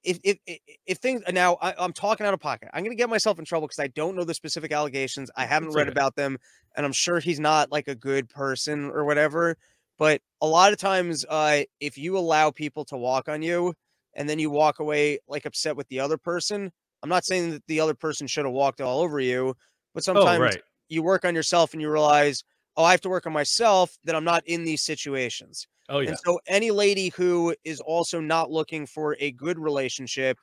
If, 0.03 0.19
if 0.25 0.39
if 0.87 0.97
things 0.99 1.21
now 1.31 1.59
I, 1.61 1.75
I'm 1.79 1.93
talking 1.93 2.27
out 2.27 2.33
of 2.33 2.41
pocket, 2.41 2.71
I'm 2.73 2.83
gonna 2.83 2.95
get 2.95 3.11
myself 3.11 3.39
in 3.39 3.45
trouble 3.45 3.69
because 3.69 3.85
I 3.85 3.89
don't 3.89 4.17
know 4.17 4.25
the 4.25 4.33
specific 4.33 4.73
allegations. 4.73 5.31
I 5.37 5.45
haven't 5.55 5.73
read 5.75 5.89
okay. 5.89 5.93
about 5.93 6.17
them, 6.17 6.39
and 6.75 6.87
I'm 6.87 6.93
sure 6.93 7.21
he's 7.21 7.39
not 7.39 7.71
like 7.71 7.87
a 7.87 7.95
good 7.95 8.27
person 8.31 8.91
or 8.95 9.05
whatever. 9.05 9.59
But 10.01 10.23
a 10.43 10.49
lot 10.49 10.73
of 10.73 10.81
times, 10.81 11.27
uh, 11.29 11.65
if 11.81 11.99
you 11.99 12.19
allow 12.19 12.51
people 12.51 12.87
to 12.87 12.99
walk 12.99 13.29
on 13.29 13.43
you 13.43 13.75
and 14.17 14.29
then 14.29 14.41
you 14.41 14.51
walk 14.51 14.81
away 14.81 15.21
like 15.29 15.47
upset 15.47 15.77
with 15.77 15.89
the 15.89 16.01
other 16.01 16.19
person, 16.19 16.73
I'm 17.05 17.11
not 17.11 17.27
saying 17.27 17.53
that 17.53 17.67
the 17.69 17.81
other 17.81 17.95
person 17.95 18.27
should 18.27 18.47
have 18.47 18.55
walked 18.55 18.81
all 18.81 19.01
over 19.03 19.21
you, 19.21 19.55
but 19.95 20.05
Oh, 20.05 20.05
sometimes 20.05 20.41
right. 20.41 20.63
you 20.89 21.03
work 21.03 21.25
on 21.27 21.35
yourself 21.37 21.75
and 21.75 21.83
you 21.83 21.91
realize, 21.93 22.43
oh, 22.77 22.85
I 22.85 22.93
have 22.93 23.03
to 23.03 23.11
work 23.11 23.27
on 23.27 23.35
myself 23.35 23.99
that 24.05 24.17
I'm 24.17 24.25
not 24.25 24.43
in 24.47 24.65
these 24.65 24.83
situations. 24.83 25.69
Oh, 25.89 26.01
yeah. 26.01 26.11
And 26.11 26.19
so 26.25 26.41
any 26.49 26.71
lady 26.73 27.11
who 27.11 27.55
is 27.65 27.81
also 27.81 28.21
not 28.21 28.51
looking 28.51 28.87
for 28.87 29.17
a 29.21 29.33
good 29.33 29.59
relationship 29.59 30.39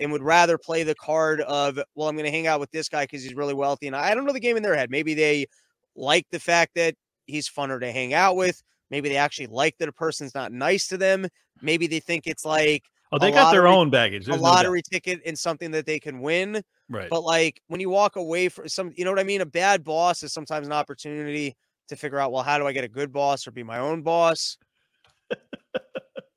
and 0.00 0.10
would 0.10 0.22
rather 0.22 0.58
play 0.58 0.84
the 0.84 0.94
card 0.94 1.42
of, 1.42 1.78
well, 1.94 2.08
I'm 2.08 2.16
going 2.16 2.24
to 2.24 2.30
hang 2.30 2.46
out 2.46 2.60
with 2.60 2.70
this 2.70 2.88
guy 2.88 3.04
because 3.04 3.22
he's 3.22 3.34
really 3.34 3.54
wealthy. 3.54 3.86
And 3.86 3.96
I 3.96 4.14
don't 4.14 4.24
know 4.24 4.32
the 4.32 4.40
game 4.40 4.56
in 4.56 4.62
their 4.62 4.74
head. 4.74 4.90
Maybe 4.90 5.14
they 5.14 5.46
like 5.94 6.26
the 6.30 6.40
fact 6.40 6.74
that 6.76 6.94
he's 7.26 7.48
funner 7.48 7.80
to 7.80 7.92
hang 7.92 8.14
out 8.14 8.36
with. 8.36 8.62
Maybe 8.92 9.08
they 9.08 9.16
actually 9.16 9.46
like 9.48 9.78
that 9.78 9.88
a 9.88 9.92
person's 9.92 10.34
not 10.34 10.52
nice 10.52 10.86
to 10.88 10.98
them. 10.98 11.26
Maybe 11.62 11.86
they 11.88 11.98
think 11.98 12.26
it's 12.26 12.44
like 12.44 12.84
Oh, 13.10 13.18
they 13.18 13.30
got 13.30 13.50
their 13.50 13.66
own 13.66 13.90
baggage. 13.90 14.26
a 14.26 14.30
There's 14.30 14.40
no 14.42 14.48
lottery 14.48 14.82
ticket 14.90 15.20
and 15.26 15.38
something 15.38 15.70
that 15.72 15.84
they 15.84 15.98
can 15.98 16.20
win. 16.20 16.62
Right. 16.88 17.10
But 17.10 17.22
like 17.24 17.60
when 17.68 17.80
you 17.80 17.90
walk 17.90 18.16
away 18.16 18.48
from 18.48 18.68
some, 18.68 18.92
you 18.94 19.04
know 19.04 19.10
what 19.10 19.18
I 19.20 19.24
mean? 19.24 19.40
A 19.40 19.46
bad 19.46 19.82
boss 19.82 20.22
is 20.22 20.32
sometimes 20.32 20.66
an 20.66 20.72
opportunity 20.72 21.56
to 21.88 21.96
figure 21.96 22.18
out, 22.18 22.32
well, 22.32 22.42
how 22.42 22.58
do 22.58 22.66
I 22.66 22.72
get 22.72 22.84
a 22.84 22.88
good 22.88 23.12
boss 23.12 23.46
or 23.46 23.50
be 23.50 23.62
my 23.62 23.78
own 23.78 24.02
boss? 24.02 24.56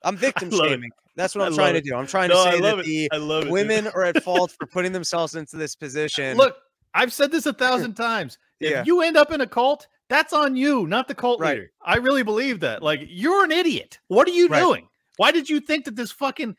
I'm 0.03 0.17
victim 0.17 0.49
it. 0.49 0.55
shaming. 0.55 0.89
That's 1.17 1.35
what 1.35 1.45
I'm 1.45 1.53
trying 1.55 1.73
to 1.75 1.81
do. 1.81 1.95
I'm 1.95 2.07
trying 2.07 2.29
no, 2.29 2.35
to 2.43 2.49
I 2.49 2.53
say 2.53 2.59
love 2.61 2.77
that 2.77 2.85
the 2.85 3.09
I 3.13 3.17
love 3.17 3.45
it. 3.47 3.51
women 3.51 3.87
are 3.87 4.03
at 4.03 4.21
fault 4.23 4.51
for 4.57 4.65
putting 4.65 4.91
themselves 4.91 5.35
into 5.35 5.55
this 5.57 5.75
position. 5.85 6.37
Look, 6.37 6.55
I've 6.93 7.11
said 7.13 7.31
this 7.31 7.45
a 7.45 7.53
thousand 7.53 7.95
times. 7.95 8.37
If 8.61 8.71
Yeah. 8.71 8.83
you 8.85 9.01
end 9.01 9.17
up 9.17 9.33
in 9.33 9.41
a 9.41 9.47
cult, 9.47 9.85
that's 10.09 10.33
on 10.33 10.55
you, 10.55 10.85
not 10.87 11.07
the 11.07 11.15
cult 11.15 11.39
Right. 11.39 11.55
leader. 11.57 11.71
I 11.83 11.95
really 11.97 12.23
believe 12.23 12.59
that. 12.61 12.83
Like, 12.83 13.01
you're 13.07 13.43
an 13.43 13.51
idiot. 13.51 13.99
What 14.07 14.27
are 14.27 14.31
you 14.31 14.47
Right. 14.47 14.59
doing? 14.59 14.87
Why 15.17 15.31
did 15.31 15.49
you 15.49 15.59
think 15.59 15.85
that 15.85 15.95
this 15.95 16.11
fucking 16.11 16.55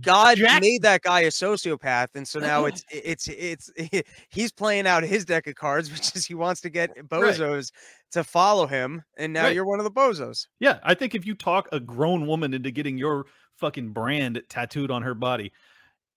God 0.00 0.38
Jack- 0.38 0.60
made 0.62 0.82
that 0.82 1.02
guy 1.02 1.20
a 1.20 1.28
sociopath, 1.30 2.08
and 2.16 2.26
so 2.26 2.40
now 2.40 2.64
it's 2.66 2.84
it's 2.90 3.28
it's 3.28 3.70
he's 4.30 4.50
playing 4.50 4.86
out 4.88 5.04
his 5.04 5.24
deck 5.24 5.46
of 5.46 5.54
cards, 5.54 5.90
which 5.92 6.16
is 6.16 6.26
he 6.26 6.34
wants 6.34 6.60
to 6.62 6.70
get 6.70 6.90
bozos 7.08 7.70
to 8.10 8.24
follow 8.24 8.66
him, 8.66 9.02
and 9.16 9.32
now 9.32 9.44
Right. 9.44 9.54
you're 9.54 9.64
one 9.66 9.78
of 9.78 9.84
the 9.84 9.90
bozos. 9.92 10.46
Yeah, 10.58 10.80
I 10.82 10.94
think 10.94 11.14
if 11.14 11.24
you 11.24 11.34
talk 11.36 11.68
a 11.70 11.78
grown 11.78 12.26
woman 12.26 12.52
into 12.54 12.72
getting 12.72 12.98
your 12.98 13.26
fucking 13.58 13.92
brand 13.92 14.42
tattooed 14.48 14.90
on 14.90 15.02
her 15.02 15.14
body, 15.14 15.52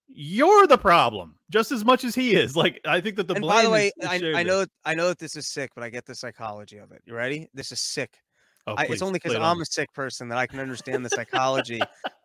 you're 0.08 0.68
the 0.68 0.78
problem 0.78 1.36
just 1.50 1.72
as 1.72 1.86
much 1.86 2.04
as 2.04 2.16
he 2.16 2.36
is. 2.36 2.56
Like, 2.56 2.80
I 2.86 3.02
think 3.02 3.16
that 3.18 3.28
the 3.28 3.36
and 3.36 3.46
by 3.46 3.64
the 3.64 3.70
way, 3.70 3.88
is, 3.88 3.94
is 4.22 4.36
I, 4.36 4.40
I 4.40 4.44
know 4.44 4.66
I 4.86 4.96
know 4.96 5.08
that 5.08 5.20
this 5.20 5.36
is 5.36 5.48
sick, 5.48 5.72
but 5.76 5.84
I 5.84 5.90
get 5.90 6.06
the 6.06 6.16
psychology 6.16 6.78
of 6.78 6.92
it. 6.92 7.02
You 7.06 7.16
ready? 7.16 7.48
This 7.54 7.72
is 7.72 7.80
sick. 7.80 8.18
Oh, 8.66 8.76
I, 8.76 8.86
it's 8.86 9.02
only 9.02 9.18
because 9.18 9.32
lay 9.32 9.36
it 9.38 9.42
on 9.42 9.58
I'm 9.58 9.62
a 9.62 9.66
sick 9.66 9.92
person 9.94 10.30
that 10.30 10.38
I 10.38 10.48
can 10.48 10.60
understand 10.60 11.04
the 11.04 11.10
psychology 11.10 11.82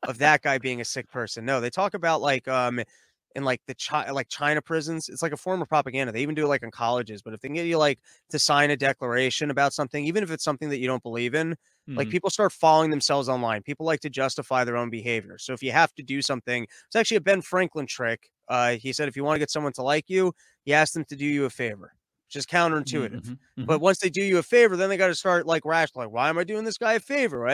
of 0.06 0.18
that 0.18 0.42
guy 0.42 0.58
being 0.58 0.80
a 0.80 0.84
sick 0.84 1.10
person. 1.10 1.44
No, 1.44 1.60
they 1.60 1.70
talk 1.70 1.94
about 1.94 2.20
like 2.20 2.46
um 2.46 2.80
in 3.38 3.44
like 3.44 3.62
the 3.66 3.74
chi- 3.74 4.10
like 4.10 4.28
China 4.28 4.60
prisons. 4.62 5.08
It's 5.08 5.22
like 5.22 5.32
a 5.32 5.36
form 5.38 5.62
of 5.62 5.68
propaganda. 5.68 6.12
They 6.12 6.22
even 6.22 6.34
do 6.34 6.44
it 6.44 6.48
like 6.48 6.62
in 6.62 6.70
colleges. 6.70 7.22
But 7.22 7.34
if 7.34 7.40
they 7.40 7.48
get 7.48 7.66
you 7.66 7.78
like 7.78 8.00
to 8.30 8.38
sign 8.38 8.70
a 8.70 8.76
declaration 8.76 9.50
about 9.50 9.72
something, 9.72 10.04
even 10.04 10.22
if 10.22 10.30
it's 10.30 10.44
something 10.44 10.68
that 10.70 10.78
you 10.78 10.86
don't 10.86 11.02
believe 11.02 11.34
in, 11.34 11.56
like 11.96 12.08
Mhm. 12.08 12.10
people 12.10 12.30
start 12.30 12.52
following 12.52 12.90
themselves 12.90 13.28
online. 13.28 13.62
People 13.62 13.86
like 13.86 14.00
to 14.00 14.10
justify 14.10 14.64
their 14.64 14.76
own 14.76 14.90
behavior. 14.90 15.38
So 15.38 15.52
if 15.52 15.62
you 15.62 15.72
have 15.72 15.94
to 15.94 16.02
do 16.02 16.22
something, 16.22 16.64
it's 16.86 16.96
actually 16.96 17.16
a 17.16 17.20
Ben 17.22 17.42
Franklin 17.42 17.86
trick. 17.86 18.30
Uh, 18.48 18.76
he 18.76 18.92
said 18.92 19.08
if 19.08 19.16
you 19.16 19.24
want 19.24 19.36
to 19.36 19.40
get 19.40 19.50
someone 19.50 19.72
to 19.74 19.82
like 19.82 20.04
you, 20.08 20.32
you 20.64 20.74
ask 20.74 20.92
them 20.92 21.04
to 21.06 21.16
do 21.16 21.26
you 21.26 21.44
a 21.44 21.50
favor, 21.50 21.94
which 22.28 22.36
is 22.36 22.46
counterintuitive. 22.46 23.22
Mhm, 23.22 23.38
mhm. 23.56 23.66
But 23.66 23.80
once 23.80 23.98
they 23.98 24.10
do 24.10 24.22
you 24.22 24.38
a 24.38 24.42
favor, 24.42 24.76
then 24.76 24.88
they 24.88 24.96
got 24.96 25.08
to 25.08 25.14
start 25.14 25.46
like 25.46 25.64
rational. 25.64 26.04
Like, 26.04 26.12
why 26.12 26.28
am 26.28 26.38
I 26.38 26.44
doing 26.44 26.64
this 26.64 26.78
guy 26.78 26.94
a 26.94 27.00
favor? 27.00 27.48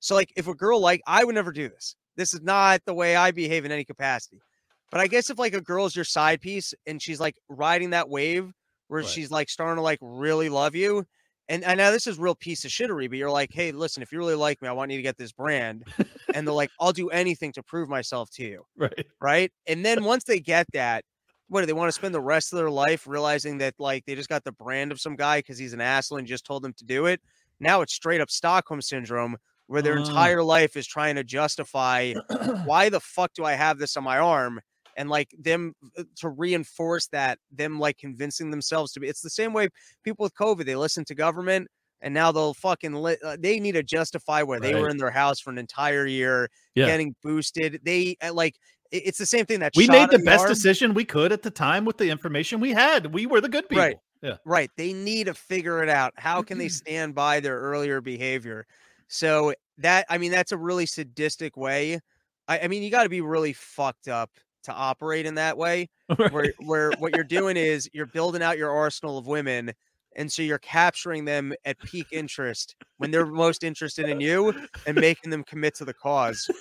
So, 0.00 0.14
like, 0.14 0.32
if 0.36 0.46
a 0.46 0.54
girl 0.54 0.80
like 0.80 1.00
I 1.06 1.24
would 1.24 1.34
never 1.34 1.52
do 1.52 1.68
this. 1.68 1.96
This 2.16 2.34
is 2.34 2.40
not 2.40 2.84
the 2.84 2.94
way 2.94 3.16
I 3.16 3.30
behave 3.30 3.64
in 3.64 3.72
any 3.72 3.84
capacity. 3.84 4.42
But 4.90 5.00
I 5.00 5.06
guess 5.06 5.30
if 5.30 5.38
like 5.38 5.54
a 5.54 5.60
girl's 5.60 5.94
your 5.96 6.04
side 6.04 6.40
piece 6.40 6.74
and 6.86 7.00
she's 7.02 7.20
like 7.20 7.36
riding 7.48 7.90
that 7.90 8.08
wave 8.08 8.52
where 8.88 9.02
Right. 9.02 9.04
she's 9.04 9.30
like 9.30 9.50
starting 9.50 9.76
to 9.76 9.82
like 9.82 9.98
really 10.00 10.48
love 10.48 10.74
you, 10.74 11.04
and 11.48 11.64
I 11.64 11.74
know 11.74 11.92
this 11.92 12.06
is 12.06 12.18
real 12.18 12.34
piece 12.34 12.64
of 12.64 12.70
shittery, 12.70 13.08
but 13.08 13.18
you're 13.18 13.30
like, 13.30 13.50
hey, 13.52 13.72
listen, 13.72 14.02
if 14.02 14.12
you 14.12 14.18
really 14.18 14.34
like 14.34 14.60
me, 14.62 14.68
I 14.68 14.72
want 14.72 14.90
you 14.90 14.98
to 14.98 15.02
get 15.02 15.16
this 15.18 15.32
brand, 15.32 15.84
and 16.32 16.46
they're 16.46 16.54
like, 16.54 16.70
I'll 16.80 16.92
do 16.92 17.08
anything 17.10 17.52
to 17.52 17.62
prove 17.62 17.88
myself 17.88 18.30
to 18.32 18.44
you 18.44 18.64
right. 18.76 19.06
right? 19.20 19.52
And 19.66 19.84
then 19.84 20.04
once 20.04 20.24
they 20.24 20.40
get 20.40 20.66
that, 20.72 21.04
what 21.48 21.60
do 21.60 21.66
they 21.66 21.72
want 21.72 21.88
to 21.88 21.92
spend 21.92 22.14
the 22.14 22.20
rest 22.20 22.52
of 22.52 22.58
their 22.58 22.70
life 22.70 23.06
realizing 23.06 23.58
that 23.58 23.74
like 23.78 24.04
they 24.04 24.14
just 24.14 24.28
got 24.28 24.44
the 24.44 24.52
brand 24.52 24.92
of 24.92 25.00
some 25.00 25.16
guy 25.16 25.38
because 25.38 25.58
he's 25.58 25.72
an 25.72 25.80
asshole 25.80 26.18
and 26.18 26.26
just 26.26 26.44
told 26.44 26.62
them 26.62 26.74
to 26.74 26.84
do 26.84 27.06
it? 27.06 27.20
Now 27.60 27.80
it's 27.80 27.94
straight 27.94 28.20
up 28.20 28.30
Stockholm 28.30 28.82
syndrome 28.82 29.36
where 29.66 29.82
their 29.82 29.96
Ah. 29.96 29.96
entire 29.96 30.42
life 30.42 30.76
is 30.76 30.86
trying 30.86 31.16
to 31.16 31.24
justify 31.24 32.14
why 32.60 32.88
the 32.90 33.00
fuck 33.00 33.32
do 33.34 33.44
I 33.44 33.52
have 33.54 33.78
this 33.78 33.96
on 33.96 34.04
my 34.04 34.18
arm? 34.18 34.60
And 34.98 35.08
like 35.08 35.34
them 35.38 35.72
uh, 35.96 36.02
to 36.16 36.28
reinforce 36.28 37.06
that, 37.08 37.38
them 37.50 37.78
like 37.78 37.96
convincing 37.96 38.50
themselves 38.50 38.92
to 38.92 39.00
be. 39.00 39.08
It's 39.08 39.22
the 39.22 39.30
same 39.30 39.54
way 39.54 39.68
people 40.04 40.24
with 40.24 40.34
COVID, 40.34 40.66
they 40.66 40.76
listen 40.76 41.04
to 41.06 41.14
government 41.14 41.68
and 42.00 42.14
now 42.14 42.32
they'll 42.32 42.54
fucking 42.54 42.94
li- 42.94 43.16
uh, 43.24 43.36
they 43.38 43.58
need 43.60 43.72
to 43.72 43.82
justify 43.82 44.42
where 44.42 44.60
they 44.60 44.74
were 44.74 44.88
in 44.88 44.96
their 44.96 45.10
house 45.10 45.40
for 45.40 45.50
an 45.50 45.58
entire 45.58 46.06
year, 46.06 46.48
Yeah. 46.74 46.86
getting 46.86 47.14
boosted. 47.22 47.80
They 47.84 48.16
uh, 48.22 48.32
like 48.32 48.56
it's 48.90 49.18
the 49.18 49.26
same 49.26 49.46
thing 49.46 49.60
that 49.60 49.72
we 49.76 49.86
made 49.86 50.10
the 50.10 50.18
best 50.18 50.42
arm. 50.42 50.48
decision 50.48 50.94
we 50.94 51.04
could 51.04 51.32
at 51.32 51.42
the 51.42 51.50
time 51.50 51.84
with 51.84 51.98
the 51.98 52.08
information 52.08 52.60
we 52.60 52.72
had. 52.72 53.12
We 53.12 53.26
were 53.26 53.40
the 53.40 53.48
good 53.48 53.68
people. 53.68 53.84
Right. 53.84 53.96
Yeah. 54.22 54.36
Right. 54.44 54.70
They 54.76 54.92
need 54.92 55.26
to 55.26 55.34
figure 55.34 55.82
it 55.82 55.88
out. 55.88 56.12
How 56.16 56.42
can 56.42 56.58
they 56.58 56.68
stand 56.68 57.14
by 57.14 57.40
their 57.40 57.58
earlier 57.58 58.00
behavior? 58.00 58.66
So 59.08 59.54
that 59.78 60.06
I 60.08 60.18
mean, 60.18 60.30
that's 60.30 60.52
a 60.52 60.56
really 60.56 60.86
sadistic 60.86 61.56
way. 61.56 62.00
I, 62.46 62.60
I 62.60 62.68
mean, 62.68 62.82
you 62.82 62.90
got 62.90 63.02
to 63.02 63.08
be 63.08 63.20
really 63.20 63.52
fucked 63.52 64.08
up 64.08 64.30
to 64.64 64.72
operate 64.72 65.26
in 65.26 65.34
that 65.36 65.56
way, 65.56 65.88
where 66.30 66.52
where 66.60 66.90
what 66.98 67.14
you're 67.14 67.24
doing 67.24 67.56
is 67.56 67.88
you're 67.92 68.06
building 68.06 68.42
out 68.42 68.58
your 68.58 68.70
arsenal 68.70 69.18
of 69.18 69.26
women, 69.26 69.72
and 70.16 70.30
so 70.30 70.42
you're 70.42 70.58
capturing 70.58 71.24
them 71.24 71.52
at 71.64 71.78
peak 71.80 72.06
interest 72.12 72.76
when 72.98 73.10
they're 73.10 73.26
most 73.26 73.64
interested 73.64 74.08
in 74.08 74.20
you 74.20 74.52
and 74.86 74.96
making 75.00 75.30
them 75.30 75.44
commit 75.44 75.74
to 75.76 75.84
the 75.84 75.94
cause. 75.94 76.48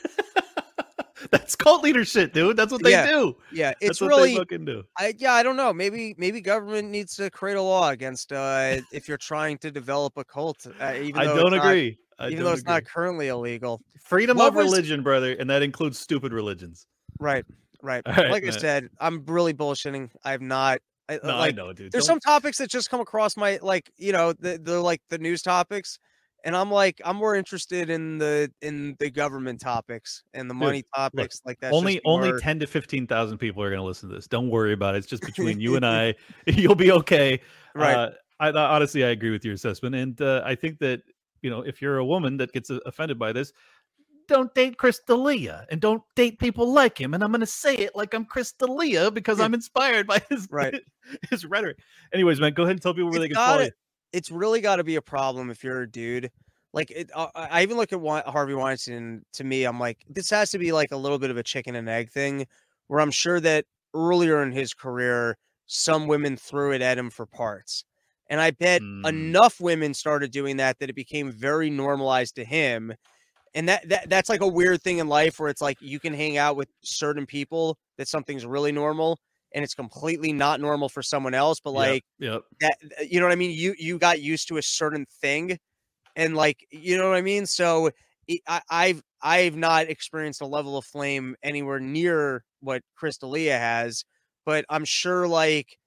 That's 1.32 1.56
cult 1.56 1.84
leadership, 1.84 2.32
dude. 2.32 2.56
That's 2.56 2.72
what 2.72 2.84
they 2.84 2.92
Yeah, 2.92 3.08
do. 3.08 3.36
Yeah, 3.52 3.74
it's 3.82 4.00
what 4.00 4.10
really 4.10 4.34
they 4.34 4.38
fucking 4.38 4.66
do. 4.66 4.84
I 5.00 5.16
yeah, 5.18 5.34
I 5.34 5.42
don't 5.42 5.58
know. 5.58 5.74
Maybe 5.74 6.14
maybe 6.18 6.42
government 6.42 6.90
needs 6.90 7.16
to 7.16 7.32
create 7.32 7.58
a 7.58 7.62
law 7.62 7.90
against 7.90 8.32
uh 8.32 8.78
if 8.94 9.08
you're 9.08 9.18
trying 9.18 9.58
to 9.60 9.72
develop 9.72 10.14
a 10.18 10.24
cult. 10.24 10.68
Uh, 10.80 10.94
even 11.02 11.20
I 11.20 11.24
don't 11.26 11.40
it's 11.40 11.56
not- 11.56 11.66
agree. 11.66 11.98
I 12.20 12.30
even 12.30 12.44
though 12.44 12.52
it's 12.52 12.62
agree. 12.62 12.74
not 12.74 12.86
currently 12.86 13.28
illegal. 13.30 13.82
freedom 14.04 14.40
of 14.40 14.56
religion, 14.56 15.02
brother, 15.04 15.34
and 15.34 15.50
that 15.50 15.62
includes 15.64 16.00
stupid 16.00 16.34
religions. 16.34 16.86
Right, 17.20 17.46
right. 17.82 18.02
Right, 18.08 18.30
like 18.32 18.46
I 18.46 18.50
said, 18.52 18.90
I'm 19.00 19.24
really 19.26 19.54
bullshitting. 19.54 20.10
I've 20.24 20.42
not. 20.42 20.80
I, 21.10 21.20
No, 21.24 21.38
like, 21.38 21.54
I 21.54 21.56
know, 21.56 21.74
dude. 21.74 21.92
There's 21.92 22.06
Don't- 22.06 22.22
some 22.22 22.34
topics 22.34 22.58
that 22.58 22.70
just 22.70 22.90
come 22.90 23.00
across 23.00 23.38
my 23.38 23.60
like 23.62 23.90
you 23.98 24.12
know 24.12 24.34
the 24.34 24.58
the 24.58 24.80
like 24.82 25.02
the 25.10 25.18
news 25.18 25.42
topics, 25.42 26.00
and 26.44 26.56
I'm 26.56 26.70
like 26.70 27.00
I'm 27.06 27.16
more 27.16 27.34
interested 27.36 27.90
in 27.90 28.18
the 28.18 28.52
in 28.62 28.96
the 29.00 29.10
government 29.10 29.62
topics 29.62 30.24
and 30.34 30.50
the 30.50 30.54
Dude, 30.54 30.60
money 30.64 30.84
topics. 30.96 31.42
like 31.46 31.60
that. 31.62 31.72
only 31.74 32.02
only 32.06 32.30
more- 32.32 32.40
ten 32.40 32.60
to 32.60 32.68
fifteen 32.68 33.08
thousand 33.08 33.38
people 33.38 33.64
are 33.64 33.70
going 33.70 33.80
to 33.80 33.86
listen 33.86 34.10
to 34.10 34.16
this. 34.16 34.28
Don't 34.28 34.50
worry 34.50 34.74
about 34.74 34.96
it. 34.96 35.00
It's 35.00 35.08
just 35.08 35.24
between 35.26 35.60
you 35.62 35.76
and 35.78 35.86
I. 35.86 36.16
You'll 36.46 36.76
be 36.76 36.92
okay. 36.92 37.40
right. 37.74 37.96
Uh, 37.96 38.10
I, 38.40 38.50
I 38.50 38.76
honestly, 38.76 39.04
I 39.06 39.10
agree 39.10 39.32
with 39.32 39.44
your 39.46 39.54
assessment, 39.54 39.96
and 39.96 40.22
uh, 40.22 40.42
I 40.46 40.56
think 40.56 40.80
that 40.80 41.02
you 41.42 41.50
know 41.50 41.62
if 41.62 41.82
you're 41.82 41.98
a 42.00 42.06
woman 42.06 42.36
that 42.38 42.52
gets 42.52 42.70
uh, 42.70 42.80
offended 42.86 43.18
by 43.18 43.32
this, 43.32 43.54
don't 44.28 44.54
date 44.54 44.78
Chris 44.78 45.00
D'Elia 45.08 45.66
and 45.70 45.80
don't 45.82 46.04
date 46.16 46.40
people 46.40 46.72
like 46.72 47.00
him. 47.00 47.14
And 47.14 47.24
I'm 47.24 47.32
going 47.32 47.40
to 47.42 47.46
say 47.46 47.76
it 47.76 47.96
like 47.96 48.14
I'm 48.14 48.26
Chris 48.26 48.52
D'Elia 48.54 49.12
because. 49.12 49.40
I'm 49.40 49.54
inspired 49.54 50.08
by 50.08 50.22
his 50.30 50.48
Right. 50.52 50.76
his 51.30 51.46
rhetoric. 51.46 51.78
Anyways, 52.14 52.40
man, 52.40 52.54
go 52.54 52.64
ahead 52.64 52.72
and 52.74 52.82
tell 52.82 52.94
people 52.94 53.10
where 53.10 53.20
they 53.20 53.26
It's 53.28 53.36
can 53.36 53.44
follow 53.44 53.58
gotta- 53.60 53.66
you. 53.66 53.72
it's 54.14 54.32
really 54.32 54.62
got 54.62 54.78
to 54.78 54.84
be 54.84 54.96
a 54.96 55.02
problem 55.02 55.50
if 55.50 55.64
you're 55.64 55.82
a 55.82 55.90
dude. 55.90 56.30
Like 56.74 56.92
it, 56.92 57.10
uh, 57.16 57.28
I 57.34 57.48
I 57.60 57.64
even 57.64 57.78
look 57.78 57.94
at 57.94 58.02
Harvey 58.28 58.54
Weinstein. 58.54 59.24
To 59.34 59.44
me, 59.44 59.64
I'm 59.64 59.80
like, 59.80 60.04
this 60.10 60.30
has 60.32 60.52
to 60.52 60.60
be 60.60 60.72
like 60.74 60.92
a 60.92 60.98
little 60.98 61.18
bit 61.18 61.32
of 61.32 61.38
a 61.38 61.44
chicken 61.44 61.76
and 61.76 61.88
egg 61.90 62.12
thing, 62.12 62.46
where 62.88 63.00
I'm 63.00 63.10
sure 63.12 63.40
that 63.40 63.66
earlier 63.96 64.44
in 64.44 64.52
his 64.52 64.74
career, 64.74 65.38
some 65.66 66.08
women 66.08 66.36
threw 66.38 66.74
it 66.74 66.82
at 66.82 66.98
him 66.98 67.10
for 67.10 67.26
parts, 67.26 67.86
and 68.30 68.40
I 68.42 68.52
bet 68.52 68.82
Mm. 68.82 69.08
enough 69.08 69.60
women 69.62 69.94
started 69.94 70.32
doing 70.32 70.58
that 70.58 70.78
that 70.80 70.90
it 70.90 70.94
became 70.96 71.32
very 71.32 71.70
normalized 71.70 72.36
to 72.36 72.44
him. 72.46 72.94
And 73.56 73.70
that, 73.70 73.88
that 73.90 74.10
that's 74.10 74.30
like 74.30 74.42
a 74.42 74.48
weird 74.48 74.82
thing 74.82 75.00
in 75.00 75.08
life 75.08 75.40
where 75.40 75.50
it's 75.50 75.62
like 75.62 75.78
you 75.82 76.00
can 76.00 76.14
hang 76.14 76.38
out 76.38 76.56
with 76.56 76.70
certain 76.84 77.26
people 77.26 77.78
that 77.98 78.08
something's 78.08 78.46
really 78.46 78.72
normal 78.72 79.20
and 79.54 79.64
it's 79.64 79.74
completely 79.74 80.34
not 80.34 80.60
normal 80.60 80.90
for 80.90 81.02
someone 81.02 81.34
else, 81.34 81.60
but 81.60 81.72
like 81.72 82.04
yep. 82.20 82.42
that 82.60 82.78
you 83.10 83.20
know 83.20 83.26
what 83.26 83.32
I 83.32 83.38
mean? 83.38 83.52
You 83.52 83.74
you 83.78 83.98
got 83.98 84.22
used 84.22 84.48
to 84.50 84.58
a 84.58 84.62
certain 84.62 85.06
thing, 85.22 85.58
and 86.16 86.36
like 86.36 86.66
you 86.70 86.98
know 86.98 87.10
what 87.10 87.18
I 87.18 87.22
mean. 87.22 87.46
So 87.46 87.92
I, 88.48 88.62
I've 88.70 89.02
I've 89.22 89.56
not 89.56 89.90
experienced 89.90 90.42
a 90.42 90.46
level 90.46 90.78
of 90.78 90.86
flame 90.86 91.36
anywhere 91.44 91.80
near 91.80 92.44
what 92.60 92.82
Chris 92.96 93.18
D'Elia 93.18 93.58
has, 93.58 94.04
but 94.46 94.66
I'm 94.70 94.86
sure 94.86 95.28
like 95.28 95.78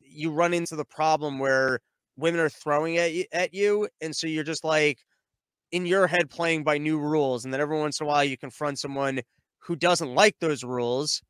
you 0.00 0.30
run 0.30 0.54
into 0.54 0.76
the 0.76 0.84
problem 0.84 1.38
where 1.38 1.80
women 2.16 2.40
are 2.40 2.48
throwing 2.48 2.98
at 2.98 3.12
you, 3.12 3.24
at 3.32 3.54
you, 3.54 3.88
and 4.00 4.14
so 4.14 4.26
you're 4.26 4.44
just 4.44 4.64
like 4.64 4.98
in 5.72 5.86
your 5.86 6.06
head 6.06 6.30
playing 6.30 6.64
by 6.64 6.78
new 6.78 6.98
rules, 6.98 7.44
and 7.44 7.52
then 7.54 7.60
every 7.60 7.78
once 7.78 8.00
in 8.00 8.06
a 8.06 8.08
while 8.08 8.24
you 8.24 8.36
confront 8.36 8.78
someone 8.78 9.20
who 9.58 9.76
doesn't 9.76 10.14
like 10.14 10.36
those 10.40 10.64
rules. 10.64 11.22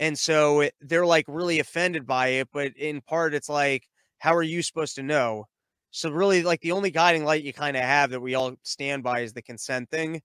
And 0.00 0.18
so 0.18 0.60
it- 0.60 0.74
they're 0.80 1.06
like 1.06 1.24
really 1.28 1.60
offended 1.60 2.06
by 2.06 2.28
it, 2.28 2.48
but 2.52 2.76
in 2.76 3.00
part 3.00 3.34
it's 3.34 3.48
like, 3.48 3.88
how 4.18 4.34
are 4.34 4.42
you 4.42 4.62
supposed 4.62 4.96
to 4.96 5.02
know? 5.02 5.46
So 5.90 6.10
really, 6.10 6.42
like 6.42 6.60
the 6.60 6.72
only 6.72 6.90
guiding 6.90 7.24
light 7.24 7.44
you 7.44 7.52
kind 7.52 7.76
of 7.76 7.82
have 7.84 8.10
that 8.10 8.20
we 8.20 8.34
all 8.34 8.56
stand 8.64 9.04
by 9.04 9.20
is 9.20 9.32
the 9.32 9.42
consent 9.42 9.90
thing. 9.90 10.20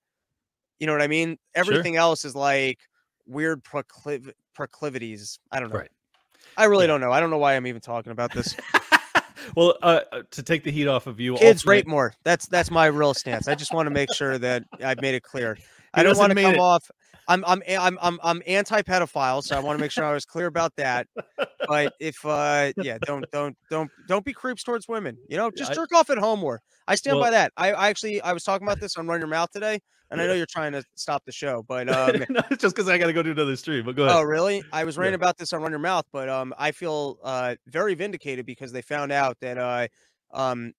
You 0.80 0.88
know 0.88 0.94
what 0.94 1.02
I 1.04 1.08
mean? 1.08 1.38
Everything 1.54 1.96
else 1.96 2.26
is 2.26 2.34
like 2.36 2.80
weird 3.28 3.64
procliv- 3.64 4.34
proclivities. 4.56 5.38
I 5.52 5.60
don't 5.60 5.70
know. 5.72 5.78
Right. 5.80 5.92
I 6.58 6.66
really 6.66 6.86
Yeah. 6.86 6.88
don't 6.88 7.02
know. 7.02 7.12
I 7.12 7.20
don't 7.20 7.30
know 7.30 7.38
why 7.38 7.56
I'm 7.56 7.68
even 7.68 7.82
talking 7.82 8.12
about 8.12 8.32
this. 8.34 8.56
well, 9.56 9.78
uh, 9.82 10.02
uh, 10.12 10.22
to 10.32 10.44
take 10.44 10.64
the 10.64 10.72
heat 10.72 10.88
off 10.88 11.08
of 11.08 11.20
you, 11.20 11.34
Kids 11.36 11.62
ultimate- 11.62 11.72
rape 11.72 11.88
more. 11.88 12.14
That's 12.24 12.48
that's 12.48 12.72
my 12.72 12.86
real 12.88 13.14
stance. 13.14 13.48
I 13.48 13.56
just 13.56 13.74
want 13.74 13.88
to 13.88 13.92
make 13.92 14.14
sure 14.14 14.38
that 14.38 14.64
I've 14.84 15.02
made 15.02 15.16
it 15.16 15.24
clear. 15.24 15.58
I 15.94 16.04
don't 16.04 16.18
want 16.18 16.32
to 16.32 16.36
come 16.36 16.56
it. 16.56 16.60
off. 16.60 16.90
I'm 17.28 17.44
I'm 17.46 17.62
a- 17.68 17.78
I'm 17.78 17.98
I'm 18.02 18.20
I'm 18.24 18.42
anti-pedophile, 18.48 19.44
so 19.44 19.56
I 19.56 19.60
want 19.60 19.76
to 19.76 19.80
make 19.80 19.92
sure 19.92 20.06
I 20.06 20.14
was 20.14 20.26
clear 20.26 20.48
about 20.48 20.76
that. 20.78 21.08
But 21.68 21.92
if 22.00 22.26
uh 22.26 22.74
yeah, 22.80 22.98
don't 23.06 23.30
don't 23.32 23.58
don't 23.70 23.92
don't 24.06 24.26
be 24.26 24.34
creeps 24.34 24.64
towards 24.64 24.88
women. 24.88 25.20
You 25.28 25.38
know, 25.38 25.52
just 25.52 25.74
jerk 25.74 25.94
off 25.94 26.10
at 26.10 26.18
home 26.18 26.40
more. 26.40 26.62
I 26.88 26.96
stand 26.96 27.20
by 27.20 27.32
that. 27.32 27.52
I, 27.58 27.72
I 27.74 27.90
actually 27.90 28.22
I 28.22 28.34
was 28.34 28.44
talking 28.44 28.68
about 28.68 28.80
this 28.80 28.98
on 28.98 29.08
Run 29.08 29.20
Your 29.22 29.28
Mouth 29.30 29.52
today, 29.52 29.80
and 30.12 30.22
I 30.22 30.28
know 30.28 30.34
you're 30.34 30.46
trying 30.48 30.74
to 30.74 30.84
stop 30.96 31.24
the 31.26 31.32
show, 31.32 31.64
but 31.68 31.90
um 31.90 32.26
no, 32.30 32.42
it's 32.52 32.62
just 32.62 32.76
because 32.76 32.90
I 32.90 32.98
got 32.98 33.08
to 33.08 33.14
go 33.14 33.24
do 33.24 33.32
another 33.32 33.56
stream. 33.56 33.86
But 33.86 33.96
go 33.96 34.06
ahead. 34.06 34.18
Oh, 34.18 34.22
really? 34.22 34.64
I 34.72 34.84
was 34.86 34.98
Yeah. 35.00 35.04
ranting 35.04 35.16
about 35.16 35.38
this 35.38 35.54
on 35.54 35.62
Run 35.62 35.72
Your 35.72 35.80
Mouth, 35.80 36.06
but 36.12 36.30
um, 36.30 36.54
I 36.58 36.72
feel 36.72 37.20
uh 37.24 37.56
very 37.68 37.94
vindicated 37.96 38.46
because 38.46 38.72
they 38.72 38.82
found 38.82 39.12
out 39.12 39.38
that 39.42 39.58
uh, 39.58 39.88
um, 40.32 40.74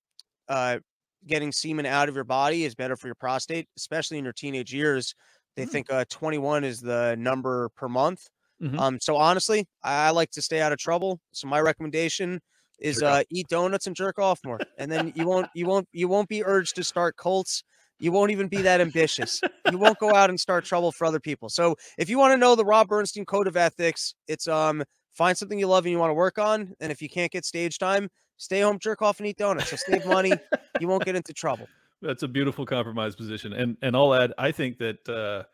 uh, 0.48 0.78
getting 1.26 1.52
semen 1.52 1.86
out 1.86 2.08
of 2.08 2.14
your 2.14 2.24
body 2.24 2.64
is 2.64 2.74
better 2.74 2.96
for 2.96 3.08
your 3.08 3.14
prostate, 3.14 3.68
especially 3.76 4.18
in 4.18 4.24
your 4.24 4.32
teenage 4.32 4.72
years. 4.74 5.14
They 5.56 5.64
Mm. 5.64 5.66
think 5.66 5.90
uh 5.90 6.04
21 6.08 6.64
is 6.64 6.80
the 6.80 7.16
number 7.18 7.68
per 7.70 7.88
month. 7.88 8.28
Mhm. 8.60 8.80
Um, 8.80 8.98
so 9.00 9.16
honestly, 9.16 9.66
I, 9.82 10.10
like 10.10 10.30
to 10.32 10.42
stay 10.42 10.60
out 10.60 10.72
of 10.72 10.78
trouble. 10.78 11.20
So 11.32 11.48
my 11.48 11.60
recommendation 11.60 12.40
is 12.78 13.02
uh 13.02 13.22
eat 13.30 13.48
donuts 13.48 13.86
and 13.86 13.94
jerk 13.96 14.18
off 14.18 14.40
more, 14.44 14.62
and 14.78 14.90
then 14.90 15.12
you 15.14 15.26
won't 15.26 15.50
you 15.52 15.66
won't 15.66 15.88
you 15.92 16.08
won't 16.08 16.28
be 16.28 16.44
urged 16.44 16.76
to 16.76 16.84
start 16.84 17.16
cults. 17.16 17.62
You 17.98 18.12
won't 18.12 18.30
even 18.30 18.48
be 18.48 18.62
that 18.62 18.80
ambitious. 18.80 19.42
You 19.66 19.78
won't 19.78 19.98
go 19.98 20.14
out 20.14 20.30
and 20.30 20.40
start 20.40 20.64
trouble 20.64 20.90
for 20.92 21.06
other 21.06 21.20
people. 21.20 21.50
So 21.50 21.76
if 21.98 22.08
you 22.08 22.18
want 22.18 22.32
to 22.32 22.38
know 22.38 22.54
the 22.54 22.64
Rob 22.64 22.88
Bernstein 22.88 23.26
code 23.26 23.46
of 23.46 23.56
ethics, 23.56 24.14
it's 24.28 24.48
um 24.48 24.82
find 25.14 25.36
something 25.36 25.58
you 25.58 25.66
love 25.66 25.84
and 25.84 25.92
you 25.92 25.98
want 25.98 26.10
to 26.10 26.14
work 26.14 26.38
on, 26.38 26.72
and 26.80 26.90
if 26.92 27.02
you 27.02 27.08
can't 27.08 27.32
get 27.32 27.44
stage 27.44 27.78
time, 27.78 28.08
stay 28.40 28.60
home, 28.60 28.78
jerk 28.78 29.02
off, 29.02 29.20
and 29.20 29.28
eat 29.28 29.36
donuts. 29.36 29.70
So 29.70 29.76
save 29.76 30.06
money. 30.06 30.32
you 30.80 30.88
won't 30.88 31.04
get 31.04 31.14
into 31.14 31.32
trouble. 31.32 31.68
That's 32.02 32.22
a 32.22 32.28
beautiful 32.28 32.64
compromise 32.64 33.14
position. 33.14 33.52
And 33.52 33.76
and 33.82 33.94
I'll 33.94 34.14
add, 34.14 34.32
I 34.38 34.50
think 34.50 34.78
that 34.78 35.08
uh 35.08 35.44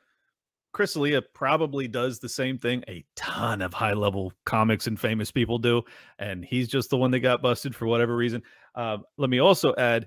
Chris 0.72 0.92
D'Elia 0.92 1.22
probably 1.22 1.88
does 1.88 2.18
the 2.18 2.28
same 2.28 2.58
thing 2.58 2.84
a 2.86 3.02
ton 3.14 3.62
of 3.62 3.72
high 3.72 3.94
level 3.94 4.30
comics 4.44 4.86
and 4.86 5.00
famous 5.00 5.30
people 5.30 5.58
do. 5.58 5.82
And 6.18 6.44
he's 6.44 6.68
just 6.68 6.90
the 6.90 6.98
one 6.98 7.10
that 7.12 7.20
got 7.20 7.40
busted 7.40 7.74
for 7.74 7.86
whatever 7.86 8.14
reason. 8.14 8.42
Uh, 8.74 8.98
let 9.16 9.30
me 9.30 9.38
also 9.38 9.74
add, 9.78 10.06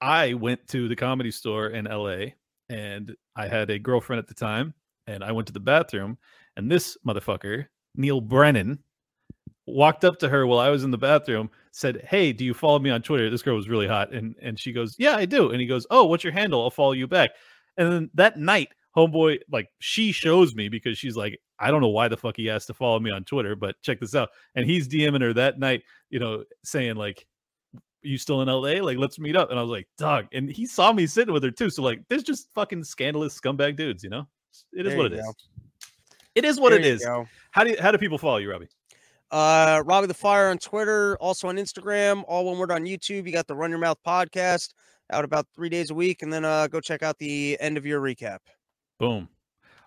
I 0.00 0.34
went 0.34 0.66
to 0.68 0.88
the 0.88 0.96
comedy 0.96 1.30
store 1.30 1.68
in 1.68 1.84
LA 1.84 2.32
and 2.68 3.14
I 3.36 3.46
had 3.46 3.70
a 3.70 3.78
girlfriend 3.78 4.18
at 4.18 4.26
the 4.26 4.34
time, 4.34 4.74
and 5.06 5.22
I 5.22 5.30
went 5.30 5.46
to 5.46 5.52
the 5.52 5.60
bathroom, 5.60 6.18
and 6.56 6.68
this 6.68 6.96
motherfucker, 7.06 7.66
Neal 7.94 8.20
Brennan, 8.20 8.80
walked 9.64 10.04
up 10.04 10.18
to 10.18 10.28
her 10.28 10.46
while 10.46 10.58
I 10.58 10.70
was 10.70 10.84
in 10.84 10.90
the 10.90 10.98
bathroom, 10.98 11.50
said, 11.78 12.04
"Hey, 12.08 12.32
do 12.32 12.44
you 12.44 12.54
follow 12.54 12.78
me 12.78 12.90
on 12.90 13.02
Twitter?" 13.02 13.30
This 13.30 13.42
girl 13.42 13.56
was 13.56 13.68
really 13.68 13.86
hot, 13.86 14.12
and 14.12 14.34
and 14.42 14.58
she 14.58 14.72
goes, 14.72 14.96
"Yeah, 14.98 15.16
I 15.16 15.24
do." 15.24 15.50
And 15.50 15.60
he 15.60 15.66
goes, 15.66 15.86
"Oh, 15.90 16.04
what's 16.04 16.24
your 16.24 16.32
handle? 16.32 16.62
I'll 16.62 16.70
follow 16.70 16.92
you 16.92 17.06
back." 17.06 17.30
And 17.76 17.92
then 17.92 18.10
that 18.14 18.38
night, 18.38 18.68
homeboy, 18.96 19.38
like 19.50 19.68
she 19.78 20.10
shows 20.12 20.54
me 20.54 20.68
because 20.68 20.98
she's 20.98 21.16
like, 21.16 21.38
I 21.60 21.70
don't 21.70 21.80
know 21.80 21.88
why 21.88 22.08
the 22.08 22.16
fuck 22.16 22.36
he 22.36 22.50
asked 22.50 22.66
to 22.68 22.74
follow 22.74 22.98
me 23.00 23.10
on 23.10 23.24
Twitter, 23.24 23.54
but 23.56 23.80
check 23.82 24.00
this 24.00 24.14
out. 24.14 24.30
And 24.56 24.64
he's 24.66 24.88
DMing 24.88 25.22
her 25.22 25.32
that 25.34 25.58
night, 25.58 25.82
you 26.10 26.18
know, 26.18 26.44
saying 26.64 26.96
like, 26.96 27.26
"You 28.02 28.18
still 28.18 28.42
in 28.42 28.48
LA? 28.48 28.80
Like, 28.84 28.98
let's 28.98 29.18
meet 29.18 29.36
up." 29.36 29.50
And 29.50 29.58
I 29.58 29.62
was 29.62 29.70
like, 29.70 29.88
"Dog!" 29.98 30.26
And 30.32 30.50
he 30.50 30.66
saw 30.66 30.92
me 30.92 31.06
sitting 31.06 31.32
with 31.32 31.44
her 31.44 31.50
too. 31.52 31.70
So 31.70 31.82
like, 31.82 32.00
there's 32.08 32.24
just 32.24 32.52
fucking 32.54 32.82
scandalous 32.84 33.38
scumbag 33.40 33.76
dudes, 33.76 34.02
you 34.02 34.10
know. 34.10 34.26
It 34.72 34.86
is 34.86 34.92
There 34.92 34.96
what 34.98 35.12
it 35.12 35.18
is. 35.18 35.24
go. 35.24 35.32
It 36.34 36.44
is 36.44 36.60
what 36.60 36.70
There 36.70 36.78
it 36.80 36.86
is. 36.86 37.04
go. 37.04 37.26
How 37.52 37.62
do 37.64 37.70
you, 37.70 37.76
how 37.80 37.90
do 37.92 37.98
people 37.98 38.18
follow 38.18 38.36
you, 38.38 38.50
Robbie? 38.50 38.68
Uh, 39.30 39.82
Robbie 39.84 40.06
the 40.06 40.14
Fire 40.14 40.48
on 40.48 40.56
Twitter, 40.58 41.18
also 41.18 41.48
on 41.48 41.56
Instagram, 41.56 42.24
all 42.26 42.46
one 42.46 42.56
word 42.58 42.70
on 42.70 42.84
YouTube. 42.84 43.26
You 43.26 43.32
got 43.32 43.46
the 43.46 43.54
Run 43.54 43.68
Your 43.70 43.78
Mouth 43.78 43.98
podcast 44.06 44.72
out 45.10 45.24
about 45.24 45.46
three 45.54 45.68
days 45.68 45.90
a 45.90 45.94
week, 45.94 46.22
and 46.22 46.32
then 46.32 46.44
uh, 46.44 46.66
go 46.68 46.80
check 46.80 47.02
out 47.02 47.18
the 47.18 47.58
end 47.60 47.76
of 47.76 47.84
year 47.84 48.00
recap. 48.00 48.38
Boom. 48.98 49.28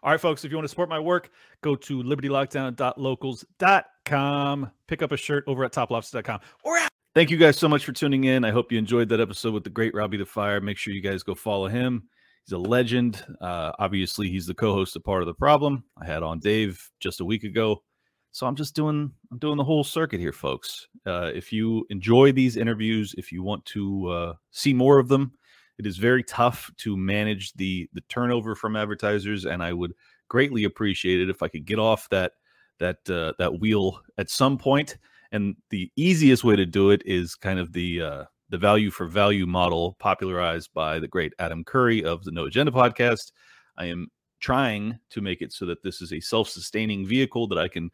All 0.03 0.11
right, 0.11 0.19
folks, 0.19 0.43
if 0.43 0.51
you 0.51 0.57
want 0.57 0.65
to 0.65 0.69
support 0.69 0.89
my 0.89 0.99
work, 0.99 1.29
go 1.61 1.75
to 1.75 2.03
libertylockdown.locals.com. 2.03 4.71
Pick 4.87 5.03
up 5.03 5.11
a 5.11 5.17
shirt 5.17 5.43
over 5.47 5.63
at 5.63 5.73
toplofts.com. 5.73 6.39
Or 6.63 6.79
Thank 7.13 7.29
you 7.29 7.37
guys 7.37 7.57
so 7.57 7.67
much 7.67 7.83
for 7.83 7.91
tuning 7.91 8.23
in. 8.23 8.45
I 8.45 8.51
hope 8.51 8.71
you 8.71 8.79
enjoyed 8.79 9.09
that 9.09 9.19
episode 9.19 9.53
with 9.53 9.65
the 9.65 9.69
great 9.69 9.93
Robbie 9.93 10.15
the 10.17 10.25
Fire. 10.25 10.61
Make 10.61 10.77
sure 10.77 10.93
you 10.93 11.01
guys 11.01 11.23
go 11.23 11.35
follow 11.35 11.67
him. 11.67 12.07
He's 12.45 12.53
a 12.53 12.57
legend. 12.57 13.23
Uh, 13.41 13.73
obviously, 13.77 14.29
he's 14.29 14.47
the 14.47 14.53
co-host 14.53 14.95
of 14.95 15.03
Part 15.03 15.21
of 15.21 15.27
the 15.27 15.33
Problem. 15.33 15.83
I 16.01 16.05
had 16.05 16.23
on 16.23 16.39
Dave 16.39 16.89
just 16.99 17.19
a 17.19 17.25
week 17.25 17.43
ago. 17.43 17.83
So 18.31 18.47
I'm 18.47 18.55
just 18.55 18.75
doing 18.75 19.11
I'm 19.31 19.37
doing 19.37 19.57
the 19.57 19.63
whole 19.63 19.83
circuit 19.83 20.19
here, 20.19 20.31
folks. 20.31 20.87
Uh, 21.05 21.31
if 21.33 21.51
you 21.51 21.85
enjoy 21.89 22.31
these 22.31 22.57
interviews, 22.57 23.13
if 23.17 23.31
you 23.31 23.43
want 23.43 23.65
to 23.65 24.07
uh, 24.07 24.33
see 24.51 24.73
more 24.73 24.99
of 24.99 25.09
them, 25.09 25.33
it 25.77 25.85
is 25.85 25.97
very 25.97 26.23
tough 26.23 26.71
to 26.77 26.95
manage 26.95 27.53
the 27.53 27.89
the 27.93 28.01
turnover 28.01 28.55
from 28.55 28.75
advertisers, 28.75 29.45
and 29.45 29.61
I 29.61 29.73
would 29.73 29.93
greatly 30.29 30.63
appreciate 30.63 31.19
it 31.19 31.29
if 31.29 31.43
I 31.43 31.49
could 31.49 31.65
get 31.65 31.79
off 31.79 32.07
that 32.09 32.33
that 32.79 33.09
uh, 33.09 33.33
that 33.37 33.59
wheel 33.59 34.01
at 34.17 34.29
some 34.29 34.57
point. 34.57 34.97
And 35.33 35.55
the 35.69 35.91
easiest 35.95 36.43
way 36.43 36.55
to 36.55 36.65
do 36.65 36.89
it 36.91 37.01
is 37.05 37.35
kind 37.35 37.59
of 37.59 37.73
the 37.73 38.01
uh, 38.01 38.23
the 38.49 38.57
value 38.57 38.91
for 38.91 39.07
value 39.07 39.45
model 39.45 39.95
popularized 39.99 40.73
by 40.73 40.99
the 40.99 41.07
great 41.07 41.33
Adam 41.39 41.63
Curry 41.63 42.03
of 42.03 42.23
the 42.23 42.31
No 42.31 42.45
Agenda 42.45 42.71
podcast. 42.71 43.31
I 43.77 43.85
am 43.85 44.07
trying 44.39 44.99
to 45.11 45.21
make 45.21 45.41
it 45.41 45.53
so 45.53 45.65
that 45.67 45.83
this 45.83 46.01
is 46.01 46.11
a 46.11 46.19
self-sustaining 46.19 47.05
vehicle 47.05 47.47
that 47.47 47.59
I 47.59 47.67
can 47.67 47.91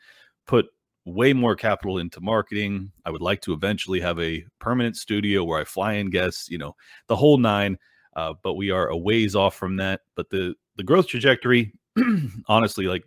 put 0.47 0.67
way 1.05 1.31
more 1.31 1.55
capital 1.55 1.99
into 1.99 2.19
marketing. 2.19 2.91
I 3.05 3.11
would 3.11 3.21
like 3.21 3.41
to 3.41 3.53
eventually 3.53 4.01
have 4.01 4.19
a 4.19 4.43
permanent 4.59 4.97
studio 4.97 5.43
where 5.43 5.61
I 5.61 5.63
fly 5.63 5.93
in 5.93 6.09
guests, 6.09 6.49
you 6.49 6.57
know, 6.57 6.75
the 7.07 7.15
whole 7.15 7.37
nine. 7.37 7.77
Uh, 8.15 8.33
but 8.41 8.55
we 8.55 8.71
are 8.71 8.87
a 8.87 8.97
ways 8.97 9.35
off 9.35 9.55
from 9.55 9.77
that. 9.77 10.01
But 10.15 10.29
the 10.29 10.55
the 10.75 10.83
growth 10.83 11.07
trajectory, 11.07 11.73
honestly, 12.47 12.87
like 12.87 13.03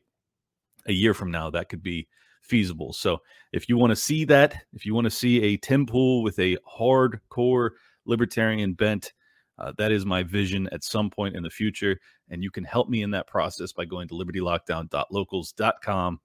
a 0.87 0.93
year 0.93 1.15
from 1.15 1.31
now, 1.31 1.51
that 1.51 1.69
could 1.69 1.83
be 1.83 2.09
feasible. 2.43 2.93
So 2.93 3.19
if 3.53 3.69
you 3.69 3.77
want 3.77 3.91
to 3.91 3.97
see 3.97 4.25
that, 4.27 4.55
if 4.73 4.87
you 4.87 4.95
want 4.95 5.05
to 5.05 5.11
see 5.11 5.43
a 5.43 5.57
Tim 5.57 5.87
Pool 5.87 6.23
with 6.23 6.39
a 6.39 6.57
hardcore 6.59 7.71
libertarian 8.07 8.75
bent, 8.75 9.13
uh, 9.59 9.73
that 9.79 9.93
is 9.93 10.07
my 10.07 10.23
vision 10.23 10.69
at 10.73 10.85
some 10.85 11.11
point 11.11 11.37
in 11.37 11.43
the 11.43 11.51
future. 11.51 11.99
And 12.31 12.43
you 12.43 12.51
can 12.51 12.65
help 12.65 12.89
me 12.89 13.03
in 13.03 13.11
that 13.11 13.27
process 13.27 13.73
by 13.73 13.85
going 13.85 14.09
to 14.09 14.15
libertylockdown.locals.com 14.15 16.21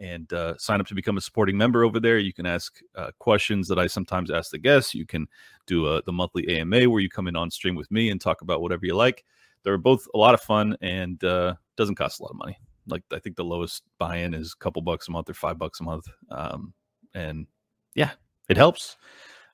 and 0.00 0.32
uh, 0.32 0.56
sign 0.56 0.80
up 0.80 0.86
to 0.86 0.94
become 0.94 1.18
a 1.18 1.20
supporting 1.20 1.56
member 1.56 1.84
over 1.84 2.00
there. 2.00 2.18
You 2.18 2.32
can 2.32 2.46
ask 2.46 2.80
uh, 2.96 3.10
questions 3.18 3.68
that 3.68 3.78
I 3.78 3.86
sometimes 3.86 4.30
ask 4.30 4.50
the 4.50 4.58
guests. 4.58 4.94
You 4.94 5.06
can 5.06 5.28
do 5.66 5.86
uh, 5.86 6.00
the 6.06 6.12
monthly 6.12 6.48
AMA 6.48 6.88
where 6.88 7.00
you 7.00 7.10
come 7.10 7.28
in 7.28 7.36
on 7.36 7.50
stream 7.50 7.74
with 7.74 7.90
me 7.90 8.10
and 8.10 8.20
talk 8.20 8.40
about 8.40 8.62
whatever 8.62 8.86
you 8.86 8.94
like. 8.94 9.24
They're 9.62 9.78
both 9.78 10.06
a 10.14 10.18
lot 10.18 10.34
of 10.34 10.40
fun 10.40 10.76
and 10.80 11.22
uh, 11.22 11.54
doesn't 11.76 11.96
cost 11.96 12.18
a 12.18 12.22
lot 12.22 12.30
of 12.30 12.38
money. 12.38 12.58
Like 12.86 13.02
I 13.12 13.18
think 13.18 13.36
the 13.36 13.44
lowest 13.44 13.82
buy-in 13.98 14.32
is 14.32 14.54
a 14.58 14.64
couple 14.64 14.80
bucks 14.80 15.08
a 15.08 15.10
month 15.10 15.28
or 15.28 15.34
five 15.34 15.58
bucks 15.58 15.80
a 15.80 15.84
month, 15.84 16.06
um, 16.30 16.72
and 17.14 17.46
yeah, 17.94 18.12
it 18.48 18.56
helps. 18.56 18.96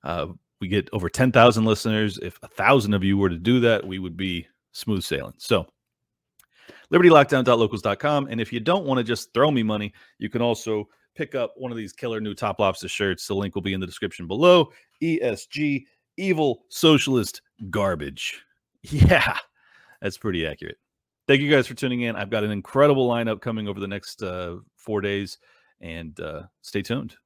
Uh, 0.05 0.28
we 0.60 0.68
get 0.68 0.89
over 0.93 1.09
ten 1.09 1.32
thousand 1.32 1.64
listeners. 1.64 2.18
If 2.23 2.39
a 2.43 2.48
thousand 2.48 2.94
of 2.94 3.02
you 3.02 3.18
were 3.18 3.28
to 3.28 3.36
do 3.36 3.60
that, 3.60 3.85
we 3.85 3.98
would 3.98 4.16
be 4.16 4.47
smooth 4.73 5.02
sailing. 5.02 5.35
So 5.39 5.66
libertylockdown.locals.com. 6.92 8.28
And 8.30 8.40
if 8.40 8.52
you 8.52 8.60
don't 8.60 8.84
want 8.84 8.98
to 8.98 9.04
just 9.04 9.32
throw 9.32 9.50
me 9.50 9.62
money, 9.62 9.92
you 10.18 10.28
can 10.28 10.42
also 10.42 10.88
pick 11.14 11.34
up 11.34 11.54
one 11.56 11.70
of 11.70 11.76
these 11.76 11.92
killer 11.92 12.20
new 12.20 12.34
Top 12.34 12.60
Lobster 12.60 12.88
shirts. 12.88 13.26
The 13.26 13.34
link 13.34 13.54
will 13.54 13.62
be 13.62 13.72
in 13.72 13.80
the 13.80 13.86
description 13.86 14.26
below. 14.26 14.70
ESG, 15.02 15.86
evil 16.16 16.64
socialist 16.68 17.42
garbage. 17.70 18.42
Yeah, 18.88 19.36
that's 20.00 20.16
pretty 20.16 20.46
accurate. 20.46 20.78
Thank 21.26 21.40
you 21.40 21.50
guys 21.50 21.66
for 21.66 21.74
tuning 21.74 22.02
in. 22.02 22.14
I've 22.14 22.30
got 22.30 22.44
an 22.44 22.52
incredible 22.52 23.08
lineup 23.08 23.40
coming 23.40 23.66
over 23.66 23.80
the 23.80 23.88
next 23.88 24.22
uh, 24.22 24.58
four 24.76 25.00
days, 25.00 25.38
and 25.80 26.20
uh, 26.20 26.42
stay 26.62 26.82
tuned. 26.82 27.16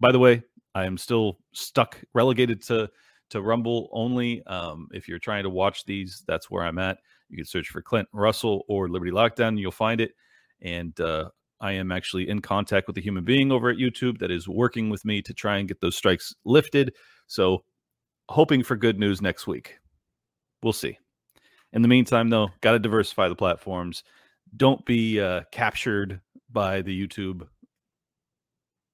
By 0.00 0.12
the 0.12 0.18
way, 0.18 0.42
I 0.74 0.86
am 0.86 0.96
still 0.96 1.40
stuck, 1.52 2.02
relegated 2.14 2.62
to 2.68 2.88
to 3.30 3.42
Rumble 3.42 3.90
only. 3.92 4.42
Um, 4.46 4.88
if 4.92 5.08
you're 5.08 5.18
trying 5.18 5.42
to 5.42 5.50
watch 5.50 5.84
these, 5.84 6.24
that's 6.26 6.50
where 6.50 6.64
I'm 6.64 6.78
at. 6.78 6.98
You 7.28 7.36
can 7.36 7.46
search 7.46 7.68
for 7.68 7.82
Clint 7.82 8.08
Russell 8.12 8.64
or 8.68 8.88
Liberty 8.88 9.10
Lockdown, 9.10 9.58
you'll 9.58 9.70
find 9.70 10.00
it. 10.00 10.12
And 10.60 10.98
uh, 11.00 11.30
I 11.60 11.72
am 11.72 11.92
actually 11.92 12.28
in 12.28 12.40
contact 12.40 12.86
with 12.86 12.96
a 12.98 13.00
human 13.00 13.24
being 13.24 13.52
over 13.52 13.70
at 13.70 13.76
YouTube 13.76 14.18
that 14.18 14.30
is 14.30 14.48
working 14.48 14.90
with 14.90 15.04
me 15.04 15.22
to 15.22 15.34
try 15.34 15.58
and 15.58 15.68
get 15.68 15.80
those 15.80 15.96
strikes 15.96 16.34
lifted. 16.44 16.94
So, 17.26 17.64
hoping 18.28 18.62
for 18.62 18.76
good 18.76 18.98
news 18.98 19.22
next 19.22 19.46
week. 19.46 19.78
We'll 20.62 20.72
see. 20.72 20.98
In 21.72 21.82
the 21.82 21.88
meantime, 21.88 22.30
though, 22.30 22.48
got 22.60 22.72
to 22.72 22.78
diversify 22.78 23.28
the 23.28 23.34
platforms. 23.34 24.04
Don't 24.56 24.84
be 24.86 25.20
uh, 25.20 25.42
captured 25.52 26.20
by 26.50 26.82
the 26.82 27.06
YouTube 27.06 27.46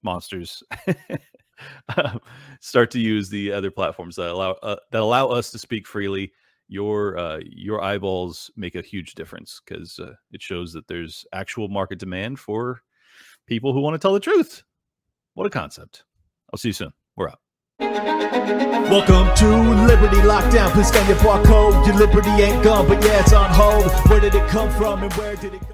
monsters. 0.03 0.61
um, 1.97 2.19
start 2.59 2.91
to 2.91 2.99
use 2.99 3.29
the 3.29 3.51
other 3.51 3.71
platforms 3.71 4.15
that 4.17 4.29
allow 4.29 4.51
uh, 4.63 4.75
that 4.91 5.01
allow 5.01 5.27
us 5.27 5.51
to 5.51 5.57
speak 5.57 5.87
freely 5.87 6.31
your 6.67 7.17
uh, 7.17 7.39
your 7.45 7.81
eyeballs 7.81 8.51
make 8.55 8.75
a 8.75 8.81
huge 8.81 9.15
difference 9.15 9.61
because 9.65 9.99
uh, 9.99 10.13
it 10.31 10.41
shows 10.41 10.73
that 10.73 10.87
there's 10.87 11.25
actual 11.33 11.67
market 11.67 11.99
demand 11.99 12.39
for 12.39 12.81
people 13.47 13.73
who 13.73 13.81
want 13.81 13.93
to 13.93 13.99
tell 13.99 14.13
the 14.13 14.19
truth. 14.19 14.63
What 15.33 15.45
a 15.45 15.49
concept! 15.49 16.03
I'll 16.51 16.57
see 16.57 16.69
you 16.69 16.73
soon. 16.73 16.93
We're 17.15 17.29
out. 17.29 17.39
Welcome 18.89 19.35
to 19.37 19.47
Liberty 19.87 20.17
Lockdown. 20.17 20.71
Please 20.71 20.89
scan 20.89 21.07
your 21.07 21.17
barcode. 21.17 21.85
Your 21.87 21.95
liberty 21.95 22.29
ain't 22.29 22.63
gone, 22.63 22.87
but 22.87 23.03
yeah, 23.03 23.21
it's 23.21 23.33
on 23.33 23.49
hold. 23.51 23.91
Where 24.09 24.19
did 24.19 24.35
it 24.35 24.47
come 24.47 24.69
from 24.71 25.03
and 25.03 25.11
where 25.13 25.35
did 25.35 25.55
it 25.55 25.61
go? 25.61 25.67